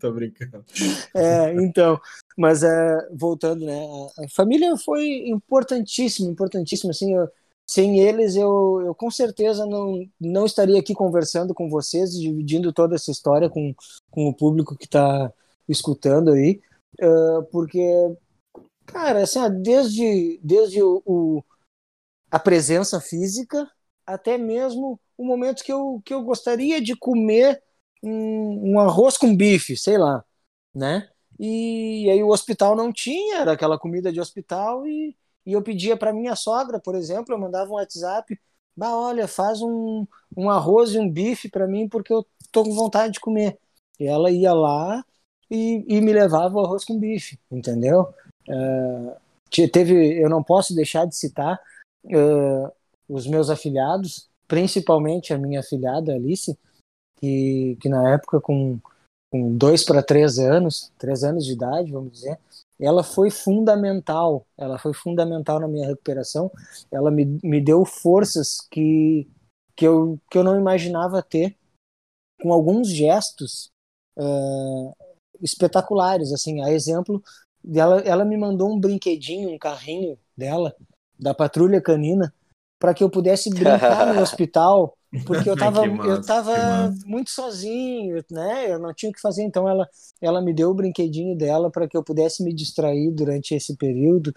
Tô 0.00 0.12
brincando. 0.12 0.64
É, 1.14 1.54
então, 1.54 1.98
mas 2.36 2.62
é, 2.62 3.08
voltando, 3.12 3.64
né? 3.64 3.86
A 4.18 4.28
família 4.28 4.76
foi 4.76 5.28
importantíssima, 5.28 6.30
importantíssima. 6.30 6.90
Assim, 6.90 7.14
eu, 7.14 7.28
sem 7.66 7.98
eles, 8.00 8.36
eu, 8.36 8.82
eu 8.84 8.94
com 8.94 9.10
certeza 9.10 9.66
não, 9.66 10.04
não 10.20 10.44
estaria 10.46 10.78
aqui 10.78 10.94
conversando 10.94 11.54
com 11.54 11.68
vocês, 11.68 12.12
dividindo 12.12 12.72
toda 12.72 12.94
essa 12.94 13.10
história 13.10 13.48
com, 13.48 13.74
com 14.10 14.28
o 14.28 14.34
público 14.34 14.76
que 14.76 14.84
está 14.86 15.32
escutando 15.68 16.32
aí, 16.32 16.60
uh, 17.00 17.42
porque, 17.50 17.82
cara, 18.86 19.22
assim, 19.22 19.40
desde, 19.62 20.38
desde 20.42 20.82
o, 20.82 21.02
o, 21.06 21.44
a 22.30 22.38
presença 22.38 23.00
física 23.00 23.70
até 24.06 24.36
mesmo 24.36 25.00
o 25.16 25.24
momento 25.24 25.64
que 25.64 25.72
eu, 25.72 26.02
que 26.04 26.12
eu 26.12 26.22
gostaria 26.22 26.80
de 26.80 26.94
comer 26.96 27.62
um, 28.02 28.74
um 28.74 28.80
arroz 28.80 29.16
com 29.16 29.34
bife, 29.34 29.76
sei 29.76 29.96
lá, 29.96 30.24
né? 30.74 31.08
E, 31.38 32.08
aí 32.10 32.22
o 32.22 32.28
hospital 32.28 32.76
não 32.76 32.92
tinha, 32.92 33.40
era 33.40 33.52
aquela 33.52 33.78
comida 33.78 34.12
de 34.12 34.20
hospital 34.20 34.86
e, 34.86 35.16
e 35.44 35.52
eu 35.52 35.62
pedia 35.62 35.96
para 35.96 36.12
minha 36.12 36.36
sogra, 36.36 36.78
por 36.78 36.94
exemplo, 36.94 37.34
eu 37.34 37.38
mandava 37.38 37.70
um 37.70 37.74
WhatsApp, 37.74 38.38
bah, 38.76 38.96
olha, 38.96 39.26
faz 39.26 39.60
um, 39.62 40.06
um 40.36 40.50
arroz 40.50 40.92
e 40.92 40.98
um 40.98 41.10
bife 41.10 41.48
para 41.48 41.66
mim 41.66 41.88
porque 41.88 42.12
eu 42.12 42.26
tô 42.52 42.64
com 42.64 42.72
vontade 42.72 43.14
de 43.14 43.20
comer. 43.20 43.58
E 43.98 44.06
ela 44.06 44.30
ia 44.30 44.52
lá 44.52 45.04
e, 45.50 45.84
e 45.88 46.00
me 46.00 46.12
levava 46.12 46.56
o 46.56 46.64
arroz 46.64 46.84
com 46.84 46.98
bife, 46.98 47.38
entendeu? 47.50 48.12
Uh, 48.48 49.16
teve, 49.72 50.20
eu 50.20 50.28
não 50.28 50.42
posso 50.42 50.74
deixar 50.74 51.06
de 51.06 51.16
citar 51.16 51.60
uh, 52.04 52.72
os 53.08 53.26
meus 53.26 53.50
afilhados, 53.50 54.28
principalmente 54.46 55.32
a 55.32 55.38
minha 55.38 55.60
afilhada 55.60 56.14
Alice, 56.14 56.58
que, 57.20 57.76
que 57.80 57.88
na 57.88 58.12
época 58.12 58.40
com 58.40 58.78
com 59.34 59.56
dois 59.56 59.82
para 59.82 60.00
três 60.00 60.38
anos, 60.38 60.92
três 60.96 61.24
anos 61.24 61.44
de 61.44 61.54
idade, 61.54 61.90
vamos 61.90 62.12
dizer, 62.12 62.38
ela 62.78 63.02
foi 63.02 63.32
fundamental, 63.32 64.46
ela 64.56 64.78
foi 64.78 64.94
fundamental 64.94 65.58
na 65.58 65.66
minha 65.66 65.88
recuperação, 65.88 66.52
ela 66.88 67.10
me, 67.10 67.40
me 67.42 67.60
deu 67.60 67.84
forças 67.84 68.60
que, 68.70 69.28
que, 69.74 69.84
eu, 69.84 70.20
que 70.30 70.38
eu 70.38 70.44
não 70.44 70.56
imaginava 70.56 71.20
ter, 71.20 71.56
com 72.40 72.52
alguns 72.52 72.86
gestos 72.86 73.72
uh, 74.16 74.94
espetaculares, 75.42 76.32
assim, 76.32 76.62
a 76.62 76.70
exemplo 76.70 77.20
dela, 77.62 78.02
ela 78.02 78.24
me 78.24 78.36
mandou 78.36 78.72
um 78.72 78.78
brinquedinho, 78.78 79.50
um 79.50 79.58
carrinho 79.58 80.16
dela, 80.36 80.76
da 81.18 81.34
patrulha 81.34 81.80
canina, 81.80 82.32
para 82.84 82.92
que 82.92 83.02
eu 83.02 83.08
pudesse 83.08 83.48
brincar 83.48 84.12
no 84.12 84.20
hospital 84.20 84.94
porque 85.24 85.48
eu 85.48 85.56
tava, 85.56 85.86
massa, 85.86 86.10
eu 86.10 86.20
tava 86.20 86.94
muito 87.06 87.30
sozinho, 87.30 88.22
né? 88.30 88.70
Eu 88.70 88.78
não 88.78 88.92
tinha 88.92 89.08
o 89.08 89.12
que 89.14 89.22
fazer, 89.22 89.42
então 89.42 89.66
ela, 89.66 89.88
ela 90.20 90.42
me 90.42 90.52
deu 90.52 90.68
o 90.68 90.74
brinquedinho 90.74 91.34
dela 91.34 91.70
para 91.70 91.88
que 91.88 91.96
eu 91.96 92.04
pudesse 92.04 92.44
me 92.44 92.52
distrair 92.52 93.10
durante 93.10 93.54
esse 93.54 93.74
período. 93.78 94.34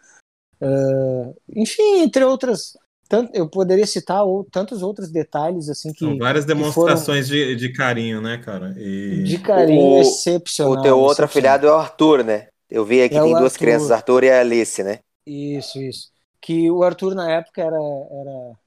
Uh, 0.62 1.36
enfim, 1.58 2.04
entre 2.04 2.24
outras, 2.24 2.78
tanto, 3.10 3.36
eu 3.36 3.50
poderia 3.50 3.86
citar 3.86 4.24
ou, 4.24 4.46
tantos 4.46 4.82
outros 4.82 5.12
detalhes 5.12 5.68
assim 5.68 5.92
que 5.92 6.06
São 6.06 6.18
várias 6.18 6.46
demonstrações 6.46 7.28
foram... 7.28 7.42
de, 7.42 7.56
de 7.58 7.74
carinho, 7.74 8.22
né, 8.22 8.38
cara? 8.38 8.74
E... 8.78 9.24
De 9.24 9.40
carinho 9.40 9.98
o, 9.98 10.00
excepcional. 10.00 10.72
O 10.72 10.82
teu 10.82 10.98
outro 10.98 11.26
afilhado 11.26 11.68
é 11.68 11.72
o 11.72 11.76
Arthur, 11.76 12.24
né? 12.24 12.48
Eu 12.70 12.86
vi 12.86 13.02
aqui 13.02 13.18
é 13.18 13.22
tem 13.22 13.32
duas 13.32 13.44
Arthur. 13.44 13.60
crianças, 13.60 13.92
Arthur 13.92 14.24
e 14.24 14.30
a 14.30 14.40
Alice, 14.40 14.82
né? 14.84 15.00
Isso, 15.26 15.82
isso. 15.82 16.16
Que 16.48 16.72
o 16.72 16.82
Arthur 16.82 17.14
na 17.14 17.30
época 17.30 17.62
era, 17.62 17.76
era, 17.76 18.58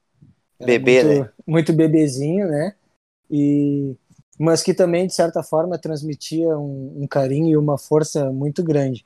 era 0.59 0.67
bebê, 0.67 1.03
muito, 1.03 1.19
né? 1.19 1.29
Muito 1.47 1.73
bebezinho, 1.73 2.47
né? 2.47 2.75
E 3.27 3.95
mas 4.37 4.61
que 4.61 4.71
também 4.71 5.07
de 5.07 5.15
certa 5.15 5.41
forma 5.41 5.79
transmitia 5.79 6.55
um, 6.59 7.01
um 7.01 7.07
carinho 7.07 7.49
e 7.49 7.57
uma 7.57 7.79
força 7.79 8.31
muito 8.31 8.63
grande. 8.63 9.03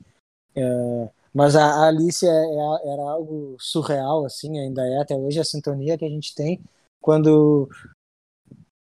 É, 0.54 1.08
mas 1.32 1.56
a, 1.56 1.86
Alice 1.88 2.26
é, 2.26 2.30
é, 2.30 2.92
era 2.92 3.02
algo 3.02 3.56
surreal, 3.58 4.26
assim, 4.26 4.58
ainda 4.58 4.86
é 4.86 4.98
até 4.98 5.16
hoje 5.16 5.40
a 5.40 5.44
sintonia 5.44 5.96
que 5.96 6.04
a 6.04 6.10
gente 6.10 6.34
tem 6.34 6.60
quando 7.00 7.70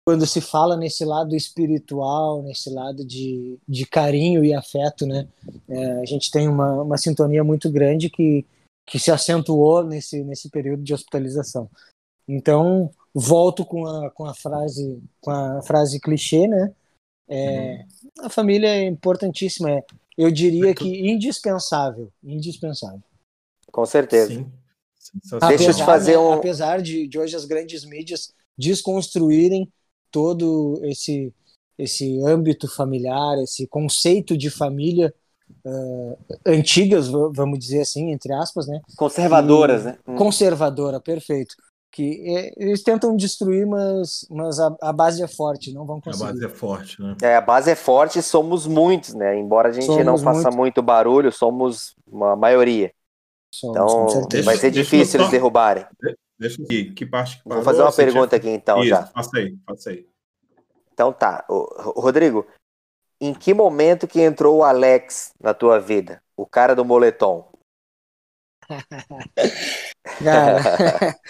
quando 0.04 0.26
se 0.26 0.40
fala 0.40 0.76
nesse 0.76 1.04
lado 1.04 1.36
espiritual, 1.36 2.42
nesse 2.42 2.70
lado 2.70 3.04
de, 3.04 3.56
de 3.68 3.86
carinho 3.86 4.44
e 4.44 4.52
afeto, 4.52 5.06
né? 5.06 5.28
É, 5.68 6.00
a 6.00 6.04
gente 6.04 6.28
tem 6.28 6.48
uma, 6.48 6.82
uma 6.82 6.98
sintonia 6.98 7.44
muito 7.44 7.70
grande 7.70 8.10
que, 8.10 8.44
que 8.86 8.98
se 8.98 9.10
acentuou 9.10 9.84
nesse, 9.84 10.22
nesse 10.22 10.48
período 10.48 10.82
de 10.82 10.94
hospitalização. 10.94 11.68
Então, 12.28 12.90
volto 13.12 13.64
com 13.64 13.86
a, 13.86 14.10
com 14.10 14.24
a 14.24 14.34
frase 14.34 15.02
com 15.20 15.30
a 15.30 15.62
frase 15.62 16.00
clichê, 16.00 16.46
né? 16.46 16.72
É, 17.28 17.84
uhum. 17.84 18.26
A 18.26 18.28
família 18.28 18.68
é 18.68 18.86
importantíssima. 18.86 19.70
É, 19.70 19.84
eu 20.16 20.30
diria 20.30 20.74
que 20.74 20.88
indispensável, 21.10 22.12
indispensável. 22.22 23.02
Com 23.70 23.84
certeza. 23.84 24.32
Sim. 24.32 24.50
Apesar, 25.32 25.48
Deixa 25.48 25.70
eu 25.70 25.74
te 25.74 25.84
fazer 25.84 26.12
né, 26.12 26.18
um... 26.18 26.32
apesar 26.32 26.80
de, 26.80 27.06
de 27.06 27.18
hoje 27.18 27.36
as 27.36 27.44
grandes 27.44 27.84
mídias 27.84 28.32
desconstruírem 28.56 29.70
todo 30.10 30.80
esse 30.84 31.32
esse 31.78 32.18
âmbito 32.22 32.66
familiar, 32.66 33.38
esse 33.42 33.66
conceito 33.66 34.34
de 34.34 34.48
família 34.48 35.14
uh, 35.66 36.18
antigas, 36.46 37.08
vamos 37.08 37.58
dizer 37.58 37.80
assim, 37.80 38.12
entre 38.12 38.32
aspas, 38.32 38.66
né? 38.66 38.80
Conservadoras, 38.96 39.82
e, 39.82 39.86
né? 39.86 39.98
Hum. 40.06 40.16
Conservadora, 40.16 41.00
perfeito 41.00 41.54
que 41.96 42.22
é, 42.26 42.52
eles 42.58 42.82
tentam 42.82 43.16
destruir, 43.16 43.66
mas, 43.66 44.26
mas 44.28 44.60
a, 44.60 44.76
a, 44.82 44.92
base 44.92 45.22
é 45.22 45.26
forte, 45.26 45.72
não 45.72 45.86
vão 45.86 45.98
conseguir. 45.98 46.24
A 46.24 46.32
base 46.32 46.44
é 46.44 46.48
forte, 46.50 47.00
né? 47.00 47.16
É, 47.22 47.36
a 47.36 47.40
base 47.40 47.70
é 47.70 47.74
forte 47.74 48.18
e 48.18 48.22
somos 48.22 48.66
muitos, 48.66 49.14
né? 49.14 49.38
Embora 49.38 49.70
a 49.70 49.72
gente 49.72 49.86
somos 49.86 50.04
não 50.04 50.18
faça 50.18 50.48
muito... 50.48 50.56
muito 50.58 50.82
barulho, 50.82 51.32
somos 51.32 51.94
uma 52.06 52.36
maioria. 52.36 52.92
Somos, 53.50 54.14
então 54.14 54.42
vai 54.42 54.58
ser 54.58 54.70
difícil 54.70 55.20
eles 55.20 55.30
derrubarem. 55.30 55.86
Deixa 56.38 56.62
aqui, 56.62 56.92
que 56.92 57.06
parte 57.06 57.38
que 57.38 57.44
parou, 57.44 57.62
Vou 57.62 57.72
fazer 57.72 57.82
uma 57.82 57.92
pergunta 57.92 58.38
tinha... 58.38 58.52
aqui 58.52 58.60
então 58.62 58.80
Isso, 58.80 58.90
já. 58.90 59.02
Passei, 59.04 59.56
passei. 59.64 60.06
Então 60.92 61.14
tá, 61.14 61.46
o, 61.48 61.98
Rodrigo, 61.98 62.46
em 63.20 63.34
que 63.34 63.54
momento 63.54 64.06
que 64.06 64.20
entrou 64.20 64.58
o 64.58 64.64
Alex 64.64 65.32
na 65.40 65.54
tua 65.54 65.78
vida? 65.78 66.22
O 66.36 66.46
cara 66.46 66.74
do 66.74 66.84
moletom. 66.84 67.50
Cara, 70.22 70.60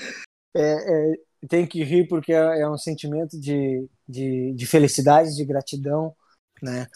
é, 0.55 0.63
é, 0.63 1.15
tem 1.49 1.67
que 1.67 1.83
rir 1.83 2.07
porque 2.09 2.33
é, 2.33 2.61
é, 2.61 2.69
um 2.69 2.79
sentimento 2.79 3.39
de, 3.39 3.89
de, 4.09 4.53
de, 4.53 4.67
felicidade, 4.67 5.35
de 5.35 5.45
gratidão, 5.45 6.15
né? 6.63 6.87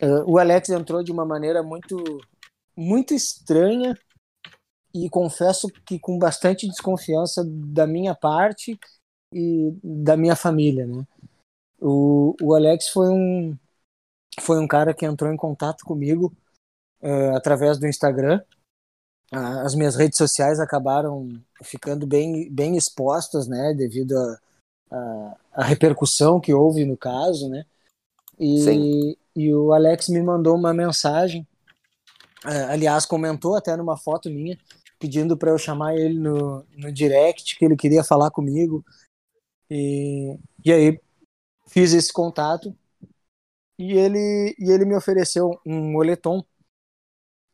Uh, 0.00 0.30
o 0.30 0.38
Alex 0.38 0.68
entrou 0.68 1.02
de 1.02 1.10
uma 1.10 1.24
maneira 1.24 1.62
muito 1.62 1.96
muito 2.76 3.14
estranha 3.14 3.96
e 4.94 5.08
confesso 5.08 5.68
que 5.86 5.98
com 5.98 6.18
bastante 6.18 6.68
desconfiança 6.68 7.42
da 7.46 7.86
minha 7.86 8.14
parte 8.14 8.78
e 9.32 9.72
da 9.82 10.16
minha 10.16 10.36
família, 10.36 10.86
né? 10.86 11.06
O, 11.80 12.34
o 12.42 12.54
Alex 12.54 12.88
foi 12.88 13.08
um 13.08 13.56
foi 14.40 14.58
um 14.58 14.68
cara 14.68 14.94
que 14.94 15.06
entrou 15.06 15.32
em 15.32 15.36
contato 15.36 15.84
comigo 15.84 16.32
uh, 17.02 17.36
através 17.36 17.78
do 17.78 17.86
Instagram. 17.86 18.40
As 19.32 19.74
minhas 19.74 19.96
redes 19.96 20.16
sociais 20.16 20.60
acabaram 20.60 21.28
ficando 21.62 22.06
bem, 22.06 22.48
bem 22.48 22.76
expostas, 22.76 23.48
né, 23.48 23.74
devido 23.74 24.16
à 24.16 24.38
a, 24.88 24.96
a, 24.96 25.36
a, 25.62 25.64
repercussão 25.64 26.40
que 26.40 26.54
houve 26.54 26.84
no 26.84 26.96
caso, 26.96 27.48
né, 27.48 27.66
e, 28.38 29.18
e 29.34 29.52
o 29.52 29.72
Alex 29.72 30.08
me 30.08 30.22
mandou 30.22 30.54
uma 30.54 30.72
mensagem, 30.72 31.46
uh, 32.44 32.70
aliás, 32.70 33.04
comentou 33.04 33.56
até 33.56 33.76
numa 33.76 33.96
foto 33.96 34.30
minha, 34.30 34.56
pedindo 34.98 35.36
para 35.36 35.50
eu 35.50 35.58
chamar 35.58 35.96
ele 35.96 36.18
no, 36.18 36.64
no 36.76 36.92
direct, 36.92 37.58
que 37.58 37.64
ele 37.64 37.76
queria 37.76 38.04
falar 38.04 38.30
comigo, 38.30 38.84
e, 39.70 40.38
e 40.64 40.72
aí 40.72 41.00
fiz 41.66 41.92
esse 41.92 42.12
contato, 42.12 42.74
e 43.78 43.92
ele, 43.92 44.54
e 44.58 44.70
ele 44.70 44.84
me 44.84 44.96
ofereceu 44.96 45.58
um 45.66 45.92
moletom 45.92 46.44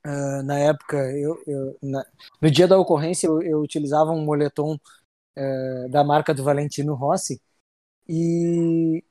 Uh, 0.04 0.42
na 0.42 0.58
época, 0.58 0.96
eu, 1.16 1.40
eu 1.46 1.78
na, 1.80 2.04
no 2.40 2.50
dia 2.50 2.66
da 2.66 2.76
ocorrência, 2.76 3.28
eu, 3.28 3.40
eu 3.40 3.60
utilizava 3.60 4.10
um 4.10 4.24
moletom 4.24 4.74
uh, 4.74 5.88
da 5.90 6.02
marca 6.02 6.34
do 6.34 6.42
Valentino 6.42 6.94
Rossi 6.94 7.40
e, 8.08 9.02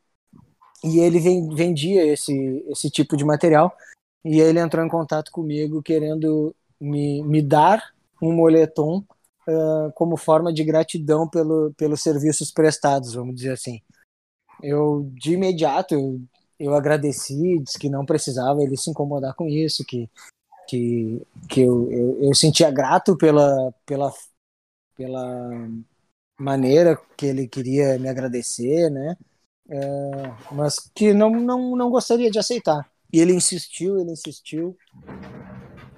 e 0.83 0.99
ele 0.99 1.19
vendia 1.55 2.05
esse, 2.05 2.65
esse 2.67 2.89
tipo 2.89 3.15
de 3.15 3.23
material. 3.23 3.75
E 4.23 4.39
ele 4.39 4.59
entrou 4.59 4.85
em 4.85 4.89
contato 4.89 5.31
comigo 5.31 5.81
querendo 5.81 6.55
me, 6.79 7.23
me 7.23 7.41
dar 7.41 7.93
um 8.21 8.33
moletom 8.33 9.03
uh, 9.47 9.91
como 9.95 10.17
forma 10.17 10.53
de 10.53 10.63
gratidão 10.63 11.27
pelo, 11.27 11.73
pelos 11.75 12.03
serviços 12.03 12.51
prestados, 12.51 13.13
vamos 13.13 13.35
dizer 13.35 13.53
assim. 13.53 13.81
Eu, 14.61 15.09
de 15.13 15.33
imediato, 15.33 16.21
eu 16.63 16.73
agradeci, 16.75 17.59
disse 17.59 17.77
que 17.79 17.89
não 17.89 18.05
precisava 18.05 18.61
ele 18.61 18.77
se 18.77 18.89
incomodar 18.89 19.35
com 19.35 19.47
isso, 19.47 19.83
que 19.85 20.09
que, 20.71 21.21
que 21.49 21.61
eu, 21.61 21.91
eu, 21.91 22.17
eu 22.21 22.33
sentia 22.33 22.71
grato 22.71 23.17
pela, 23.17 23.73
pela, 23.85 24.13
pela 24.95 25.49
maneira 26.39 26.97
que 27.17 27.25
ele 27.25 27.45
queria 27.45 27.99
me 27.99 28.07
agradecer, 28.07 28.89
né? 28.89 29.17
É, 29.69 29.81
mas 30.53 30.79
que 30.95 31.13
não, 31.13 31.29
não, 31.29 31.75
não 31.75 31.89
gostaria 31.89 32.31
de 32.31 32.39
aceitar. 32.39 32.89
E 33.11 33.19
ele 33.19 33.33
insistiu, 33.33 33.99
ele 33.99 34.11
insistiu. 34.11 34.77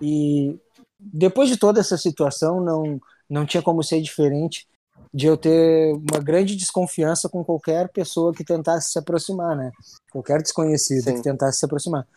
E 0.02 0.60
depois 0.99 1.49
de 1.49 1.57
toda 1.57 1.80
essa 1.80 1.98
situação, 1.98 2.60
não, 2.60 2.99
não 3.30 3.45
tinha 3.45 3.61
como 3.61 3.84
ser 3.84 4.02
diferente 4.02 4.68
de 5.14 5.27
eu 5.27 5.38
ter 5.38 5.94
uma 5.94 6.19
grande 6.19 6.56
desconfiança 6.56 7.30
com 7.30 7.44
qualquer 7.44 7.90
pessoa 7.90 8.34
que 8.34 8.44
tentasse 8.44 8.91
se 8.91 8.98
aproximar, 8.98 9.56
né? 9.56 9.72
Qualquer 10.11 10.41
desconhecido 10.41 11.03
Sim. 11.03 11.15
que 11.15 11.22
tentasse 11.22 11.60
se 11.60 11.65
aproximar. 11.65 12.07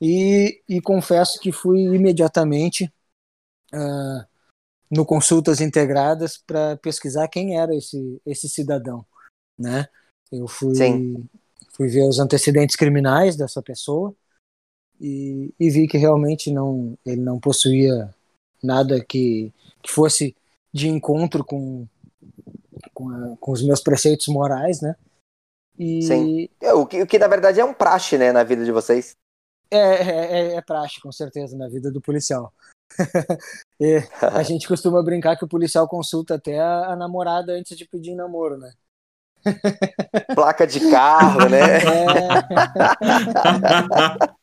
E, 0.00 0.62
e 0.68 0.80
confesso 0.80 1.40
que 1.40 1.50
fui 1.50 1.80
imediatamente 1.80 2.92
uh, 3.72 4.26
no 4.90 5.06
Consultas 5.06 5.60
Integradas 5.60 6.36
para 6.36 6.76
pesquisar 6.76 7.28
quem 7.28 7.58
era 7.58 7.74
esse, 7.74 8.20
esse 8.26 8.48
cidadão, 8.48 9.04
né? 9.58 9.88
Eu 10.30 10.46
fui, 10.46 10.74
fui 11.72 11.88
ver 11.88 12.06
os 12.06 12.18
antecedentes 12.18 12.76
criminais 12.76 13.36
dessa 13.36 13.62
pessoa 13.62 14.14
e, 15.00 15.54
e, 15.58 15.70
vi 15.70 15.88
que 15.88 15.96
realmente 15.96 16.52
não, 16.52 16.98
ele 17.06 17.22
não 17.22 17.40
possuía 17.40 18.14
nada 18.62 19.02
que, 19.02 19.52
que 19.82 19.90
fosse 19.90 20.36
de 20.72 20.88
encontro 20.88 21.42
com, 21.42 21.86
com, 22.98 23.08
a, 23.10 23.36
com 23.36 23.52
os 23.52 23.62
meus 23.62 23.80
preceitos 23.80 24.26
morais, 24.26 24.80
né? 24.80 24.96
E... 25.78 26.02
Sim. 26.02 26.48
É, 26.60 26.72
o 26.72 26.84
que, 26.84 27.00
o 27.00 27.06
que 27.06 27.16
na 27.16 27.28
verdade 27.28 27.60
é 27.60 27.64
um 27.64 27.72
praxe, 27.72 28.18
né, 28.18 28.32
na 28.32 28.42
vida 28.42 28.64
de 28.64 28.72
vocês. 28.72 29.16
É, 29.70 29.78
é, 29.78 30.40
é, 30.40 30.54
é 30.56 30.62
praxe, 30.62 31.00
com 31.00 31.12
certeza, 31.12 31.56
na 31.56 31.68
vida 31.68 31.92
do 31.92 32.00
policial. 32.00 32.52
a 34.34 34.42
gente 34.42 34.66
costuma 34.66 35.00
brincar 35.02 35.36
que 35.36 35.44
o 35.44 35.48
policial 35.48 35.86
consulta 35.86 36.34
até 36.34 36.58
a, 36.58 36.86
a 36.86 36.96
namorada 36.96 37.52
antes 37.52 37.78
de 37.78 37.86
pedir 37.86 38.16
namoro, 38.16 38.58
né? 38.58 38.72
Placa 40.34 40.66
de 40.66 40.90
carro, 40.90 41.48
né? 41.48 41.78
É. 44.24 44.34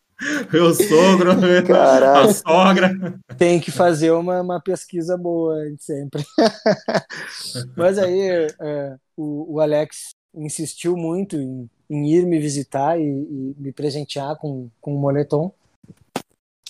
o 0.53 0.73
sogro, 0.73 1.31
a 1.75 2.33
sogra. 2.33 3.19
Tem 3.37 3.59
que 3.59 3.71
fazer 3.71 4.11
uma, 4.11 4.41
uma 4.41 4.61
pesquisa 4.61 5.17
boa 5.17 5.55
sempre. 5.79 6.23
Mas 7.75 7.97
aí 7.97 8.21
é, 8.59 8.97
o, 9.17 9.55
o 9.55 9.59
Alex 9.59 10.09
insistiu 10.33 10.95
muito 10.95 11.35
em, 11.35 11.69
em 11.89 12.09
ir 12.13 12.25
me 12.25 12.39
visitar 12.39 12.99
e, 12.99 13.03
e, 13.03 13.55
me 13.57 13.71
presentear 13.71 14.37
com, 14.37 14.69
com 14.81 14.95
um 14.95 14.99
moletom, 14.99 15.51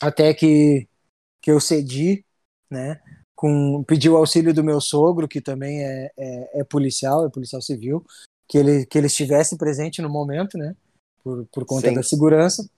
até 0.01 0.33
que, 0.33 0.87
que 1.41 1.51
eu 1.51 1.59
cedi, 1.59 2.23
né? 2.69 2.99
Com, 3.35 3.83
pedi 3.83 4.09
o 4.09 4.17
auxílio 4.17 4.53
do 4.53 4.63
meu 4.63 4.79
sogro, 4.79 5.27
que 5.27 5.41
também 5.41 5.83
é, 5.83 6.11
é, 6.17 6.61
é 6.61 6.63
policial, 6.63 7.25
é 7.25 7.29
policial 7.29 7.61
civil, 7.61 8.05
que 8.47 8.57
ele, 8.57 8.85
que 8.85 8.97
ele 8.97 9.07
estivesse 9.07 9.57
presente 9.57 10.01
no 10.01 10.09
momento, 10.09 10.57
né? 10.57 10.75
Por, 11.23 11.45
por 11.51 11.65
conta 11.65 11.89
Sim. 11.89 11.95
da 11.95 12.03
segurança. 12.03 12.69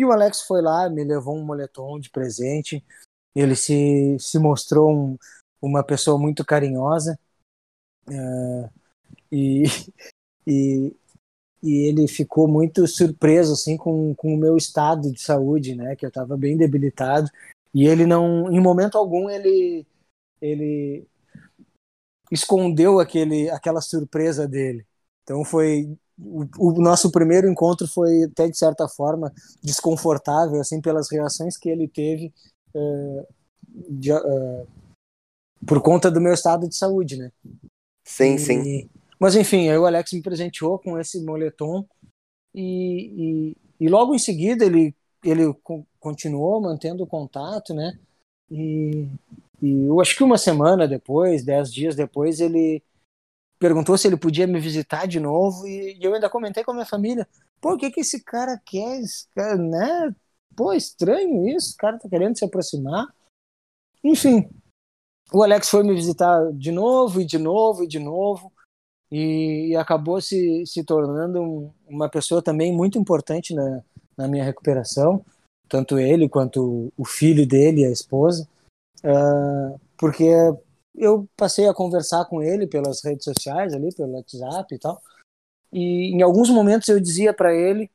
E 0.00 0.04
o 0.04 0.12
Alex 0.12 0.40
foi 0.40 0.62
lá, 0.62 0.88
me 0.88 1.04
levou 1.04 1.36
um 1.36 1.44
moletom 1.44 2.00
de 2.00 2.08
presente. 2.08 2.82
Ele 3.34 3.54
se, 3.54 4.16
se 4.18 4.38
mostrou 4.38 4.90
um, 4.90 5.18
uma 5.60 5.84
pessoa 5.84 6.18
muito 6.18 6.42
carinhosa. 6.42 7.20
Uh, 8.08 8.70
e, 9.30 9.64
e, 10.46 10.96
e 11.62 11.86
ele 11.86 12.08
ficou 12.08 12.48
muito 12.48 12.86
surpreso 12.88 13.52
assim 13.52 13.76
com, 13.76 14.14
com 14.14 14.32
o 14.32 14.38
meu 14.38 14.56
estado 14.56 15.12
de 15.12 15.20
saúde, 15.20 15.74
né? 15.74 15.94
Que 15.94 16.06
eu 16.06 16.08
estava 16.08 16.34
bem 16.34 16.56
debilitado. 16.56 17.30
E 17.74 17.86
ele 17.86 18.06
não, 18.06 18.50
em 18.50 18.58
momento 18.58 18.96
algum, 18.96 19.28
ele, 19.28 19.86
ele 20.40 21.06
escondeu 22.32 23.00
aquele, 23.00 23.50
aquela 23.50 23.82
surpresa 23.82 24.48
dele. 24.48 24.86
Então 25.24 25.44
foi 25.44 25.94
o, 26.22 26.46
o, 26.58 26.72
nosso 26.80 27.10
primeiro 27.10 27.48
encontro 27.48 27.88
foi 27.88 28.24
até 28.24 28.48
de 28.48 28.56
certa 28.56 28.88
forma 28.88 29.32
desconfortável 29.62 30.60
assim 30.60 30.80
pelas 30.80 31.10
reações 31.10 31.56
que 31.56 31.68
ele 31.68 31.88
teve 31.88 32.32
uh, 32.74 33.26
de, 33.88 34.12
uh, 34.12 34.66
por 35.66 35.80
conta 35.80 36.10
do 36.10 36.20
meu 36.20 36.34
estado 36.34 36.68
de 36.68 36.76
saúde, 36.76 37.16
né? 37.16 37.32
Sim, 38.04 38.34
e, 38.34 38.38
sim. 38.38 38.90
Mas 39.18 39.36
enfim, 39.36 39.68
aí 39.68 39.78
o 39.78 39.86
Alex 39.86 40.12
me 40.12 40.22
presenteou 40.22 40.78
com 40.78 40.98
esse 40.98 41.22
moletom 41.22 41.86
e, 42.54 43.54
e, 43.80 43.86
e 43.86 43.88
logo 43.88 44.14
em 44.14 44.18
seguida 44.18 44.64
ele 44.64 44.94
ele 45.22 45.54
continuou 45.98 46.60
mantendo 46.60 47.04
o 47.04 47.06
contato, 47.06 47.74
né? 47.74 47.98
E, 48.50 49.06
e 49.60 49.84
eu 49.84 50.00
acho 50.00 50.16
que 50.16 50.24
uma 50.24 50.38
semana 50.38 50.88
depois, 50.88 51.44
dez 51.44 51.72
dias 51.72 51.94
depois, 51.94 52.40
ele 52.40 52.82
perguntou 53.60 53.96
se 53.98 54.08
ele 54.08 54.16
podia 54.16 54.46
me 54.46 54.58
visitar 54.58 55.06
de 55.06 55.20
novo 55.20 55.68
e, 55.68 55.98
eu 56.00 56.14
ainda 56.14 56.30
comentei 56.30 56.64
com 56.64 56.70
a 56.70 56.74
minha 56.74 56.86
família, 56.86 57.28
pô, 57.60 57.74
o 57.74 57.76
que 57.76 57.90
que 57.90 58.00
esse 58.00 58.24
cara 58.24 58.60
quer, 58.64 59.00
esse 59.00 59.28
cara, 59.34 59.56
né? 59.56 60.14
Pô, 60.56 60.72
estranho 60.72 61.46
isso, 61.46 61.74
o 61.74 61.76
cara 61.76 61.98
tá 61.98 62.08
querendo 62.08 62.36
se 62.36 62.44
aproximar. 62.44 63.06
Enfim, 64.02 64.48
o 65.32 65.42
Alex 65.42 65.68
foi 65.68 65.84
me 65.84 65.94
visitar 65.94 66.50
de 66.54 66.72
novo 66.72 67.20
e 67.20 67.24
de 67.24 67.38
novo 67.38 67.84
e 67.84 67.86
de 67.86 67.98
novo 67.98 68.50
e, 69.12 69.76
acabou 69.76 70.20
se, 70.20 70.64
se 70.66 70.82
tornando 70.82 71.42
um, 71.42 71.70
uma 71.86 72.08
pessoa 72.08 72.40
também 72.40 72.72
muito 72.72 72.98
importante 72.98 73.54
na, 73.54 73.82
na 74.16 74.26
minha 74.26 74.44
recuperação, 74.44 75.24
tanto 75.68 75.98
ele 75.98 76.28
quanto 76.28 76.90
o 76.96 77.04
filho 77.04 77.46
dele 77.46 77.84
a 77.84 77.90
esposa, 77.90 78.48
uh, 79.04 79.78
porque 79.98 80.32
eu 80.94 81.28
passei 81.36 81.68
a 81.68 81.74
conversar 81.74 82.24
com 82.26 82.42
ele 82.42 82.66
pelas 82.66 83.02
redes 83.04 83.24
sociais, 83.24 83.74
ali 83.74 83.94
pelo 83.94 84.12
WhatsApp 84.12 84.74
e 84.74 84.78
tal, 84.78 85.00
e 85.72 86.14
em 86.14 86.22
alguns 86.22 86.50
momentos 86.50 86.88
eu 86.88 87.00
dizia 87.00 87.32
para 87.32 87.54
ele, 87.54 87.90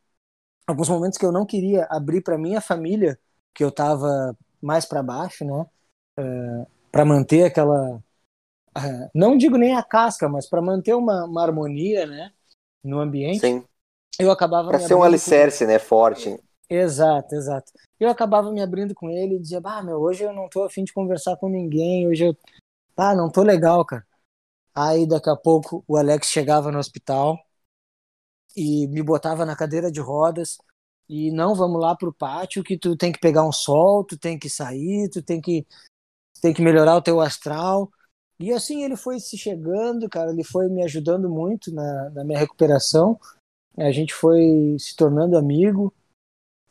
alguns 0.65 0.89
momentos 0.89 1.17
que 1.17 1.25
eu 1.25 1.31
não 1.31 1.45
queria 1.45 1.85
abrir 1.89 2.21
para 2.21 2.37
minha 2.37 2.61
família, 2.61 3.19
que 3.53 3.63
eu 3.63 3.69
estava 3.69 4.35
mais 4.61 4.85
para 4.85 5.03
baixo, 5.03 5.45
né, 5.45 5.53
uh, 5.53 5.67
ah, 6.19 6.65
para 6.91 7.05
manter 7.05 7.43
aquela 7.43 7.97
uh, 7.97 9.09
não 9.13 9.37
digo 9.37 9.57
nem 9.57 9.75
a 9.75 9.83
casca, 9.83 10.27
mas 10.29 10.49
para 10.49 10.61
manter 10.61 10.93
uma, 10.93 11.25
uma, 11.25 11.43
harmonia, 11.43 12.05
né, 12.07 12.31
no 12.83 12.99
ambiente. 12.99 13.39
Sim 13.39 13.63
eu 14.19 14.31
acabava 14.31 14.69
para 14.69 14.79
ser 14.79 14.93
um 14.93 15.03
alicerce, 15.03 15.65
né, 15.65 15.77
forte. 15.79 16.37
Exato, 16.69 17.35
exato. 17.35 17.71
Eu 17.99 18.09
acabava 18.09 18.51
me 18.51 18.61
abrindo 18.61 18.95
com 18.95 19.09
ele 19.09 19.35
e 19.35 19.39
dizia, 19.39 19.61
bah, 19.61 19.83
meu, 19.83 19.97
hoje 19.97 20.23
eu 20.23 20.33
não 20.33 20.49
tô 20.49 20.63
afim 20.63 20.83
de 20.83 20.93
conversar 20.93 21.37
com 21.37 21.47
ninguém, 21.47 22.07
hoje 22.07 22.25
eu, 22.25 22.37
ah, 22.97 23.15
não 23.15 23.31
tô 23.31 23.43
legal, 23.43 23.85
cara. 23.85 24.05
Aí 24.75 25.07
daqui 25.07 25.29
a 25.29 25.35
pouco 25.35 25.83
o 25.87 25.97
Alex 25.97 26.27
chegava 26.27 26.71
no 26.71 26.79
hospital 26.79 27.37
e 28.55 28.87
me 28.87 29.01
botava 29.03 29.45
na 29.45 29.55
cadeira 29.55 29.91
de 29.91 29.99
rodas 29.99 30.57
e 31.09 31.31
não, 31.31 31.55
vamos 31.55 31.81
lá 31.81 31.95
pro 31.95 32.13
pátio 32.13 32.63
que 32.63 32.77
tu 32.77 32.95
tem 32.97 33.11
que 33.11 33.19
pegar 33.19 33.47
um 33.47 33.51
sol, 33.51 34.03
tu 34.03 34.17
tem 34.17 34.39
que 34.39 34.49
sair, 34.49 35.09
tu 35.09 35.21
tem 35.21 35.41
que 35.41 35.65
tem 36.41 36.53
que 36.53 36.61
melhorar 36.61 36.95
o 36.97 37.01
teu 37.01 37.21
astral. 37.21 37.89
E 38.39 38.51
assim 38.53 38.83
ele 38.83 38.97
foi 38.97 39.19
se 39.19 39.37
chegando, 39.37 40.09
cara, 40.09 40.31
ele 40.31 40.43
foi 40.43 40.67
me 40.69 40.83
ajudando 40.83 41.29
muito 41.29 41.73
na, 41.73 42.09
na 42.11 42.23
minha 42.23 42.39
recuperação 42.39 43.19
a 43.77 43.91
gente 43.91 44.13
foi 44.13 44.75
se 44.79 44.95
tornando 44.95 45.37
amigo 45.37 45.93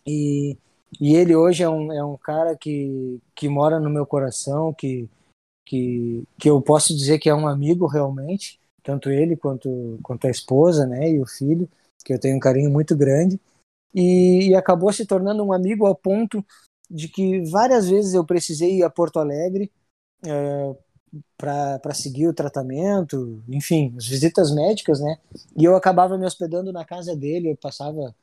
e, 0.06 0.56
e 1.00 1.14
ele 1.14 1.34
hoje 1.36 1.62
é 1.62 1.68
um, 1.68 1.92
é 1.92 2.04
um 2.04 2.16
cara 2.16 2.56
que, 2.56 3.20
que 3.34 3.48
mora 3.48 3.78
no 3.78 3.90
meu 3.90 4.06
coração, 4.06 4.72
que, 4.72 5.08
que, 5.64 6.24
que 6.38 6.48
eu 6.48 6.60
posso 6.60 6.94
dizer 6.94 7.18
que 7.18 7.28
é 7.28 7.34
um 7.34 7.48
amigo 7.48 7.86
realmente, 7.86 8.60
tanto 8.82 9.10
ele 9.10 9.36
quanto, 9.36 9.98
quanto 10.02 10.26
a 10.26 10.30
esposa 10.30 10.86
né, 10.86 11.10
e 11.10 11.20
o 11.20 11.26
filho, 11.26 11.68
que 12.04 12.12
eu 12.12 12.20
tenho 12.20 12.36
um 12.36 12.40
carinho 12.40 12.70
muito 12.70 12.96
grande. 12.96 13.40
E, 13.94 14.48
e 14.48 14.54
acabou 14.54 14.92
se 14.92 15.06
tornando 15.06 15.42
um 15.44 15.52
amigo 15.52 15.86
ao 15.86 15.94
ponto 15.94 16.44
de 16.90 17.08
que 17.08 17.42
várias 17.44 17.88
vezes 17.88 18.14
eu 18.14 18.24
precisei 18.24 18.78
ir 18.78 18.82
a 18.82 18.90
Porto 18.90 19.18
Alegre 19.18 19.70
é, 20.26 20.76
para 21.36 21.94
seguir 21.94 22.28
o 22.28 22.34
tratamento, 22.34 23.42
enfim, 23.48 23.94
as 23.96 24.06
visitas 24.06 24.50
médicas, 24.52 25.00
né? 25.00 25.18
E 25.56 25.64
eu 25.64 25.76
acabava 25.76 26.18
me 26.18 26.26
hospedando 26.26 26.72
na 26.72 26.84
casa 26.84 27.14
dele, 27.14 27.52
eu 27.52 27.56
passava, 27.56 28.14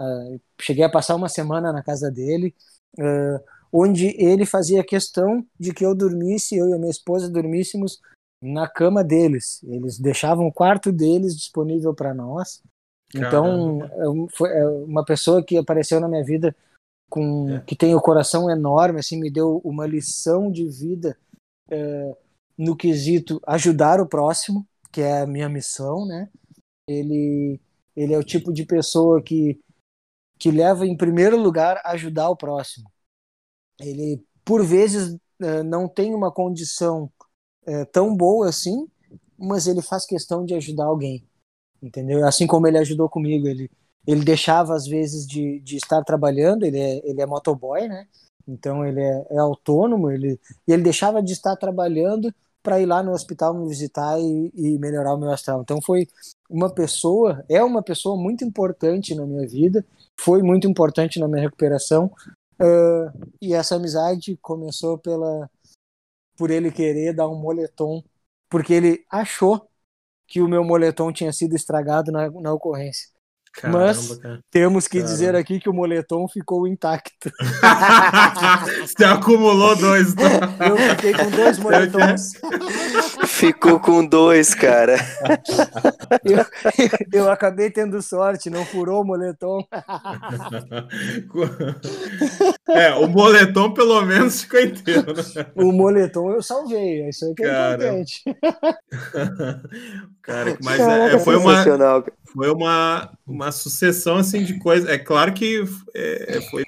uh, 0.00 0.40
cheguei 0.60 0.84
a 0.84 0.90
passar 0.90 1.14
uma 1.16 1.28
semana 1.28 1.72
na 1.72 1.82
casa 1.82 2.10
dele, 2.10 2.54
uh, 2.98 3.40
onde 3.76 4.14
ele 4.22 4.46
fazia 4.46 4.84
questão 4.84 5.44
de 5.58 5.74
que 5.74 5.84
eu 5.84 5.96
dormisse, 5.96 6.56
eu 6.56 6.68
e 6.68 6.74
a 6.74 6.78
minha 6.78 6.92
esposa 6.92 7.28
dormíssemos 7.28 8.00
na 8.40 8.68
cama 8.68 9.02
deles. 9.02 9.60
Eles 9.64 9.98
deixavam 9.98 10.46
o 10.46 10.52
quarto 10.52 10.92
deles 10.92 11.34
disponível 11.34 11.92
para 11.92 12.14
nós. 12.14 12.62
Então, 13.12 13.82
é 13.82 14.30
foi 14.30 14.50
uma 14.84 15.04
pessoa 15.04 15.42
que 15.42 15.56
apareceu 15.56 15.98
na 15.98 16.08
minha 16.08 16.22
vida 16.22 16.54
com 17.10 17.50
é. 17.50 17.60
que 17.60 17.74
tem 17.74 17.96
o 17.96 18.00
coração 18.00 18.48
enorme, 18.48 19.00
assim, 19.00 19.18
me 19.18 19.30
deu 19.30 19.60
uma 19.64 19.86
lição 19.86 20.52
de 20.52 20.68
vida 20.68 21.16
é, 21.68 22.16
no 22.56 22.76
quesito 22.76 23.40
ajudar 23.44 24.00
o 24.00 24.06
próximo, 24.06 24.64
que 24.92 25.00
é 25.00 25.22
a 25.22 25.26
minha 25.26 25.48
missão, 25.48 26.06
né? 26.06 26.28
Ele, 26.88 27.60
ele 27.96 28.14
é 28.14 28.18
o 28.18 28.24
tipo 28.24 28.52
de 28.52 28.64
pessoa 28.64 29.20
que, 29.20 29.60
que 30.38 30.52
leva 30.52 30.86
em 30.86 30.96
primeiro 30.96 31.36
lugar 31.36 31.80
ajudar 31.84 32.28
o 32.30 32.36
próximo. 32.36 32.88
Ele, 33.80 34.22
por 34.44 34.64
vezes, 34.64 35.16
é, 35.40 35.62
não 35.62 35.88
tem 35.88 36.14
uma 36.14 36.30
condição 36.30 37.10
é, 37.66 37.84
tão 37.84 38.14
boa 38.16 38.48
assim, 38.48 38.86
mas 39.38 39.66
ele 39.66 39.82
faz 39.82 40.06
questão 40.06 40.44
de 40.44 40.54
ajudar 40.54 40.84
alguém, 40.84 41.26
entendeu? 41.82 42.26
Assim 42.26 42.46
como 42.46 42.66
ele 42.66 42.78
ajudou 42.78 43.08
comigo, 43.08 43.46
ele, 43.46 43.70
ele 44.06 44.24
deixava 44.24 44.74
às 44.74 44.86
vezes 44.86 45.26
de, 45.26 45.60
de 45.60 45.76
estar 45.76 46.02
trabalhando, 46.04 46.64
ele 46.64 46.78
é, 46.78 47.00
ele 47.08 47.20
é 47.20 47.26
motoboy, 47.26 47.88
né? 47.88 48.06
Então 48.46 48.84
ele 48.84 49.00
é, 49.00 49.26
é 49.30 49.38
autônomo, 49.38 50.10
ele, 50.10 50.38
e 50.68 50.72
ele 50.72 50.82
deixava 50.82 51.22
de 51.22 51.32
estar 51.32 51.56
trabalhando 51.56 52.32
para 52.62 52.80
ir 52.80 52.86
lá 52.86 53.02
no 53.02 53.12
hospital 53.12 53.52
me 53.52 53.68
visitar 53.68 54.18
e, 54.18 54.50
e, 54.54 54.78
melhorar 54.78 55.14
o 55.14 55.18
meu 55.18 55.30
astral. 55.30 55.60
Então 55.60 55.82
foi 55.82 56.08
uma 56.48 56.70
pessoa, 56.70 57.44
é 57.46 57.62
uma 57.62 57.82
pessoa 57.82 58.16
muito 58.16 58.42
importante 58.42 59.14
na 59.14 59.26
minha 59.26 59.46
vida, 59.46 59.84
foi 60.18 60.42
muito 60.42 60.66
importante 60.66 61.20
na 61.20 61.28
minha 61.28 61.42
recuperação. 61.42 62.10
Uh, 62.60 63.30
e 63.40 63.52
essa 63.54 63.76
amizade 63.76 64.38
começou 64.40 64.98
pela 64.98 65.50
por 66.36 66.50
ele 66.50 66.70
querer 66.70 67.14
dar 67.14 67.28
um 67.28 67.36
moletom, 67.36 68.02
porque 68.48 68.72
ele 68.72 69.04
achou 69.10 69.68
que 70.26 70.40
o 70.40 70.48
meu 70.48 70.64
moletom 70.64 71.12
tinha 71.12 71.32
sido 71.32 71.54
estragado 71.54 72.10
na, 72.10 72.28
na 72.30 72.52
ocorrência. 72.52 73.08
Caramba, 73.54 73.78
Mas 73.86 74.18
cara. 74.18 74.40
temos 74.50 74.88
que 74.88 74.98
Caramba. 74.98 75.12
dizer 75.12 75.36
aqui 75.36 75.60
que 75.60 75.68
o 75.68 75.72
moletom 75.72 76.26
ficou 76.26 76.66
intacto. 76.66 77.30
Você 78.82 79.04
acumulou 79.04 79.76
dois. 79.76 80.12
Tá? 80.12 80.66
Eu 80.68 80.76
fiquei 80.96 81.12
com 81.12 81.30
dois 81.30 81.58
moletons. 81.60 82.32
Ficou 83.34 83.80
com 83.80 84.06
dois, 84.06 84.54
cara. 84.54 84.96
Eu, 86.24 86.44
eu, 87.12 87.30
acabei 87.30 87.70
tendo 87.70 88.00
sorte, 88.00 88.48
não 88.48 88.64
furou 88.64 89.02
o 89.02 89.04
moletom. 89.04 89.66
É, 92.68 92.94
o 92.94 93.06
moletom 93.06 93.72
pelo 93.72 94.00
menos 94.02 94.42
ficou 94.42 94.60
inteiro. 94.60 95.12
Né? 95.12 95.46
O 95.54 95.70
moletom 95.72 96.32
eu 96.32 96.42
salvei, 96.42 97.02
é 97.02 97.08
isso 97.10 97.26
aí 97.26 97.34
que 97.34 97.44
é 97.44 97.50
cara. 97.50 97.74
importante. 97.74 98.22
Cara, 100.22 100.56
mas 100.62 100.80
é, 100.80 101.18
foi 101.18 101.36
uma 101.36 101.62
foi 102.32 102.50
uma, 102.50 103.12
uma 103.26 103.52
sucessão 103.52 104.16
assim 104.16 104.42
de 104.42 104.58
coisas. 104.58 104.88
É 104.88 104.98
claro 104.98 105.32
que 105.32 105.62
é, 105.94 106.40
foi 106.50 106.63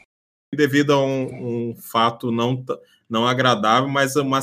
devido 0.57 0.93
a 0.93 1.05
um, 1.05 1.70
um, 1.70 1.77
fato 1.77 2.33
não, 2.33 2.65
não 3.09 3.27
agradável, 3.27 3.89
mas 3.89 4.16
uma, 4.16 4.41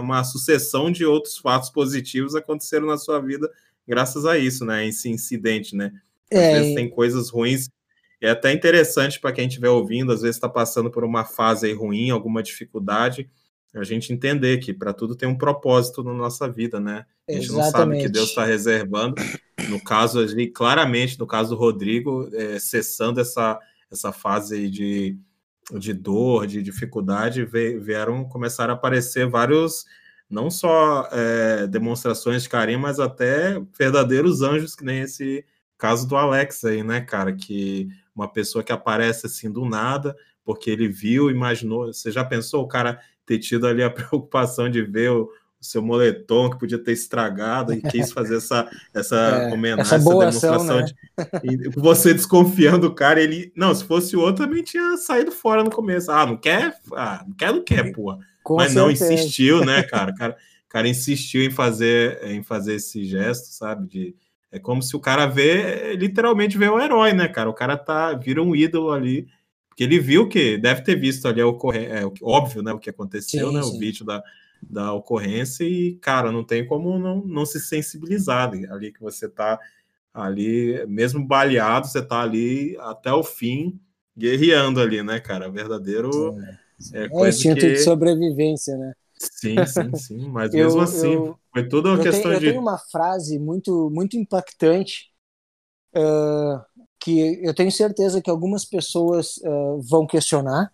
uma 0.00 0.24
sucessão 0.24 0.90
de 0.90 1.04
outros 1.04 1.36
fatos 1.36 1.70
positivos 1.70 2.34
aconteceram 2.34 2.86
na 2.86 2.96
sua 2.96 3.20
vida 3.20 3.50
graças 3.86 4.24
a 4.24 4.36
isso, 4.38 4.64
né? 4.64 4.86
Esse 4.86 5.08
incidente, 5.08 5.76
né? 5.76 5.92
Às 6.32 6.38
é, 6.38 6.58
vezes 6.58 6.74
tem 6.74 6.88
coisas 6.88 7.30
ruins. 7.30 7.68
É 8.20 8.30
até 8.30 8.52
interessante 8.52 9.20
para 9.20 9.32
quem 9.32 9.46
estiver 9.46 9.68
ouvindo, 9.68 10.12
às 10.12 10.22
vezes 10.22 10.36
está 10.36 10.48
passando 10.48 10.90
por 10.90 11.04
uma 11.04 11.24
fase 11.24 11.72
ruim, 11.72 12.10
alguma 12.10 12.42
dificuldade, 12.42 13.28
a 13.74 13.84
gente 13.84 14.12
entender 14.12 14.58
que 14.58 14.72
para 14.72 14.94
tudo 14.94 15.14
tem 15.14 15.28
um 15.28 15.36
propósito 15.36 16.02
na 16.02 16.14
nossa 16.14 16.50
vida, 16.50 16.80
né? 16.80 17.04
A 17.28 17.32
gente 17.32 17.44
Exatamente. 17.44 17.64
não 17.64 17.70
sabe 17.70 17.96
o 17.96 18.00
que 18.00 18.08
Deus 18.08 18.28
está 18.30 18.44
reservando, 18.44 19.16
no 19.68 19.82
caso 19.82 20.18
ali, 20.18 20.48
claramente, 20.48 21.18
no 21.18 21.26
caso 21.26 21.50
do 21.50 21.60
Rodrigo, 21.60 22.30
é, 22.32 22.58
cessando 22.58 23.20
essa, 23.20 23.60
essa 23.90 24.12
fase 24.12 24.70
de, 24.70 25.18
de 25.72 25.92
dor, 25.92 26.46
de 26.46 26.62
dificuldade, 26.62 27.44
vieram 27.44 28.24
começar 28.24 28.70
a 28.70 28.74
aparecer 28.74 29.28
vários, 29.28 29.84
não 30.30 30.50
só 30.50 31.08
é, 31.10 31.66
demonstrações 31.66 32.42
de 32.44 32.48
carinho, 32.48 32.78
mas 32.78 33.00
até 33.00 33.60
verdadeiros 33.76 34.42
anjos, 34.42 34.76
que 34.76 34.84
nem 34.84 35.00
esse 35.00 35.44
caso 35.76 36.06
do 36.06 36.16
Alex 36.16 36.64
aí, 36.64 36.82
né, 36.82 37.00
cara? 37.00 37.32
Que 37.34 37.88
uma 38.14 38.28
pessoa 38.32 38.64
que 38.64 38.72
aparece 38.72 39.26
assim 39.26 39.50
do 39.50 39.64
nada, 39.64 40.16
porque 40.44 40.70
ele 40.70 40.88
viu, 40.88 41.30
imaginou. 41.30 41.92
Você 41.92 42.10
já 42.10 42.24
pensou 42.24 42.62
o 42.62 42.68
cara 42.68 43.00
ter 43.26 43.38
tido 43.38 43.66
ali 43.66 43.82
a 43.82 43.90
preocupação 43.90 44.70
de 44.70 44.82
ver 44.82 45.10
o, 45.10 45.28
seu 45.60 45.82
moletom 45.82 46.50
que 46.50 46.58
podia 46.58 46.78
ter 46.78 46.92
estragado 46.92 47.72
e 47.72 47.80
quis 47.80 48.12
fazer 48.12 48.36
essa, 48.38 48.68
essa 48.94 49.16
é, 49.16 49.52
homenagem, 49.52 49.82
essa, 49.82 49.96
essa 49.96 50.08
demonstração 50.08 50.78
ação, 50.78 50.80
né? 50.80 51.40
de 51.42 51.68
você 51.70 52.12
desconfiando 52.12 52.88
do 52.88 52.94
cara, 52.94 53.20
ele. 53.20 53.52
Não, 53.56 53.74
se 53.74 53.84
fosse 53.84 54.16
outro, 54.16 54.46
também 54.46 54.62
tinha 54.62 54.96
saído 54.96 55.32
fora 55.32 55.64
no 55.64 55.70
começo. 55.70 56.10
Ah, 56.10 56.26
não 56.26 56.36
quer? 56.36 56.76
Ah, 56.92 57.24
não 57.26 57.34
quer, 57.34 57.52
não 57.52 57.64
quer, 57.64 57.92
porra. 57.92 58.18
Com 58.42 58.56
Mas 58.56 58.72
certeza. 58.72 58.84
não 58.84 58.90
insistiu, 58.90 59.64
né, 59.64 59.82
cara? 59.90 60.12
O 60.12 60.14
cara, 60.14 60.36
cara 60.68 60.88
insistiu 60.88 61.42
em 61.42 61.50
fazer, 61.50 62.22
em 62.24 62.42
fazer 62.42 62.74
esse 62.74 63.04
gesto, 63.04 63.46
sabe? 63.46 63.88
De, 63.88 64.16
é 64.52 64.58
como 64.58 64.82
se 64.82 64.94
o 64.94 65.00
cara 65.00 65.26
vê, 65.26 65.96
literalmente 65.96 66.58
vê 66.58 66.68
o 66.68 66.78
herói, 66.78 67.12
né, 67.12 67.28
cara? 67.28 67.48
O 67.48 67.54
cara 67.54 67.76
tá, 67.76 68.12
vira 68.12 68.42
um 68.42 68.54
ídolo 68.54 68.92
ali, 68.92 69.26
porque 69.68 69.82
ele 69.82 69.98
viu 69.98 70.28
que 70.28 70.58
deve 70.58 70.82
ter 70.82 70.94
visto 70.94 71.26
ali 71.26 71.42
ocorrência, 71.42 71.88
é, 71.88 72.02
óbvio, 72.22 72.62
né, 72.62 72.72
o 72.72 72.78
que 72.78 72.90
aconteceu, 72.90 73.48
sim, 73.48 73.54
né, 73.54 73.62
sim. 73.62 73.76
o 73.76 73.78
vídeo 73.78 74.04
da, 74.04 74.22
da 74.62 74.92
ocorrência 74.92 75.64
e, 75.64 75.96
cara, 75.96 76.32
não 76.32 76.44
tem 76.44 76.66
como 76.66 76.98
não, 76.98 77.24
não 77.24 77.46
se 77.46 77.60
sensibilizar 77.60 78.50
ali 78.70 78.92
que 78.92 79.00
você 79.00 79.28
tá 79.28 79.58
ali, 80.12 80.84
mesmo 80.86 81.24
baleado, 81.24 81.86
você 81.86 82.02
tá 82.02 82.22
ali 82.22 82.76
até 82.80 83.12
o 83.12 83.22
fim, 83.22 83.78
guerreando 84.16 84.80
ali, 84.80 85.02
né, 85.02 85.20
cara? 85.20 85.50
Verdadeiro 85.50 86.36
é, 86.94 87.04
é 87.04 87.08
coisa 87.08 87.36
instinto 87.36 87.60
que... 87.60 87.72
de 87.72 87.78
sobrevivência, 87.78 88.76
né? 88.76 88.92
Sim, 89.18 89.56
sim, 89.66 89.96
sim, 89.96 90.28
mas 90.28 90.52
eu, 90.54 90.64
mesmo 90.64 90.80
assim, 90.80 91.14
eu, 91.14 91.38
foi 91.52 91.68
tudo 91.68 91.90
uma 91.90 92.02
questão 92.02 92.30
tenho, 92.30 92.40
de. 92.40 92.46
Eu 92.46 92.50
tenho 92.52 92.62
uma 92.62 92.78
frase 92.78 93.38
muito, 93.38 93.90
muito 93.90 94.16
impactante 94.16 95.10
uh, 95.94 96.60
que 96.98 97.40
eu 97.42 97.54
tenho 97.54 97.70
certeza 97.70 98.20
que 98.20 98.30
algumas 98.30 98.64
pessoas 98.64 99.36
uh, 99.38 99.80
vão 99.82 100.06
questionar, 100.06 100.72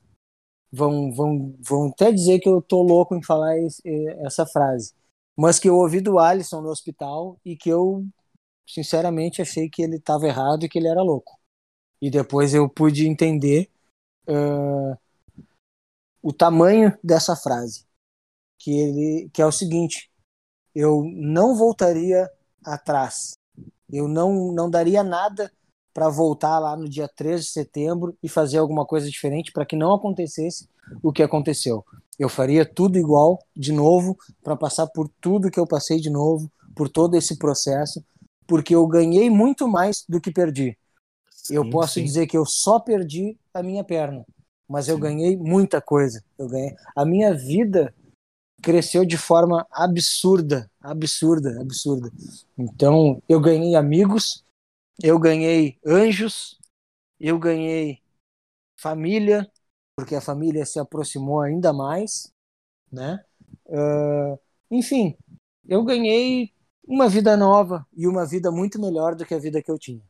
vão, 0.72 1.12
vão, 1.12 1.54
vão 1.60 1.88
até 1.88 2.10
dizer 2.10 2.40
que 2.40 2.48
eu 2.48 2.62
tô 2.62 2.82
louco 2.82 3.14
em 3.14 3.22
falar 3.22 3.58
esse, 3.58 3.82
essa 4.24 4.46
frase, 4.46 4.94
mas 5.36 5.58
que 5.58 5.68
eu 5.68 5.76
ouvi 5.76 6.00
do 6.00 6.18
Alisson 6.18 6.62
no 6.62 6.70
hospital 6.70 7.38
e 7.44 7.56
que 7.56 7.68
eu, 7.68 8.04
sinceramente, 8.66 9.42
achei 9.42 9.68
que 9.68 9.82
ele 9.82 9.96
estava 9.96 10.26
errado 10.26 10.64
e 10.64 10.68
que 10.68 10.78
ele 10.78 10.88
era 10.88 11.02
louco. 11.02 11.38
E 12.00 12.10
depois 12.10 12.54
eu 12.54 12.68
pude 12.68 13.06
entender 13.06 13.70
uh, 14.28 14.96
o 16.22 16.32
tamanho 16.32 16.96
dessa 17.02 17.36
frase 17.36 17.86
que 18.58 18.70
ele 18.70 19.30
que 19.32 19.42
é 19.42 19.46
o 19.46 19.52
seguinte: 19.52 20.10
eu 20.74 21.02
não 21.04 21.56
voltaria 21.56 22.30
atrás. 22.64 23.34
Eu 23.90 24.08
não 24.08 24.52
não 24.52 24.70
daria 24.70 25.02
nada 25.02 25.52
para 25.92 26.08
voltar 26.08 26.58
lá 26.58 26.76
no 26.76 26.88
dia 26.88 27.08
13 27.08 27.44
de 27.44 27.50
setembro 27.50 28.16
e 28.22 28.28
fazer 28.28 28.58
alguma 28.58 28.84
coisa 28.86 29.08
diferente 29.08 29.52
para 29.52 29.66
que 29.66 29.76
não 29.76 29.94
acontecesse 29.94 30.68
o 31.02 31.12
que 31.12 31.22
aconteceu. 31.22 31.84
Eu 32.18 32.28
faria 32.28 32.64
tudo 32.64 32.98
igual 32.98 33.38
de 33.56 33.72
novo 33.72 34.16
para 34.42 34.56
passar 34.56 34.86
por 34.86 35.08
tudo 35.20 35.50
que 35.50 35.60
eu 35.60 35.66
passei 35.66 36.00
de 36.00 36.10
novo, 36.10 36.50
por 36.74 36.88
todo 36.88 37.16
esse 37.16 37.36
processo, 37.38 38.04
porque 38.46 38.74
eu 38.74 38.86
ganhei 38.86 39.28
muito 39.30 39.68
mais 39.68 40.04
do 40.08 40.20
que 40.20 40.30
perdi. 40.30 40.76
Sim, 41.30 41.54
eu 41.54 41.68
posso 41.68 41.94
sim. 41.94 42.04
dizer 42.04 42.26
que 42.26 42.36
eu 42.36 42.46
só 42.46 42.78
perdi 42.78 43.36
a 43.52 43.62
minha 43.62 43.82
perna, 43.82 44.24
mas 44.68 44.86
sim. 44.86 44.92
eu 44.92 44.98
ganhei 44.98 45.36
muita 45.36 45.80
coisa. 45.80 46.22
Eu 46.38 46.48
ganhei 46.48 46.74
a 46.94 47.04
minha 47.04 47.34
vida 47.34 47.94
cresceu 48.62 49.04
de 49.04 49.18
forma 49.18 49.66
absurda, 49.70 50.70
absurda, 50.80 51.60
absurda. 51.60 52.10
Então, 52.56 53.20
eu 53.28 53.40
ganhei 53.40 53.74
amigos, 53.74 54.41
eu 55.02 55.18
ganhei 55.18 55.78
anjos, 55.84 56.58
eu 57.18 57.38
ganhei 57.38 58.00
família, 58.76 59.50
porque 59.96 60.14
a 60.14 60.20
família 60.20 60.64
se 60.64 60.78
aproximou 60.78 61.40
ainda 61.40 61.72
mais, 61.72 62.32
né? 62.90 63.24
Uh, 63.66 64.38
enfim, 64.70 65.16
eu 65.68 65.84
ganhei 65.84 66.52
uma 66.86 67.08
vida 67.08 67.36
nova 67.36 67.86
e 67.92 68.06
uma 68.06 68.26
vida 68.26 68.50
muito 68.50 68.80
melhor 68.80 69.14
do 69.14 69.24
que 69.24 69.34
a 69.34 69.38
vida 69.38 69.62
que 69.62 69.70
eu 69.70 69.78
tinha. 69.78 70.02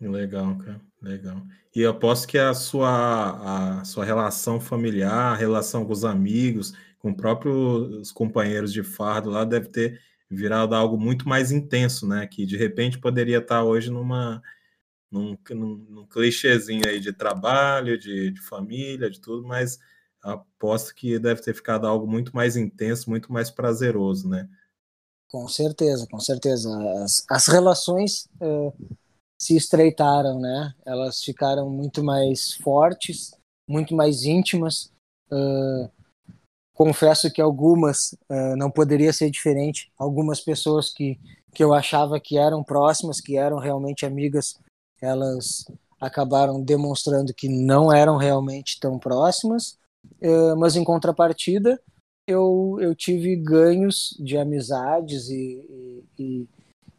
Legal, 0.00 0.58
cara, 0.58 0.80
legal. 1.00 1.42
E 1.74 1.80
eu 1.80 1.90
aposto 1.90 2.26
que 2.26 2.36
a 2.36 2.52
sua, 2.54 3.80
a 3.80 3.84
sua 3.84 4.04
relação 4.04 4.60
familiar, 4.60 5.32
a 5.32 5.36
relação 5.36 5.84
com 5.84 5.92
os 5.92 6.04
amigos, 6.04 6.74
com 6.98 7.14
próprios 7.14 8.10
companheiros 8.10 8.72
de 8.72 8.82
fardo 8.82 9.30
lá, 9.30 9.44
deve 9.44 9.68
ter 9.68 10.00
virado 10.34 10.74
algo 10.74 10.98
muito 10.98 11.28
mais 11.28 11.52
intenso, 11.52 12.06
né? 12.06 12.26
Que 12.26 12.46
de 12.46 12.56
repente 12.56 12.98
poderia 12.98 13.38
estar 13.38 13.62
hoje 13.64 13.90
numa 13.90 14.42
num, 15.10 15.36
num, 15.50 15.76
num 15.90 16.06
clichêzinho 16.06 16.88
aí 16.88 16.98
de 16.98 17.12
trabalho, 17.12 17.98
de, 17.98 18.30
de, 18.30 18.40
família, 18.40 19.10
de 19.10 19.20
tudo, 19.20 19.46
mas 19.46 19.78
aposto 20.22 20.94
que 20.94 21.18
deve 21.18 21.42
ter 21.42 21.54
ficado 21.54 21.86
algo 21.86 22.06
muito 22.06 22.34
mais 22.34 22.56
intenso, 22.56 23.10
muito 23.10 23.30
mais 23.30 23.50
prazeroso, 23.50 24.28
né? 24.28 24.48
Com 25.28 25.46
certeza, 25.48 26.06
com 26.10 26.18
certeza. 26.18 26.70
As, 27.02 27.24
as 27.28 27.46
relações 27.46 28.28
uh, 28.40 28.72
se 29.38 29.56
estreitaram, 29.56 30.40
né? 30.40 30.72
Elas 30.86 31.22
ficaram 31.22 31.68
muito 31.68 32.02
mais 32.02 32.54
fortes, 32.54 33.34
muito 33.68 33.94
mais 33.94 34.24
íntimas. 34.24 34.90
Uh, 35.30 35.90
confesso 36.74 37.32
que 37.32 37.40
algumas 37.40 38.12
uh, 38.28 38.56
não 38.56 38.70
poderia 38.70 39.12
ser 39.12 39.30
diferente. 39.30 39.90
Algumas 39.98 40.40
pessoas 40.40 40.92
que, 40.92 41.18
que 41.54 41.62
eu 41.62 41.72
achava 41.74 42.18
que 42.20 42.38
eram 42.38 42.62
próximas, 42.62 43.20
que 43.20 43.36
eram 43.36 43.58
realmente 43.58 44.06
amigas, 44.06 44.58
elas 45.00 45.64
acabaram 46.00 46.60
demonstrando 46.60 47.32
que 47.32 47.48
não 47.48 47.92
eram 47.92 48.16
realmente 48.16 48.80
tão 48.80 48.98
próximas. 48.98 49.78
Uh, 50.20 50.56
mas 50.58 50.74
em 50.74 50.82
contrapartida, 50.82 51.80
eu, 52.26 52.78
eu 52.80 52.94
tive 52.94 53.36
ganhos 53.36 54.16
de 54.18 54.36
amizades 54.36 55.28
e, 55.28 56.04
e, 56.18 56.46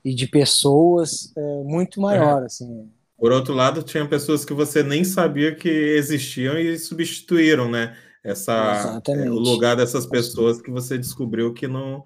e 0.06 0.14
de 0.14 0.28
pessoas 0.28 1.34
uh, 1.36 1.64
muito 1.66 2.00
maior, 2.00 2.44
é. 2.44 2.46
assim. 2.46 2.90
Por 3.18 3.32
outro 3.32 3.54
lado, 3.54 3.84
tinha 3.84 4.08
pessoas 4.08 4.44
que 4.44 4.54
você 4.54 4.84
nem 4.84 5.04
sabia 5.04 5.56
que 5.56 5.70
existiam 5.70 6.58
e 6.58 6.78
substituíram, 6.78 7.70
né? 7.70 7.96
Essa 8.24 9.02
é, 9.08 9.30
o 9.30 9.34
lugar 9.34 9.76
dessas 9.76 10.06
pessoas 10.06 10.62
que 10.62 10.72
você 10.72 10.98
descobriu 10.98 11.54
que 11.54 11.68
não 11.68 12.04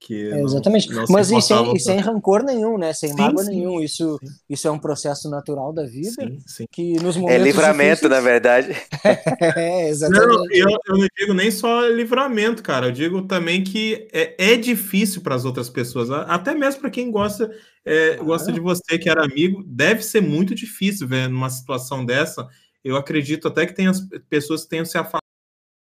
que 0.00 0.30
é, 0.30 0.40
exatamente. 0.42 0.88
não, 0.90 1.02
não 1.02 1.06
mas 1.08 1.30
e 1.30 1.42
sem, 1.42 1.74
e 1.74 1.80
sem 1.80 1.98
rancor 1.98 2.44
nenhum 2.44 2.78
né? 2.78 2.92
Sem 2.92 3.10
sim, 3.10 3.16
mágoa 3.16 3.42
sim, 3.42 3.50
nenhum. 3.50 3.82
Isso 3.82 4.18
sim. 4.22 4.32
isso 4.48 4.68
é 4.68 4.70
um 4.70 4.78
processo 4.78 5.28
natural 5.28 5.72
da 5.72 5.84
vida 5.84 6.30
que 6.70 6.94
nos 7.02 7.16
é 7.16 7.20
momentos 7.20 7.40
é 7.40 7.44
livramento 7.44 8.08
difíceis... 8.08 8.10
na 8.10 8.20
verdade. 8.20 8.76
É, 9.56 9.88
exatamente. 9.88 10.26
Não, 10.26 10.44
eu, 10.52 10.68
eu 10.86 10.98
não 10.98 11.08
digo 11.18 11.34
nem 11.34 11.50
só 11.50 11.86
livramento 11.88 12.62
cara. 12.62 12.86
Eu 12.86 12.92
digo 12.92 13.22
também 13.22 13.64
que 13.64 14.08
é, 14.12 14.52
é 14.52 14.56
difícil 14.56 15.20
para 15.20 15.34
as 15.34 15.44
outras 15.44 15.68
pessoas. 15.68 16.10
Até 16.10 16.54
mesmo 16.54 16.80
para 16.80 16.90
quem 16.90 17.10
gosta 17.10 17.50
é, 17.84 18.16
ah. 18.20 18.22
gosta 18.22 18.52
de 18.52 18.60
você 18.60 18.98
que 18.98 19.08
era 19.08 19.24
amigo 19.24 19.64
deve 19.66 20.02
ser 20.02 20.20
muito 20.20 20.54
difícil 20.54 21.08
ver 21.08 21.28
numa 21.28 21.50
situação 21.50 22.04
dessa. 22.04 22.46
Eu 22.84 22.96
acredito 22.96 23.48
até 23.48 23.66
que 23.66 23.74
tem 23.74 23.88
as 23.88 24.00
pessoas 24.28 24.62
que 24.62 24.70
tenham 24.70 24.84
se 24.84 24.96
afastado 24.96 25.27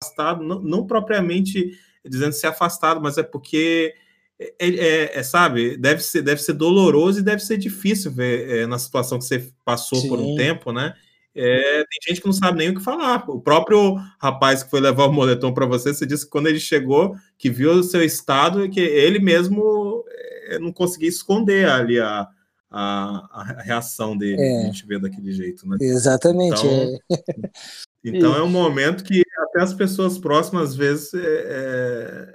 afastado, 0.03 0.43
não, 0.43 0.61
não 0.61 0.87
propriamente 0.87 1.79
dizendo 2.05 2.33
se 2.33 2.47
afastado, 2.47 3.01
mas 3.01 3.19
é 3.19 3.23
porque 3.23 3.95
é, 4.39 4.53
é, 4.59 5.19
é, 5.19 5.23
sabe, 5.23 5.77
deve 5.77 6.01
ser, 6.03 6.23
deve 6.23 6.41
ser 6.41 6.53
doloroso 6.53 7.21
e 7.21 7.25
deve 7.25 7.43
ser 7.43 7.59
difícil 7.59 8.11
ver 8.11 8.49
é, 8.49 8.67
na 8.67 8.79
situação 8.79 9.19
que 9.19 9.25
você 9.25 9.51
passou 9.65 10.01
Sim. 10.01 10.09
por 10.09 10.21
um 10.21 10.37
tempo, 10.37 10.73
né? 10.73 10.95
É, 11.35 11.85
tem 11.85 11.99
gente 12.09 12.21
que 12.21 12.27
não 12.27 12.33
sabe 12.33 12.59
nem 12.59 12.71
o 12.71 12.75
que 12.75 12.83
falar. 12.83 13.25
O 13.29 13.41
próprio 13.41 13.97
rapaz 14.19 14.63
que 14.63 14.71
foi 14.71 14.81
levar 14.81 15.07
o 15.07 15.13
moletom 15.13 15.53
para 15.53 15.67
você, 15.67 15.93
você 15.93 16.07
disse 16.07 16.25
que 16.25 16.31
quando 16.31 16.49
ele 16.49 16.59
chegou, 16.59 17.15
que 17.37 17.51
viu 17.51 17.73
o 17.73 17.83
seu 17.83 18.03
estado, 18.03 18.69
que 18.69 18.81
ele 18.81 19.21
mesmo 19.21 20.05
é, 20.49 20.59
não 20.59 20.73
conseguia 20.73 21.09
esconder 21.09 21.69
ali 21.69 22.01
a, 22.01 22.27
a, 22.71 23.29
a 23.31 23.63
reação 23.63 24.17
dele, 24.17 24.41
é. 24.41 24.63
a 24.63 24.65
gente 24.65 24.87
vê 24.87 24.99
daquele 24.99 25.33
jeito, 25.33 25.69
né? 25.69 25.77
Exatamente. 25.81 26.61
Então, 26.61 26.99
então 28.05 28.35
é 28.35 28.43
um 28.43 28.49
momento 28.49 29.05
que 29.05 29.23
até 29.39 29.63
as 29.63 29.75
pessoas 29.75 30.19
próximas, 30.19 30.71
às 30.71 30.77
vezes, 30.77 31.15
é, 31.15 31.19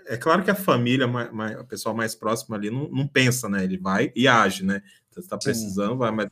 é, 0.08 0.14
é 0.14 0.18
claro 0.18 0.44
que 0.44 0.52
a 0.52 0.56
família, 0.56 1.08
mais, 1.08 1.32
mais, 1.32 1.58
a 1.58 1.64
pessoa 1.64 1.96
mais 1.96 2.16
próxima 2.16 2.56
ali, 2.56 2.70
não, 2.70 2.90
não, 2.90 3.08
pensa, 3.08 3.48
né? 3.48 3.64
Ele 3.64 3.78
vai 3.78 4.12
e 4.16 4.28
age, 4.28 4.66
né? 4.66 4.82
Você 5.10 5.22
está 5.22 5.38
precisando, 5.38 5.94
Sim. 5.94 5.98
vai, 5.98 6.12
mas 6.12 6.28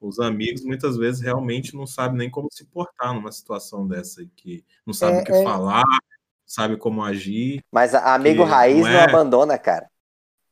os 0.00 0.18
amigos 0.18 0.64
muitas 0.64 0.96
vezes 0.96 1.20
realmente 1.20 1.74
não 1.74 1.86
sabem 1.86 2.16
nem 2.16 2.30
como 2.30 2.48
se 2.50 2.64
portar 2.64 3.12
numa 3.12 3.30
situação 3.30 3.86
dessa, 3.86 4.24
que 4.34 4.64
não 4.86 4.94
sabe 4.94 5.18
é, 5.18 5.20
o 5.20 5.24
que 5.24 5.32
é... 5.32 5.42
falar, 5.42 5.84
sabe 6.46 6.76
como 6.76 7.02
agir. 7.02 7.60
Mas 7.70 7.94
amigo 7.94 8.44
raiz 8.44 8.82
não, 8.82 8.84
não, 8.84 8.98
é 8.98 9.04
abandona, 9.04 9.58
cara. 9.58 9.90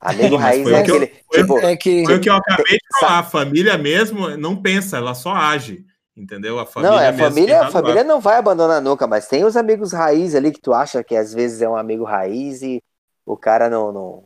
Amigo 0.00 0.36
Sim, 0.36 0.42
raiz 0.42 0.68
é 0.68 0.80
aquele. 0.80 1.12
Eu, 1.32 1.40
tipo, 1.40 1.58
é 1.58 1.76
que, 1.76 2.04
foi 2.04 2.16
o 2.16 2.20
que 2.20 2.28
eu 2.28 2.36
acabei 2.36 2.76
de 2.76 3.00
falar. 3.00 3.18
A 3.18 3.24
família 3.24 3.76
mesmo 3.76 4.36
não 4.36 4.60
pensa, 4.60 4.96
ela 4.96 5.14
só 5.14 5.32
age. 5.32 5.84
Entendeu? 6.18 6.58
A 6.58 6.66
família 6.66 6.96
não, 6.96 7.00
é, 7.00 7.08
a 7.08 7.12
família, 7.12 7.62
a 7.62 7.70
família 7.70 8.02
não 8.02 8.20
vai 8.20 8.38
abandonar 8.38 8.82
nunca, 8.82 9.06
mas 9.06 9.28
tem 9.28 9.44
os 9.44 9.56
amigos 9.56 9.92
raiz 9.92 10.34
ali 10.34 10.50
que 10.50 10.60
tu 10.60 10.74
acha 10.74 11.04
que 11.04 11.14
às 11.14 11.32
vezes 11.32 11.62
é 11.62 11.68
um 11.68 11.76
amigo 11.76 12.02
raiz 12.02 12.60
e 12.60 12.82
o 13.24 13.36
cara 13.36 13.70
não, 13.70 13.92
não, 13.92 14.24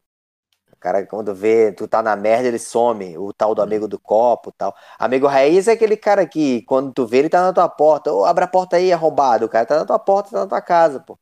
o 0.73 0.77
cara, 0.81 1.05
quando 1.05 1.35
vê, 1.35 1.71
tu 1.71 1.87
tá 1.87 2.03
na 2.03 2.17
merda, 2.17 2.49
ele 2.49 2.59
some. 2.59 3.19
O 3.19 3.31
tal 3.31 3.55
do 3.55 3.61
amigo 3.61 3.87
do 3.87 4.01
copo 4.01 4.51
tal. 4.57 4.75
Amigo 4.99 5.27
raiz 5.27 5.69
é 5.69 5.73
aquele 5.73 5.97
cara 5.97 6.27
que, 6.27 6.63
quando 6.63 6.93
tu 6.95 7.07
vê, 7.07 7.19
ele 7.19 7.29
tá 7.29 7.43
na 7.43 7.53
tua 7.53 7.69
porta. 7.69 8.11
Ô, 8.11 8.25
abre 8.25 8.45
a 8.45 8.49
porta 8.49 8.77
aí, 8.77 8.91
arrombado. 8.91 9.45
O 9.45 9.49
cara 9.49 9.67
tá 9.67 9.79
na 9.79 9.85
tua 9.85 9.99
porta, 9.99 10.31
tá 10.31 10.39
na 10.41 10.47
tua 10.47 10.63
casa, 10.63 10.99
pô. 10.99 11.19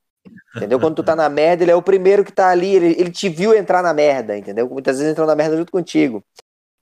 Entendeu? 0.54 0.78
Quando 0.78 0.94
tu 0.94 1.02
tá 1.02 1.16
na 1.16 1.28
merda, 1.28 1.64
ele 1.64 1.72
é 1.72 1.74
o 1.74 1.82
primeiro 1.82 2.24
que 2.24 2.32
tá 2.32 2.48
ali. 2.48 2.76
Ele, 2.76 2.94
ele 2.98 3.10
te 3.10 3.28
viu 3.28 3.54
entrar 3.54 3.82
na 3.82 3.92
merda, 3.92 4.38
entendeu? 4.38 4.68
Muitas 4.68 4.98
vezes 4.98 5.10
entrou 5.10 5.26
na 5.26 5.34
merda 5.34 5.56
junto 5.56 5.72
contigo. 5.72 6.22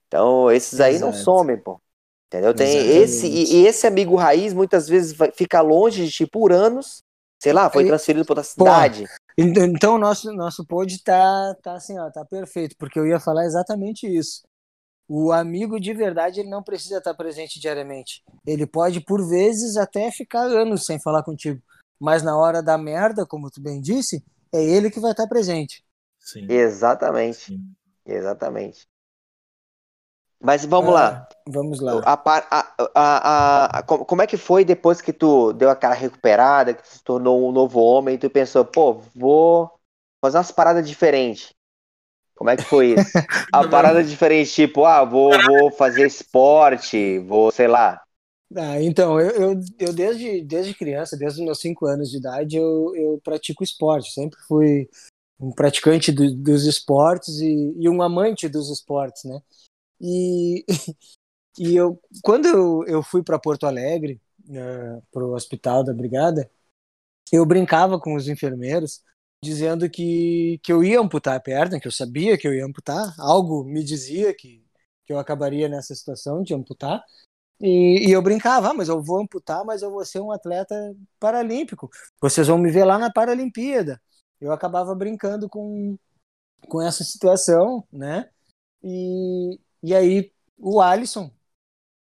Então, 0.07 0.51
esses 0.51 0.79
aí 0.79 0.95
Exato. 0.95 1.11
não 1.11 1.17
somem, 1.17 1.57
pô. 1.57 1.81
Entendeu? 2.29 2.53
Tem 2.53 2.67
Exatamente. 2.67 2.97
esse 3.03 3.27
e, 3.27 3.65
esse 3.65 3.87
amigo 3.87 4.15
raiz 4.15 4.53
muitas 4.53 4.87
vezes 4.87 5.13
vai, 5.13 5.31
fica 5.31 5.61
longe 5.61 6.05
de 6.05 6.11
ti 6.11 6.27
por 6.27 6.53
anos, 6.53 7.01
sei 7.41 7.51
lá, 7.51 7.71
foi 7.71 7.85
transferido 7.85 8.23
para 8.23 8.33
outra 8.33 8.43
cidade. 8.43 9.05
então 9.35 9.95
o 9.95 9.97
nosso 9.97 10.31
nosso 10.33 10.63
pod 10.63 11.03
tá 11.03 11.55
tá 11.63 11.73
assim, 11.73 11.97
ó, 11.97 12.11
tá 12.11 12.23
perfeito, 12.23 12.75
porque 12.77 12.99
eu 12.99 13.07
ia 13.07 13.19
falar 13.19 13.45
exatamente 13.45 14.05
isso. 14.05 14.43
O 15.07 15.31
amigo 15.31 15.79
de 15.79 15.91
verdade 15.91 16.39
ele 16.39 16.49
não 16.51 16.61
precisa 16.61 16.99
estar 16.99 17.15
presente 17.15 17.59
diariamente. 17.59 18.21
Ele 18.45 18.67
pode 18.67 19.01
por 19.01 19.27
vezes 19.27 19.75
até 19.75 20.11
ficar 20.11 20.43
anos 20.43 20.85
sem 20.85 21.01
falar 21.01 21.23
contigo, 21.23 21.59
mas 21.99 22.21
na 22.21 22.37
hora 22.37 22.61
da 22.61 22.77
merda, 22.77 23.25
como 23.25 23.49
tu 23.49 23.59
bem 23.59 23.81
disse, 23.81 24.23
é 24.53 24.63
ele 24.63 24.91
que 24.91 24.99
vai 24.99 25.11
estar 25.11 25.25
presente. 25.25 25.83
Sim. 26.19 26.45
Exatamente. 26.47 27.45
Sim. 27.45 27.73
Exatamente. 28.05 28.87
Mas 30.41 30.65
vamos 30.65 30.89
ah, 30.91 30.93
lá. 30.93 31.27
Vamos 31.47 31.79
lá. 31.81 32.01
A, 32.05 32.13
a, 32.95 33.79
a, 33.79 33.83
como 33.83 34.21
é 34.21 34.27
que 34.27 34.37
foi 34.37 34.63
depois 34.63 35.01
que 35.01 35.11
tu 35.11 35.51
deu 35.53 35.69
aquela 35.69 35.93
recuperada, 35.93 36.73
que 36.73 36.83
tu 36.83 36.89
se 36.89 37.03
tornou 37.03 37.47
um 37.47 37.51
novo 37.51 37.81
homem, 37.81 38.15
e 38.15 38.17
tu 38.17 38.29
pensou, 38.29 38.63
pô, 38.63 39.01
vou 39.13 39.69
fazer 40.23 40.37
umas 40.37 40.51
paradas 40.51 40.87
diferentes. 40.87 41.53
Como 42.35 42.49
é 42.49 42.55
que 42.55 42.63
foi 42.63 42.93
isso? 42.93 43.11
A 43.51 43.67
parada 43.67 44.01
diferente, 44.01 44.51
tipo, 44.51 44.85
ah, 44.85 45.03
vou, 45.03 45.31
vou 45.45 45.71
fazer 45.71 46.07
esporte, 46.07 47.19
vou, 47.19 47.51
sei 47.51 47.67
lá. 47.67 48.01
Ah, 48.55 48.81
então, 48.81 49.19
eu, 49.19 49.29
eu, 49.31 49.61
eu, 49.77 49.93
desde, 49.93 50.41
desde 50.41 50.73
criança, 50.73 51.17
desde 51.17 51.41
os 51.41 51.45
meus 51.45 51.59
cinco 51.59 51.85
anos 51.85 52.09
de 52.09 52.17
idade, 52.17 52.55
eu, 52.55 52.95
eu 52.95 53.19
pratico 53.21 53.63
esporte. 53.63 54.13
Sempre 54.13 54.39
fui 54.47 54.89
um 55.39 55.51
praticante 55.51 56.11
do, 56.11 56.33
dos 56.33 56.65
esportes 56.65 57.39
e, 57.41 57.75
e 57.77 57.89
um 57.89 58.01
amante 58.01 58.47
dos 58.47 58.69
esportes, 58.71 59.25
né? 59.25 59.39
E, 60.01 60.65
e 61.59 61.75
eu, 61.75 61.99
quando 62.23 62.47
eu, 62.47 62.83
eu 62.87 63.03
fui 63.03 63.23
para 63.23 63.39
Porto 63.39 63.65
Alegre, 63.65 64.21
né, 64.47 65.01
para 65.11 65.23
o 65.25 65.33
hospital 65.33 65.83
da 65.83 65.93
brigada, 65.93 66.49
eu 67.31 67.45
brincava 67.45 67.99
com 67.99 68.15
os 68.15 68.27
enfermeiros, 68.27 69.03
dizendo 69.43 69.89
que, 69.89 70.59
que 70.63 70.71
eu 70.71 70.83
ia 70.83 70.99
amputar 70.99 71.35
a 71.37 71.39
perna, 71.39 71.79
que 71.79 71.87
eu 71.87 71.91
sabia 71.91 72.37
que 72.37 72.47
eu 72.47 72.53
ia 72.53 72.65
amputar, 72.65 73.15
algo 73.19 73.63
me 73.63 73.83
dizia 73.83 74.33
que, 74.33 74.63
que 75.05 75.13
eu 75.13 75.19
acabaria 75.19 75.69
nessa 75.69 75.95
situação 75.95 76.43
de 76.43 76.53
amputar. 76.53 77.03
E, 77.61 78.07
e, 78.07 78.11
eu 78.11 78.21
brincava, 78.21 78.69
ah, 78.69 78.73
mas 78.73 78.87
eu 78.89 79.03
vou 79.03 79.19
amputar, 79.21 79.65
mas 79.65 79.81
eu 79.81 79.91
vou 79.91 80.05
ser 80.05 80.21
um 80.21 80.31
atleta 80.31 80.75
paralímpico. 81.19 81.89
Vocês 82.21 82.47
vão 82.47 82.57
me 82.57 82.71
ver 82.71 82.85
lá 82.85 82.97
na 82.97 83.11
Paralimpíada. 83.11 84.01
Eu 84.39 84.51
acabava 84.53 84.95
brincando 84.95 85.49
com, 85.49 85.97
com 86.69 86.81
essa 86.81 87.03
situação, 87.03 87.85
né? 87.91 88.29
E, 88.83 89.59
e 89.81 89.95
aí 89.95 90.31
o 90.57 90.81
Alisson, 90.81 91.31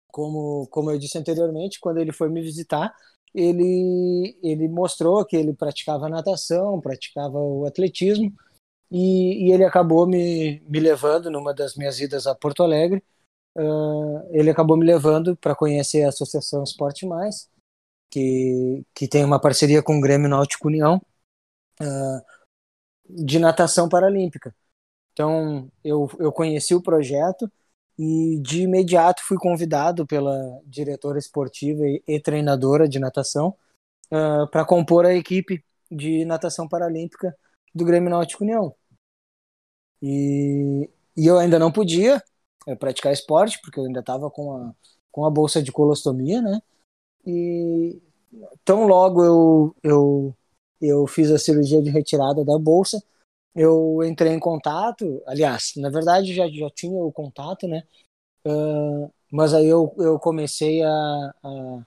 como, 0.08 0.66
como 0.68 0.90
eu 0.90 0.98
disse 0.98 1.18
anteriormente, 1.18 1.80
quando 1.80 1.98
ele 1.98 2.12
foi 2.12 2.28
me 2.28 2.40
visitar, 2.40 2.94
ele, 3.34 4.38
ele 4.42 4.68
mostrou 4.68 5.24
que 5.24 5.36
ele 5.36 5.52
praticava 5.52 6.08
natação, 6.08 6.80
praticava 6.80 7.38
o 7.38 7.66
atletismo, 7.66 8.32
e, 8.90 9.48
e 9.48 9.52
ele 9.52 9.64
acabou 9.64 10.06
me, 10.06 10.60
me 10.68 10.78
levando 10.78 11.30
numa 11.30 11.52
das 11.52 11.74
minhas 11.74 11.98
idas 11.98 12.26
a 12.28 12.34
Porto 12.34 12.62
Alegre. 12.62 13.02
Uh, 13.56 14.22
ele 14.30 14.50
acabou 14.50 14.76
me 14.76 14.86
levando 14.86 15.36
para 15.36 15.54
conhecer 15.54 16.04
a 16.04 16.08
Associação 16.10 16.62
Esporte 16.62 17.06
Mais, 17.06 17.48
que, 18.10 18.84
que 18.94 19.08
tem 19.08 19.24
uma 19.24 19.40
parceria 19.40 19.82
com 19.82 19.98
o 19.98 20.00
Grêmio 20.00 20.28
Náutico 20.28 20.68
União 20.68 21.00
uh, 21.80 22.24
de 23.08 23.38
natação 23.40 23.88
paralímpica. 23.88 24.54
Então, 25.12 25.70
eu, 25.82 26.08
eu 26.18 26.32
conheci 26.32 26.74
o 26.74 26.82
projeto, 26.82 27.50
e 27.98 28.38
de 28.40 28.62
imediato 28.62 29.22
fui 29.24 29.36
convidado 29.38 30.06
pela 30.06 30.60
diretora 30.66 31.18
esportiva 31.18 31.86
e, 31.86 32.02
e 32.06 32.20
treinadora 32.20 32.88
de 32.88 32.98
natação 32.98 33.48
uh, 34.10 34.42
ah, 34.42 34.48
para 34.50 34.64
compor 34.64 35.06
a 35.06 35.14
equipe 35.14 35.64
de 35.90 36.24
natação 36.24 36.68
paralímpica 36.68 37.36
do 37.74 37.84
Grêmio 37.84 38.10
Náutico 38.10 38.42
União. 38.44 38.74
E, 40.02 40.90
e 41.16 41.26
eu 41.26 41.38
ainda 41.38 41.58
não 41.58 41.72
podia 41.72 42.22
é, 42.66 42.74
praticar 42.74 43.12
esporte, 43.12 43.60
porque 43.62 43.78
eu 43.78 43.84
ainda 43.84 44.00
estava 44.00 44.30
com 44.30 44.56
a, 44.56 44.74
com 45.10 45.24
a 45.24 45.30
bolsa 45.30 45.62
de 45.62 45.72
colostomia, 45.72 46.42
né? 46.42 46.60
E 47.26 48.00
tão 48.64 48.86
logo 48.86 49.24
eu, 49.24 49.76
eu, 49.82 50.36
eu 50.80 51.06
fiz 51.06 51.30
a 51.30 51.38
cirurgia 51.38 51.82
de 51.82 51.90
retirada 51.90 52.44
da 52.44 52.58
bolsa, 52.58 53.02
eu 53.54 54.02
entrei 54.04 54.32
em 54.32 54.40
contato, 54.40 55.22
aliás, 55.26 55.72
na 55.76 55.90
verdade 55.90 56.34
já, 56.34 56.48
já 56.48 56.70
tinha 56.70 56.92
o 56.92 57.12
contato, 57.12 57.68
né? 57.68 57.84
Uh, 58.46 59.10
mas 59.32 59.54
aí 59.54 59.66
eu, 59.66 59.94
eu 59.98 60.18
comecei 60.18 60.82
a, 60.82 60.90
a, 61.42 61.86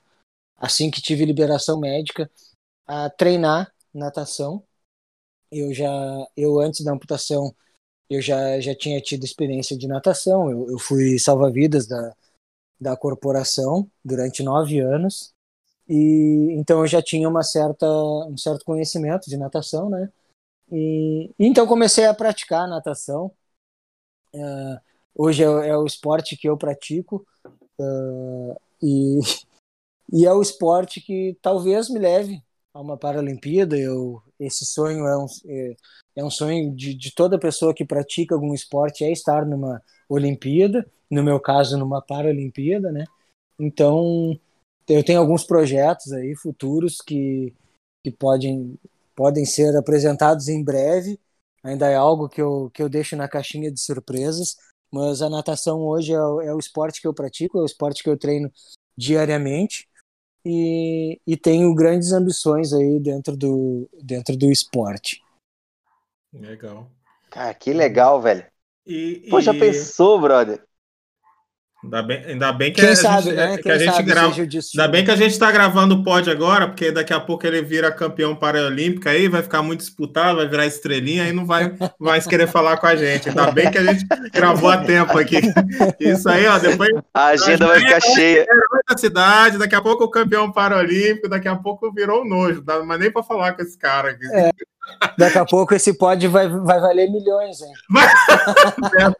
assim 0.57 0.91
que 0.91 1.01
tive 1.01 1.25
liberação 1.25 1.79
médica, 1.79 2.29
a 2.87 3.09
treinar 3.09 3.73
natação. 3.93 4.63
Eu 5.51 5.73
já, 5.73 5.91
eu 6.35 6.59
antes 6.59 6.83
da 6.83 6.93
amputação, 6.93 7.55
eu 8.09 8.21
já, 8.21 8.59
já 8.59 8.75
tinha 8.75 9.01
tido 9.01 9.25
experiência 9.25 9.77
de 9.77 9.87
natação. 9.87 10.49
Eu, 10.51 10.71
eu 10.71 10.79
fui 10.79 11.19
salva-vidas 11.19 11.87
da, 11.87 12.15
da 12.79 12.97
corporação 12.97 13.89
durante 14.03 14.43
nove 14.43 14.79
anos 14.79 15.33
e 15.89 16.49
então 16.51 16.81
eu 16.81 16.87
já 16.87 17.01
tinha 17.01 17.29
uma 17.29 17.43
certa 17.43 17.87
um 18.27 18.37
certo 18.37 18.65
conhecimento 18.65 19.29
de 19.29 19.37
natação, 19.37 19.89
né? 19.89 20.11
E, 20.71 21.33
então 21.39 21.65
comecei 21.65 22.05
a 22.05 22.13
praticar 22.13 22.67
natação. 22.67 23.31
Uh, 24.33 24.79
hoje 25.15 25.43
é, 25.43 25.45
é, 25.45 25.77
o 25.77 25.85
esporte 25.85 26.35
que 26.35 26.47
eu 26.49 26.57
pratico 26.57 27.25
uh, 27.79 28.55
e, 28.81 29.19
e 30.11 30.25
é 30.25 30.33
o 30.33 30.41
esporte 30.41 31.01
que 31.01 31.37
talvez 31.41 31.89
me 31.89 31.99
leve 31.99 32.43
a 32.73 32.81
uma 32.81 32.97
Paralimpíada. 32.97 33.77
Eu, 33.77 34.21
esse 34.39 34.65
sonho 34.65 35.05
é 35.05 35.17
um, 35.17 35.25
é, 35.47 35.75
é 36.17 36.23
um 36.23 36.29
sonho 36.29 36.75
de, 36.75 36.93
de 36.93 37.13
toda 37.13 37.39
pessoa 37.39 37.73
que 37.73 37.85
pratica 37.85 38.35
algum 38.35 38.53
esporte 38.53 39.03
é 39.03 39.11
estar 39.11 39.45
numa 39.45 39.81
Olimpíada, 40.09 40.85
no 41.09 41.23
meu 41.23 41.39
caso 41.39 41.77
numa 41.77 42.01
Paralimpíada, 42.01 42.91
né? 42.91 43.05
Então 43.59 44.37
eu 44.87 45.03
tenho 45.03 45.19
alguns 45.19 45.43
projetos 45.43 46.11
aí 46.13 46.35
futuros 46.35 46.97
que, 47.01 47.53
que 48.03 48.11
podem 48.11 48.77
podem 49.17 49.45
ser 49.45 49.75
apresentados 49.75 50.47
em 50.47 50.63
breve. 50.63 51.19
Ainda 51.63 51.89
é 51.89 51.95
algo 51.95 52.29
que 52.29 52.39
eu, 52.39 52.69
que 52.71 52.83
eu 52.83 52.87
deixo 52.87 53.15
na 53.15 53.27
caixinha 53.27 53.71
de 53.71 53.81
surpresas, 53.81 54.55
mas 54.93 55.23
a 55.23 55.29
natação 55.29 55.79
hoje 55.79 56.13
é, 56.13 56.21
o, 56.21 56.39
é 56.39 56.53
o 56.53 56.59
esporte 56.59 57.01
que 57.01 57.07
eu 57.07 57.13
pratico, 57.13 57.57
é 57.57 57.61
o 57.63 57.65
esporte 57.65 58.03
que 58.03 58.09
eu 58.09 58.17
treino 58.17 58.49
diariamente 58.95 59.89
e, 60.45 61.19
e 61.25 61.35
tenho 61.35 61.73
grandes 61.73 62.11
ambições 62.11 62.71
aí 62.71 62.99
dentro 62.99 63.35
do, 63.35 63.89
dentro 64.01 64.37
do 64.37 64.51
esporte. 64.51 65.21
Legal. 66.31 66.89
Cara, 67.31 67.53
que 67.55 67.73
legal, 67.73 68.21
velho. 68.21 68.45
E, 68.85 69.27
Pô, 69.29 69.41
já 69.41 69.53
pensou, 69.53 70.21
brother? 70.21 70.63
Ainda 71.83 72.01
bem, 72.01 72.23
ainda 72.25 72.51
bem 72.51 72.73
que 72.73 72.81
Quem 72.81 72.89
a 72.89 72.95
sabe, 72.95 73.23
gente, 73.25 73.35
né? 73.35 73.57
que 73.57 73.69
a 73.69 73.77
gente 73.77 74.01
grava. 74.01 74.33
Ainda 74.35 74.87
bem 74.87 75.05
que 75.05 75.11
a 75.11 75.15
gente 75.15 75.31
está 75.31 75.51
gravando 75.51 75.95
o 75.95 76.03
pod 76.03 76.27
agora, 76.29 76.67
porque 76.67 76.91
daqui 76.91 77.13
a 77.13 77.19
pouco 77.19 77.45
ele 77.45 77.61
vira 77.61 77.91
campeão 77.91 78.35
paralímpico 78.35 79.07
aí, 79.07 79.27
vai 79.27 79.43
ficar 79.43 79.61
muito 79.61 79.81
disputado, 79.81 80.37
vai 80.37 80.47
virar 80.47 80.65
estrelinha, 80.65 81.23
aí 81.23 81.31
não 81.31 81.45
vai 81.45 81.71
mais 81.99 82.25
querer 82.25 82.47
falar 82.47 82.77
com 82.77 82.87
a 82.87 82.95
gente. 82.95 83.29
Ainda 83.29 83.51
bem 83.51 83.69
que 83.69 83.77
a 83.77 83.83
gente 83.83 84.05
gravou 84.33 84.71
a 84.71 84.77
tempo 84.77 85.17
aqui. 85.17 85.39
Isso 85.99 86.27
aí, 86.27 86.47
ó, 86.47 86.57
depois. 86.57 86.89
A 87.13 87.27
agenda 87.27 87.67
vai 87.67 87.79
ficar 87.79 87.99
cheia. 88.01 88.45
Da 88.87 88.97
cidade, 88.97 89.57
daqui 89.57 89.75
a 89.75 89.81
pouco 89.81 90.05
o 90.05 90.09
campeão 90.09 90.51
paralímpico, 90.51 91.27
daqui 91.27 91.47
a 91.47 91.55
pouco 91.55 91.91
virou 91.91 92.23
nojo, 92.23 92.59
não 92.59 92.63
dá 92.63 92.83
mais 92.83 92.99
nem 92.99 93.11
para 93.11 93.21
falar 93.21 93.53
com 93.53 93.61
esse 93.61 93.77
cara 93.77 94.11
aqui. 94.11 94.25
É. 94.33 94.49
Daqui 95.17 95.37
a 95.37 95.45
pouco 95.45 95.73
esse 95.73 95.93
pod 95.93 96.25
vai, 96.27 96.47
vai 96.47 96.79
valer 96.79 97.11
milhões, 97.11 97.59
hein? 97.61 97.73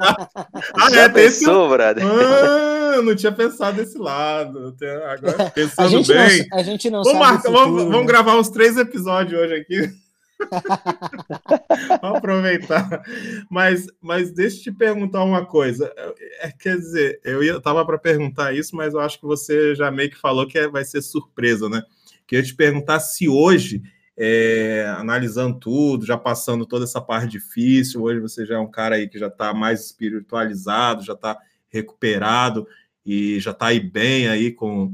ah, 0.74 0.90
é, 0.94 1.10
tem 1.10 1.26
esse... 1.26 1.46
brother. 1.46 2.04
Ah, 2.06 2.94
eu 2.96 3.04
não 3.04 3.16
tinha 3.16 3.32
pensado 3.32 3.78
desse 3.78 3.98
lado. 3.98 4.76
Agora, 5.10 5.52
pensando 5.52 5.98
a 5.98 6.28
bem. 6.28 6.48
Não, 6.50 6.60
a 6.60 6.64
gente 6.64 6.90
não 6.90 7.04
vamos, 7.04 7.20
marcar, 7.20 7.52
vamos, 7.52 7.84
vamos, 7.84 8.08
gravar 8.08 8.38
uns 8.38 8.50
três 8.50 8.78
episódios 8.78 9.40
hoje 9.40 9.56
aqui. 9.56 9.92
Vamos 12.02 12.18
aproveitar. 12.18 13.04
Mas, 13.50 13.88
mas 14.02 14.32
deixa 14.32 14.58
eu 14.58 14.64
te 14.64 14.72
perguntar 14.72 15.24
uma 15.24 15.46
coisa. 15.46 15.94
É, 16.40 16.52
quer 16.52 16.78
dizer, 16.78 17.20
eu 17.24 17.58
estava 17.58 17.86
para 17.86 17.98
perguntar 17.98 18.54
isso, 18.54 18.76
mas 18.76 18.94
eu 18.94 19.00
acho 19.00 19.20
que 19.20 19.26
você 19.26 19.76
já 19.76 19.92
meio 19.92 20.10
que 20.10 20.18
falou 20.18 20.48
que 20.48 20.58
é, 20.58 20.68
vai 20.68 20.84
ser 20.84 21.02
surpresa, 21.02 21.70
né? 21.70 21.82
Queria 22.26 22.44
te 22.44 22.56
perguntar 22.56 23.00
se 23.00 23.30
hoje, 23.30 23.82
é, 24.16 24.86
analisando 24.98 25.60
tudo, 25.60 26.06
já 26.06 26.18
passando 26.18 26.66
toda 26.66 26.84
essa 26.84 27.00
parte 27.00 27.32
difícil, 27.32 28.02
hoje 28.02 28.20
você 28.20 28.46
já 28.46 28.56
é 28.56 28.60
um 28.60 28.70
cara 28.70 28.96
aí 28.96 29.08
que 29.08 29.18
já 29.18 29.28
está 29.28 29.54
mais 29.54 29.86
espiritualizado, 29.86 31.06
já 31.06 31.14
está 31.14 31.38
recuperado 31.70 32.68
e 33.06 33.40
já 33.40 33.52
está 33.52 33.68
aí 33.68 33.80
bem 33.80 34.28
aí 34.28 34.52
com 34.52 34.92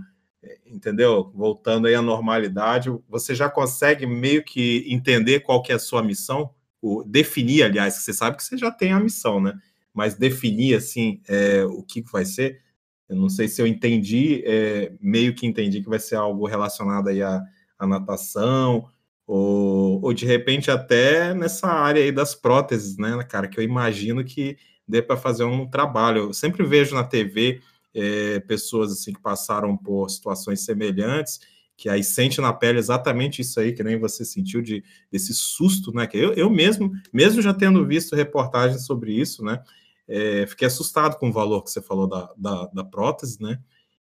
entendeu? 0.73 1.31
Voltando 1.33 1.87
aí 1.87 1.95
à 1.95 2.01
normalidade, 2.01 2.89
você 3.07 3.35
já 3.35 3.49
consegue 3.49 4.05
meio 4.05 4.43
que 4.43 4.85
entender 4.87 5.41
qual 5.41 5.61
que 5.61 5.71
é 5.71 5.75
a 5.75 5.79
sua 5.79 6.01
missão, 6.01 6.49
o, 6.81 7.03
definir, 7.03 7.63
aliás, 7.63 7.97
que 7.97 8.03
você 8.03 8.13
sabe 8.13 8.37
que 8.37 8.43
você 8.43 8.57
já 8.57 8.71
tem 8.71 8.91
a 8.91 8.99
missão, 8.99 9.39
né? 9.39 9.53
Mas 9.93 10.15
definir, 10.15 10.75
assim, 10.75 11.21
é, 11.27 11.63
o 11.65 11.83
que 11.83 12.01
vai 12.11 12.25
ser, 12.25 12.61
eu 13.07 13.15
não 13.15 13.29
sei 13.29 13.47
se 13.47 13.61
eu 13.61 13.67
entendi, 13.67 14.43
é, 14.45 14.91
meio 14.99 15.35
que 15.35 15.45
entendi 15.45 15.81
que 15.81 15.89
vai 15.89 15.99
ser 15.99 16.15
algo 16.15 16.47
relacionado 16.47 17.09
aí 17.09 17.21
à, 17.21 17.41
à 17.77 17.85
natação, 17.85 18.89
ou, 19.25 20.01
ou 20.03 20.13
de 20.13 20.25
repente 20.25 20.69
até 20.71 21.33
nessa 21.33 21.67
área 21.67 22.03
aí 22.03 22.11
das 22.11 22.35
próteses, 22.35 22.97
né, 22.97 23.23
cara, 23.23 23.47
que 23.47 23.59
eu 23.59 23.63
imagino 23.63 24.23
que 24.23 24.57
dê 24.87 25.01
para 25.01 25.15
fazer 25.15 25.43
um 25.43 25.69
trabalho. 25.69 26.23
Eu 26.23 26.33
sempre 26.33 26.65
vejo 26.65 26.95
na 26.95 27.03
TV 27.03 27.61
é, 27.93 28.39
pessoas 28.41 28.91
assim 28.91 29.13
que 29.13 29.21
passaram 29.21 29.77
por 29.77 30.09
situações 30.09 30.65
semelhantes, 30.65 31.39
que 31.75 31.89
aí 31.89 32.03
sente 32.03 32.39
na 32.39 32.53
pele 32.53 32.79
exatamente 32.79 33.41
isso 33.41 33.59
aí, 33.59 33.73
que 33.73 33.83
nem 33.83 33.99
você 33.99 34.23
sentiu 34.23 34.61
de 34.61 34.83
desse 35.11 35.33
susto, 35.33 35.93
né? 35.93 36.07
Que 36.07 36.17
eu, 36.17 36.33
eu 36.33 36.49
mesmo, 36.49 36.91
mesmo 37.11 37.41
já 37.41 37.53
tendo 37.53 37.85
visto 37.85 38.15
reportagens 38.15 38.85
sobre 38.85 39.13
isso, 39.13 39.43
né? 39.43 39.63
É, 40.07 40.45
fiquei 40.45 40.67
assustado 40.67 41.17
com 41.17 41.29
o 41.29 41.33
valor 41.33 41.63
que 41.63 41.71
você 41.71 41.81
falou 41.81 42.07
da, 42.07 42.31
da, 42.37 42.65
da 42.67 42.83
prótese, 42.83 43.41
né? 43.41 43.59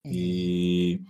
E 0.06 1.02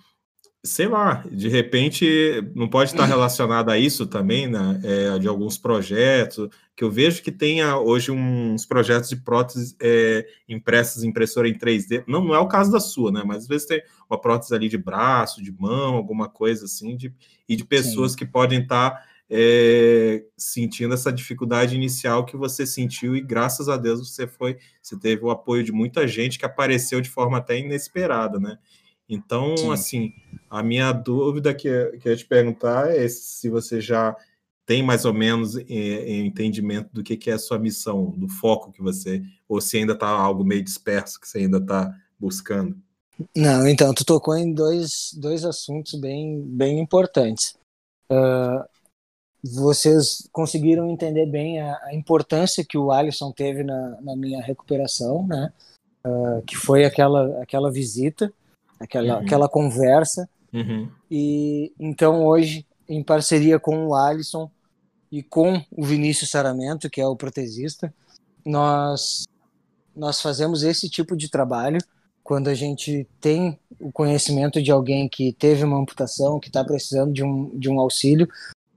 sei 0.64 0.88
lá, 0.88 1.24
de 1.32 1.48
repente 1.48 2.06
não 2.54 2.68
pode 2.68 2.92
estar 2.92 3.06
relacionado 3.06 3.70
a 3.70 3.78
isso 3.78 4.06
também, 4.06 4.48
né? 4.48 4.80
É, 4.84 5.18
de 5.18 5.28
alguns 5.28 5.58
projetos, 5.58 6.50
que 6.76 6.84
eu 6.84 6.92
vejo 6.92 7.24
que 7.24 7.32
tem 7.32 7.64
hoje 7.66 8.12
uns 8.12 8.66
projetos 8.66 9.10
de 9.10 9.16
próteses 9.16 9.76
é, 9.82 10.28
impressas 10.48 11.04
impressora 11.04 11.48
em 11.48 11.58
3D. 11.58 12.04
Não, 12.08 12.24
não 12.24 12.36
é 12.36 12.40
o 12.40 12.48
caso 12.48 12.72
da 12.72 12.80
sua, 12.80 13.12
né? 13.12 13.24
Mas 13.26 13.40
às 13.40 13.48
vezes 13.48 13.68
tem 13.68 13.82
uma 14.10 14.20
prótese 14.20 14.54
ali 14.54 14.68
de 14.68 14.78
braço, 14.78 15.42
de 15.42 15.52
mão, 15.52 15.96
alguma 15.96 16.28
coisa 16.28 16.66
assim, 16.66 16.98
de, 16.98 17.14
e 17.48 17.56
de 17.56 17.64
pessoas 17.64 18.12
Sim. 18.12 18.18
que 18.18 18.26
podem 18.26 18.62
estar 18.62 19.02
é, 19.30 20.24
sentindo 20.36 20.94
essa 20.94 21.12
dificuldade 21.12 21.76
inicial 21.76 22.26
que 22.26 22.36
você 22.36 22.66
sentiu, 22.66 23.16
e 23.16 23.22
graças 23.22 23.70
a 23.70 23.78
Deus 23.78 24.10
você 24.10 24.28
foi, 24.28 24.58
você 24.82 24.98
teve 24.98 25.24
o 25.24 25.30
apoio 25.30 25.64
de 25.64 25.72
muita 25.72 26.08
gente 26.08 26.38
que 26.38 26.46
apareceu 26.46 27.00
de 27.00 27.10
forma 27.10 27.38
até 27.38 27.58
inesperada, 27.60 28.40
né? 28.40 28.58
Então, 29.10 29.58
Sim. 29.58 29.72
assim, 29.72 30.14
a 30.50 30.64
minha 30.64 30.92
dúvida 30.92 31.54
que, 31.54 31.70
que 31.98 32.08
eu 32.08 32.12
ia 32.12 32.18
te 32.18 32.26
perguntar 32.26 32.90
é 32.96 33.08
se 33.08 33.50
você 33.50 33.80
já 33.80 34.16
tem 34.66 34.84
mais 34.84 35.06
ou 35.06 35.14
menos 35.14 35.56
é, 35.56 36.18
entendimento 36.18 36.90
do 36.94 37.04
que, 37.04 37.18
que 37.18 37.30
é 37.30 37.34
a 37.34 37.40
sua 37.40 37.58
missão, 37.58 38.12
do 38.12 38.28
foco 38.28 38.72
que 38.72 38.82
você, 38.82 39.22
ou 39.48 39.60
se 39.60 39.78
ainda 39.78 39.94
está 39.94 40.08
algo 40.08 40.44
meio 40.44 40.64
disperso 40.64 41.20
que 41.20 41.28
você 41.28 41.40
ainda 41.40 41.58
está 41.58 41.94
buscando. 42.20 42.78
Não, 43.36 43.68
então, 43.68 43.94
tu 43.94 44.06
tocou 44.06 44.38
em 44.38 44.54
dois, 44.54 45.12
dois 45.18 45.44
assuntos 45.44 46.00
bem, 46.00 46.42
bem 46.42 46.80
importantes. 46.80 47.56
Uh, 48.12 48.64
vocês 49.44 50.28
conseguiram 50.32 50.90
entender 50.90 51.26
bem 51.26 51.60
a, 51.62 51.76
a, 51.84 51.96
importância 51.96 52.64
que 52.64 52.78
o 52.78 52.92
Alisson 52.92 53.32
teve 53.32 53.64
na, 53.64 54.02
na 54.02 54.16
minha 54.16 54.42
recuperação, 54.42 55.26
né? 55.28 55.52
Uh, 56.06 56.42
que 56.44 56.56
foi 56.56 56.86
aquela, 56.86 57.42
aquela 57.42 57.72
visita 57.72 58.34
aquela, 58.80 59.18
uhum. 59.18 59.26
aquela 59.26 59.50
conversa. 59.50 60.30
Uhum. 60.54 60.90
E 61.10 61.74
então 61.80 62.26
hoje, 62.26 62.66
em 62.88 63.04
parceria 63.04 63.60
com 63.60 63.88
o 63.88 63.96
Alisson 63.96 64.50
e 65.12 65.22
com 65.22 65.64
o 65.72 65.84
Vinícius 65.84 66.32
Saramento, 66.32 66.90
que 66.90 67.02
é 67.02 67.08
o 67.08 67.16
protesista, 67.16 67.94
nós 68.46 69.24
nós 69.96 70.22
fazemos 70.22 70.64
esse 70.64 70.90
tipo 70.90 71.16
de 71.18 71.30
trabalho 71.30 71.80
quando 72.24 72.48
a 72.48 72.54
gente 72.54 73.08
tem 73.20 73.60
o 73.80 73.92
conhecimento 73.92 74.62
de 74.62 74.72
alguém 74.72 75.10
que 75.10 75.34
teve 75.34 75.64
uma 75.64 75.80
amputação, 75.80 76.40
que 76.40 76.48
está 76.48 76.64
precisando 76.64 77.12
de 77.12 77.24
um, 77.24 77.58
de 77.58 77.70
um 77.70 77.80
auxílio, 77.80 78.28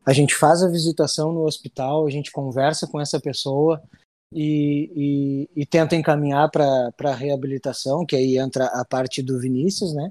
a 0.06 0.12
gente 0.12 0.34
faz 0.34 0.62
a 0.62 0.68
visitação 0.68 1.32
no 1.32 1.44
hospital, 1.44 2.06
a 2.06 2.10
gente 2.10 2.32
conversa 2.32 2.86
com 2.86 2.98
essa 2.98 3.20
pessoa, 3.20 3.80
e, 4.34 5.48
e, 5.54 5.62
e 5.62 5.66
tenta 5.66 5.94
encaminhar 5.94 6.50
para 6.50 6.92
a 7.04 7.14
reabilitação, 7.14 8.06
que 8.06 8.16
aí 8.16 8.38
entra 8.38 8.64
a 8.66 8.84
parte 8.84 9.22
do 9.22 9.38
Vinícius, 9.38 9.92
né? 9.92 10.10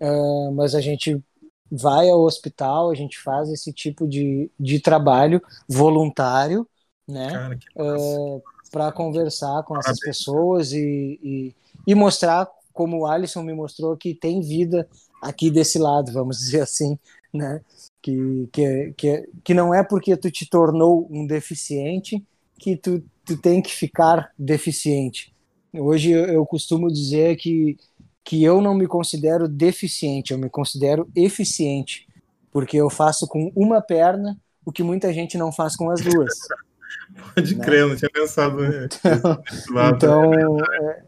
Uh, 0.00 0.52
mas 0.52 0.74
a 0.74 0.80
gente 0.80 1.22
vai 1.70 2.08
ao 2.08 2.22
hospital, 2.22 2.90
a 2.90 2.94
gente 2.94 3.18
faz 3.18 3.48
esse 3.50 3.72
tipo 3.72 4.08
de, 4.08 4.50
de 4.58 4.80
trabalho 4.80 5.40
voluntário, 5.68 6.66
né? 7.06 7.58
Uh, 7.76 8.36
ah, 8.36 8.40
para 8.72 8.92
conversar 8.92 9.62
com 9.64 9.76
essas 9.76 9.98
pessoas 10.00 10.72
e, 10.72 11.18
e, 11.22 11.54
e, 11.86 11.94
mostrar, 11.94 12.48
como 12.72 13.00
o 13.00 13.06
Alisson 13.06 13.42
me 13.42 13.52
mostrou, 13.52 13.96
que 13.96 14.14
tem 14.14 14.40
vida 14.40 14.88
aqui 15.20 15.50
desse 15.50 15.78
lado, 15.78 16.12
vamos 16.12 16.38
dizer 16.38 16.62
assim, 16.62 16.98
né? 17.32 17.60
Que, 18.02 18.48
que, 18.52 18.94
que, 18.96 19.28
que 19.44 19.54
não 19.54 19.74
é 19.74 19.84
porque 19.84 20.16
tu 20.16 20.30
te 20.30 20.48
tornou 20.48 21.06
um 21.10 21.26
deficiente 21.26 22.24
que 22.58 22.76
tu 22.76 23.02
tu 23.30 23.36
tem 23.36 23.62
que 23.62 23.72
ficar 23.72 24.32
deficiente. 24.36 25.32
Hoje 25.72 26.10
eu 26.10 26.44
costumo 26.44 26.88
dizer 26.88 27.36
que, 27.36 27.76
que 28.24 28.42
eu 28.42 28.60
não 28.60 28.74
me 28.74 28.86
considero 28.86 29.48
deficiente, 29.48 30.32
eu 30.32 30.38
me 30.38 30.48
considero 30.48 31.08
eficiente, 31.16 32.06
porque 32.50 32.76
eu 32.76 32.90
faço 32.90 33.26
com 33.26 33.50
uma 33.54 33.80
perna 33.80 34.38
o 34.64 34.70
que 34.70 34.82
muita 34.82 35.12
gente 35.12 35.38
não 35.38 35.50
faz 35.50 35.74
com 35.74 35.90
as 35.90 36.00
duas. 36.00 36.34
Pode 37.34 37.56
né? 37.56 37.64
crer, 37.64 37.80
eu 37.80 37.88
não 37.88 37.96
tinha 37.96 38.10
pensado 38.10 38.64
então, 38.64 39.42
então 39.94 40.58
é, 40.60 41.02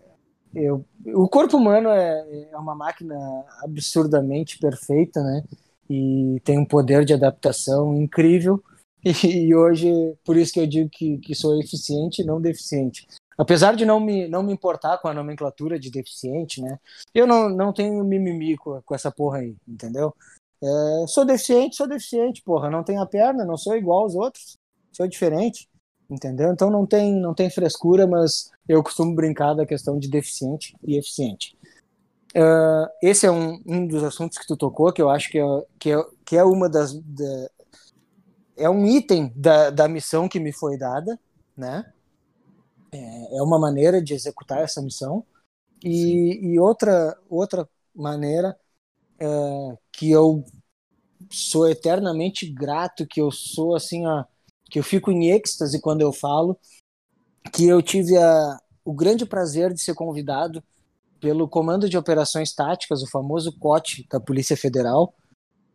eu, 0.54 0.84
o 1.06 1.28
corpo 1.28 1.56
humano 1.56 1.88
é, 1.90 2.48
é 2.50 2.56
uma 2.56 2.74
máquina 2.74 3.16
absurdamente 3.62 4.58
perfeita, 4.58 5.22
né? 5.22 5.44
E 5.90 6.40
tem 6.44 6.58
um 6.58 6.64
poder 6.64 7.04
de 7.04 7.12
adaptação 7.12 7.94
incrível 8.00 8.62
E, 9.24 9.54
hoje, 9.54 9.90
por 10.24 10.36
isso 10.36 10.52
que 10.52 10.60
eu 10.60 10.66
digo 10.66 10.88
que, 10.88 11.18
que 11.18 11.34
sou 11.34 11.58
eficiente 11.60 12.22
e 12.22 12.24
não 12.24 12.40
deficiente. 12.40 13.06
Apesar 13.38 13.74
de 13.74 13.84
não 13.84 13.98
me, 13.98 14.28
não 14.28 14.42
me 14.42 14.52
importar 14.52 14.98
com 14.98 15.08
a 15.08 15.14
nomenclatura 15.14 15.78
de 15.78 15.90
deficiente, 15.90 16.60
né? 16.60 16.78
Eu 17.14 17.26
não, 17.26 17.48
não 17.48 17.72
tenho 17.72 18.04
mimimi 18.04 18.56
com, 18.56 18.80
com 18.82 18.94
essa 18.94 19.10
porra 19.10 19.38
aí, 19.38 19.56
entendeu? 19.66 20.14
É, 20.62 21.06
sou 21.06 21.24
deficiente, 21.24 21.76
sou 21.76 21.88
deficiente, 21.88 22.42
porra. 22.42 22.70
Não 22.70 22.84
tenho 22.84 23.00
a 23.00 23.06
perna, 23.06 23.44
não 23.44 23.56
sou 23.56 23.76
igual 23.76 24.02
aos 24.02 24.14
outros. 24.14 24.56
Sou 24.92 25.08
diferente, 25.08 25.68
entendeu? 26.08 26.52
Então 26.52 26.70
não 26.70 26.86
tem, 26.86 27.12
não 27.14 27.34
tem 27.34 27.50
frescura, 27.50 28.06
mas 28.06 28.50
eu 28.68 28.82
costumo 28.82 29.14
brincar 29.14 29.54
da 29.54 29.66
questão 29.66 29.98
de 29.98 30.08
deficiente 30.08 30.76
e 30.86 30.96
eficiente. 30.96 31.56
Uh, 32.34 32.88
esse 33.02 33.26
é 33.26 33.30
um, 33.30 33.60
um 33.66 33.86
dos 33.86 34.02
assuntos 34.02 34.38
que 34.38 34.46
tu 34.46 34.56
tocou, 34.56 34.92
que 34.92 35.02
eu 35.02 35.10
acho 35.10 35.30
que 35.30 35.38
é, 35.38 35.44
que 35.78 35.92
é, 35.92 36.04
que 36.24 36.36
é 36.36 36.44
uma 36.44 36.68
das, 36.68 36.94
da, 36.94 37.50
é 38.56 38.70
um 38.70 38.86
item 38.86 39.32
da, 39.36 39.70
da 39.70 39.88
missão 39.88 40.28
que 40.28 40.40
me 40.40 40.52
foi 40.52 40.78
dada, 40.78 41.18
né? 41.56 41.84
É, 42.92 43.38
é 43.38 43.42
uma 43.42 43.58
maneira 43.58 44.02
de 44.02 44.14
executar 44.14 44.62
essa 44.62 44.82
missão. 44.82 45.24
E, 45.82 46.52
e 46.52 46.58
outra, 46.60 47.18
outra 47.28 47.68
maneira 47.94 48.56
é, 49.18 49.26
que 49.92 50.10
eu 50.10 50.44
sou 51.30 51.68
eternamente 51.68 52.46
grato, 52.46 53.06
que 53.06 53.20
eu 53.20 53.30
sou 53.30 53.74
assim, 53.74 54.06
ó, 54.06 54.24
que 54.70 54.78
eu 54.78 54.82
fico 54.84 55.10
em 55.10 55.30
êxtase 55.30 55.80
quando 55.80 56.02
eu 56.02 56.12
falo, 56.12 56.58
que 57.52 57.66
eu 57.66 57.82
tive 57.82 58.16
a, 58.16 58.58
o 58.84 58.92
grande 58.92 59.26
prazer 59.26 59.72
de 59.72 59.80
ser 59.80 59.94
convidado 59.94 60.62
pelo 61.20 61.48
Comando 61.48 61.88
de 61.88 61.96
Operações 61.96 62.52
Táticas, 62.52 63.02
o 63.02 63.10
famoso 63.10 63.56
COT 63.58 64.06
da 64.10 64.20
Polícia 64.20 64.56
Federal, 64.56 65.14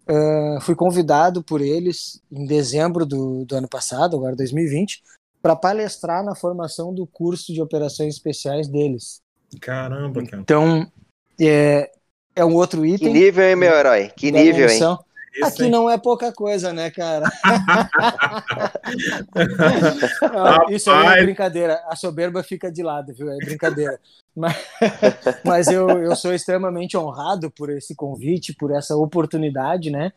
Uh, 0.10 0.61
fui 0.61 0.73
convidado 0.73 1.44
por 1.44 1.60
eles 1.60 2.22
em 2.31 2.45
dezembro 2.45 3.06
do, 3.06 3.44
do 3.44 3.57
ano 3.57 3.68
passado, 3.68 4.15
agora 4.15 4.38
2020, 4.38 5.03
para 5.41 5.55
palestrar 5.55 6.23
na 6.23 6.35
formação 6.35 6.93
do 6.93 7.05
curso 7.05 7.53
de 7.53 7.61
operações 7.61 8.15
especiais 8.15 8.68
deles. 8.68 9.22
Caramba, 9.61 10.26
cara. 10.26 10.41
Então, 10.41 10.91
é, 11.39 11.89
é 12.35 12.45
um 12.45 12.53
outro 12.53 12.85
item. 12.85 13.07
Que 13.07 13.14
nível, 13.14 13.43
hein, 13.43 13.55
meu 13.55 13.73
herói? 13.73 14.11
Que 14.15 14.31
nível, 14.31 14.69
hein? 14.69 14.97
Aqui 15.43 15.69
não 15.69 15.89
é 15.89 15.97
pouca 15.97 16.31
coisa, 16.31 16.73
né, 16.73 16.89
cara? 16.89 17.27
isso 20.69 20.89
aí 20.89 21.19
é 21.19 21.23
brincadeira. 21.23 21.84
A 21.88 21.95
soberba 21.95 22.41
fica 22.41 22.72
de 22.72 22.81
lado, 22.81 23.14
viu? 23.14 23.30
É 23.30 23.38
brincadeira. 23.38 23.99
Mas, 24.35 24.55
mas 25.45 25.68
eu, 25.68 25.88
eu 25.89 26.15
sou 26.15 26.34
extremamente 26.34 26.97
honrado 26.97 27.51
por 27.51 27.69
esse 27.69 27.93
convite, 27.95 28.53
por 28.53 28.72
essa 28.72 28.95
oportunidade, 28.95 29.91
né? 29.91 30.11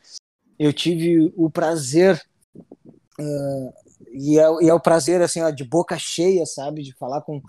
Eu 0.59 0.73
tive 0.73 1.33
o 1.37 1.51
prazer 1.51 2.21
uh, 2.55 3.75
e, 4.13 4.39
é, 4.39 4.65
e, 4.65 4.69
é, 4.69 4.75
o 4.75 4.81
prazer 4.81 5.23
assim 5.23 5.41
ó, 5.41 5.51
de 5.51 5.65
boca 5.65 5.99
cheia, 5.99 6.45
sabe, 6.47 6.83
de 6.83 6.95
falar 6.97 7.23
com, 7.23 7.41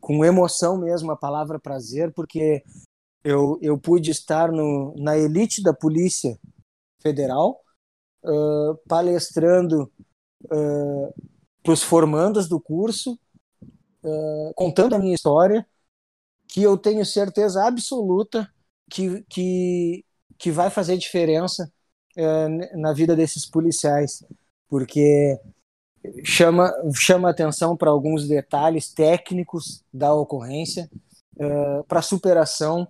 com 0.00 0.24
emoção 0.24 0.76
mesmo 0.78 1.12
a 1.12 1.16
palavra 1.16 1.60
prazer, 1.60 2.12
porque 2.12 2.62
eu, 3.24 3.58
eu 3.62 3.78
pude 3.78 4.10
estar 4.10 4.50
no, 4.50 4.94
na 4.98 5.16
elite 5.16 5.62
da 5.62 5.72
Polícia 5.72 6.38
Federal, 7.00 7.60
uh, 8.24 8.76
palestrando 8.88 9.90
uh, 10.44 11.14
para 11.62 11.72
os 11.72 11.82
formandos 11.82 12.48
do 12.48 12.60
curso, 12.60 13.18
uh, 14.04 14.52
contando 14.56 14.94
a 14.94 14.98
minha 14.98 15.14
história, 15.14 15.66
que 16.48 16.62
eu 16.62 16.76
tenho 16.76 17.06
certeza 17.06 17.64
absoluta 17.64 18.52
que, 18.90 19.22
que, 19.28 20.04
que 20.36 20.50
vai 20.50 20.68
fazer 20.68 20.98
diferença 20.98 21.72
na 22.74 22.92
vida 22.92 23.16
desses 23.16 23.48
policiais, 23.48 24.22
porque 24.68 25.40
chama, 26.24 26.72
chama 26.94 27.30
atenção 27.30 27.76
para 27.76 27.90
alguns 27.90 28.26
detalhes 28.26 28.92
técnicos 28.92 29.84
da 29.92 30.14
ocorrência, 30.14 30.90
uh, 31.36 31.84
para 31.84 32.00
a 32.00 32.02
superação 32.02 32.86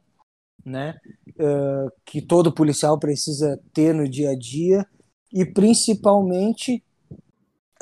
né, 0.64 0.98
uh, 1.30 1.90
que 2.04 2.22
todo 2.22 2.52
policial 2.52 2.98
precisa 2.98 3.60
ter 3.72 3.94
no 3.94 4.08
dia 4.08 4.30
a 4.30 4.38
dia 4.38 4.86
e 5.32 5.44
principalmente 5.44 6.82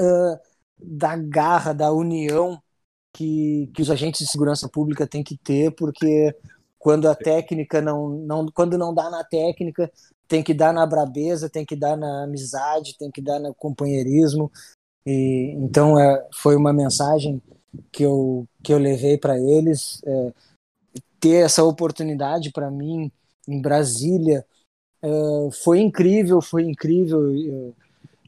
uh, 0.01 0.39
da 0.79 1.17
garra, 1.17 1.73
da 1.73 1.93
união 1.93 2.61
que, 3.13 3.71
que 3.75 3.83
os 3.83 3.91
agentes 3.91 4.25
de 4.25 4.31
segurança 4.31 4.69
pública 4.69 5.07
têm 5.07 5.23
que 5.23 5.37
ter, 5.37 5.75
porque 5.75 6.35
quando 6.79 7.09
a 7.09 7.15
técnica 7.15 7.83
não, 7.83 8.09
não 8.09 8.47
quando 8.47 8.79
não 8.79 8.95
dá 8.95 9.11
na 9.11 9.25
técnica, 9.25 9.91
tem 10.27 10.43
que 10.43 10.55
dar 10.55 10.73
na 10.73 10.87
brabeza, 10.87 11.51
tem 11.51 11.67
que 11.67 11.77
dar 11.77 11.97
na 11.97 12.25
amizade, 12.25 12.97
tem 12.97 13.11
que 13.11 13.21
dar 13.21 13.41
no 13.41 13.53
companheirismo. 13.53 14.51
E 15.11 15.55
então 15.57 15.99
é, 15.99 16.29
foi 16.33 16.57
uma 16.57 16.73
mensagem 16.73 17.43
que 17.91 18.03
eu 18.05 18.47
que 18.63 18.73
eu 18.73 18.79
levei 18.79 19.19
para 19.19 19.39
eles 19.39 20.01
é, 20.05 20.33
ter 21.19 21.45
essa 21.45 21.65
oportunidade 21.65 22.51
para 22.53 22.71
mim 22.71 23.11
em 23.49 23.61
Brasília 23.61 24.45
é, 25.03 25.09
foi 25.63 25.81
incrível, 25.81 26.41
foi 26.41 26.65
incrível. 26.65 27.35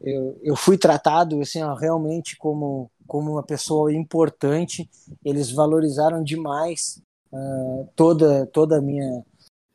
Eu, 0.01 0.37
eu, 0.43 0.57
fui 0.57 0.77
tratado 0.77 1.41
assim 1.41 1.63
ó, 1.63 1.75
realmente 1.75 2.37
como 2.37 2.91
como 3.07 3.33
uma 3.33 3.43
pessoa 3.43 3.93
importante. 3.93 4.89
Eles 5.25 5.51
valorizaram 5.53 6.25
demais 6.25 7.01
uh, 7.33 7.89
toda 7.95 8.47
toda 8.47 8.81
minha 8.81 9.25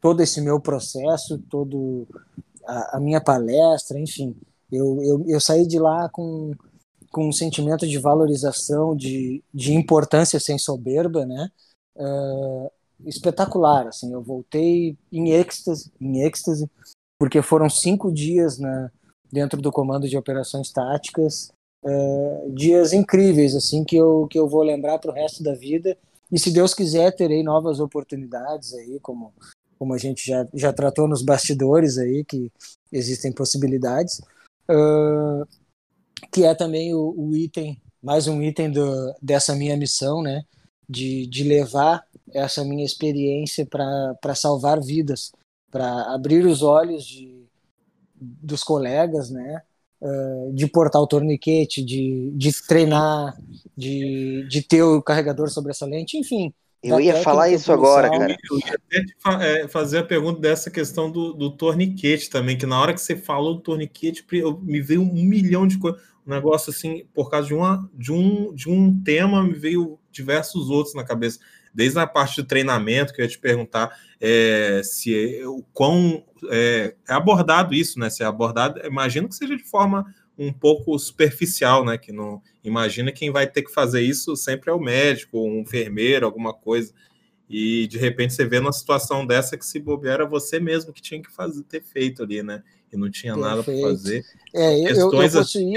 todo 0.02 0.22
esse 0.22 0.42
meu 0.42 0.60
processo, 0.60 1.38
todo 1.50 2.08
a, 2.66 2.98
a 2.98 3.00
minha 3.00 3.22
palestra, 3.22 4.00
enfim. 4.00 4.36
Eu, 4.72 5.02
eu, 5.02 5.26
eu 5.28 5.40
saí 5.40 5.66
de 5.66 5.80
lá 5.80 6.10
com, 6.10 6.52
com 7.18 7.30
um 7.30 7.32
sentimento 7.32 7.88
de 7.88 7.98
valorização, 7.98 8.96
de, 8.96 9.44
de 9.52 9.74
importância 9.74 10.40
sem 10.40 10.56
soberba, 10.60 11.26
né? 11.26 11.50
Uh, 11.96 12.70
espetacular, 13.08 13.88
assim. 13.88 14.14
Eu 14.14 14.22
voltei 14.22 14.96
em 15.12 15.32
êxtase, 15.32 15.92
em 16.00 16.22
êxtase, 16.22 16.70
porque 17.20 17.42
foram 17.42 17.72
cinco 17.72 18.14
dias 18.14 18.60
na, 18.60 18.92
dentro 19.32 19.60
do 19.60 19.72
comando 19.72 20.08
de 20.08 20.16
operações 20.16 20.72
táticas, 20.72 21.50
uh, 21.84 22.54
dias 22.54 22.94
incríveis, 22.94 23.56
assim, 23.56 23.84
que 23.84 23.96
eu, 23.96 24.28
que 24.30 24.38
eu 24.38 24.48
vou 24.48 24.62
lembrar 24.62 25.00
para 25.00 25.10
o 25.10 25.16
resto 25.16 25.42
da 25.42 25.56
vida. 25.56 25.98
E 26.32 26.38
se 26.38 26.52
Deus 26.52 26.76
quiser, 26.76 27.16
terei 27.16 27.42
novas 27.42 27.80
oportunidades 27.80 28.76
aí, 28.76 29.00
como, 29.00 29.34
como 29.80 29.96
a 29.96 29.98
gente 29.98 30.24
já, 30.24 30.48
já 30.54 30.72
tratou 30.72 31.08
nos 31.08 31.24
bastidores 31.24 31.98
aí, 31.98 32.24
que 32.24 32.52
existem 32.92 33.32
possibilidades. 33.32 34.22
Uh, 34.70 35.48
que 36.32 36.44
é 36.44 36.54
também 36.56 36.94
o, 36.94 37.14
o, 37.18 37.36
item, 37.36 37.82
mais 38.02 38.28
um 38.28 38.42
item 38.42 38.72
do, 38.72 39.14
dessa 39.22 39.56
minha 39.56 39.78
missão, 39.78 40.22
né? 40.22 40.44
De, 40.90 41.28
de 41.28 41.44
levar 41.44 42.06
essa 42.34 42.64
minha 42.64 42.86
experiência 42.86 43.66
para 43.66 44.36
salvar 44.36 44.82
vidas, 44.82 45.32
para 45.70 46.14
abrir 46.14 46.46
os 46.46 46.62
olhos 46.62 47.06
de, 47.06 47.46
dos 48.16 48.64
colegas, 48.64 49.30
né? 49.30 49.62
Uh, 50.00 50.54
de 50.54 50.68
portar 50.68 51.02
o 51.02 51.08
torniquete, 51.08 51.84
de, 51.84 52.32
de 52.36 52.52
treinar, 52.68 53.36
de, 53.76 54.48
de 54.48 54.62
ter 54.62 54.84
o 54.84 55.02
carregador 55.02 55.50
sobressalente, 55.50 56.18
enfim. 56.18 56.54
Eu 56.90 57.00
ia 57.00 57.22
falar 57.22 57.50
isso 57.50 57.72
agora, 57.72 58.10
cara. 58.10 58.38
Eu 58.50 58.58
ia 58.58 58.76
até 58.76 59.62
é, 59.62 59.68
fazer 59.68 60.00
a 60.00 60.04
pergunta 60.04 60.40
dessa 60.40 60.70
questão 60.70 61.12
do, 61.12 61.34
do 61.34 61.52
torniquete 61.52 62.30
também, 62.30 62.58
que 62.58 62.66
na 62.66 62.80
hora 62.80 62.94
que 62.94 63.02
você 63.02 63.16
falou 63.16 63.56
do 63.56 63.62
torniquete, 63.62 64.26
me 64.62 64.82
veio 64.82 65.02
um 65.02 65.24
milhão 65.24 65.68
de 65.68 65.78
coisas. 65.78 66.02
Um 66.26 66.32
negócio 66.32 66.72
assim, 66.72 67.06
por 67.14 67.30
causa 67.30 67.48
de, 67.48 67.54
uma, 67.54 67.90
de, 67.94 68.12
um, 68.12 68.54
de 68.54 68.70
um 68.70 69.02
tema, 69.02 69.44
me 69.44 69.54
veio 69.54 69.98
diversos 70.12 70.70
outros 70.70 70.94
na 70.94 71.04
cabeça 71.04 71.40
desde 71.74 72.00
a 72.00 72.08
parte 72.08 72.42
do 72.42 72.48
treinamento, 72.48 73.14
que 73.14 73.22
eu 73.22 73.26
ia 73.26 73.30
te 73.30 73.38
perguntar 73.38 73.96
é, 74.20 74.82
se 74.84 75.40
é, 75.40 75.48
o 75.48 75.64
quão 75.72 76.24
é, 76.50 76.96
é, 77.08 77.14
abordado 77.14 77.76
isso, 77.76 78.00
né? 78.00 78.10
Se 78.10 78.24
é 78.24 78.26
abordado, 78.26 78.80
imagino 78.84 79.30
que 79.30 79.36
seja 79.36 79.56
de 79.56 79.64
forma 79.64 80.06
um 80.38 80.54
pouco 80.54 80.98
superficial, 81.00 81.84
né? 81.84 81.98
Que 81.98 82.12
não 82.12 82.42
imagina 82.64 83.12
quem 83.12 83.32
vai 83.32 83.48
ter 83.48 83.64
que 83.64 83.74
fazer 83.74 84.02
isso 84.02 84.36
sempre 84.36 84.70
é 84.70 84.74
o 84.74 84.80
médico, 84.80 85.42
um 85.42 85.62
enfermeiro, 85.62 86.26
alguma 86.26 86.54
coisa. 86.54 86.94
E 87.50 87.88
de 87.88 87.98
repente 87.98 88.34
você 88.34 88.46
vê 88.46 88.60
numa 88.60 88.74
situação 88.74 89.26
dessa 89.26 89.58
que 89.58 89.66
se 89.66 89.80
bobear 89.80 90.16
era 90.16 90.26
você 90.26 90.60
mesmo 90.60 90.92
que 90.92 91.02
tinha 91.02 91.22
que 91.22 91.32
fazer, 91.32 91.64
ter 91.64 91.82
feito 91.82 92.24
ali, 92.24 92.44
né? 92.44 92.62
E 92.92 92.98
não 92.98 93.10
tinha 93.10 93.34
Perfeito. 93.34 93.56
nada 93.56 93.64
para 93.64 93.82
fazer. 93.82 94.26
É, 94.54 94.80
eu, 94.80 94.88
Questões 94.88 95.34
eu, 95.34 95.40
eu 95.40 95.44
assim, 95.44 95.74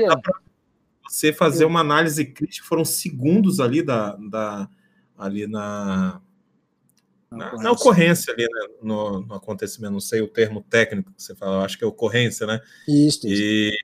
você 1.08 1.32
fazer 1.32 1.64
eu... 1.64 1.68
uma 1.68 1.80
análise 1.80 2.24
crítica, 2.24 2.66
foram 2.66 2.84
segundos 2.84 3.60
ali 3.60 3.82
da, 3.82 4.16
da 4.16 4.68
ali 5.16 5.46
na, 5.46 6.20
na, 7.30 7.52
na 7.56 7.70
ocorrência 7.72 8.32
ali, 8.32 8.42
né, 8.42 8.68
no, 8.82 9.20
no, 9.20 9.34
acontecimento, 9.34 9.92
não 9.92 10.00
sei 10.00 10.22
o 10.22 10.28
termo 10.28 10.64
técnico 10.68 11.12
que 11.12 11.22
você 11.22 11.34
fala, 11.34 11.64
acho 11.64 11.78
que 11.78 11.84
é 11.84 11.86
ocorrência, 11.86 12.46
né? 12.46 12.60
Isso. 12.88 13.28
E, 13.28 13.76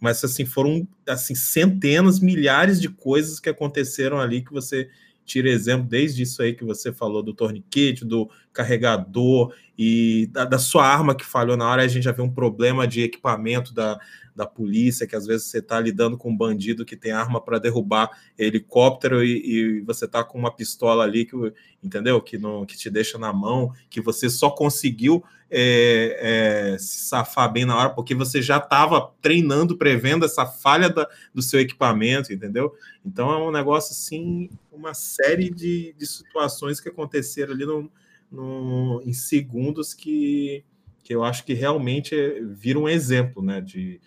mas 0.00 0.22
assim 0.22 0.44
foram 0.44 0.86
assim 1.08 1.34
centenas, 1.34 2.20
milhares 2.20 2.80
de 2.80 2.88
coisas 2.88 3.40
que 3.40 3.48
aconteceram 3.48 4.18
ali 4.18 4.42
que 4.42 4.52
você 4.52 4.88
tira 5.24 5.48
exemplo 5.48 5.86
desde 5.86 6.22
isso 6.22 6.40
aí 6.40 6.54
que 6.54 6.64
você 6.64 6.92
falou 6.92 7.22
do 7.22 7.34
torniquete, 7.34 8.04
do 8.04 8.30
carregador 8.52 9.52
e 9.76 10.28
da, 10.32 10.44
da, 10.44 10.58
sua 10.58 10.86
arma 10.86 11.16
que 11.16 11.26
falhou 11.26 11.56
na 11.56 11.68
hora, 11.68 11.82
a 11.82 11.88
gente 11.88 12.04
já 12.04 12.12
vê 12.12 12.22
um 12.22 12.32
problema 12.32 12.86
de 12.86 13.02
equipamento 13.02 13.74
da, 13.74 13.98
da 14.36 14.46
polícia, 14.46 15.06
que 15.06 15.16
às 15.16 15.26
vezes 15.26 15.46
você 15.46 15.58
está 15.58 15.80
lidando 15.80 16.18
com 16.18 16.30
um 16.30 16.36
bandido 16.36 16.84
que 16.84 16.94
tem 16.94 17.10
arma 17.10 17.40
para 17.40 17.58
derrubar 17.58 18.10
helicóptero 18.38 19.24
e, 19.24 19.78
e 19.78 19.80
você 19.80 20.04
está 20.04 20.22
com 20.22 20.38
uma 20.38 20.54
pistola 20.54 21.04
ali 21.04 21.24
que, 21.24 21.34
entendeu? 21.82 22.20
Que 22.20 22.36
não 22.36 22.66
que 22.66 22.76
te 22.76 22.90
deixa 22.90 23.16
na 23.16 23.32
mão, 23.32 23.72
que 23.88 23.98
você 23.98 24.28
só 24.28 24.50
conseguiu 24.50 25.24
é, 25.50 26.74
é, 26.74 26.78
se 26.78 27.08
safar 27.08 27.50
bem 27.50 27.64
na 27.64 27.76
hora 27.76 27.90
porque 27.90 28.14
você 28.14 28.42
já 28.42 28.58
estava 28.58 29.10
treinando, 29.22 29.78
prevendo 29.78 30.26
essa 30.26 30.44
falha 30.44 30.90
da, 30.90 31.08
do 31.32 31.40
seu 31.40 31.58
equipamento, 31.58 32.30
entendeu? 32.30 32.74
Então 33.02 33.30
é 33.30 33.38
um 33.38 33.50
negócio 33.50 33.92
assim, 33.92 34.50
uma 34.70 34.92
série 34.92 35.48
de, 35.48 35.94
de 35.96 36.06
situações 36.06 36.78
que 36.78 36.90
aconteceram 36.90 37.54
ali 37.54 37.64
no, 37.64 37.90
no, 38.30 39.00
em 39.02 39.14
segundos 39.14 39.94
que, 39.94 40.62
que 41.02 41.14
eu 41.14 41.24
acho 41.24 41.42
que 41.42 41.54
realmente 41.54 42.14
vira 42.42 42.78
um 42.78 42.88
exemplo, 42.88 43.42
né? 43.42 43.62
De, 43.62 43.98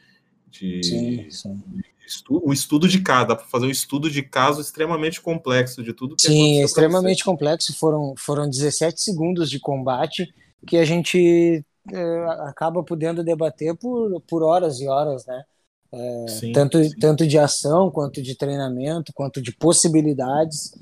de, 0.49 0.83
sim, 0.83 1.29
sim. 1.29 1.63
Estudo, 2.05 2.47
um 2.47 2.51
estudo 2.51 2.87
de 2.87 3.01
caso, 3.01 3.27
dá 3.27 3.35
para 3.35 3.45
fazer 3.45 3.67
um 3.67 3.69
estudo 3.69 4.09
de 4.09 4.23
caso 4.23 4.59
extremamente 4.59 5.21
complexo 5.21 5.83
de 5.83 5.93
tudo 5.93 6.15
que 6.15 6.23
Sim, 6.23 6.63
extremamente 6.63 7.23
complexo. 7.23 7.77
Foram, 7.77 8.15
foram 8.17 8.49
17 8.49 8.99
segundos 8.99 9.47
de 9.47 9.59
combate 9.59 10.33
que 10.65 10.77
a 10.77 10.85
gente 10.85 11.63
é, 11.93 12.25
acaba 12.47 12.83
podendo 12.83 13.23
debater 13.23 13.75
por, 13.75 14.19
por 14.21 14.41
horas 14.41 14.79
e 14.79 14.87
horas, 14.87 15.25
né? 15.27 15.43
É, 15.91 16.25
sim, 16.27 16.51
tanto, 16.51 16.83
sim. 16.83 16.97
tanto 16.99 17.27
de 17.27 17.37
ação, 17.37 17.91
quanto 17.91 18.21
de 18.21 18.35
treinamento, 18.35 19.13
quanto 19.13 19.39
de 19.39 19.51
possibilidades. 19.51 20.73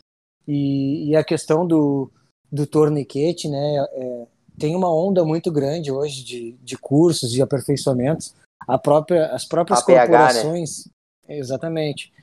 E, 0.47 1.09
e 1.09 1.15
a 1.15 1.25
questão 1.25 1.67
do, 1.67 2.09
do 2.49 2.65
torniquete, 2.65 3.49
né? 3.49 3.85
É, 3.91 4.27
tem 4.57 4.75
uma 4.77 4.93
onda 4.93 5.25
muito 5.25 5.51
grande 5.51 5.91
hoje 5.91 6.23
de, 6.23 6.57
de 6.63 6.77
cursos, 6.77 7.31
de 7.31 7.41
aperfeiçoamentos 7.41 8.33
própria, 8.77 9.27
as 9.27 9.45
próprias 9.45 9.79
APH, 9.79 9.89
né? 9.89 9.99
corporações, 9.99 10.85
né? 11.27 11.37
exatamente, 11.37 12.13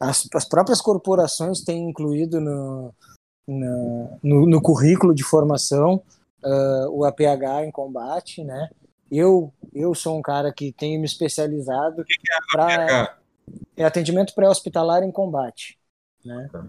as, 0.00 0.28
as 0.34 0.44
próprias 0.44 0.80
corporações 0.80 1.62
têm 1.62 1.88
incluído 1.88 2.40
no, 2.40 2.94
no, 3.46 4.18
no, 4.22 4.46
no 4.46 4.62
currículo 4.62 5.14
de 5.14 5.22
formação 5.22 6.02
uh, 6.42 6.88
o 6.90 7.04
APH 7.04 7.64
em 7.64 7.70
combate, 7.70 8.42
né? 8.42 8.68
Eu, 9.10 9.52
eu 9.72 9.94
sou 9.94 10.18
um 10.18 10.22
cara 10.22 10.52
que 10.52 10.72
tenho 10.72 10.98
me 10.98 11.06
especializado 11.06 12.04
para 12.50 13.16
é 13.76 13.84
atendimento 13.84 14.34
pré-hospitalar 14.34 15.02
em 15.02 15.12
combate, 15.12 15.78
né? 16.24 16.48
Tá. 16.50 16.64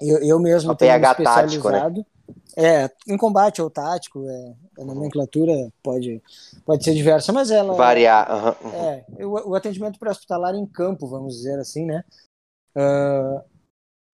Eu, 0.00 0.18
eu 0.18 0.38
mesmo 0.38 0.74
tenho 0.74 0.92
me 0.92 1.06
especializado. 1.06 1.62
Tático, 1.64 1.70
né? 1.70 2.04
É, 2.56 2.90
em 3.08 3.16
combate 3.16 3.62
ou 3.62 3.70
tático, 3.70 4.28
é, 4.28 4.54
a 4.82 4.84
nomenclatura 4.84 5.52
pode, 5.82 6.22
pode 6.64 6.84
ser 6.84 6.94
diversa, 6.94 7.32
mas 7.32 7.50
ela. 7.50 7.74
Variar. 7.74 8.56
Uhum. 8.62 8.70
É, 8.74 9.04
o, 9.24 9.50
o 9.50 9.54
atendimento 9.54 9.98
pré-hospitalar 9.98 10.54
em 10.54 10.66
campo, 10.66 11.06
vamos 11.06 11.36
dizer 11.36 11.58
assim, 11.58 11.86
né? 11.86 12.04
Uh, 12.76 13.42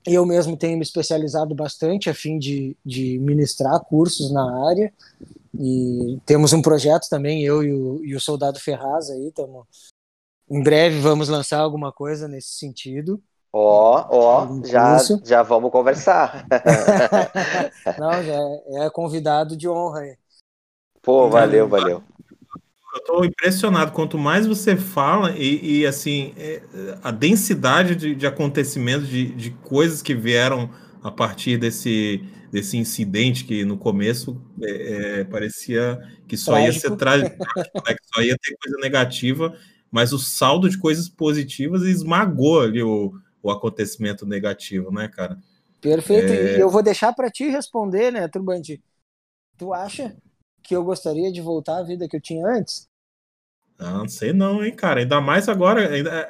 eu 0.07 0.25
mesmo 0.25 0.57
tenho 0.57 0.77
me 0.77 0.83
especializado 0.83 1.55
bastante 1.55 2.09
a 2.09 2.15
fim 2.15 2.39
de, 2.39 2.77
de 2.85 3.19
ministrar 3.19 3.81
cursos 3.81 4.33
na 4.33 4.69
área. 4.69 4.93
E 5.59 6.19
temos 6.25 6.53
um 6.53 6.63
projeto 6.63 7.09
também, 7.09 7.43
eu 7.43 7.63
e 7.63 7.73
o, 7.73 8.05
e 8.05 8.15
o 8.15 8.21
Soldado 8.21 8.61
Ferraz 8.61 9.11
aí, 9.11 9.33
tamo, 9.33 9.67
em 10.51 10.63
breve 10.63 11.01
vamos 11.01 11.29
lançar 11.29 11.59
alguma 11.59 11.93
coisa 11.93 12.29
nesse 12.29 12.51
sentido. 12.51 13.21
Ó, 13.53 14.07
ó, 14.11 14.67
já, 14.67 14.99
já 15.25 15.43
vamos 15.43 15.71
conversar. 15.71 16.47
Não, 17.99 18.23
já 18.23 18.35
é, 18.35 18.87
é 18.87 18.91
convidado 18.91 19.57
de 19.57 19.69
honra 19.69 20.01
aí. 20.01 20.19
Pô, 21.03 21.29
valeu, 21.29 21.69
valeu. 21.69 22.03
Eu 22.95 22.99
estou 22.99 23.25
impressionado. 23.25 23.93
Quanto 23.93 24.19
mais 24.19 24.47
você 24.47 24.77
fala, 24.77 25.33
e, 25.37 25.81
e 25.81 25.87
assim, 25.87 26.33
é, 26.37 26.63
a 27.03 27.11
densidade 27.11 27.95
de, 27.95 28.15
de 28.15 28.27
acontecimentos, 28.27 29.09
de, 29.09 29.33
de 29.35 29.51
coisas 29.51 30.03
que 30.03 30.15
vieram 30.15 30.71
a 31.03 31.11
partir 31.11 31.59
desse, 31.59 32.23
desse 32.51 32.77
incidente 32.77 33.45
que 33.45 33.65
no 33.65 33.77
começo 33.77 34.41
é, 34.61 35.21
é, 35.21 35.25
parecia 35.25 35.99
que 36.27 36.37
só 36.37 36.53
trágico. 36.53 36.75
ia 36.75 36.81
ser 36.81 36.97
trágico, 36.97 37.37
né, 37.57 37.95
que 37.95 38.15
só 38.15 38.23
ia 38.23 38.37
ter 38.39 38.57
coisa 38.57 38.79
negativa, 38.81 39.57
mas 39.91 40.13
o 40.13 40.19
saldo 40.19 40.69
de 40.69 40.79
coisas 40.79 41.09
positivas 41.09 41.83
esmagou 41.83 42.61
ali 42.61 42.83
o, 42.83 43.13
o 43.43 43.51
acontecimento 43.51 44.27
negativo, 44.27 44.91
né, 44.91 45.09
cara? 45.09 45.39
Perfeito. 45.81 46.33
É... 46.33 46.57
E 46.57 46.61
eu 46.61 46.69
vou 46.69 46.83
deixar 46.83 47.13
para 47.13 47.31
ti 47.31 47.49
responder, 47.49 48.11
né, 48.11 48.27
Turbante? 48.29 48.83
Tu 49.57 49.73
acha 49.73 50.17
que 50.69 50.77
eu 50.77 50.85
gostaria 50.85 51.33
de 51.33 51.41
voltar 51.41 51.79
à 51.79 51.83
vida 51.83 52.07
que 52.07 52.15
eu 52.15 52.21
tinha 52.21 52.47
antes? 52.47 52.87
Não 53.79 54.07
sei 54.07 54.35
não, 54.35 54.63
hein, 54.63 54.75
cara. 54.75 55.01
Ainda 55.01 55.19
mais 55.19 55.49
agora. 55.49 55.89
Ainda, 55.89 56.29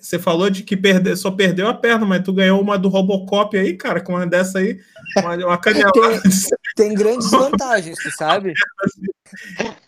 você 0.00 0.16
falou 0.16 0.48
de 0.48 0.62
que 0.62 0.76
perde, 0.76 1.16
só 1.16 1.30
perdeu 1.30 1.66
a 1.66 1.74
perna, 1.74 2.06
mas 2.06 2.22
tu 2.22 2.32
ganhou 2.32 2.60
uma 2.60 2.78
do 2.78 2.88
Robocop 2.88 3.56
aí, 3.58 3.76
cara, 3.76 4.00
com 4.00 4.12
uma 4.12 4.26
dessa 4.26 4.58
aí, 4.60 4.78
uma, 5.16 5.34
uma 5.34 5.58
canelada. 5.58 5.92
tem, 6.22 6.22
tem 6.76 6.94
grandes 6.94 7.28
vantagens, 7.32 7.98
tu 7.98 8.10
sabe? 8.12 8.52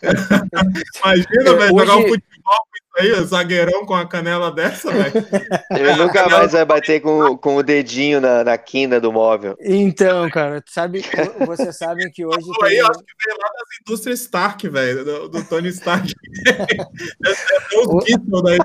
Imagina, 0.01 1.53
velho, 1.53 1.75
hoje... 1.75 1.85
jogar 1.85 1.97
um 1.97 2.07
futebol 2.09 2.67
aí, 2.97 3.11
o 3.11 3.25
zagueirão 3.25 3.85
com 3.85 3.93
a 3.93 4.07
canela 4.07 4.51
dessa, 4.51 4.91
velho. 4.91 5.13
Ele 5.71 5.95
nunca 5.95 6.27
mais 6.29 6.51
vai 6.51 6.65
bater 6.65 7.01
com, 7.01 7.37
com 7.37 7.55
o 7.55 7.63
dedinho 7.63 8.19
na, 8.19 8.43
na 8.43 8.57
quina 8.57 8.99
do 8.99 9.11
móvel. 9.11 9.55
Então, 9.59 10.29
cara, 10.29 10.63
sabe, 10.67 11.03
vocês 11.45 11.77
sabem 11.77 12.11
que 12.11 12.25
hoje. 12.27 12.45
Pô, 12.45 12.65
tem... 12.65 12.79
aí, 12.79 12.79
acho 12.79 12.99
que 12.99 13.25
veio 13.25 13.37
lá 13.41 13.49
das 13.49 13.81
indústrias 13.81 14.19
Stark, 14.21 14.69
velho, 14.69 15.05
do, 15.05 15.29
do, 15.29 15.43
Tony 15.45 15.69
Stark. 15.69 16.13
é 16.47 17.79
o 17.79 17.99
título 17.99 18.41
da 18.41 18.57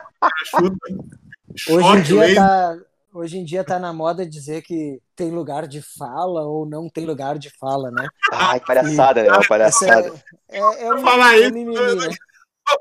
Hoje 1.68 1.88
em 1.88 2.02
dia 2.02 2.34
tá. 2.34 2.76
Hoje 3.14 3.36
em 3.36 3.44
dia 3.44 3.62
tá 3.62 3.78
na 3.78 3.92
moda 3.92 4.24
dizer 4.24 4.62
que 4.62 4.98
tem 5.14 5.30
lugar 5.30 5.66
de 5.66 5.82
fala 5.82 6.46
ou 6.46 6.64
não 6.64 6.88
tem 6.88 7.04
lugar 7.04 7.38
de 7.38 7.50
fala, 7.50 7.90
né? 7.90 8.06
Ai, 8.32 8.59
palhaçada, 8.59 9.20
e... 9.20 9.28
né? 9.28 9.38
Palhaçada. 9.46 10.14
É, 10.48 10.59
é, 10.59 10.84
é 10.84 10.94
um, 10.94 10.98
Falar 11.02 11.36
isso, 11.36 11.52
mimimi, 11.52 11.94
né? 11.94 12.09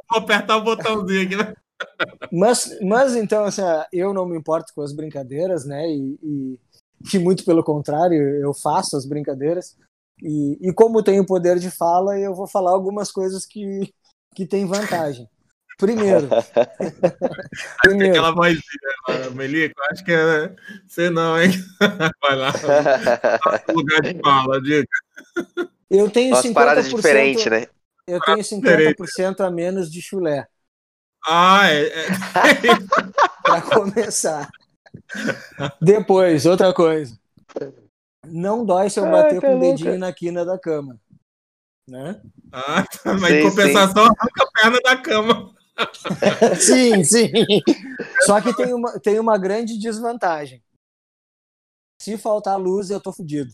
Vou 0.09 0.19
apertar 0.19 0.57
o 0.57 0.63
botãozinho 0.63 1.23
aqui. 1.23 1.35
Né? 1.35 1.53
Mas, 2.31 2.77
mas 2.81 3.15
então, 3.15 3.43
assim, 3.45 3.61
eu 3.91 4.13
não 4.13 4.25
me 4.25 4.37
importo 4.37 4.73
com 4.73 4.81
as 4.81 4.93
brincadeiras, 4.93 5.65
né? 5.65 5.89
E, 5.89 6.19
e, 6.23 6.59
e 7.13 7.19
muito 7.19 7.43
pelo 7.43 7.63
contrário, 7.63 8.17
eu 8.37 8.53
faço 8.53 8.95
as 8.95 9.05
brincadeiras. 9.05 9.75
E, 10.21 10.69
e 10.69 10.73
como 10.73 11.03
tenho 11.03 11.25
poder 11.25 11.57
de 11.59 11.71
fala, 11.71 12.19
eu 12.19 12.33
vou 12.35 12.47
falar 12.47 12.71
algumas 12.71 13.11
coisas 13.11 13.45
que, 13.45 13.91
que 14.35 14.45
têm 14.45 14.65
vantagem. 14.65 15.27
Primeiro. 15.77 16.29
Primeiro. 17.81 18.13
Aquela 18.13 18.31
vozinha, 18.31 19.29
Melico, 19.33 19.75
acho 19.91 20.03
que 20.03 20.11
é. 20.11 20.53
Sei 20.87 21.09
não, 21.09 21.41
hein? 21.41 21.51
Vai 22.21 22.35
lá. 22.35 22.51
lugar 23.73 24.01
de 24.01 24.19
fala, 24.21 24.61
diga. 24.61 24.85
Eu 25.89 26.09
tenho 26.09 26.31
Nossa, 26.31 26.47
50%. 26.47 26.53
paradas 26.53 26.89
diferentes, 26.89 27.45
né? 27.47 27.65
Eu 28.11 28.19
tenho 28.19 28.43
50% 28.43 29.39
a 29.39 29.49
menos 29.49 29.89
de 29.89 30.01
chulé. 30.01 30.45
Ah, 31.25 31.71
é. 31.71 31.87
é. 31.87 32.07
para 33.41 33.61
começar. 33.61 34.49
Depois, 35.81 36.45
outra 36.45 36.73
coisa. 36.73 37.17
Não 38.27 38.65
dói 38.65 38.89
se 38.89 38.99
eu 38.99 39.09
bater 39.09 39.35
Ai, 39.35 39.39
com 39.39 39.57
o 39.57 39.59
dedinho 39.59 39.97
na 39.97 40.11
quina 40.11 40.43
da 40.43 40.59
cama. 40.59 40.99
Né? 41.87 42.21
Ah, 42.51 42.83
tá, 42.85 43.13
mas 43.13 43.31
sim, 43.31 43.37
em 43.37 43.49
compensação, 43.49 44.05
sim. 44.05 44.13
arranca 44.17 44.43
a 44.43 44.61
perna 44.61 44.79
da 44.81 44.97
cama. 45.01 45.55
sim, 46.59 47.03
sim. 47.03 47.31
Só 48.25 48.41
que 48.41 48.53
tem 48.53 48.73
uma, 48.73 48.99
tem 48.99 49.19
uma 49.19 49.37
grande 49.37 49.79
desvantagem. 49.79 50.61
Se 52.01 52.17
faltar 52.17 52.59
luz, 52.59 52.89
eu 52.89 52.99
tô 52.99 53.13
fudido. 53.13 53.53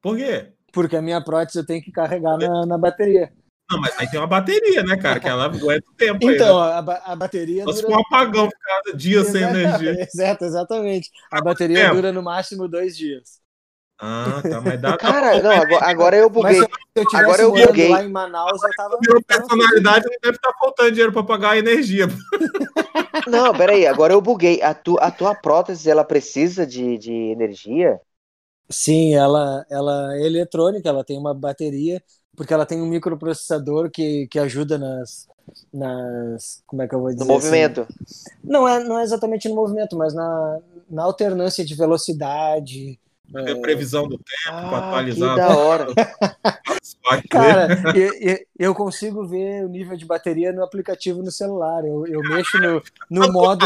Por 0.00 0.16
quê? 0.16 0.54
Porque 0.72 0.96
a 0.96 1.02
minha 1.02 1.22
prótese 1.22 1.58
eu 1.58 1.66
tenho 1.66 1.82
que 1.82 1.92
carregar 1.92 2.36
na, 2.38 2.66
na 2.66 2.78
bateria. 2.78 3.30
Não, 3.70 3.80
mas 3.80 3.98
aí 3.98 4.10
tem 4.10 4.20
uma 4.20 4.26
bateria, 4.26 4.82
né, 4.82 4.96
cara? 4.96 5.20
Que 5.20 5.28
ela 5.28 5.44
aguenta 5.44 5.88
o 5.88 5.94
tempo. 5.94 6.30
Então, 6.30 6.62
aí, 6.62 6.84
né? 6.84 7.00
a, 7.04 7.12
a 7.12 7.16
bateria. 7.16 7.64
Dura... 7.64 7.88
um 7.88 8.00
apagão 8.00 8.48
cada 8.60 8.96
dia 8.96 9.24
sem 9.24 9.42
energia. 9.42 10.02
Exato, 10.12 10.44
exatamente. 10.44 11.10
A 11.30 11.40
bateria 11.40 11.92
dura 11.94 12.12
no 12.12 12.22
máximo 12.22 12.68
dois 12.68 12.96
dias. 12.96 13.40
Ah, 14.04 14.42
tá, 14.42 14.60
mas 14.60 14.80
dá. 14.80 14.96
Cara, 14.98 15.40
não, 15.40 15.50
agora, 15.52 15.84
agora 15.86 16.16
eu 16.16 16.28
buguei. 16.28 16.58
Mas 16.58 16.68
se 16.68 16.70
eu 16.96 17.06
tivesse 17.06 17.24
agora 17.24 17.42
eu 17.42 17.52
buguei. 17.52 17.88
lá 17.88 18.02
em 18.02 18.10
Manaus, 18.10 18.60
eu 18.60 18.70
tava. 18.76 18.98
Minha 19.00 19.22
personalidade 19.22 20.06
não 20.06 20.18
deve 20.20 20.36
estar 20.36 20.52
faltando 20.58 20.90
dinheiro 20.90 21.12
para 21.12 21.22
pagar 21.22 21.50
a 21.50 21.58
energia. 21.58 22.08
Não, 23.28 23.54
peraí, 23.54 23.86
agora 23.86 24.12
eu 24.12 24.20
buguei. 24.20 24.60
A, 24.60 24.74
tu, 24.74 24.98
a 25.00 25.10
tua 25.10 25.34
prótese, 25.36 25.88
ela 25.88 26.02
precisa 26.02 26.66
de, 26.66 26.98
de 26.98 27.12
energia? 27.12 28.00
Sim, 28.72 29.14
ela, 29.14 29.64
ela 29.70 30.16
é 30.16 30.26
eletrônica, 30.26 30.88
ela 30.88 31.04
tem 31.04 31.18
uma 31.18 31.34
bateria, 31.34 32.02
porque 32.36 32.52
ela 32.52 32.66
tem 32.66 32.80
um 32.80 32.86
microprocessador 32.86 33.90
que, 33.90 34.26
que 34.28 34.38
ajuda 34.38 34.78
nas, 34.78 35.28
nas. 35.72 36.62
Como 36.66 36.82
é 36.82 36.88
que 36.88 36.94
eu 36.94 37.00
vou 37.00 37.10
dizer? 37.10 37.24
No 37.24 37.32
movimento. 37.32 37.82
Assim? 37.82 38.30
Não, 38.42 38.66
é, 38.66 38.82
não 38.82 38.98
é 38.98 39.02
exatamente 39.02 39.48
no 39.48 39.54
movimento, 39.54 39.96
mas 39.96 40.14
na, 40.14 40.58
na 40.88 41.02
alternância 41.02 41.64
de 41.64 41.74
velocidade. 41.74 42.98
É... 43.34 43.54
Previsão 43.56 44.06
do 44.06 44.18
tempo, 44.18 44.48
ah, 44.48 44.88
atualizar. 44.88 45.34
Que 45.34 45.40
da 45.40 45.56
hora. 45.56 45.86
Cara, 47.30 47.68
eu, 47.96 48.38
eu, 48.58 48.74
consigo 48.74 49.26
ver 49.26 49.64
o 49.64 49.68
nível 49.68 49.96
de 49.96 50.04
bateria 50.04 50.52
no 50.52 50.62
aplicativo 50.62 51.22
no 51.22 51.30
celular. 51.30 51.84
Eu, 51.84 52.06
eu 52.06 52.20
mexo 52.20 52.58
no, 52.58 52.82
no 53.10 53.32
modo. 53.32 53.64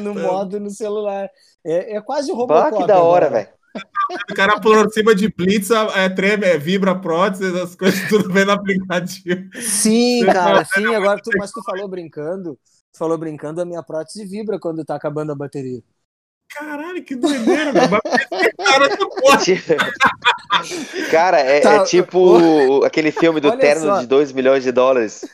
No 0.00 0.14
modo 0.14 0.58
no 0.58 0.70
celular. 0.70 1.30
É, 1.64 1.96
é 1.96 2.00
quase 2.00 2.32
o 2.32 2.34
Robocop. 2.34 2.70
Bah, 2.70 2.76
que 2.76 2.86
da 2.86 3.00
hora, 3.00 3.30
velho. 3.30 3.48
O 4.30 4.34
cara 4.34 4.60
cima 4.90 5.14
de 5.14 5.28
blitz, 5.28 5.70
é, 5.70 6.08
treme, 6.08 6.46
é, 6.46 6.58
vibra 6.58 6.94
prótese, 6.94 7.46
as 7.58 7.74
coisas 7.74 8.06
tudo 8.08 8.30
bem 8.30 8.44
no 8.44 8.52
aplicativo. 8.52 9.48
Sim, 9.54 10.26
cara, 10.26 10.64
sim. 10.66 10.94
Agora 10.94 11.18
tu, 11.22 11.30
mas 11.38 11.50
tu 11.50 11.62
falou 11.62 11.88
brincando, 11.88 12.58
tu 12.92 12.98
falou 12.98 13.16
brincando, 13.16 13.62
a 13.62 13.64
minha 13.64 13.82
prótese 13.82 14.26
vibra 14.26 14.58
quando 14.58 14.84
tá 14.84 14.94
acabando 14.94 15.32
a 15.32 15.34
bateria. 15.34 15.82
Caralho, 16.54 17.02
que 17.02 17.16
doideira, 17.16 17.72
velho. 17.72 17.90
Cara, 21.10 21.40
é, 21.40 21.60
tá, 21.60 21.76
é 21.76 21.84
tipo 21.84 22.84
aquele 22.84 23.10
filme 23.10 23.40
do 23.40 23.50
terno 23.56 23.86
só. 23.86 24.00
de 24.00 24.06
2 24.06 24.32
milhões 24.32 24.62
de 24.62 24.70
dólares. 24.70 25.24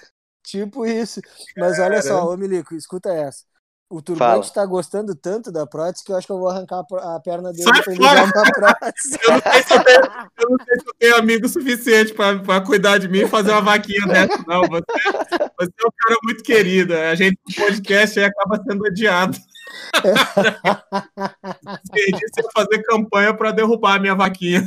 Tipo 0.45 0.87
isso. 0.87 1.21
Mas 1.57 1.79
olha 1.79 2.01
só, 2.01 2.33
ô 2.33 2.37
Milico, 2.37 2.75
escuta 2.75 3.11
essa. 3.11 3.45
O 3.91 4.03
Turbante 4.03 4.53
tá 4.53 4.67
gostando 4.67 5.15
tanto 5.15 5.51
da 5.51 5.67
prótese 5.67 6.05
que 6.05 6.13
eu 6.13 6.17
acho 6.17 6.27
que 6.27 6.33
eu 6.33 6.39
vou 6.39 6.51
arrancar 6.51 6.85
a 7.01 7.21
perna 7.21 7.53
dele 7.53 7.63
Sai 7.63 7.83
pra 7.83 7.93
ele 7.95 8.03
usar 8.03 8.25
uma 8.25 8.53
prótese. 8.53 9.19
Eu 9.29 9.31
não 9.31 9.47
sei 9.49 9.63
se 9.63 9.75
eu 9.75 9.85
tenho, 9.85 10.01
eu 10.39 10.51
não 10.51 10.57
sei 10.65 10.77
se 10.77 10.87
eu 10.87 10.95
tenho 10.99 11.17
amigo 11.17 11.49
suficiente 11.49 12.15
para 12.15 12.61
cuidar 12.61 12.99
de 12.99 13.09
mim 13.09 13.21
e 13.21 13.29
fazer 13.29 13.51
uma 13.51 13.63
vaquinha 13.63 14.07
dessa, 14.07 14.45
não. 14.47 14.61
Você, 14.63 14.85
você 15.59 15.73
é 15.83 15.87
um 15.87 15.93
cara 15.97 16.17
muito 16.23 16.43
querido. 16.43 16.95
A 16.95 17.15
gente 17.15 17.39
no 17.49 17.55
podcast 17.55 18.19
aí 18.19 18.27
acaba 18.27 18.63
sendo 18.63 18.85
odiado. 18.85 19.39
Desperdiça 21.83 22.49
fazer 22.55 22.83
campanha 22.83 23.35
para 23.35 23.53
derrubar 23.53 23.97
a 23.97 23.99
minha 23.99 24.15
vaquinha. 24.15 24.65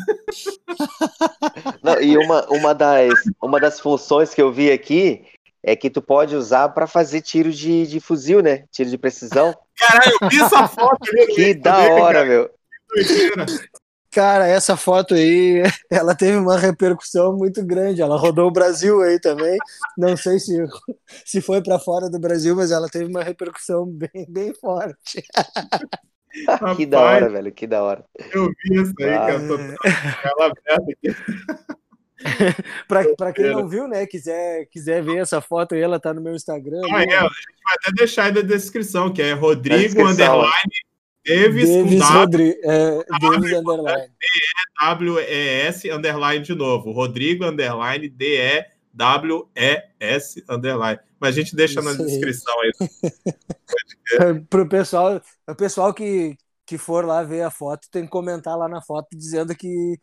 Não, 1.83 2.01
e 2.01 2.17
uma, 2.17 2.45
uma, 2.49 2.73
das, 2.73 3.13
uma 3.41 3.59
das 3.59 3.79
funções 3.79 4.33
que 4.33 4.41
eu 4.41 4.51
vi 4.51 4.71
aqui 4.71 5.25
é 5.63 5.75
que 5.75 5.89
tu 5.89 6.01
pode 6.01 6.35
usar 6.35 6.69
para 6.69 6.87
fazer 6.87 7.21
tiro 7.21 7.51
de, 7.51 7.85
de 7.87 7.99
fuzil, 7.99 8.41
né? 8.41 8.65
Tiro 8.71 8.89
de 8.89 8.97
precisão. 8.97 9.55
Caralho, 9.77 10.17
eu 10.21 10.29
vi 10.29 10.41
essa 10.41 10.67
foto 10.67 11.09
ali. 11.11 11.27
que 11.27 11.53
da 11.53 11.77
hora, 11.77 12.13
cara. 12.13 12.25
meu. 12.25 12.49
Cara, 14.11 14.45
essa 14.45 14.75
foto 14.75 15.13
aí, 15.13 15.63
ela 15.89 16.13
teve 16.13 16.35
uma 16.37 16.57
repercussão 16.57 17.35
muito 17.37 17.65
grande. 17.65 18.01
Ela 18.01 18.17
rodou 18.17 18.47
o 18.47 18.51
Brasil 18.51 19.01
aí 19.01 19.19
também. 19.19 19.57
Não 19.97 20.17
sei 20.17 20.37
se, 20.37 20.57
se 21.25 21.39
foi 21.39 21.63
para 21.63 21.79
fora 21.79 22.09
do 22.09 22.19
Brasil, 22.19 22.53
mas 22.53 22.71
ela 22.71 22.89
teve 22.89 23.05
uma 23.05 23.23
repercussão 23.23 23.85
bem, 23.85 24.25
bem 24.27 24.53
forte. 24.53 25.23
que 26.75 26.85
da 26.85 26.99
hora, 26.99 27.29
velho, 27.29 27.51
que 27.53 27.65
da 27.65 27.81
hora. 27.81 28.03
Eu 28.33 28.47
vi 28.47 28.81
isso 28.81 28.93
aí, 28.99 29.13
ah. 29.13 29.27
cara. 29.27 29.47
Tô 29.47 29.55
ela 29.55 30.51
aberta 30.51 30.91
aqui. 30.91 31.15
para 33.17 33.33
quem 33.33 33.51
não 33.51 33.67
viu, 33.67 33.87
né, 33.87 34.05
quiser, 34.05 34.65
quiser 34.67 35.03
ver 35.03 35.17
essa 35.17 35.41
foto 35.41 35.75
aí, 35.75 35.81
ela 35.81 35.99
tá 35.99 36.13
no 36.13 36.21
meu 36.21 36.35
Instagram. 36.35 36.81
Ah, 36.91 37.03
é, 37.03 37.17
a 37.17 37.23
gente 37.23 37.63
vai 37.63 37.75
até 37.79 37.91
deixar 37.93 38.23
aí 38.25 38.31
na 38.31 38.41
descrição, 38.41 39.11
que 39.11 39.21
é 39.21 39.33
Rodrigo 39.33 40.01
Underline 40.01 40.71
Davis, 41.25 41.69
Davis, 41.69 42.01
é, 42.63 43.03
Davis 43.19 43.53
Underline. 43.53 44.11
D-E-W-E-S 44.19 45.91
Underline 45.91 46.43
de 46.43 46.55
novo. 46.55 46.91
Rodrigo 46.91 47.45
Underline 47.45 48.09
D-E-W-E-S 48.09 48.83
Underline. 50.49 50.99
Mas 51.19 51.29
a 51.29 51.39
gente 51.39 51.55
deixa 51.55 51.79
Isso 51.79 51.87
na 51.89 51.93
descrição 52.03 52.53
aí. 52.61 52.71
Pro 54.49 54.67
pessoal, 54.67 55.21
o 55.47 55.55
pessoal 55.55 55.93
que, 55.93 56.35
que 56.65 56.79
for 56.79 57.05
lá 57.05 57.21
ver 57.21 57.43
a 57.43 57.51
foto 57.51 57.87
tem 57.91 58.05
que 58.05 58.09
comentar 58.09 58.57
lá 58.57 58.67
na 58.67 58.81
foto 58.81 59.15
dizendo 59.15 59.55
que, 59.55 59.99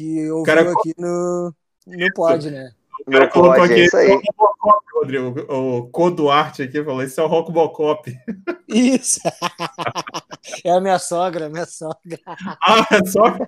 que 0.00 0.30
ouviu 0.30 0.42
Cara, 0.44 0.72
aqui 0.72 0.94
no, 0.96 1.54
no 1.86 2.12
pod, 2.14 2.50
né? 2.50 2.72
O 3.06 3.10
cara 3.10 3.28
colocou 3.28 3.62
aqui, 3.64 3.84
é 3.84 4.14
Robocop, 4.14 4.84
Rodrigo. 4.94 5.40
O 5.52 5.88
Coduarte 5.88 6.62
aqui 6.62 6.82
falou: 6.82 7.02
Isso 7.02 7.20
é 7.20 7.24
o 7.24 7.26
Robocop. 7.26 8.10
Isso! 8.68 9.20
é 10.64 10.70
a 10.70 10.80
minha 10.80 10.98
sogra, 10.98 11.50
minha 11.50 11.66
sogra. 11.66 12.18
Ah, 12.62 12.86
é 12.90 13.04
sogra? 13.04 13.46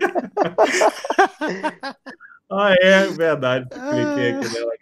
ah, 2.51 2.74
é 2.81 3.07
verdade. 3.07 3.69
Cliquei 3.69 4.33
aqui 4.33 4.55
nela. 4.55 4.73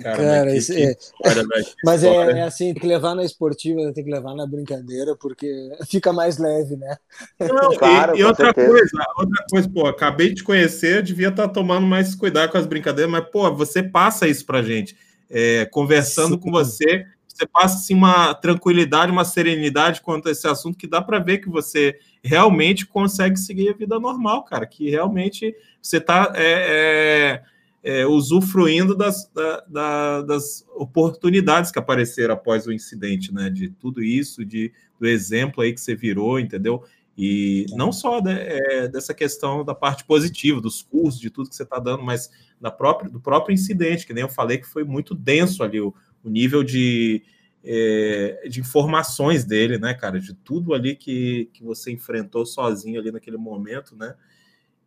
Cara, 0.00 0.16
Cara 0.16 0.56
isso 0.56 0.72
que, 0.72 0.82
é... 0.82 0.92
História, 0.92 1.42
mas 1.84 2.04
é, 2.04 2.08
é, 2.08 2.42
assim, 2.42 2.72
tem 2.72 2.82
que 2.82 2.86
levar 2.86 3.14
na 3.14 3.24
esportiva, 3.24 3.92
tem 3.92 4.04
que 4.04 4.10
levar 4.10 4.34
na 4.34 4.46
brincadeira, 4.46 5.16
porque 5.16 5.48
fica 5.88 6.12
mais 6.12 6.38
leve, 6.38 6.76
né? 6.76 6.96
Não, 7.40 7.76
claro, 7.76 8.16
e, 8.16 8.20
e 8.20 8.24
outra 8.24 8.46
certeza. 8.46 8.68
coisa, 8.68 9.06
outra 9.16 9.44
coisa, 9.50 9.68
pô, 9.68 9.86
acabei 9.86 10.34
de 10.34 10.44
conhecer, 10.44 11.02
devia 11.02 11.28
estar 11.28 11.48
tá 11.48 11.54
tomando 11.54 11.86
mais 11.86 12.14
cuidado 12.14 12.50
com 12.50 12.58
as 12.58 12.66
brincadeiras, 12.66 13.10
mas, 13.10 13.24
pô, 13.30 13.52
você 13.54 13.82
passa 13.82 14.28
isso 14.28 14.44
pra 14.44 14.62
gente. 14.62 14.96
É, 15.28 15.66
conversando 15.66 16.34
Sim. 16.34 16.40
com 16.40 16.50
você, 16.50 17.04
você 17.36 17.46
passa 17.46 17.76
assim, 17.76 17.94
uma 17.94 18.34
tranquilidade, 18.34 19.12
uma 19.12 19.24
serenidade 19.24 20.00
quanto 20.00 20.28
a 20.28 20.32
esse 20.32 20.46
assunto 20.46 20.78
que 20.78 20.86
dá 20.86 21.02
para 21.02 21.18
ver 21.18 21.38
que 21.38 21.48
você 21.48 21.98
realmente 22.22 22.86
consegue 22.86 23.38
seguir 23.38 23.68
a 23.68 23.76
vida 23.76 23.98
normal, 24.00 24.44
cara. 24.44 24.66
Que 24.66 24.88
realmente 24.88 25.54
você 25.82 25.98
está 25.98 26.32
é, 26.34 27.42
é, 27.86 28.04
usufruindo 28.04 28.96
das, 28.96 29.30
da, 29.32 29.60
da, 29.68 30.22
das 30.22 30.66
oportunidades 30.74 31.70
que 31.70 31.78
apareceram 31.78 32.34
após 32.34 32.66
o 32.66 32.72
incidente, 32.72 33.32
né? 33.32 33.48
De 33.48 33.70
tudo 33.70 34.02
isso, 34.02 34.44
de, 34.44 34.72
do 34.98 35.06
exemplo 35.06 35.62
aí 35.62 35.72
que 35.72 35.80
você 35.80 35.94
virou, 35.94 36.40
entendeu? 36.40 36.82
E 37.16 37.64
não 37.76 37.92
só 37.92 38.18
é, 38.26 38.88
dessa 38.88 39.14
questão 39.14 39.64
da 39.64 39.72
parte 39.72 40.04
positiva, 40.04 40.60
dos 40.60 40.82
cursos, 40.82 41.20
de 41.20 41.30
tudo 41.30 41.48
que 41.48 41.54
você 41.54 41.62
está 41.62 41.78
dando, 41.78 42.02
mas 42.02 42.28
da 42.60 42.72
própria, 42.72 43.08
do 43.08 43.20
próprio 43.20 43.54
incidente, 43.54 44.04
que 44.04 44.12
nem 44.12 44.22
eu 44.22 44.28
falei 44.28 44.58
que 44.58 44.66
foi 44.66 44.82
muito 44.82 45.14
denso 45.14 45.62
ali 45.62 45.80
o, 45.80 45.94
o 46.24 46.28
nível 46.28 46.64
de, 46.64 47.22
é, 47.62 48.48
de 48.48 48.58
informações 48.58 49.44
dele, 49.44 49.78
né, 49.78 49.94
cara? 49.94 50.18
De 50.18 50.34
tudo 50.34 50.74
ali 50.74 50.96
que, 50.96 51.50
que 51.52 51.62
você 51.62 51.92
enfrentou 51.92 52.44
sozinho 52.44 52.98
ali 52.98 53.12
naquele 53.12 53.36
momento, 53.36 53.94
né? 53.94 54.16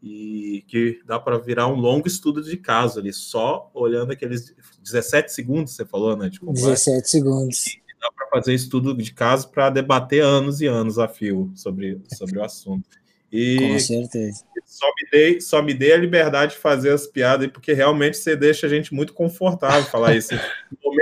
E 0.02 0.64
que 0.68 1.02
dá 1.06 1.20
para 1.20 1.38
virar 1.38 1.68
um 1.68 1.76
longo 1.76 2.08
estudo 2.08 2.42
de 2.42 2.56
caso 2.56 3.00
ali, 3.00 3.12
só 3.12 3.70
olhando 3.74 4.14
aqueles 4.14 4.56
17 4.82 5.32
segundos, 5.32 5.74
você 5.74 5.86
falou, 5.86 6.16
né? 6.16 6.30
De 6.30 6.40
17 6.40 7.10
segundos. 7.10 7.66
Dá 8.02 8.10
para 8.16 8.28
fazer 8.28 8.54
estudo 8.54 8.96
de 8.96 9.14
caso 9.14 9.50
para 9.50 9.70
debater 9.70 10.24
anos 10.24 10.62
e 10.62 10.68
anos 10.68 10.98
a 10.98 11.08
fio 11.08 11.52
sobre, 11.54 12.02
sobre 12.16 12.40
o 12.40 12.44
assunto. 12.44 12.88
E 13.32 13.58
Com 13.60 13.80
certeza. 13.80 14.44
Só 14.66 14.86
me, 14.88 15.10
dei, 15.12 15.42
só 15.42 15.62
me 15.62 15.74
dei 15.74 15.94
a 15.94 15.98
liberdade 15.98 16.54
de 16.54 16.60
fazer 16.60 16.92
as 16.92 17.06
piadas, 17.06 17.48
porque 17.52 17.74
realmente 17.74 18.18
você 18.18 18.36
deixa 18.36 18.68
a 18.68 18.70
gente 18.70 18.94
muito 18.94 19.14
confortável 19.14 19.84
falar 19.84 20.16
isso. 20.16 20.34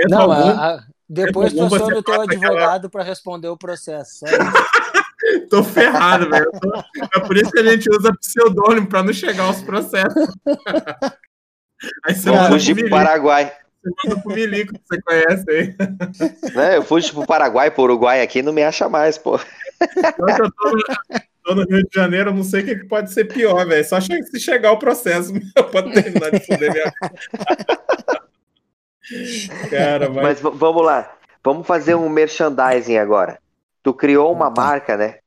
Não, 0.08 0.22
algum, 0.22 0.32
a, 0.32 0.74
a, 0.74 0.86
depois 1.08 1.56
aciona 1.56 1.98
o 1.98 2.02
teu 2.02 2.20
advogado 2.20 2.86
aquela... 2.86 2.90
para 2.90 3.02
responder 3.02 3.48
o 3.48 3.56
processo. 3.56 4.24
tô 5.50 5.62
ferrado, 5.62 6.28
velho. 6.30 6.50
É 7.14 7.20
por 7.20 7.36
isso 7.36 7.50
que 7.50 7.60
a 7.60 7.64
gente 7.64 7.88
usa 7.90 8.12
pseudônimo 8.20 8.86
para 8.86 9.02
não 9.02 9.12
chegar 9.12 9.44
aos 9.44 9.62
processos. 9.62 10.28
Aí 12.04 12.14
você 12.14 12.30
Vou 12.30 12.48
fugir 12.48 12.74
pro 12.74 12.90
Paraguai. 12.90 13.52
Você 13.82 14.08
manda 14.08 14.20
pro 14.20 14.34
Milico, 14.34 14.74
que 14.74 14.80
você 14.84 15.00
conhece 15.02 15.50
aí. 15.50 15.74
Não, 16.52 16.72
eu 16.72 16.82
fugi 16.82 17.12
pro 17.12 17.24
Paraguai, 17.24 17.70
pro 17.70 17.84
Uruguai 17.84 18.20
aqui, 18.20 18.42
não 18.42 18.52
me 18.52 18.64
acha 18.64 18.88
mais, 18.88 19.16
pô. 19.16 19.38
Eu 19.38 20.50
tô, 20.50 20.74
tô 21.44 21.54
no 21.54 21.62
Rio 21.62 21.84
de 21.84 21.94
Janeiro, 21.94 22.34
não 22.34 22.42
sei 22.42 22.62
o 22.62 22.64
que 22.64 22.74
pode 22.86 23.12
ser 23.12 23.26
pior, 23.26 23.64
velho. 23.64 23.84
Só 23.84 24.00
se 24.00 24.40
chegar 24.40 24.72
o 24.72 24.78
processo, 24.80 25.32
pode 25.70 25.92
terminar 25.92 26.32
de 26.32 26.40
fuder 26.40 26.72
minha 26.72 26.92
Cara, 29.70 30.08
mas... 30.10 30.40
mas 30.42 30.54
vamos 30.58 30.84
lá. 30.84 31.14
Vamos 31.44 31.64
fazer 31.64 31.94
um 31.94 32.08
merchandising 32.08 32.98
agora. 32.98 33.38
Tu 33.88 33.94
criou 33.94 34.30
uma 34.30 34.52
tá. 34.52 34.60
marca, 34.60 34.98
né? 34.98 35.20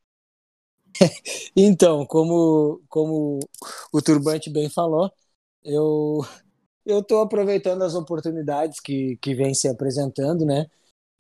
então, 1.57 2.05
como, 2.05 2.79
como 2.88 3.39
o 3.91 4.01
Turbante 4.03 4.51
bem 4.51 4.69
falou, 4.69 5.11
eu 5.63 6.19
eu 6.85 6.99
estou 6.99 7.21
aproveitando 7.21 7.81
as 7.81 7.95
oportunidades 7.95 8.79
que, 8.79 9.17
que 9.17 9.33
vem 9.33 9.55
se 9.55 9.67
apresentando, 9.67 10.45
né? 10.45 10.67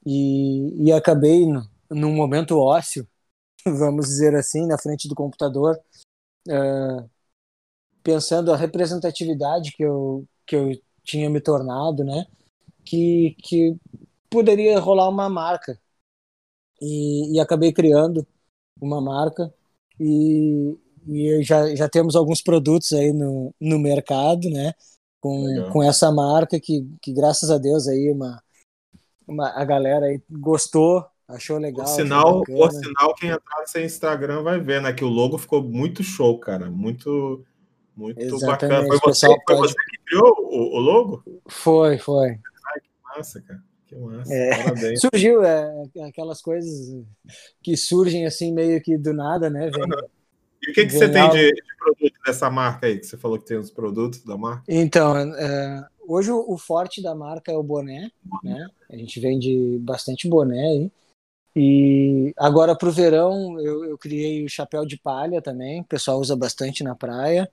E, 0.05 0.85
e 0.85 0.91
acabei 0.91 1.47
no, 1.47 1.67
num 1.89 2.13
momento 2.13 2.59
ósseo, 2.59 3.07
vamos 3.65 4.05
dizer 4.05 4.35
assim, 4.35 4.67
na 4.67 4.77
frente 4.77 5.07
do 5.07 5.15
computador, 5.15 5.79
uh, 6.47 7.09
pensando 8.03 8.53
a 8.53 8.57
representatividade 8.57 9.71
que 9.71 9.83
eu, 9.83 10.27
que 10.45 10.55
eu 10.55 10.79
tinha 11.03 11.27
me 11.27 11.41
tornado, 11.41 12.03
né? 12.03 12.23
Que, 12.85 13.35
que 13.39 13.75
poderia 14.29 14.79
rolar 14.79 15.09
uma 15.09 15.27
marca. 15.27 15.79
E, 16.81 17.35
e 17.35 17.39
acabei 17.39 17.71
criando 17.71 18.25
uma 18.81 18.99
marca 18.99 19.53
e, 19.99 20.75
e 21.07 21.43
já, 21.43 21.75
já 21.75 21.87
temos 21.87 22.15
alguns 22.15 22.41
produtos 22.41 22.91
aí 22.93 23.13
no, 23.13 23.53
no 23.61 23.77
mercado, 23.77 24.49
né? 24.49 24.73
Com, 25.19 25.69
com 25.71 25.83
essa 25.83 26.11
marca 26.11 26.59
que, 26.59 26.87
que 26.99 27.13
graças 27.13 27.51
a 27.51 27.59
Deus 27.59 27.87
aí 27.87 28.11
uma, 28.11 28.41
uma, 29.27 29.49
a 29.49 29.63
galera 29.63 30.07
aí 30.07 30.19
gostou, 30.31 31.05
achou 31.27 31.59
legal. 31.59 31.85
O 31.85 31.87
sinal, 31.87 32.41
o 32.49 32.71
sinal 32.71 33.13
quem 33.15 33.29
entrar 33.29 33.61
no 33.61 33.67
seu 33.67 33.85
Instagram 33.85 34.41
vai 34.41 34.59
ver, 34.59 34.81
né? 34.81 34.91
Que 34.91 35.03
o 35.03 35.09
logo 35.09 35.37
ficou 35.37 35.61
muito 35.61 36.01
show, 36.01 36.39
cara. 36.39 36.71
Muito, 36.71 37.45
muito 37.95 38.19
Exatamente. 38.19 38.47
bacana. 38.47 38.87
Foi 38.87 39.13
você, 39.13 39.27
foi 39.27 39.37
pode... 39.45 39.59
você 39.59 39.75
que 39.75 39.97
criou 40.05 40.35
o, 40.39 40.77
o, 40.77 40.79
logo? 40.79 41.23
Foi, 41.47 41.99
foi. 41.99 42.29
Ai, 42.29 42.79
que 42.81 42.89
massa, 43.03 43.41
cara. 43.41 43.63
Que 43.91 43.97
massa. 43.97 44.33
É, 44.33 44.51
surgiu 44.95 45.43
é, 45.43 45.83
aquelas 46.07 46.41
coisas 46.41 47.03
que 47.61 47.75
surgem 47.75 48.25
assim 48.25 48.53
meio 48.53 48.81
que 48.81 48.97
do 48.97 49.13
nada, 49.13 49.49
né? 49.49 49.69
Vem, 49.69 49.83
e 50.63 50.71
o 50.71 50.73
que, 50.73 50.85
que 50.85 50.91
você 50.91 51.09
tem 51.09 51.29
de, 51.29 51.51
de, 51.51 51.75
produto 51.77 52.13
dessa 52.25 52.49
marca 52.49 52.87
aí? 52.87 52.99
Que 52.99 53.05
você 53.05 53.17
falou 53.17 53.37
que 53.37 53.45
tem 53.45 53.57
os 53.57 53.71
produtos 53.71 54.23
da 54.23 54.37
marca? 54.37 54.63
Então, 54.69 55.17
é, 55.17 55.85
hoje 56.07 56.31
o, 56.31 56.53
o, 56.53 56.57
forte 56.57 57.01
da 57.01 57.13
marca 57.13 57.51
é 57.51 57.55
o 57.55 57.63
boné, 57.63 58.11
né? 58.43 58.67
A 58.89 58.95
gente 58.95 59.19
vende 59.19 59.77
bastante 59.79 60.29
boné 60.29 60.61
aí. 60.61 60.91
E 61.53 62.33
agora 62.37 62.77
para 62.77 62.87
o 62.87 62.93
verão 62.93 63.59
eu, 63.59 63.83
eu, 63.83 63.97
criei 63.97 64.45
o 64.45 64.49
chapéu 64.49 64.85
de 64.85 64.97
palha 64.97 65.41
também, 65.41 65.81
o 65.81 65.85
pessoal 65.85 66.17
usa 66.17 66.33
bastante 66.33 66.81
na 66.81 66.95
praia. 66.95 67.51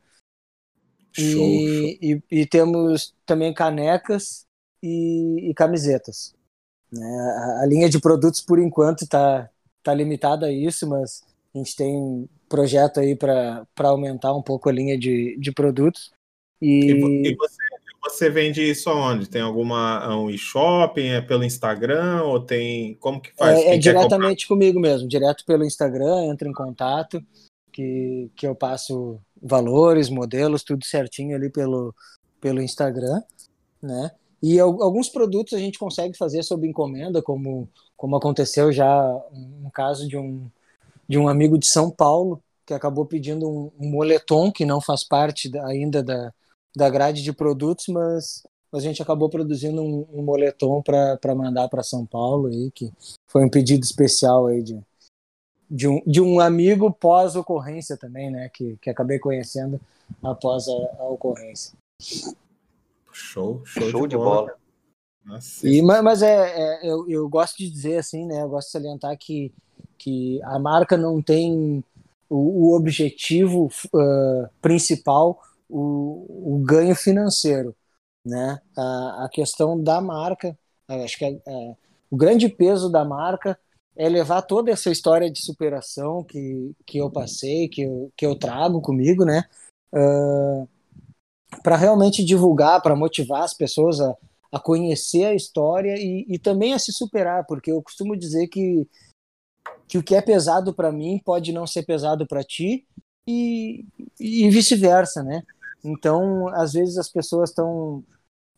Show, 1.13 1.25
e, 1.25 1.33
show. 1.33 1.99
E, 2.01 2.23
e, 2.31 2.47
temos 2.47 3.13
também 3.27 3.53
canecas 3.53 4.47
e, 4.83 5.51
e 5.51 5.55
camisetas. 5.55 6.35
Né? 6.93 7.07
A, 7.37 7.63
a, 7.63 7.67
linha 7.67 7.89
de 7.89 8.01
produtos, 8.01 8.41
por 8.41 8.59
enquanto, 8.59 9.03
está 9.03 9.49
tá 9.83 9.95
limitada 9.95 10.47
a 10.47 10.53
isso, 10.53 10.89
mas 10.89 11.23
a 11.55 11.59
gente 11.59 11.77
tem 11.77 12.29
projeto 12.49 13.01
aí 13.01 13.15
para 13.15 13.67
aumentar 13.85 14.35
um 14.35 14.43
pouco 14.43 14.69
a 14.69 14.73
linha 14.73 14.99
de, 14.99 15.37
de 15.39 15.53
produtos. 15.53 16.11
E, 16.61 16.91
e 16.91 17.37
você, 17.37 17.57
você, 18.03 18.31
vende 18.31 18.63
isso 18.63 18.89
aonde? 18.91 19.29
Tem 19.29 19.41
alguma 19.41 20.17
um 20.17 20.31
e-shopping? 20.31 21.09
É 21.09 21.21
pelo 21.21 21.45
Instagram? 21.45 22.23
Ou 22.23 22.41
tem. 22.41 22.95
Como 22.95 23.21
que 23.21 23.33
faz? 23.37 23.59
É, 23.59 23.75
é 23.75 23.79
diretamente 23.79 24.49
comigo 24.49 24.81
mesmo, 24.81 25.09
direto 25.09 25.45
pelo 25.45 25.65
Instagram, 25.65 26.25
entra 26.25 26.49
em 26.49 26.53
contato, 26.53 27.23
que, 27.71 28.31
que 28.35 28.47
eu 28.47 28.55
passo 28.55 29.21
valores, 29.41 30.09
modelos, 30.09 30.65
tudo 30.65 30.85
certinho 30.85 31.37
ali 31.37 31.49
pelo, 31.49 31.95
pelo 32.41 32.61
Instagram, 32.61 33.23
né? 33.81 34.11
E 34.43 34.61
alguns 34.61 35.09
produtos 35.09 35.55
a 35.55 35.59
gente 35.59 35.79
consegue 35.79 36.17
fazer 36.17 36.43
sob 36.43 36.67
encomenda, 36.67 37.21
como, 37.21 37.69
como 37.97 38.17
aconteceu 38.17 38.71
já 38.73 39.13
um 39.33 39.69
caso 39.71 40.09
de 40.09 40.17
um, 40.17 40.49
de 41.09 41.19
um 41.19 41.29
amigo 41.29 41.59
de 41.59 41.67
São 41.67 41.91
Paulo 41.91 42.41
que 42.65 42.75
acabou 42.75 43.05
pedindo 43.05 43.49
um, 43.49 43.71
um 43.81 43.91
moletom 43.91 44.53
que 44.53 44.65
não 44.65 44.81
faz 44.81 45.03
parte 45.03 45.49
da, 45.49 45.67
ainda 45.67 46.03
da, 46.03 46.33
da 46.77 46.89
grade 46.89 47.23
de 47.23 47.33
produtos, 47.33 47.89
mas 47.89 48.43
a 48.73 48.79
gente 48.79 49.01
acabou 49.01 49.29
produzindo 49.29 49.83
um, 49.83 50.07
um 50.13 50.23
moletom 50.23 50.83
para 50.83 51.35
mandar 51.35 51.69
para 51.69 51.83
São 51.83 52.05
Paulo 52.05 52.49
aí, 52.49 52.71
que 52.71 52.93
foi 53.27 53.45
um 53.45 53.49
pedido 53.49 53.83
especial 53.83 54.47
aí 54.47 54.63
de, 54.63 54.79
de 55.71 55.89
um, 55.89 56.03
de 56.07 56.21
um 56.21 56.41
amigo 56.41 56.93
pós-ocorrência 56.93 57.97
também, 57.97 58.31
né? 58.31 58.51
Que, 58.51 58.77
que 58.77 58.91
acabei 58.91 59.19
conhecendo 59.19 59.81
após 60.23 60.69
a, 60.69 61.03
a 61.03 61.09
ocorrência. 61.09 61.73
Show, 63.19 63.63
show, 63.65 63.91
show 63.91 64.03
de, 64.03 64.11
de, 64.11 64.17
bola. 64.17 64.47
bola. 65.27 65.41
E, 65.65 65.83
mas 65.83 66.23
é, 66.23 66.87
é, 66.87 66.91
eu, 66.91 67.09
eu 67.11 67.29
gosto 67.29 67.59
de 67.59 67.69
dizer 67.69 67.99
assim, 67.99 68.25
né? 68.25 68.43
Eu 68.43 68.49
gosto 68.49 68.69
de 68.69 68.73
salientar 68.73 69.17
que, 69.19 69.53
que 69.99 70.41
a 70.45 70.59
marca 70.59 70.97
não 70.97 71.21
tem 71.21 71.85
o, 72.31 72.69
o 72.69 72.77
objetivo 72.77 73.67
uh, 73.93 74.49
principal, 74.63 75.43
o, 75.69 76.55
o 76.55 76.63
ganho 76.65 76.95
financeiro, 76.95 77.75
né? 78.25 78.61
A, 78.77 79.25
a 79.25 79.29
questão 79.31 79.83
da 79.83 80.01
marca, 80.01 80.57
acho 80.89 81.19
que 81.19 81.25
é, 81.25 81.41
é, 81.47 81.77
o 82.11 82.17
grande 82.17 82.49
peso 82.49 82.89
da 82.89 83.05
marca 83.05 83.59
é 83.97 84.09
levar 84.09 84.43
toda 84.43 84.71
essa 84.71 84.91
história 84.91 85.29
de 85.31 85.45
superação 85.45 86.23
que, 86.23 86.73
que 86.87 86.99
eu 86.99 87.11
passei, 87.11 87.69
que 87.69 87.83
eu, 87.83 88.13
que 88.17 88.25
eu 88.25 88.37
trago 88.37 88.81
comigo, 88.81 89.25
né? 89.25 89.45
Uh, 89.93 90.69
para 91.63 91.77
realmente 91.77 92.25
divulgar, 92.25 92.83
para 92.83 92.97
motivar 92.97 93.43
as 93.43 93.55
pessoas 93.55 94.01
a, 94.01 94.15
a 94.53 94.59
conhecer 94.59 95.25
a 95.25 95.35
história 95.35 95.95
e, 95.99 96.27
e 96.29 96.39
também 96.39 96.75
a 96.75 96.79
se 96.79 96.93
superar, 96.93 97.47
porque 97.47 97.71
eu 97.71 97.83
costumo 97.83 98.17
dizer 98.17 98.49
que, 98.49 98.87
que 99.87 99.99
o 99.99 100.03
que 100.03 100.15
é 100.15 100.21
pesado 100.21 100.73
para 100.75 100.93
mim 100.93 101.21
pode 101.25 101.53
não 101.53 101.67
ser 101.67 101.85
pesado 101.85 102.27
para 102.27 102.45
ti 102.45 102.87
e, 103.27 103.85
e 104.19 104.49
vice-versa, 104.51 105.23
né? 105.23 105.43
Então, 105.85 106.49
às 106.49 106.73
vezes 106.73 106.99
as 106.99 107.09
pessoas 107.09 107.51
estão 107.51 108.05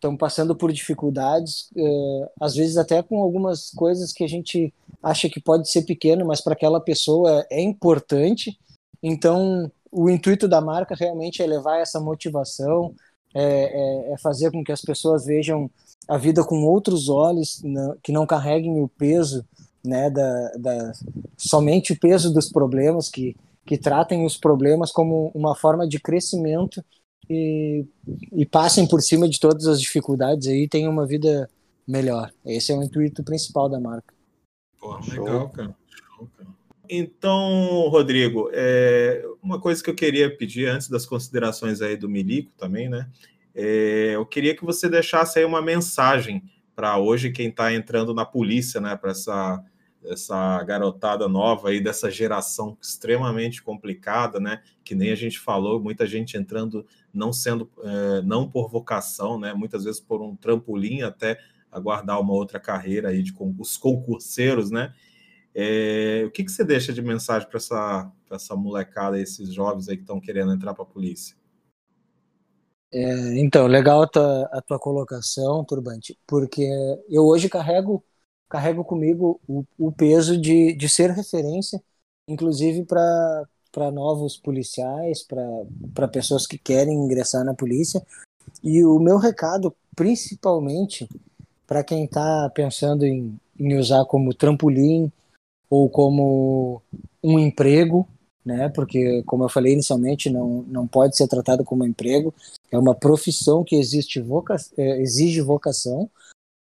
estão 0.00 0.16
passando 0.16 0.56
por 0.56 0.72
dificuldades, 0.72 1.68
é, 1.76 2.30
às 2.40 2.54
vezes 2.54 2.78
até 2.78 3.02
com 3.02 3.22
algumas 3.22 3.70
coisas 3.70 4.14
que 4.14 4.24
a 4.24 4.26
gente 4.26 4.72
acha 5.02 5.28
que 5.28 5.38
pode 5.38 5.70
ser 5.70 5.82
pequeno, 5.82 6.24
mas 6.24 6.40
para 6.40 6.54
aquela 6.54 6.80
pessoa 6.80 7.46
é 7.50 7.60
importante. 7.60 8.58
Então, 9.02 9.70
o 9.90 10.08
intuito 10.08 10.46
da 10.46 10.60
marca 10.60 10.94
realmente 10.94 11.42
é 11.42 11.46
levar 11.46 11.78
essa 11.78 12.00
motivação, 12.00 12.94
é, 13.34 13.42
é, 13.42 14.12
é 14.12 14.18
fazer 14.18 14.50
com 14.50 14.62
que 14.62 14.72
as 14.72 14.80
pessoas 14.80 15.24
vejam 15.24 15.70
a 16.08 16.16
vida 16.16 16.44
com 16.44 16.64
outros 16.64 17.08
olhos, 17.08 17.62
né, 17.62 17.94
que 18.02 18.12
não 18.12 18.26
carreguem 18.26 18.80
o 18.80 18.88
peso, 18.88 19.44
né, 19.84 20.10
da, 20.10 20.52
da, 20.58 20.92
somente 21.36 21.92
o 21.92 21.98
peso 21.98 22.32
dos 22.32 22.50
problemas, 22.50 23.08
que, 23.08 23.36
que 23.64 23.78
tratem 23.78 24.24
os 24.24 24.36
problemas 24.36 24.90
como 24.92 25.30
uma 25.34 25.54
forma 25.54 25.86
de 25.88 26.00
crescimento 26.00 26.84
e, 27.28 27.86
e 28.32 28.44
passem 28.44 28.86
por 28.86 29.00
cima 29.00 29.28
de 29.28 29.38
todas 29.38 29.66
as 29.66 29.80
dificuldades 29.80 30.48
aí 30.48 30.68
tenham 30.68 30.92
uma 30.92 31.06
vida 31.06 31.48
melhor. 31.86 32.32
Esse 32.44 32.72
é 32.72 32.76
o 32.76 32.82
intuito 32.82 33.22
principal 33.22 33.68
da 33.68 33.78
marca. 33.78 34.12
Pô, 34.80 34.98
legal, 35.08 35.48
cara. 35.50 35.79
Então, 36.92 37.88
Rodrigo, 37.88 38.50
é, 38.52 39.24
uma 39.40 39.60
coisa 39.60 39.80
que 39.80 39.88
eu 39.88 39.94
queria 39.94 40.36
pedir 40.36 40.66
antes 40.66 40.88
das 40.88 41.06
considerações 41.06 41.80
aí 41.80 41.96
do 41.96 42.08
Milico 42.08 42.50
também, 42.58 42.88
né? 42.88 43.08
É, 43.54 44.12
eu 44.16 44.26
queria 44.26 44.56
que 44.56 44.64
você 44.64 44.88
deixasse 44.88 45.38
aí 45.38 45.44
uma 45.44 45.62
mensagem 45.62 46.42
para 46.74 46.98
hoje 46.98 47.30
quem 47.30 47.48
está 47.48 47.72
entrando 47.72 48.12
na 48.12 48.24
polícia, 48.24 48.80
né? 48.80 48.96
Para 48.96 49.12
essa 49.12 49.64
essa 50.04 50.62
garotada 50.64 51.28
nova 51.28 51.68
aí 51.68 51.78
dessa 51.78 52.10
geração 52.10 52.76
extremamente 52.80 53.62
complicada, 53.62 54.40
né? 54.40 54.62
Que 54.82 54.94
nem 54.94 55.12
a 55.12 55.14
gente 55.14 55.38
falou, 55.38 55.78
muita 55.78 56.06
gente 56.06 56.36
entrando 56.36 56.86
não 57.12 57.32
sendo 57.32 57.70
é, 57.84 58.22
não 58.22 58.50
por 58.50 58.68
vocação, 58.68 59.38
né? 59.38 59.52
Muitas 59.54 59.84
vezes 59.84 60.00
por 60.00 60.20
um 60.22 60.34
trampolim 60.34 61.02
até 61.02 61.38
aguardar 61.70 62.20
uma 62.20 62.32
outra 62.32 62.58
carreira 62.58 63.10
aí 63.10 63.22
de 63.22 63.32
os 63.58 63.76
concurseiros, 63.76 64.72
né? 64.72 64.92
É, 65.54 66.24
o 66.26 66.30
que, 66.30 66.44
que 66.44 66.52
você 66.52 66.64
deixa 66.64 66.92
de 66.92 67.02
mensagem 67.02 67.48
para 67.48 67.58
essa, 67.58 68.12
essa 68.30 68.54
molecada, 68.54 69.20
esses 69.20 69.52
jovens 69.52 69.88
aí 69.88 69.96
que 69.96 70.02
estão 70.02 70.20
querendo 70.20 70.52
entrar 70.52 70.74
para 70.74 70.84
a 70.84 70.86
polícia? 70.86 71.36
É, 72.92 73.38
então, 73.38 73.66
legal 73.66 74.02
a 74.02 74.06
tua, 74.06 74.42
a 74.52 74.60
tua 74.60 74.78
colocação, 74.78 75.64
Turbante, 75.64 76.18
porque 76.26 76.68
eu 77.08 77.24
hoje 77.24 77.48
carrego 77.48 78.04
carrego 78.50 78.84
comigo 78.84 79.40
o, 79.48 79.64
o 79.78 79.92
peso 79.92 80.36
de, 80.36 80.74
de 80.74 80.88
ser 80.88 81.10
referência, 81.12 81.80
inclusive 82.28 82.84
para 82.84 83.90
novos 83.92 84.36
policiais, 84.36 85.24
para 85.94 86.08
pessoas 86.08 86.46
que 86.48 86.58
querem 86.58 86.94
ingressar 86.98 87.44
na 87.44 87.54
polícia. 87.54 88.04
E 88.62 88.84
o 88.84 88.98
meu 88.98 89.18
recado, 89.18 89.74
principalmente 89.94 91.08
para 91.64 91.84
quem 91.84 92.04
está 92.04 92.50
pensando 92.52 93.06
em, 93.06 93.38
em 93.56 93.78
usar 93.78 94.04
como 94.06 94.34
trampolim 94.34 95.10
ou 95.70 95.88
como 95.88 96.82
um 97.22 97.38
emprego, 97.38 98.06
né? 98.44 98.68
Porque, 98.70 99.22
como 99.24 99.44
eu 99.44 99.48
falei 99.48 99.72
inicialmente, 99.72 100.28
não, 100.28 100.62
não 100.62 100.86
pode 100.86 101.16
ser 101.16 101.28
tratado 101.28 101.64
como 101.64 101.86
emprego, 101.86 102.34
é 102.70 102.78
uma 102.78 102.94
profissão 102.94 103.62
que 103.62 103.76
existe 103.76 104.20
voca 104.20 104.56
é, 104.76 105.00
exige 105.00 105.40
vocação, 105.40 106.10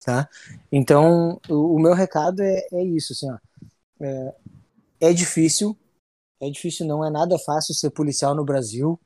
tá? 0.05 0.29
Então, 0.71 1.39
o, 1.49 1.75
o 1.75 1.79
meu 1.79 1.93
recado 1.93 2.41
é, 2.41 2.67
é 2.71 2.83
isso, 2.83 3.13
assim, 3.13 3.29
ó, 3.31 3.37
é, 4.01 4.35
é, 4.99 5.13
difícil, 5.13 5.75
é 6.39 6.49
difícil, 6.49 6.85
não 6.85 7.03
é 7.05 7.09
nada 7.09 7.37
fácil 7.39 7.73
ser 7.73 7.89
policial 7.89 8.35
no 8.35 8.45
Brasil, 8.45 8.99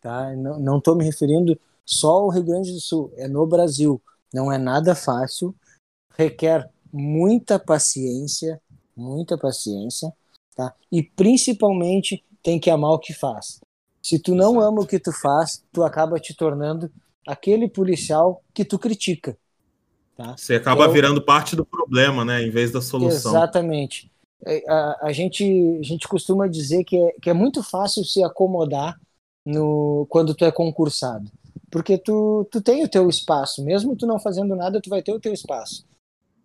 tá? 0.00 0.34
Não, 0.36 0.80
tô 0.80 0.94
me 0.94 1.04
referindo 1.04 1.58
só 1.84 2.10
ao 2.10 2.28
Rio 2.28 2.44
Grande 2.44 2.72
do 2.72 2.80
Sul, 2.80 3.12
é 3.16 3.26
no 3.28 3.46
Brasil, 3.46 4.00
não 4.32 4.52
é 4.52 4.58
nada 4.58 4.94
fácil, 4.94 5.54
requer 6.16 6.68
muita 6.92 7.58
paciência, 7.58 8.60
muita 8.98 9.38
paciência, 9.38 10.12
tá? 10.54 10.74
E 10.90 11.02
principalmente 11.02 12.24
tem 12.42 12.58
que 12.58 12.70
amar 12.70 12.90
o 12.92 12.98
que 12.98 13.14
faz. 13.14 13.60
Se 14.02 14.18
tu 14.18 14.34
não 14.34 14.60
ama 14.60 14.82
o 14.82 14.86
que 14.86 14.98
tu 14.98 15.12
faz, 15.12 15.62
tu 15.72 15.82
acaba 15.82 16.18
te 16.18 16.34
tornando 16.34 16.90
aquele 17.26 17.68
policial 17.68 18.42
que 18.54 18.64
tu 18.64 18.78
critica. 18.78 19.36
Tá? 20.16 20.34
Você 20.36 20.56
acaba 20.56 20.82
então, 20.82 20.92
virando 20.92 21.22
parte 21.22 21.54
do 21.54 21.64
problema, 21.64 22.24
né, 22.24 22.42
em 22.42 22.50
vez 22.50 22.72
da 22.72 22.80
solução. 22.80 23.32
Exatamente. 23.32 24.10
É, 24.44 24.62
a, 24.68 25.06
a, 25.08 25.12
gente, 25.12 25.44
a 25.78 25.82
gente 25.82 26.08
costuma 26.08 26.48
dizer 26.48 26.84
que 26.84 26.96
é, 26.96 27.12
que 27.20 27.30
é 27.30 27.34
muito 27.34 27.62
fácil 27.62 28.04
se 28.04 28.22
acomodar 28.22 28.98
no, 29.44 30.06
quando 30.08 30.34
tu 30.34 30.44
é 30.44 30.50
concursado. 30.50 31.30
Porque 31.70 31.98
tu, 31.98 32.48
tu 32.50 32.60
tem 32.60 32.82
o 32.82 32.88
teu 32.88 33.08
espaço, 33.08 33.62
mesmo 33.62 33.94
tu 33.94 34.06
não 34.06 34.18
fazendo 34.18 34.56
nada, 34.56 34.80
tu 34.80 34.88
vai 34.88 35.02
ter 35.02 35.12
o 35.12 35.20
teu 35.20 35.32
espaço. 35.32 35.84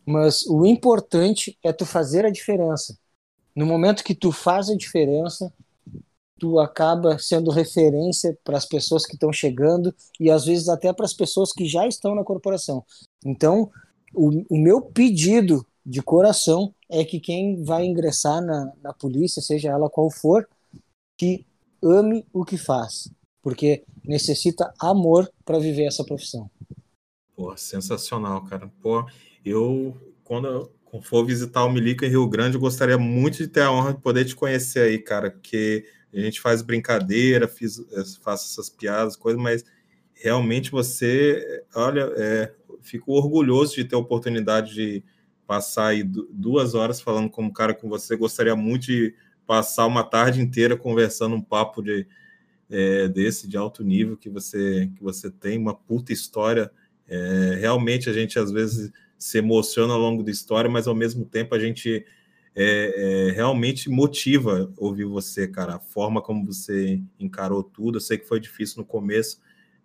Mas 0.05 0.45
o 0.47 0.65
importante 0.65 1.57
é 1.63 1.71
tu 1.71 1.85
fazer 1.85 2.25
a 2.25 2.29
diferença. 2.29 2.97
No 3.55 3.65
momento 3.65 4.03
que 4.03 4.15
tu 4.15 4.31
faz 4.31 4.69
a 4.69 4.75
diferença, 4.75 5.53
tu 6.39 6.59
acaba 6.59 7.17
sendo 7.19 7.51
referência 7.51 8.37
para 8.43 8.57
as 8.57 8.65
pessoas 8.65 9.05
que 9.05 9.13
estão 9.13 9.31
chegando 9.31 9.95
e 10.19 10.29
às 10.29 10.45
vezes 10.45 10.67
até 10.67 10.91
para 10.91 11.05
as 11.05 11.13
pessoas 11.13 11.53
que 11.53 11.65
já 11.65 11.87
estão 11.87 12.15
na 12.15 12.23
corporação. 12.23 12.83
Então, 13.23 13.71
o, 14.13 14.29
o, 14.49 14.57
meu 14.57 14.81
pedido 14.81 15.65
de 15.85 16.01
coração 16.01 16.73
é 16.89 17.05
que 17.05 17.19
quem 17.19 17.63
vai 17.63 17.85
ingressar 17.85 18.41
na, 18.41 18.73
na 18.81 18.93
polícia, 18.93 19.41
seja 19.41 19.69
ela 19.69 19.89
qual 19.89 20.09
for, 20.09 20.47
que 21.17 21.45
ame 21.81 22.25
o 22.33 22.43
que 22.43 22.57
faz, 22.57 23.09
porque 23.41 23.83
necessita 24.03 24.73
amor 24.79 25.31
para 25.45 25.59
viver 25.59 25.85
essa 25.85 26.03
profissão. 26.03 26.49
Pô, 27.35 27.55
sensacional, 27.57 28.43
cara. 28.45 28.71
Pô, 28.81 29.05
eu 29.45 29.97
quando 30.23 30.47
eu 30.47 31.01
for 31.01 31.25
visitar 31.25 31.63
o 31.65 31.71
Milico 31.71 32.05
em 32.05 32.09
Rio 32.09 32.27
Grande, 32.27 32.55
eu 32.55 32.61
gostaria 32.61 32.97
muito 32.97 33.37
de 33.37 33.47
ter 33.47 33.61
a 33.61 33.71
honra 33.71 33.93
de 33.93 34.01
poder 34.01 34.25
te 34.25 34.35
conhecer 34.35 34.79
aí, 34.79 34.99
cara, 34.99 35.31
porque 35.31 35.85
a 36.13 36.19
gente 36.19 36.39
faz 36.39 36.61
brincadeira, 36.61 37.47
fiz, 37.47 37.79
eh, 37.79 38.03
faço 38.21 38.51
essas 38.51 38.69
piadas, 38.69 39.15
coisas, 39.15 39.41
mas 39.41 39.65
realmente 40.13 40.71
você, 40.71 41.63
olha, 41.75 42.11
é, 42.15 42.53
fico 42.81 43.13
orgulhoso 43.13 43.75
de 43.75 43.85
ter 43.85 43.95
a 43.95 43.99
oportunidade 43.99 44.73
de 44.73 45.03
passar 45.47 45.87
aí 45.87 46.03
duas 46.03 46.75
horas 46.75 47.01
falando 47.01 47.29
como 47.29 47.51
cara 47.51 47.73
com 47.73 47.89
você. 47.89 48.15
Gostaria 48.15 48.55
muito 48.55 48.85
de 48.87 49.13
passar 49.45 49.85
uma 49.85 50.03
tarde 50.03 50.41
inteira 50.41 50.77
conversando 50.77 51.35
um 51.35 51.41
papo 51.41 51.81
de, 51.81 52.07
é, 52.69 53.07
desse 53.07 53.47
de 53.47 53.57
alto 53.57 53.83
nível 53.83 54.15
que 54.15 54.29
você 54.29 54.89
que 54.95 55.03
você 55.03 55.29
tem, 55.29 55.57
uma 55.57 55.75
puta 55.75 56.13
história. 56.13 56.71
É, 57.07 57.57
realmente 57.59 58.09
a 58.09 58.13
gente 58.13 58.39
às 58.39 58.51
vezes 58.51 58.91
se 59.23 59.37
emociona 59.37 59.93
ao 59.93 59.99
longo 59.99 60.21
da 60.21 60.29
história, 60.29 60.69
mas 60.69 60.85
ao 60.85 60.93
mesmo 60.93 61.23
tempo 61.23 61.55
a 61.55 61.59
gente 61.59 62.05
é, 62.53 63.29
é, 63.29 63.31
realmente 63.31 63.89
motiva 63.89 64.69
ouvir 64.75 65.05
você, 65.05 65.47
cara. 65.47 65.75
A 65.75 65.79
forma 65.79 66.21
como 66.21 66.45
você 66.45 67.01
encarou 67.17 67.63
tudo. 67.63 67.95
Eu 67.95 68.01
sei 68.01 68.17
que 68.17 68.27
foi 68.27 68.37
difícil 68.41 68.79
no 68.79 68.85
começo, 68.85 69.39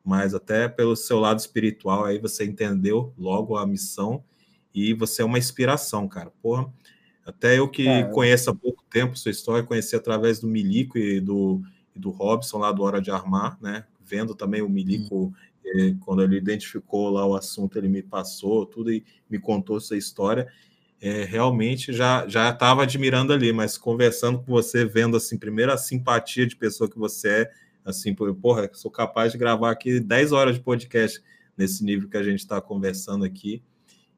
mas 0.05 0.35
até 0.35 0.69
pelo 0.69 0.97
seu 0.97 1.20
lado 1.20 1.39
espiritual 1.39 2.05
aí 2.05 2.19
você 2.19 2.44
entendeu 2.44 3.15
logo 3.16 3.56
a 3.56 3.65
missão 3.65 4.24
e 4.74 4.93
você 4.93 5.23
é 5.23 5.24
uma 5.24 5.39
inspiração, 5.39 6.09
cara. 6.09 6.32
Porra, 6.43 6.69
até 7.24 7.60
eu 7.60 7.69
que 7.69 7.86
é, 7.86 8.02
conheço 8.06 8.51
há 8.51 8.55
pouco 8.55 8.82
tempo 8.90 9.16
sua 9.16 9.31
história, 9.31 9.62
conheci 9.62 9.94
através 9.94 10.40
do 10.40 10.48
Milico 10.48 10.98
e 10.98 11.20
do, 11.20 11.62
e 11.94 12.01
do 12.01 12.10
Robson 12.10 12.59
lá 12.59 12.73
do 12.73 12.82
Hora 12.82 13.01
de 13.01 13.12
Armar, 13.12 13.56
né? 13.62 13.85
Vendo 14.05 14.35
também 14.35 14.62
o 14.62 14.69
Milico, 14.69 15.32
quando 16.00 16.22
ele 16.22 16.36
identificou 16.36 17.10
lá 17.10 17.26
o 17.26 17.34
assunto, 17.34 17.78
ele 17.78 17.88
me 17.88 18.02
passou 18.02 18.66
tudo 18.66 18.92
e 18.92 19.04
me 19.28 19.38
contou 19.38 19.80
sua 19.80 19.96
história. 19.96 20.48
é, 21.00 21.24
realmente 21.24 21.92
já 21.92 22.26
já 22.28 22.50
estava 22.50 22.82
admirando 22.82 23.32
ali, 23.32 23.52
mas 23.52 23.78
conversando 23.78 24.38
com 24.40 24.46
você, 24.46 24.84
vendo 24.84 25.16
assim, 25.16 25.38
primeiro 25.38 25.72
a 25.72 25.78
simpatia 25.78 26.46
de 26.46 26.56
pessoa 26.56 26.90
que 26.90 26.98
você 26.98 27.28
é, 27.28 27.50
assim, 27.84 28.14
porra, 28.14 28.68
sou 28.72 28.90
capaz 28.90 29.32
de 29.32 29.38
gravar 29.38 29.70
aqui 29.70 30.00
10 30.00 30.32
horas 30.32 30.56
de 30.56 30.60
podcast 30.60 31.22
nesse 31.56 31.84
nível 31.84 32.08
que 32.08 32.16
a 32.16 32.22
gente 32.22 32.40
está 32.40 32.60
conversando 32.60 33.24
aqui. 33.24 33.62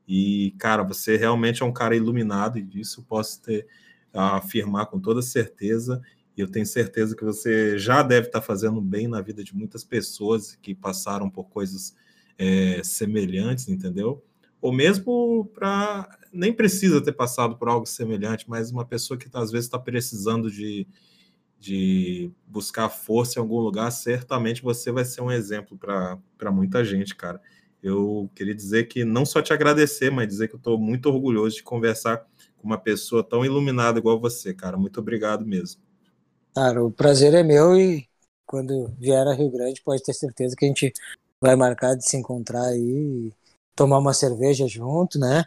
E, 0.09 0.55
cara, 0.59 0.83
você 0.83 1.17
realmente 1.17 1.63
é 1.63 1.67
um 1.67 1.73
cara 1.73 1.95
iluminado, 1.95 2.59
e 2.59 2.63
disso 2.63 3.05
posso 3.09 3.41
ter, 3.43 3.67
afirmar 4.13 4.87
com 4.87 4.99
toda 4.99 5.23
certeza. 5.23 6.03
Eu 6.41 6.51
tenho 6.51 6.67
certeza 6.67 7.15
que 7.17 7.25
você 7.25 7.79
já 7.79 8.03
deve 8.03 8.29
estar 8.29 8.41
fazendo 8.41 8.81
bem 8.81 9.09
na 9.09 9.21
vida 9.21 9.45
de 9.45 9.55
muitas 9.55 9.85
pessoas 9.85 10.57
que 10.57 10.75
passaram 10.75 11.31
por 11.31 11.49
coisas 11.49 11.95
é, 12.39 12.83
semelhantes, 12.83 13.69
entendeu? 13.69 14.25
Ou 14.61 14.73
mesmo 14.73 15.51
para. 15.55 16.19
Nem 16.33 16.53
precisa 16.53 17.03
ter 17.03 17.13
passado 17.13 17.57
por 17.57 17.69
algo 17.69 17.87
semelhante, 17.87 18.49
mas 18.49 18.71
uma 18.71 18.85
pessoa 18.85 19.19
que 19.19 19.29
às 19.33 19.51
vezes 19.51 19.67
está 19.67 19.79
precisando 19.79 20.51
de, 20.51 20.87
de 21.59 22.31
buscar 22.47 22.89
força 22.89 23.39
em 23.39 23.43
algum 23.43 23.59
lugar, 23.59 23.91
certamente 23.91 24.63
você 24.63 24.93
vai 24.93 25.05
ser 25.05 25.23
um 25.23 25.31
exemplo 25.31 25.79
para 25.79 26.53
muita 26.53 26.85
gente, 26.85 27.15
cara. 27.15 27.41
Eu 27.83 28.31
queria 28.35 28.55
dizer 28.55 28.85
que 28.85 29.05
não 29.05 29.25
só 29.25 29.41
te 29.41 29.53
agradecer, 29.53 30.11
mas 30.11 30.29
dizer 30.29 30.49
que 30.49 30.55
eu 30.55 30.59
estou 30.59 30.79
muito 30.79 31.07
orgulhoso 31.09 31.57
de 31.57 31.63
conversar 31.63 32.19
com 32.59 32.67
uma 32.67 32.79
pessoa 32.79 33.25
tão 33.25 33.45
iluminada 33.45 33.99
igual 33.99 34.21
você, 34.21 34.53
cara. 34.53 34.77
Muito 34.77 35.01
obrigado 35.01 35.47
mesmo. 35.47 35.81
Cara, 36.55 36.85
o 36.85 36.91
prazer 36.91 37.35
é 37.35 37.43
meu 37.43 37.77
e 37.79 38.07
quando 38.47 38.91
vier 38.99 39.27
a 39.27 39.33
Rio 39.33 39.51
Grande 39.51 39.81
pode 39.83 40.03
ter 40.03 40.13
certeza 40.13 40.57
que 40.57 40.65
a 40.65 40.69
gente 40.69 40.93
vai 41.41 41.55
marcar 41.55 41.95
de 41.95 42.09
se 42.09 42.17
encontrar 42.17 42.65
aí, 42.65 43.33
tomar 43.77 43.99
uma 43.99 44.13
cerveja 44.13 44.67
junto, 44.67 45.19
né? 45.19 45.45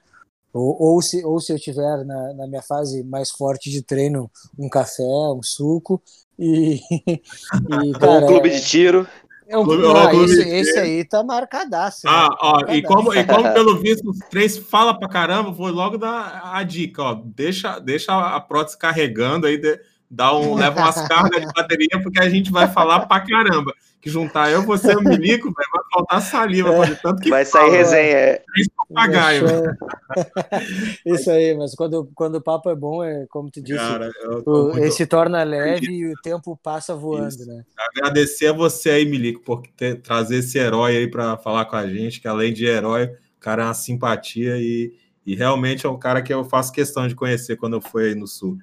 Ou, 0.53 0.81
ou, 0.81 1.01
se, 1.01 1.23
ou 1.25 1.39
se 1.39 1.51
eu 1.51 1.59
tiver 1.59 2.05
na, 2.05 2.33
na 2.33 2.47
minha 2.47 2.61
fase 2.61 3.03
mais 3.03 3.31
forte 3.31 3.69
de 3.69 3.81
treino, 3.81 4.29
um 4.57 4.69
café, 4.69 5.03
um 5.03 5.43
suco 5.43 6.01
e, 6.39 6.79
e 7.09 7.91
cara, 7.99 8.25
um 8.25 8.27
clube 8.27 8.49
de 8.49 8.61
tiro. 8.61 9.07
É 9.45 9.57
um, 9.57 9.65
clube, 9.65 9.83
ah, 9.85 10.15
esse, 10.15 10.41
esse, 10.41 10.79
aí 10.79 11.03
tá 11.03 11.21
marcadaço. 11.21 12.07
Ah, 12.07 12.29
né? 12.29 12.35
ó, 12.39 12.51
marcadaço. 12.53 12.77
E, 12.77 12.83
como, 12.83 13.13
e 13.13 13.23
como 13.25 13.43
pelo 13.53 13.77
visto 13.77 14.09
os 14.09 14.19
três 14.29 14.57
fala 14.57 14.97
pra 14.97 15.09
caramba, 15.09 15.51
vou 15.51 15.69
logo 15.69 15.97
dar 15.97 16.53
a 16.55 16.63
dica, 16.63 17.03
ó. 17.03 17.13
Deixa, 17.13 17.77
deixa 17.79 18.13
a 18.13 18.39
prótese 18.39 18.77
carregando 18.77 19.45
aí, 19.45 19.57
de, 19.57 19.79
dá 20.13 20.35
um, 20.35 20.55
leva 20.55 20.79
umas 20.79 21.07
cargas 21.07 21.41
de 21.41 21.53
bateria, 21.53 22.01
porque 22.01 22.19
a 22.19 22.29
gente 22.29 22.51
vai 22.51 22.67
falar 22.67 23.01
pra 23.07 23.19
caramba 23.19 23.73
que 24.03 24.09
juntar 24.09 24.51
eu, 24.51 24.63
você 24.63 24.91
e 24.91 24.95
o 24.97 25.01
Milico, 25.01 25.53
vai 25.53 25.65
faltar 25.93 26.21
saliva. 26.21 26.85
É. 26.85 26.93
Tanto 26.95 27.21
que 27.21 27.29
vai 27.29 27.45
sair 27.45 27.71
resenha. 27.71 28.17
É. 28.17 28.43
Papagaio. 28.89 29.45
Isso 31.05 31.31
aí, 31.31 31.55
mas 31.55 31.73
quando, 31.73 32.11
quando 32.13 32.35
o 32.35 32.41
papo 32.41 32.69
é 32.69 32.75
bom, 32.75 33.01
é 33.01 33.25
como 33.29 33.49
tu 33.49 33.61
disse, 33.61 33.79
Cara, 33.79 34.11
o, 34.45 34.63
muito... 34.65 34.77
ele 34.77 34.91
se 34.91 35.05
torna 35.05 35.41
leve 35.43 35.87
e 35.87 36.11
o 36.11 36.13
tempo 36.21 36.59
passa 36.61 36.93
voando, 36.93 37.29
Isso. 37.29 37.47
né? 37.47 37.63
Agradecer 37.95 38.47
a 38.47 38.53
você 38.53 38.89
aí, 38.89 39.05
Milico, 39.05 39.41
por 39.41 39.63
ter, 39.77 40.01
trazer 40.01 40.39
esse 40.39 40.57
herói 40.57 40.97
aí 40.97 41.07
para 41.09 41.37
falar 41.37 41.63
com 41.63 41.77
a 41.77 41.87
gente, 41.87 42.19
que 42.19 42.27
além 42.27 42.51
de 42.51 42.65
herói, 42.65 43.05
o 43.05 43.39
cara 43.39 43.63
é 43.63 43.65
uma 43.67 43.73
simpatia 43.73 44.57
e, 44.57 44.93
e 45.25 45.33
realmente 45.33 45.85
é 45.85 45.89
um 45.89 45.97
cara 45.97 46.21
que 46.21 46.33
eu 46.33 46.43
faço 46.43 46.73
questão 46.73 47.07
de 47.07 47.15
conhecer 47.15 47.55
quando 47.55 47.77
eu 47.77 47.81
fui 47.81 48.07
aí 48.07 48.15
no 48.15 48.27
Sul. 48.27 48.57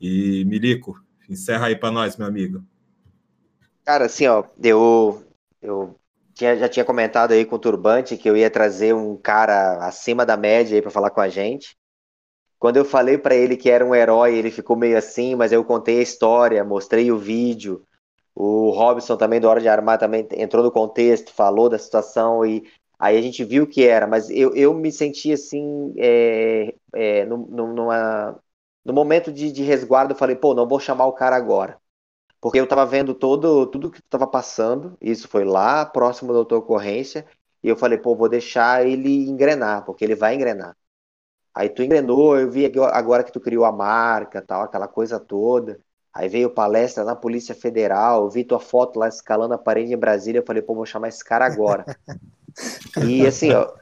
E, 0.00 0.44
Milico, 0.44 1.00
encerra 1.28 1.66
aí 1.66 1.76
para 1.76 1.90
nós, 1.90 2.16
meu 2.16 2.26
amigo. 2.26 2.62
Cara, 3.84 4.06
assim, 4.06 4.26
ó, 4.26 4.44
eu, 4.62 5.24
eu 5.62 5.98
tinha, 6.34 6.56
já 6.56 6.68
tinha 6.68 6.84
comentado 6.84 7.32
aí 7.32 7.44
com 7.44 7.56
o 7.56 7.58
Turbante 7.58 8.16
que 8.16 8.28
eu 8.28 8.36
ia 8.36 8.50
trazer 8.50 8.94
um 8.94 9.16
cara 9.16 9.84
acima 9.86 10.24
da 10.24 10.36
média 10.36 10.76
aí 10.76 10.82
para 10.82 10.90
falar 10.90 11.10
com 11.10 11.20
a 11.20 11.28
gente. 11.28 11.76
Quando 12.58 12.76
eu 12.76 12.84
falei 12.84 13.16
para 13.16 13.34
ele 13.34 13.56
que 13.56 13.70
era 13.70 13.84
um 13.84 13.94
herói, 13.94 14.36
ele 14.36 14.50
ficou 14.50 14.76
meio 14.76 14.98
assim, 14.98 15.34
mas 15.34 15.52
eu 15.52 15.64
contei 15.64 16.00
a 16.00 16.02
história, 16.02 16.64
mostrei 16.64 17.10
o 17.10 17.18
vídeo. 17.18 17.84
O 18.34 18.70
Robson 18.70 19.16
também 19.16 19.40
do 19.40 19.48
Hora 19.48 19.60
de 19.60 19.68
Armar 19.68 19.98
também 19.98 20.26
entrou 20.36 20.62
no 20.62 20.70
contexto, 20.70 21.32
falou 21.32 21.68
da 21.68 21.78
situação 21.78 22.44
e 22.44 22.64
aí 22.98 23.16
a 23.16 23.22
gente 23.22 23.44
viu 23.44 23.66
que 23.66 23.84
era, 23.84 24.06
mas 24.06 24.28
eu, 24.30 24.54
eu 24.54 24.74
me 24.74 24.90
senti 24.90 25.32
assim, 25.32 25.92
é, 25.96 26.74
é, 26.94 27.24
numa, 27.24 28.38
no 28.88 28.94
momento 28.94 29.32
de, 29.32 29.52
de 29.52 29.62
resguardo, 29.62 30.12
eu 30.14 30.18
falei, 30.18 30.36
pô, 30.36 30.54
não 30.54 30.66
vou 30.68 30.80
chamar 30.80 31.06
o 31.06 31.12
cara 31.12 31.36
agora 31.36 31.78
porque 32.40 32.58
eu 32.58 32.64
estava 32.64 32.86
vendo 32.86 33.14
todo 33.14 33.66
tudo 33.66 33.90
que 33.90 34.00
estava 34.00 34.26
passando. 34.26 34.96
Isso 35.00 35.28
foi 35.28 35.44
lá 35.44 35.84
próximo 35.84 36.32
da 36.32 36.44
tua 36.44 36.58
ocorrência. 36.58 37.26
E 37.62 37.68
eu 37.68 37.76
falei, 37.76 37.98
pô, 37.98 38.14
vou 38.14 38.28
deixar 38.28 38.86
ele 38.86 39.28
engrenar, 39.28 39.84
porque 39.84 40.04
ele 40.04 40.14
vai 40.14 40.34
engrenar. 40.34 40.76
Aí 41.54 41.68
tu 41.68 41.82
engrenou, 41.82 42.38
eu 42.38 42.50
vi 42.50 42.70
agora 42.92 43.24
que 43.24 43.32
tu 43.32 43.40
criou 43.40 43.64
a 43.64 43.72
marca, 43.72 44.40
tal, 44.40 44.62
aquela 44.62 44.86
coisa 44.86 45.18
toda. 45.18 45.80
Aí 46.14 46.28
veio 46.28 46.50
palestra 46.50 47.04
na 47.04 47.16
Polícia 47.16 47.54
Federal, 47.54 48.30
vi 48.30 48.44
tua 48.44 48.60
foto 48.60 48.98
lá 48.98 49.08
escalando 49.08 49.54
a 49.54 49.58
parede 49.58 49.92
em 49.92 49.96
Brasília, 49.96 50.40
eu 50.40 50.46
falei, 50.46 50.62
pô, 50.62 50.74
vou 50.74 50.86
chamar 50.86 51.08
esse 51.08 51.24
cara 51.24 51.44
agora. 51.46 51.84
e 53.04 53.26
assim, 53.26 53.52
ó, 53.52 53.72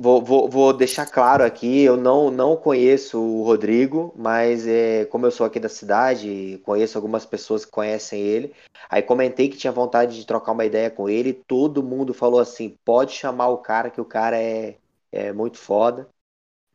Vou, 0.00 0.22
vou, 0.22 0.48
vou, 0.48 0.72
deixar 0.72 1.06
claro 1.06 1.42
aqui, 1.42 1.82
eu 1.82 1.96
não, 1.96 2.30
não 2.30 2.56
conheço 2.56 3.20
o 3.20 3.42
Rodrigo, 3.42 4.14
mas 4.16 4.64
é, 4.64 5.04
como 5.06 5.26
eu 5.26 5.30
sou 5.32 5.44
aqui 5.44 5.58
da 5.58 5.68
cidade, 5.68 6.60
conheço 6.64 6.96
algumas 6.96 7.26
pessoas 7.26 7.64
que 7.64 7.72
conhecem 7.72 8.20
ele. 8.20 8.54
Aí 8.88 9.02
comentei 9.02 9.48
que 9.48 9.56
tinha 9.56 9.72
vontade 9.72 10.16
de 10.16 10.24
trocar 10.24 10.52
uma 10.52 10.64
ideia 10.64 10.88
com 10.88 11.08
ele, 11.08 11.32
todo 11.32 11.82
mundo 11.82 12.14
falou 12.14 12.38
assim, 12.38 12.78
pode 12.84 13.12
chamar 13.12 13.48
o 13.48 13.58
cara, 13.58 13.90
que 13.90 14.00
o 14.00 14.04
cara 14.04 14.40
é, 14.40 14.76
é 15.10 15.32
muito 15.32 15.58
foda. 15.58 16.08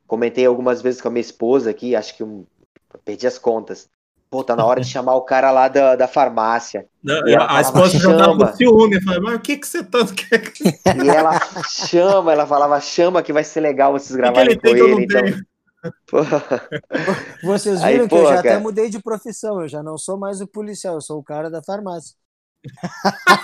Comentei 0.05 0.45
algumas 0.45 0.81
vezes 0.81 1.01
com 1.01 1.07
a 1.07 1.11
minha 1.11 1.21
esposa 1.21 1.69
aqui, 1.69 1.95
acho 1.95 2.17
que 2.17 2.25
perdi 3.05 3.25
as 3.25 3.39
contas. 3.39 3.89
Pô, 4.33 4.43
tá 4.43 4.55
na 4.55 4.65
hora 4.65 4.81
de 4.81 4.87
chamar 4.87 5.13
o 5.13 5.21
cara 5.21 5.51
lá 5.51 5.67
da, 5.67 5.95
da 5.95 6.07
farmácia. 6.07 6.87
Não, 7.03 7.21
a 7.47 7.61
esposa 7.61 7.99
já 7.99 8.17
tava 8.17 8.35
com 8.35 8.47
ciúme. 8.57 8.95
Eu 8.95 9.01
falei, 9.03 9.19
mas 9.19 9.35
o 9.35 9.39
que, 9.39 9.57
que 9.57 9.67
você 9.67 9.83
tanto 9.83 10.11
quer? 10.17 10.51
E 11.05 11.07
ela 11.07 11.39
chama, 11.69 12.31
ela 12.31 12.47
falava, 12.47 12.81
chama 12.81 13.21
que 13.21 13.31
vai 13.31 13.43
ser 13.43 13.59
legal 13.59 13.91
vocês 13.91 14.15
gravarem 14.15 14.57
com 14.57 14.67
ele. 14.67 15.03
Então... 15.03 15.21
Vocês 17.43 17.83
viram 17.83 18.05
Aí, 18.05 18.09
que 18.09 18.15
eu 18.15 18.23
já 18.23 18.37
cara... 18.37 18.39
até 18.39 18.57
mudei 18.57 18.89
de 18.89 18.99
profissão, 18.99 19.61
eu 19.61 19.67
já 19.67 19.83
não 19.83 19.99
sou 19.99 20.17
mais 20.17 20.41
o 20.41 20.47
policial, 20.47 20.95
eu 20.95 21.01
sou 21.01 21.19
o 21.19 21.23
cara 21.23 21.51
da 21.51 21.61
farmácia. 21.61 22.15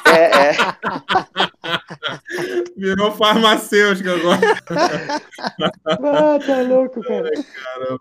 É, 0.07 0.49
é. 0.49 0.53
Virou 2.77 3.11
farmacêutico 3.11 4.09
agora. 4.09 4.39
ah, 5.85 6.39
tá 6.39 6.61
louco, 6.61 7.03
cara. 7.03 7.29
Ai, 7.35 7.43
caramba. 7.43 7.99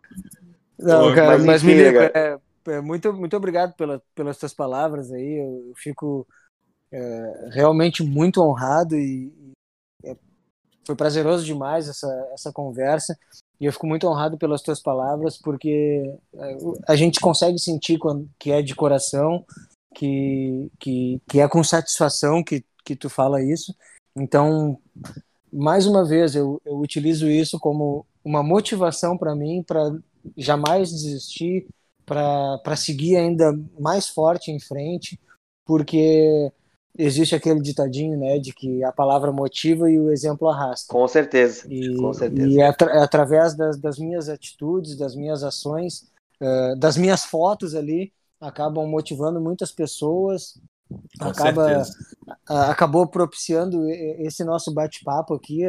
Não, 0.78 1.14
cara, 1.14 1.38
mas, 1.38 1.44
mas 1.44 1.62
me 1.64 1.72
é, 1.72 2.12
é, 2.14 2.38
muito, 2.80 3.12
muito 3.12 3.36
obrigado 3.36 3.74
pela, 3.74 4.02
pelas 4.14 4.36
suas 4.36 4.54
palavras 4.54 5.12
aí. 5.12 5.38
Eu, 5.40 5.72
fico 5.76 6.26
é, 6.92 7.48
realmente 7.52 8.02
muito 8.02 8.42
honrado 8.42 8.96
e, 8.96 9.32
e 10.02 10.08
é, 10.08 10.16
foi 10.86 10.96
prazeroso 10.96 11.44
demais 11.44 11.88
essa, 11.88 12.28
essa 12.32 12.52
conversa. 12.52 13.18
E 13.60 13.64
eu 13.64 13.72
fico 13.72 13.86
muito 13.86 14.06
honrado 14.06 14.38
pelas 14.38 14.62
tuas 14.62 14.80
palavras, 14.80 15.36
porque 15.36 16.14
é, 16.34 16.56
a 16.86 16.94
gente 16.94 17.20
consegue 17.20 17.58
sentir 17.58 17.98
quando, 17.98 18.28
que 18.38 18.52
é 18.52 18.62
de 18.62 18.74
coração, 18.74 19.44
que, 19.94 20.70
que, 20.78 21.20
que 21.28 21.40
é 21.40 21.48
com 21.48 21.62
satisfação 21.64 22.42
que, 22.42 22.64
que 22.84 22.94
tu 22.94 23.10
fala 23.10 23.42
isso. 23.42 23.74
Então, 24.16 24.78
mais 25.52 25.86
uma 25.86 26.04
vez, 26.04 26.34
eu, 26.34 26.60
eu 26.64 26.78
utilizo 26.78 27.28
isso 27.28 27.58
como 27.58 28.06
uma 28.24 28.42
motivação 28.42 29.16
para 29.16 29.34
mim 29.34 29.62
para 29.62 29.90
jamais 30.36 30.90
desistir, 30.90 31.66
para 32.08 32.76
seguir 32.76 33.16
ainda 33.16 33.52
mais 33.78 34.08
forte 34.08 34.50
em 34.50 34.58
frente, 34.58 35.20
porque 35.64 36.50
existe 36.96 37.34
aquele 37.34 37.60
ditadinho, 37.60 38.18
né, 38.18 38.38
de 38.38 38.52
que 38.52 38.82
a 38.82 38.90
palavra 38.90 39.30
motiva 39.30 39.90
e 39.90 40.00
o 40.00 40.10
exemplo 40.10 40.48
arrasta. 40.48 40.92
Com 40.92 41.06
certeza, 41.06 41.66
e, 41.70 41.94
com 41.96 42.12
certeza. 42.12 42.48
E 42.48 42.60
é, 42.60 42.66
é 42.66 43.02
através 43.02 43.54
das, 43.54 43.78
das, 43.78 43.98
minhas 43.98 44.28
atitudes, 44.28 44.96
das 44.96 45.14
minhas 45.14 45.44
ações, 45.44 46.10
uh, 46.40 46.76
das 46.76 46.96
minhas 46.96 47.24
fotos 47.24 47.74
ali, 47.74 48.12
acabam 48.40 48.88
motivando 48.88 49.40
muitas 49.40 49.70
pessoas, 49.70 50.58
com 51.20 51.28
acaba 51.28 51.82
acabou 52.46 53.06
propiciando 53.06 53.88
esse 53.90 54.42
nosso 54.42 54.72
bate-papo 54.72 55.34
aqui. 55.34 55.62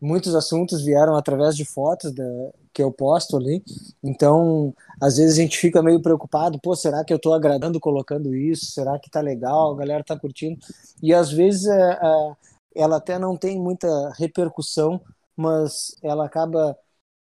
Muitos 0.00 0.34
assuntos 0.34 0.82
vieram 0.82 1.16
através 1.16 1.56
de 1.56 1.64
fotos 1.64 2.12
da, 2.12 2.24
que 2.72 2.82
eu 2.82 2.92
posto 2.92 3.36
ali. 3.36 3.62
Então, 4.02 4.72
às 5.00 5.16
vezes 5.16 5.38
a 5.38 5.42
gente 5.42 5.58
fica 5.58 5.82
meio 5.82 6.00
preocupado, 6.00 6.60
pô, 6.60 6.76
será 6.76 7.04
que 7.04 7.12
eu 7.12 7.16
estou 7.16 7.34
agradando 7.34 7.80
colocando 7.80 8.34
isso? 8.34 8.66
Será 8.66 8.98
que 8.98 9.10
tá 9.10 9.20
legal? 9.20 9.72
A 9.72 9.76
galera 9.76 10.04
tá 10.04 10.16
curtindo? 10.16 10.60
E 11.02 11.12
às 11.12 11.32
vezes 11.32 11.66
é, 11.66 11.92
é, 12.00 12.32
ela 12.76 12.98
até 12.98 13.18
não 13.18 13.36
tem 13.36 13.58
muita 13.58 13.88
repercussão, 14.16 15.00
mas 15.36 15.96
ela 16.02 16.26
acaba 16.26 16.76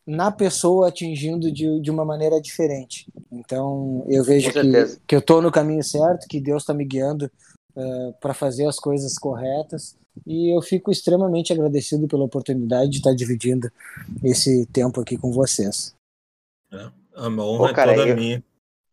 na 0.05 0.31
pessoa 0.31 0.87
atingindo 0.87 1.51
de, 1.51 1.79
de 1.79 1.89
uma 1.89 2.05
maneira 2.05 2.39
diferente. 2.41 3.07
Então, 3.31 4.03
eu 4.07 4.23
vejo 4.23 4.51
que, 4.51 4.99
que 5.07 5.15
eu 5.15 5.19
estou 5.19 5.41
no 5.41 5.51
caminho 5.51 5.83
certo, 5.83 6.27
que 6.27 6.39
Deus 6.39 6.63
está 6.63 6.73
me 6.73 6.85
guiando 6.85 7.29
uh, 7.75 8.13
para 8.19 8.33
fazer 8.33 8.67
as 8.67 8.79
coisas 8.79 9.17
corretas. 9.17 9.97
E 10.25 10.53
eu 10.53 10.61
fico 10.61 10.91
extremamente 10.91 11.53
agradecido 11.53 12.07
pela 12.07 12.23
oportunidade 12.23 12.91
de 12.91 12.97
estar 12.97 13.13
dividindo 13.13 13.71
esse 14.23 14.65
tempo 14.67 14.99
aqui 15.01 15.17
com 15.17 15.31
vocês. 15.31 15.93
É, 16.71 16.89
a 17.15 17.27
honra 17.27 17.69
Pô, 17.69 17.73
cara, 17.73 17.93
é 17.93 17.95
toda 17.95 18.09
eu, 18.09 18.15
minha. 18.15 18.43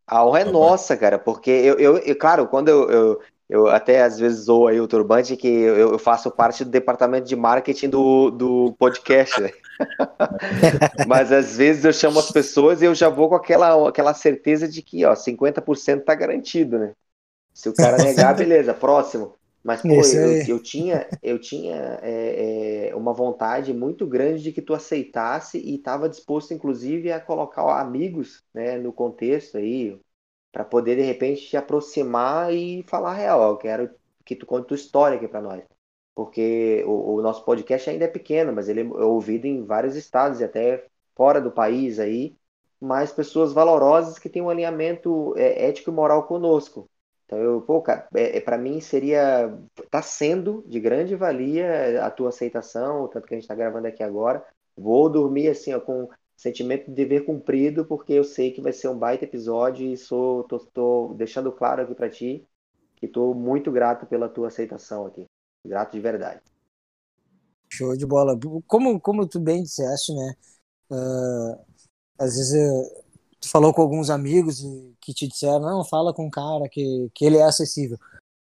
A 0.06 0.24
honra 0.24 0.40
é 0.40 0.44
tá 0.44 0.52
nossa, 0.52 0.96
cara, 0.96 1.18
porque 1.18 1.50
eu, 1.50 1.78
eu, 1.78 1.98
eu 1.98 2.16
claro, 2.16 2.46
quando 2.46 2.68
eu, 2.68 2.90
eu, 2.90 3.20
eu, 3.48 3.66
até 3.66 4.02
às 4.02 4.18
vezes 4.18 4.44
sou 4.44 4.68
aí 4.68 4.80
o 4.80 4.86
turbante 4.86 5.36
que 5.36 5.48
eu, 5.48 5.92
eu, 5.92 5.98
faço 5.98 6.30
parte 6.30 6.64
do 6.64 6.70
departamento 6.70 7.26
de 7.26 7.34
marketing 7.34 7.88
do, 7.88 8.30
do 8.30 8.74
podcast, 8.78 9.40
né? 9.40 9.50
Mas 11.08 11.32
às 11.32 11.56
vezes 11.56 11.84
eu 11.84 11.92
chamo 11.92 12.20
as 12.20 12.30
pessoas 12.30 12.80
e 12.80 12.84
eu 12.84 12.94
já 12.94 13.08
vou 13.08 13.28
com 13.28 13.34
aquela, 13.34 13.88
aquela 13.88 14.14
certeza 14.14 14.68
de 14.68 14.80
que 14.80 15.04
ó, 15.04 15.12
50% 15.12 16.04
tá 16.04 16.14
garantido, 16.14 16.78
né? 16.78 16.92
Se 17.56 17.70
o 17.70 17.74
cara 17.74 17.96
negar, 17.96 18.34
beleza, 18.36 18.74
próximo. 18.74 19.34
Mas, 19.64 19.80
pô, 19.80 19.88
eu, 19.88 20.42
eu, 20.46 20.62
tinha, 20.62 21.08
eu 21.22 21.40
tinha 21.40 21.98
é, 22.02 22.90
é, 22.90 22.94
uma 22.94 23.14
vontade 23.14 23.72
muito 23.72 24.06
grande 24.06 24.42
de 24.42 24.52
que 24.52 24.60
tu 24.60 24.74
aceitasse 24.74 25.58
e 25.58 25.74
estava 25.74 26.08
disposto, 26.08 26.52
inclusive, 26.52 27.10
a 27.10 27.18
colocar 27.18 27.80
amigos 27.80 28.44
né, 28.54 28.76
no 28.76 28.92
contexto 28.92 29.56
aí, 29.56 29.98
para 30.52 30.66
poder, 30.66 30.96
de 30.96 31.02
repente, 31.02 31.48
te 31.48 31.56
aproximar 31.56 32.52
e 32.52 32.84
falar 32.86 33.14
real. 33.14 33.42
Eu 33.42 33.56
quero 33.56 33.90
que 34.22 34.36
tu 34.36 34.44
conte 34.44 34.68
tua 34.68 34.76
história 34.76 35.16
aqui 35.16 35.26
para 35.26 35.40
nós. 35.40 35.64
Porque 36.14 36.84
o, 36.86 37.14
o, 37.14 37.22
nosso 37.22 37.42
podcast 37.42 37.88
ainda 37.88 38.04
é 38.04 38.08
pequeno, 38.08 38.52
mas 38.52 38.68
ele 38.68 38.82
é 38.82 38.84
ouvido 38.84 39.46
em 39.46 39.64
vários 39.64 39.96
estados 39.96 40.40
e 40.40 40.44
até 40.44 40.86
fora 41.16 41.40
do 41.40 41.50
país 41.50 41.98
aí, 41.98 42.36
mas 42.78 43.12
pessoas 43.12 43.52
valorosas 43.52 44.18
que 44.18 44.28
têm 44.28 44.42
um 44.42 44.50
alinhamento 44.50 45.34
é, 45.36 45.68
ético 45.68 45.90
e 45.90 45.94
moral 45.94 46.24
conosco. 46.26 46.88
Então, 47.26 47.38
eu, 47.38 47.60
pô, 47.60 47.82
cara, 47.82 48.08
é, 48.14 48.38
é 48.38 48.40
para 48.40 48.56
mim 48.56 48.80
seria, 48.80 49.52
tá 49.90 50.00
sendo 50.00 50.64
de 50.66 50.78
grande 50.78 51.16
valia 51.16 52.04
a 52.04 52.10
tua 52.10 52.28
aceitação, 52.28 53.08
tanto 53.08 53.26
que 53.26 53.34
a 53.34 53.36
gente 53.36 53.44
está 53.44 53.54
gravando 53.54 53.88
aqui 53.88 54.02
agora. 54.02 54.44
Vou 54.76 55.10
dormir 55.10 55.48
assim, 55.48 55.74
ó, 55.74 55.80
com 55.80 56.08
sentimento 56.36 56.86
de 56.86 56.94
dever 56.94 57.24
cumprido, 57.24 57.84
porque 57.84 58.12
eu 58.12 58.22
sei 58.22 58.52
que 58.52 58.60
vai 58.60 58.72
ser 58.72 58.88
um 58.88 58.98
baita 58.98 59.24
episódio 59.24 59.86
e 59.86 59.96
sou, 59.96 60.44
tô, 60.44 60.58
tô 60.58 61.14
deixando 61.16 61.50
claro 61.50 61.82
aqui 61.82 61.94
para 61.94 62.08
ti 62.08 62.46
que 62.94 63.06
estou 63.06 63.34
muito 63.34 63.70
grato 63.72 64.06
pela 64.06 64.28
tua 64.28 64.48
aceitação 64.48 65.06
aqui. 65.06 65.26
Grato 65.66 65.92
de 65.92 66.00
verdade. 66.00 66.40
Show 67.72 67.96
de 67.96 68.06
bola. 68.06 68.38
Como, 68.66 69.00
como 69.00 69.26
tu 69.26 69.40
bem 69.40 69.62
disseste, 69.62 70.14
né? 70.14 70.34
Uh, 70.90 71.58
às 72.18 72.36
vezes 72.36 72.54
uh, 72.54 73.04
tu 73.40 73.50
falou 73.50 73.74
com 73.74 73.82
alguns 73.82 74.08
amigos 74.08 74.62
que 75.06 75.14
te 75.14 75.28
disseram, 75.28 75.60
não, 75.60 75.84
fala 75.84 76.12
com 76.12 76.26
um 76.26 76.30
cara 76.30 76.68
que, 76.68 77.08
que 77.14 77.24
ele 77.24 77.36
é 77.36 77.44
acessível. 77.44 77.96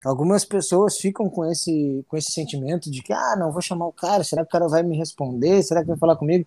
Algumas 0.04 0.44
pessoas 0.44 0.96
ficam 0.96 1.30
com 1.30 1.44
esse, 1.44 2.04
com 2.08 2.16
esse 2.16 2.32
sentimento 2.32 2.90
de 2.90 3.00
que, 3.00 3.12
ah, 3.12 3.36
não, 3.38 3.52
vou 3.52 3.62
chamar 3.62 3.86
o 3.86 3.92
cara, 3.92 4.24
será 4.24 4.42
que 4.42 4.48
o 4.48 4.50
cara 4.52 4.68
vai 4.68 4.82
me 4.82 4.96
responder? 4.96 5.62
Será 5.62 5.82
que 5.82 5.88
vai 5.88 5.96
falar 5.96 6.16
comigo? 6.16 6.44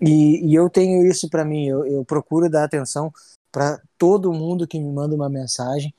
E, 0.00 0.46
e 0.46 0.54
eu 0.54 0.68
tenho 0.68 1.06
isso 1.06 1.30
para 1.30 1.44
mim, 1.44 1.66
eu, 1.66 1.86
eu 1.86 2.04
procuro 2.04 2.50
dar 2.50 2.64
atenção 2.64 3.10
para 3.50 3.80
todo 3.96 4.32
mundo 4.32 4.66
que 4.66 4.78
me 4.78 4.92
manda 4.92 5.14
uma 5.14 5.30
mensagem, 5.30 5.94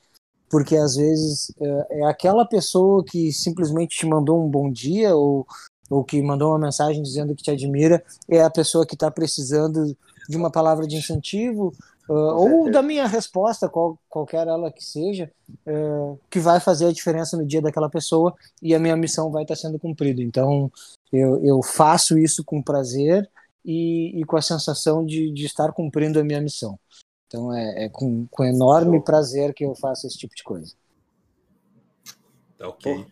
porque 0.48 0.76
às 0.76 0.94
vezes 0.94 1.52
é, 1.60 1.86
é, 1.90 2.04
aquela 2.06 2.44
pessoa 2.44 3.04
que 3.04 3.32
simplesmente 3.32 3.96
te 3.96 4.06
mandou 4.06 4.44
um 4.44 4.48
bom 4.48 4.70
dia 4.70 5.16
ou, 5.16 5.44
ou 5.90 6.04
que 6.04 6.22
mandou 6.22 6.50
uma 6.50 6.58
mensagem 6.58 7.02
dizendo 7.02 7.34
que 7.34 7.42
te 7.42 7.50
admira, 7.50 8.04
é 8.28 8.42
a 8.42 8.50
pessoa 8.50 8.86
que 8.86 8.94
está 8.94 9.10
precisando 9.10 9.96
de 10.28 10.36
uma 10.36 10.50
palavra 10.50 10.86
de 10.86 10.96
incentivo 10.96 11.72
ou 12.12 12.70
da 12.70 12.82
minha 12.82 13.06
resposta, 13.06 13.68
qual, 13.68 13.98
qualquer 14.08 14.46
ela 14.46 14.70
que 14.70 14.84
seja, 14.84 15.30
uh, 15.66 16.18
que 16.30 16.38
vai 16.38 16.60
fazer 16.60 16.86
a 16.86 16.92
diferença 16.92 17.36
no 17.36 17.46
dia 17.46 17.60
daquela 17.60 17.90
pessoa 17.90 18.34
e 18.62 18.74
a 18.74 18.78
minha 18.78 18.96
missão 18.96 19.30
vai 19.30 19.42
estar 19.42 19.56
sendo 19.56 19.78
cumprida. 19.78 20.22
Então, 20.22 20.70
eu, 21.12 21.44
eu 21.44 21.62
faço 21.62 22.16
isso 22.16 22.44
com 22.44 22.62
prazer 22.62 23.28
e, 23.64 24.20
e 24.20 24.24
com 24.24 24.36
a 24.36 24.42
sensação 24.42 25.04
de, 25.04 25.32
de 25.32 25.46
estar 25.46 25.72
cumprindo 25.72 26.20
a 26.20 26.24
minha 26.24 26.40
missão. 26.40 26.78
Então, 27.26 27.52
é, 27.52 27.86
é 27.86 27.88
com, 27.88 28.26
com 28.30 28.44
enorme 28.44 29.02
prazer 29.02 29.52
que 29.52 29.64
eu 29.64 29.74
faço 29.74 30.06
esse 30.06 30.16
tipo 30.16 30.34
de 30.34 30.44
coisa. 30.44 30.74
Tá 32.56 32.68
ok. 32.68 33.04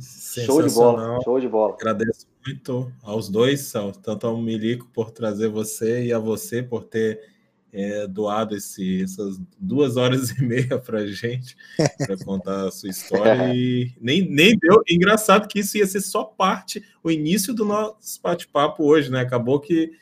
Show 0.00 0.62
de 0.62 0.74
bola, 0.74 1.20
show 1.22 1.38
de 1.38 1.48
bola. 1.48 1.74
Agradeço 1.74 2.26
muito 2.44 2.92
aos 3.02 3.28
dois, 3.28 3.72
tanto 4.02 4.26
ao 4.26 4.36
Milico 4.38 4.88
por 4.92 5.10
trazer 5.10 5.48
você 5.48 6.04
e 6.06 6.12
a 6.12 6.18
você 6.18 6.62
por 6.62 6.84
ter 6.84 7.31
é, 7.72 8.06
doado 8.06 8.54
esse, 8.54 9.02
essas 9.02 9.40
duas 9.58 9.96
horas 9.96 10.30
e 10.30 10.42
meia 10.44 10.78
para 10.78 11.00
a 11.00 11.06
gente 11.06 11.56
para 11.98 12.16
contar 12.18 12.66
a 12.66 12.70
sua 12.70 12.90
história 12.90 13.52
e 13.56 13.92
nem, 14.00 14.28
nem 14.28 14.56
deu. 14.58 14.82
Engraçado 14.88 15.48
que 15.48 15.60
isso 15.60 15.78
ia 15.78 15.86
ser 15.86 16.00
só 16.00 16.24
parte, 16.24 16.84
o 17.02 17.10
início 17.10 17.54
do 17.54 17.64
nosso 17.64 18.20
bate-papo 18.22 18.84
hoje, 18.84 19.10
né? 19.10 19.20
Acabou 19.20 19.58
que 19.58 19.92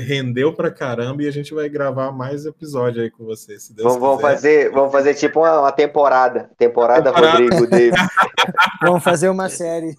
rendeu 0.00 0.52
pra 0.52 0.70
caramba 0.70 1.22
e 1.22 1.28
a 1.28 1.30
gente 1.30 1.52
vai 1.52 1.68
gravar 1.68 2.10
mais 2.10 2.46
episódio 2.46 3.02
aí 3.02 3.10
com 3.10 3.24
você, 3.24 3.58
se 3.58 3.74
Deus 3.74 3.86
vamos, 3.86 4.00
vamos 4.00 4.22
fazer, 4.22 4.70
vamos 4.70 4.90
fazer 4.90 5.14
tipo 5.14 5.40
uma, 5.40 5.60
uma 5.60 5.72
temporada, 5.72 6.50
temporada, 6.56 7.12
temporada. 7.12 7.38
Rodrigo 7.38 7.66
Davis. 7.70 8.08
vamos 8.80 9.04
fazer 9.04 9.28
uma 9.28 9.48
série. 9.48 9.94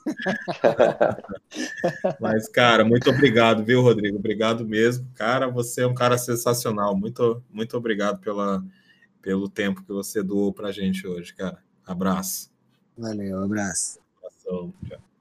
Mas, 2.19 2.47
cara, 2.47 2.83
muito 2.83 3.09
obrigado, 3.09 3.63
viu, 3.63 3.81
Rodrigo? 3.81 4.17
Obrigado 4.17 4.65
mesmo. 4.65 5.07
Cara, 5.13 5.47
você 5.47 5.81
é 5.81 5.87
um 5.87 5.93
cara 5.93 6.17
sensacional. 6.17 6.95
Muito, 6.95 7.43
muito 7.51 7.77
obrigado 7.77 8.19
pela, 8.19 8.63
pelo 9.21 9.47
tempo 9.47 9.83
que 9.83 9.93
você 9.93 10.23
doou 10.23 10.51
pra 10.53 10.71
gente 10.71 11.07
hoje, 11.07 11.33
cara. 11.33 11.59
Abraço. 11.85 12.49
Valeu, 12.97 13.43
abraço. 13.43 13.99
Abração, 14.17 14.73
tchau. 14.87 15.14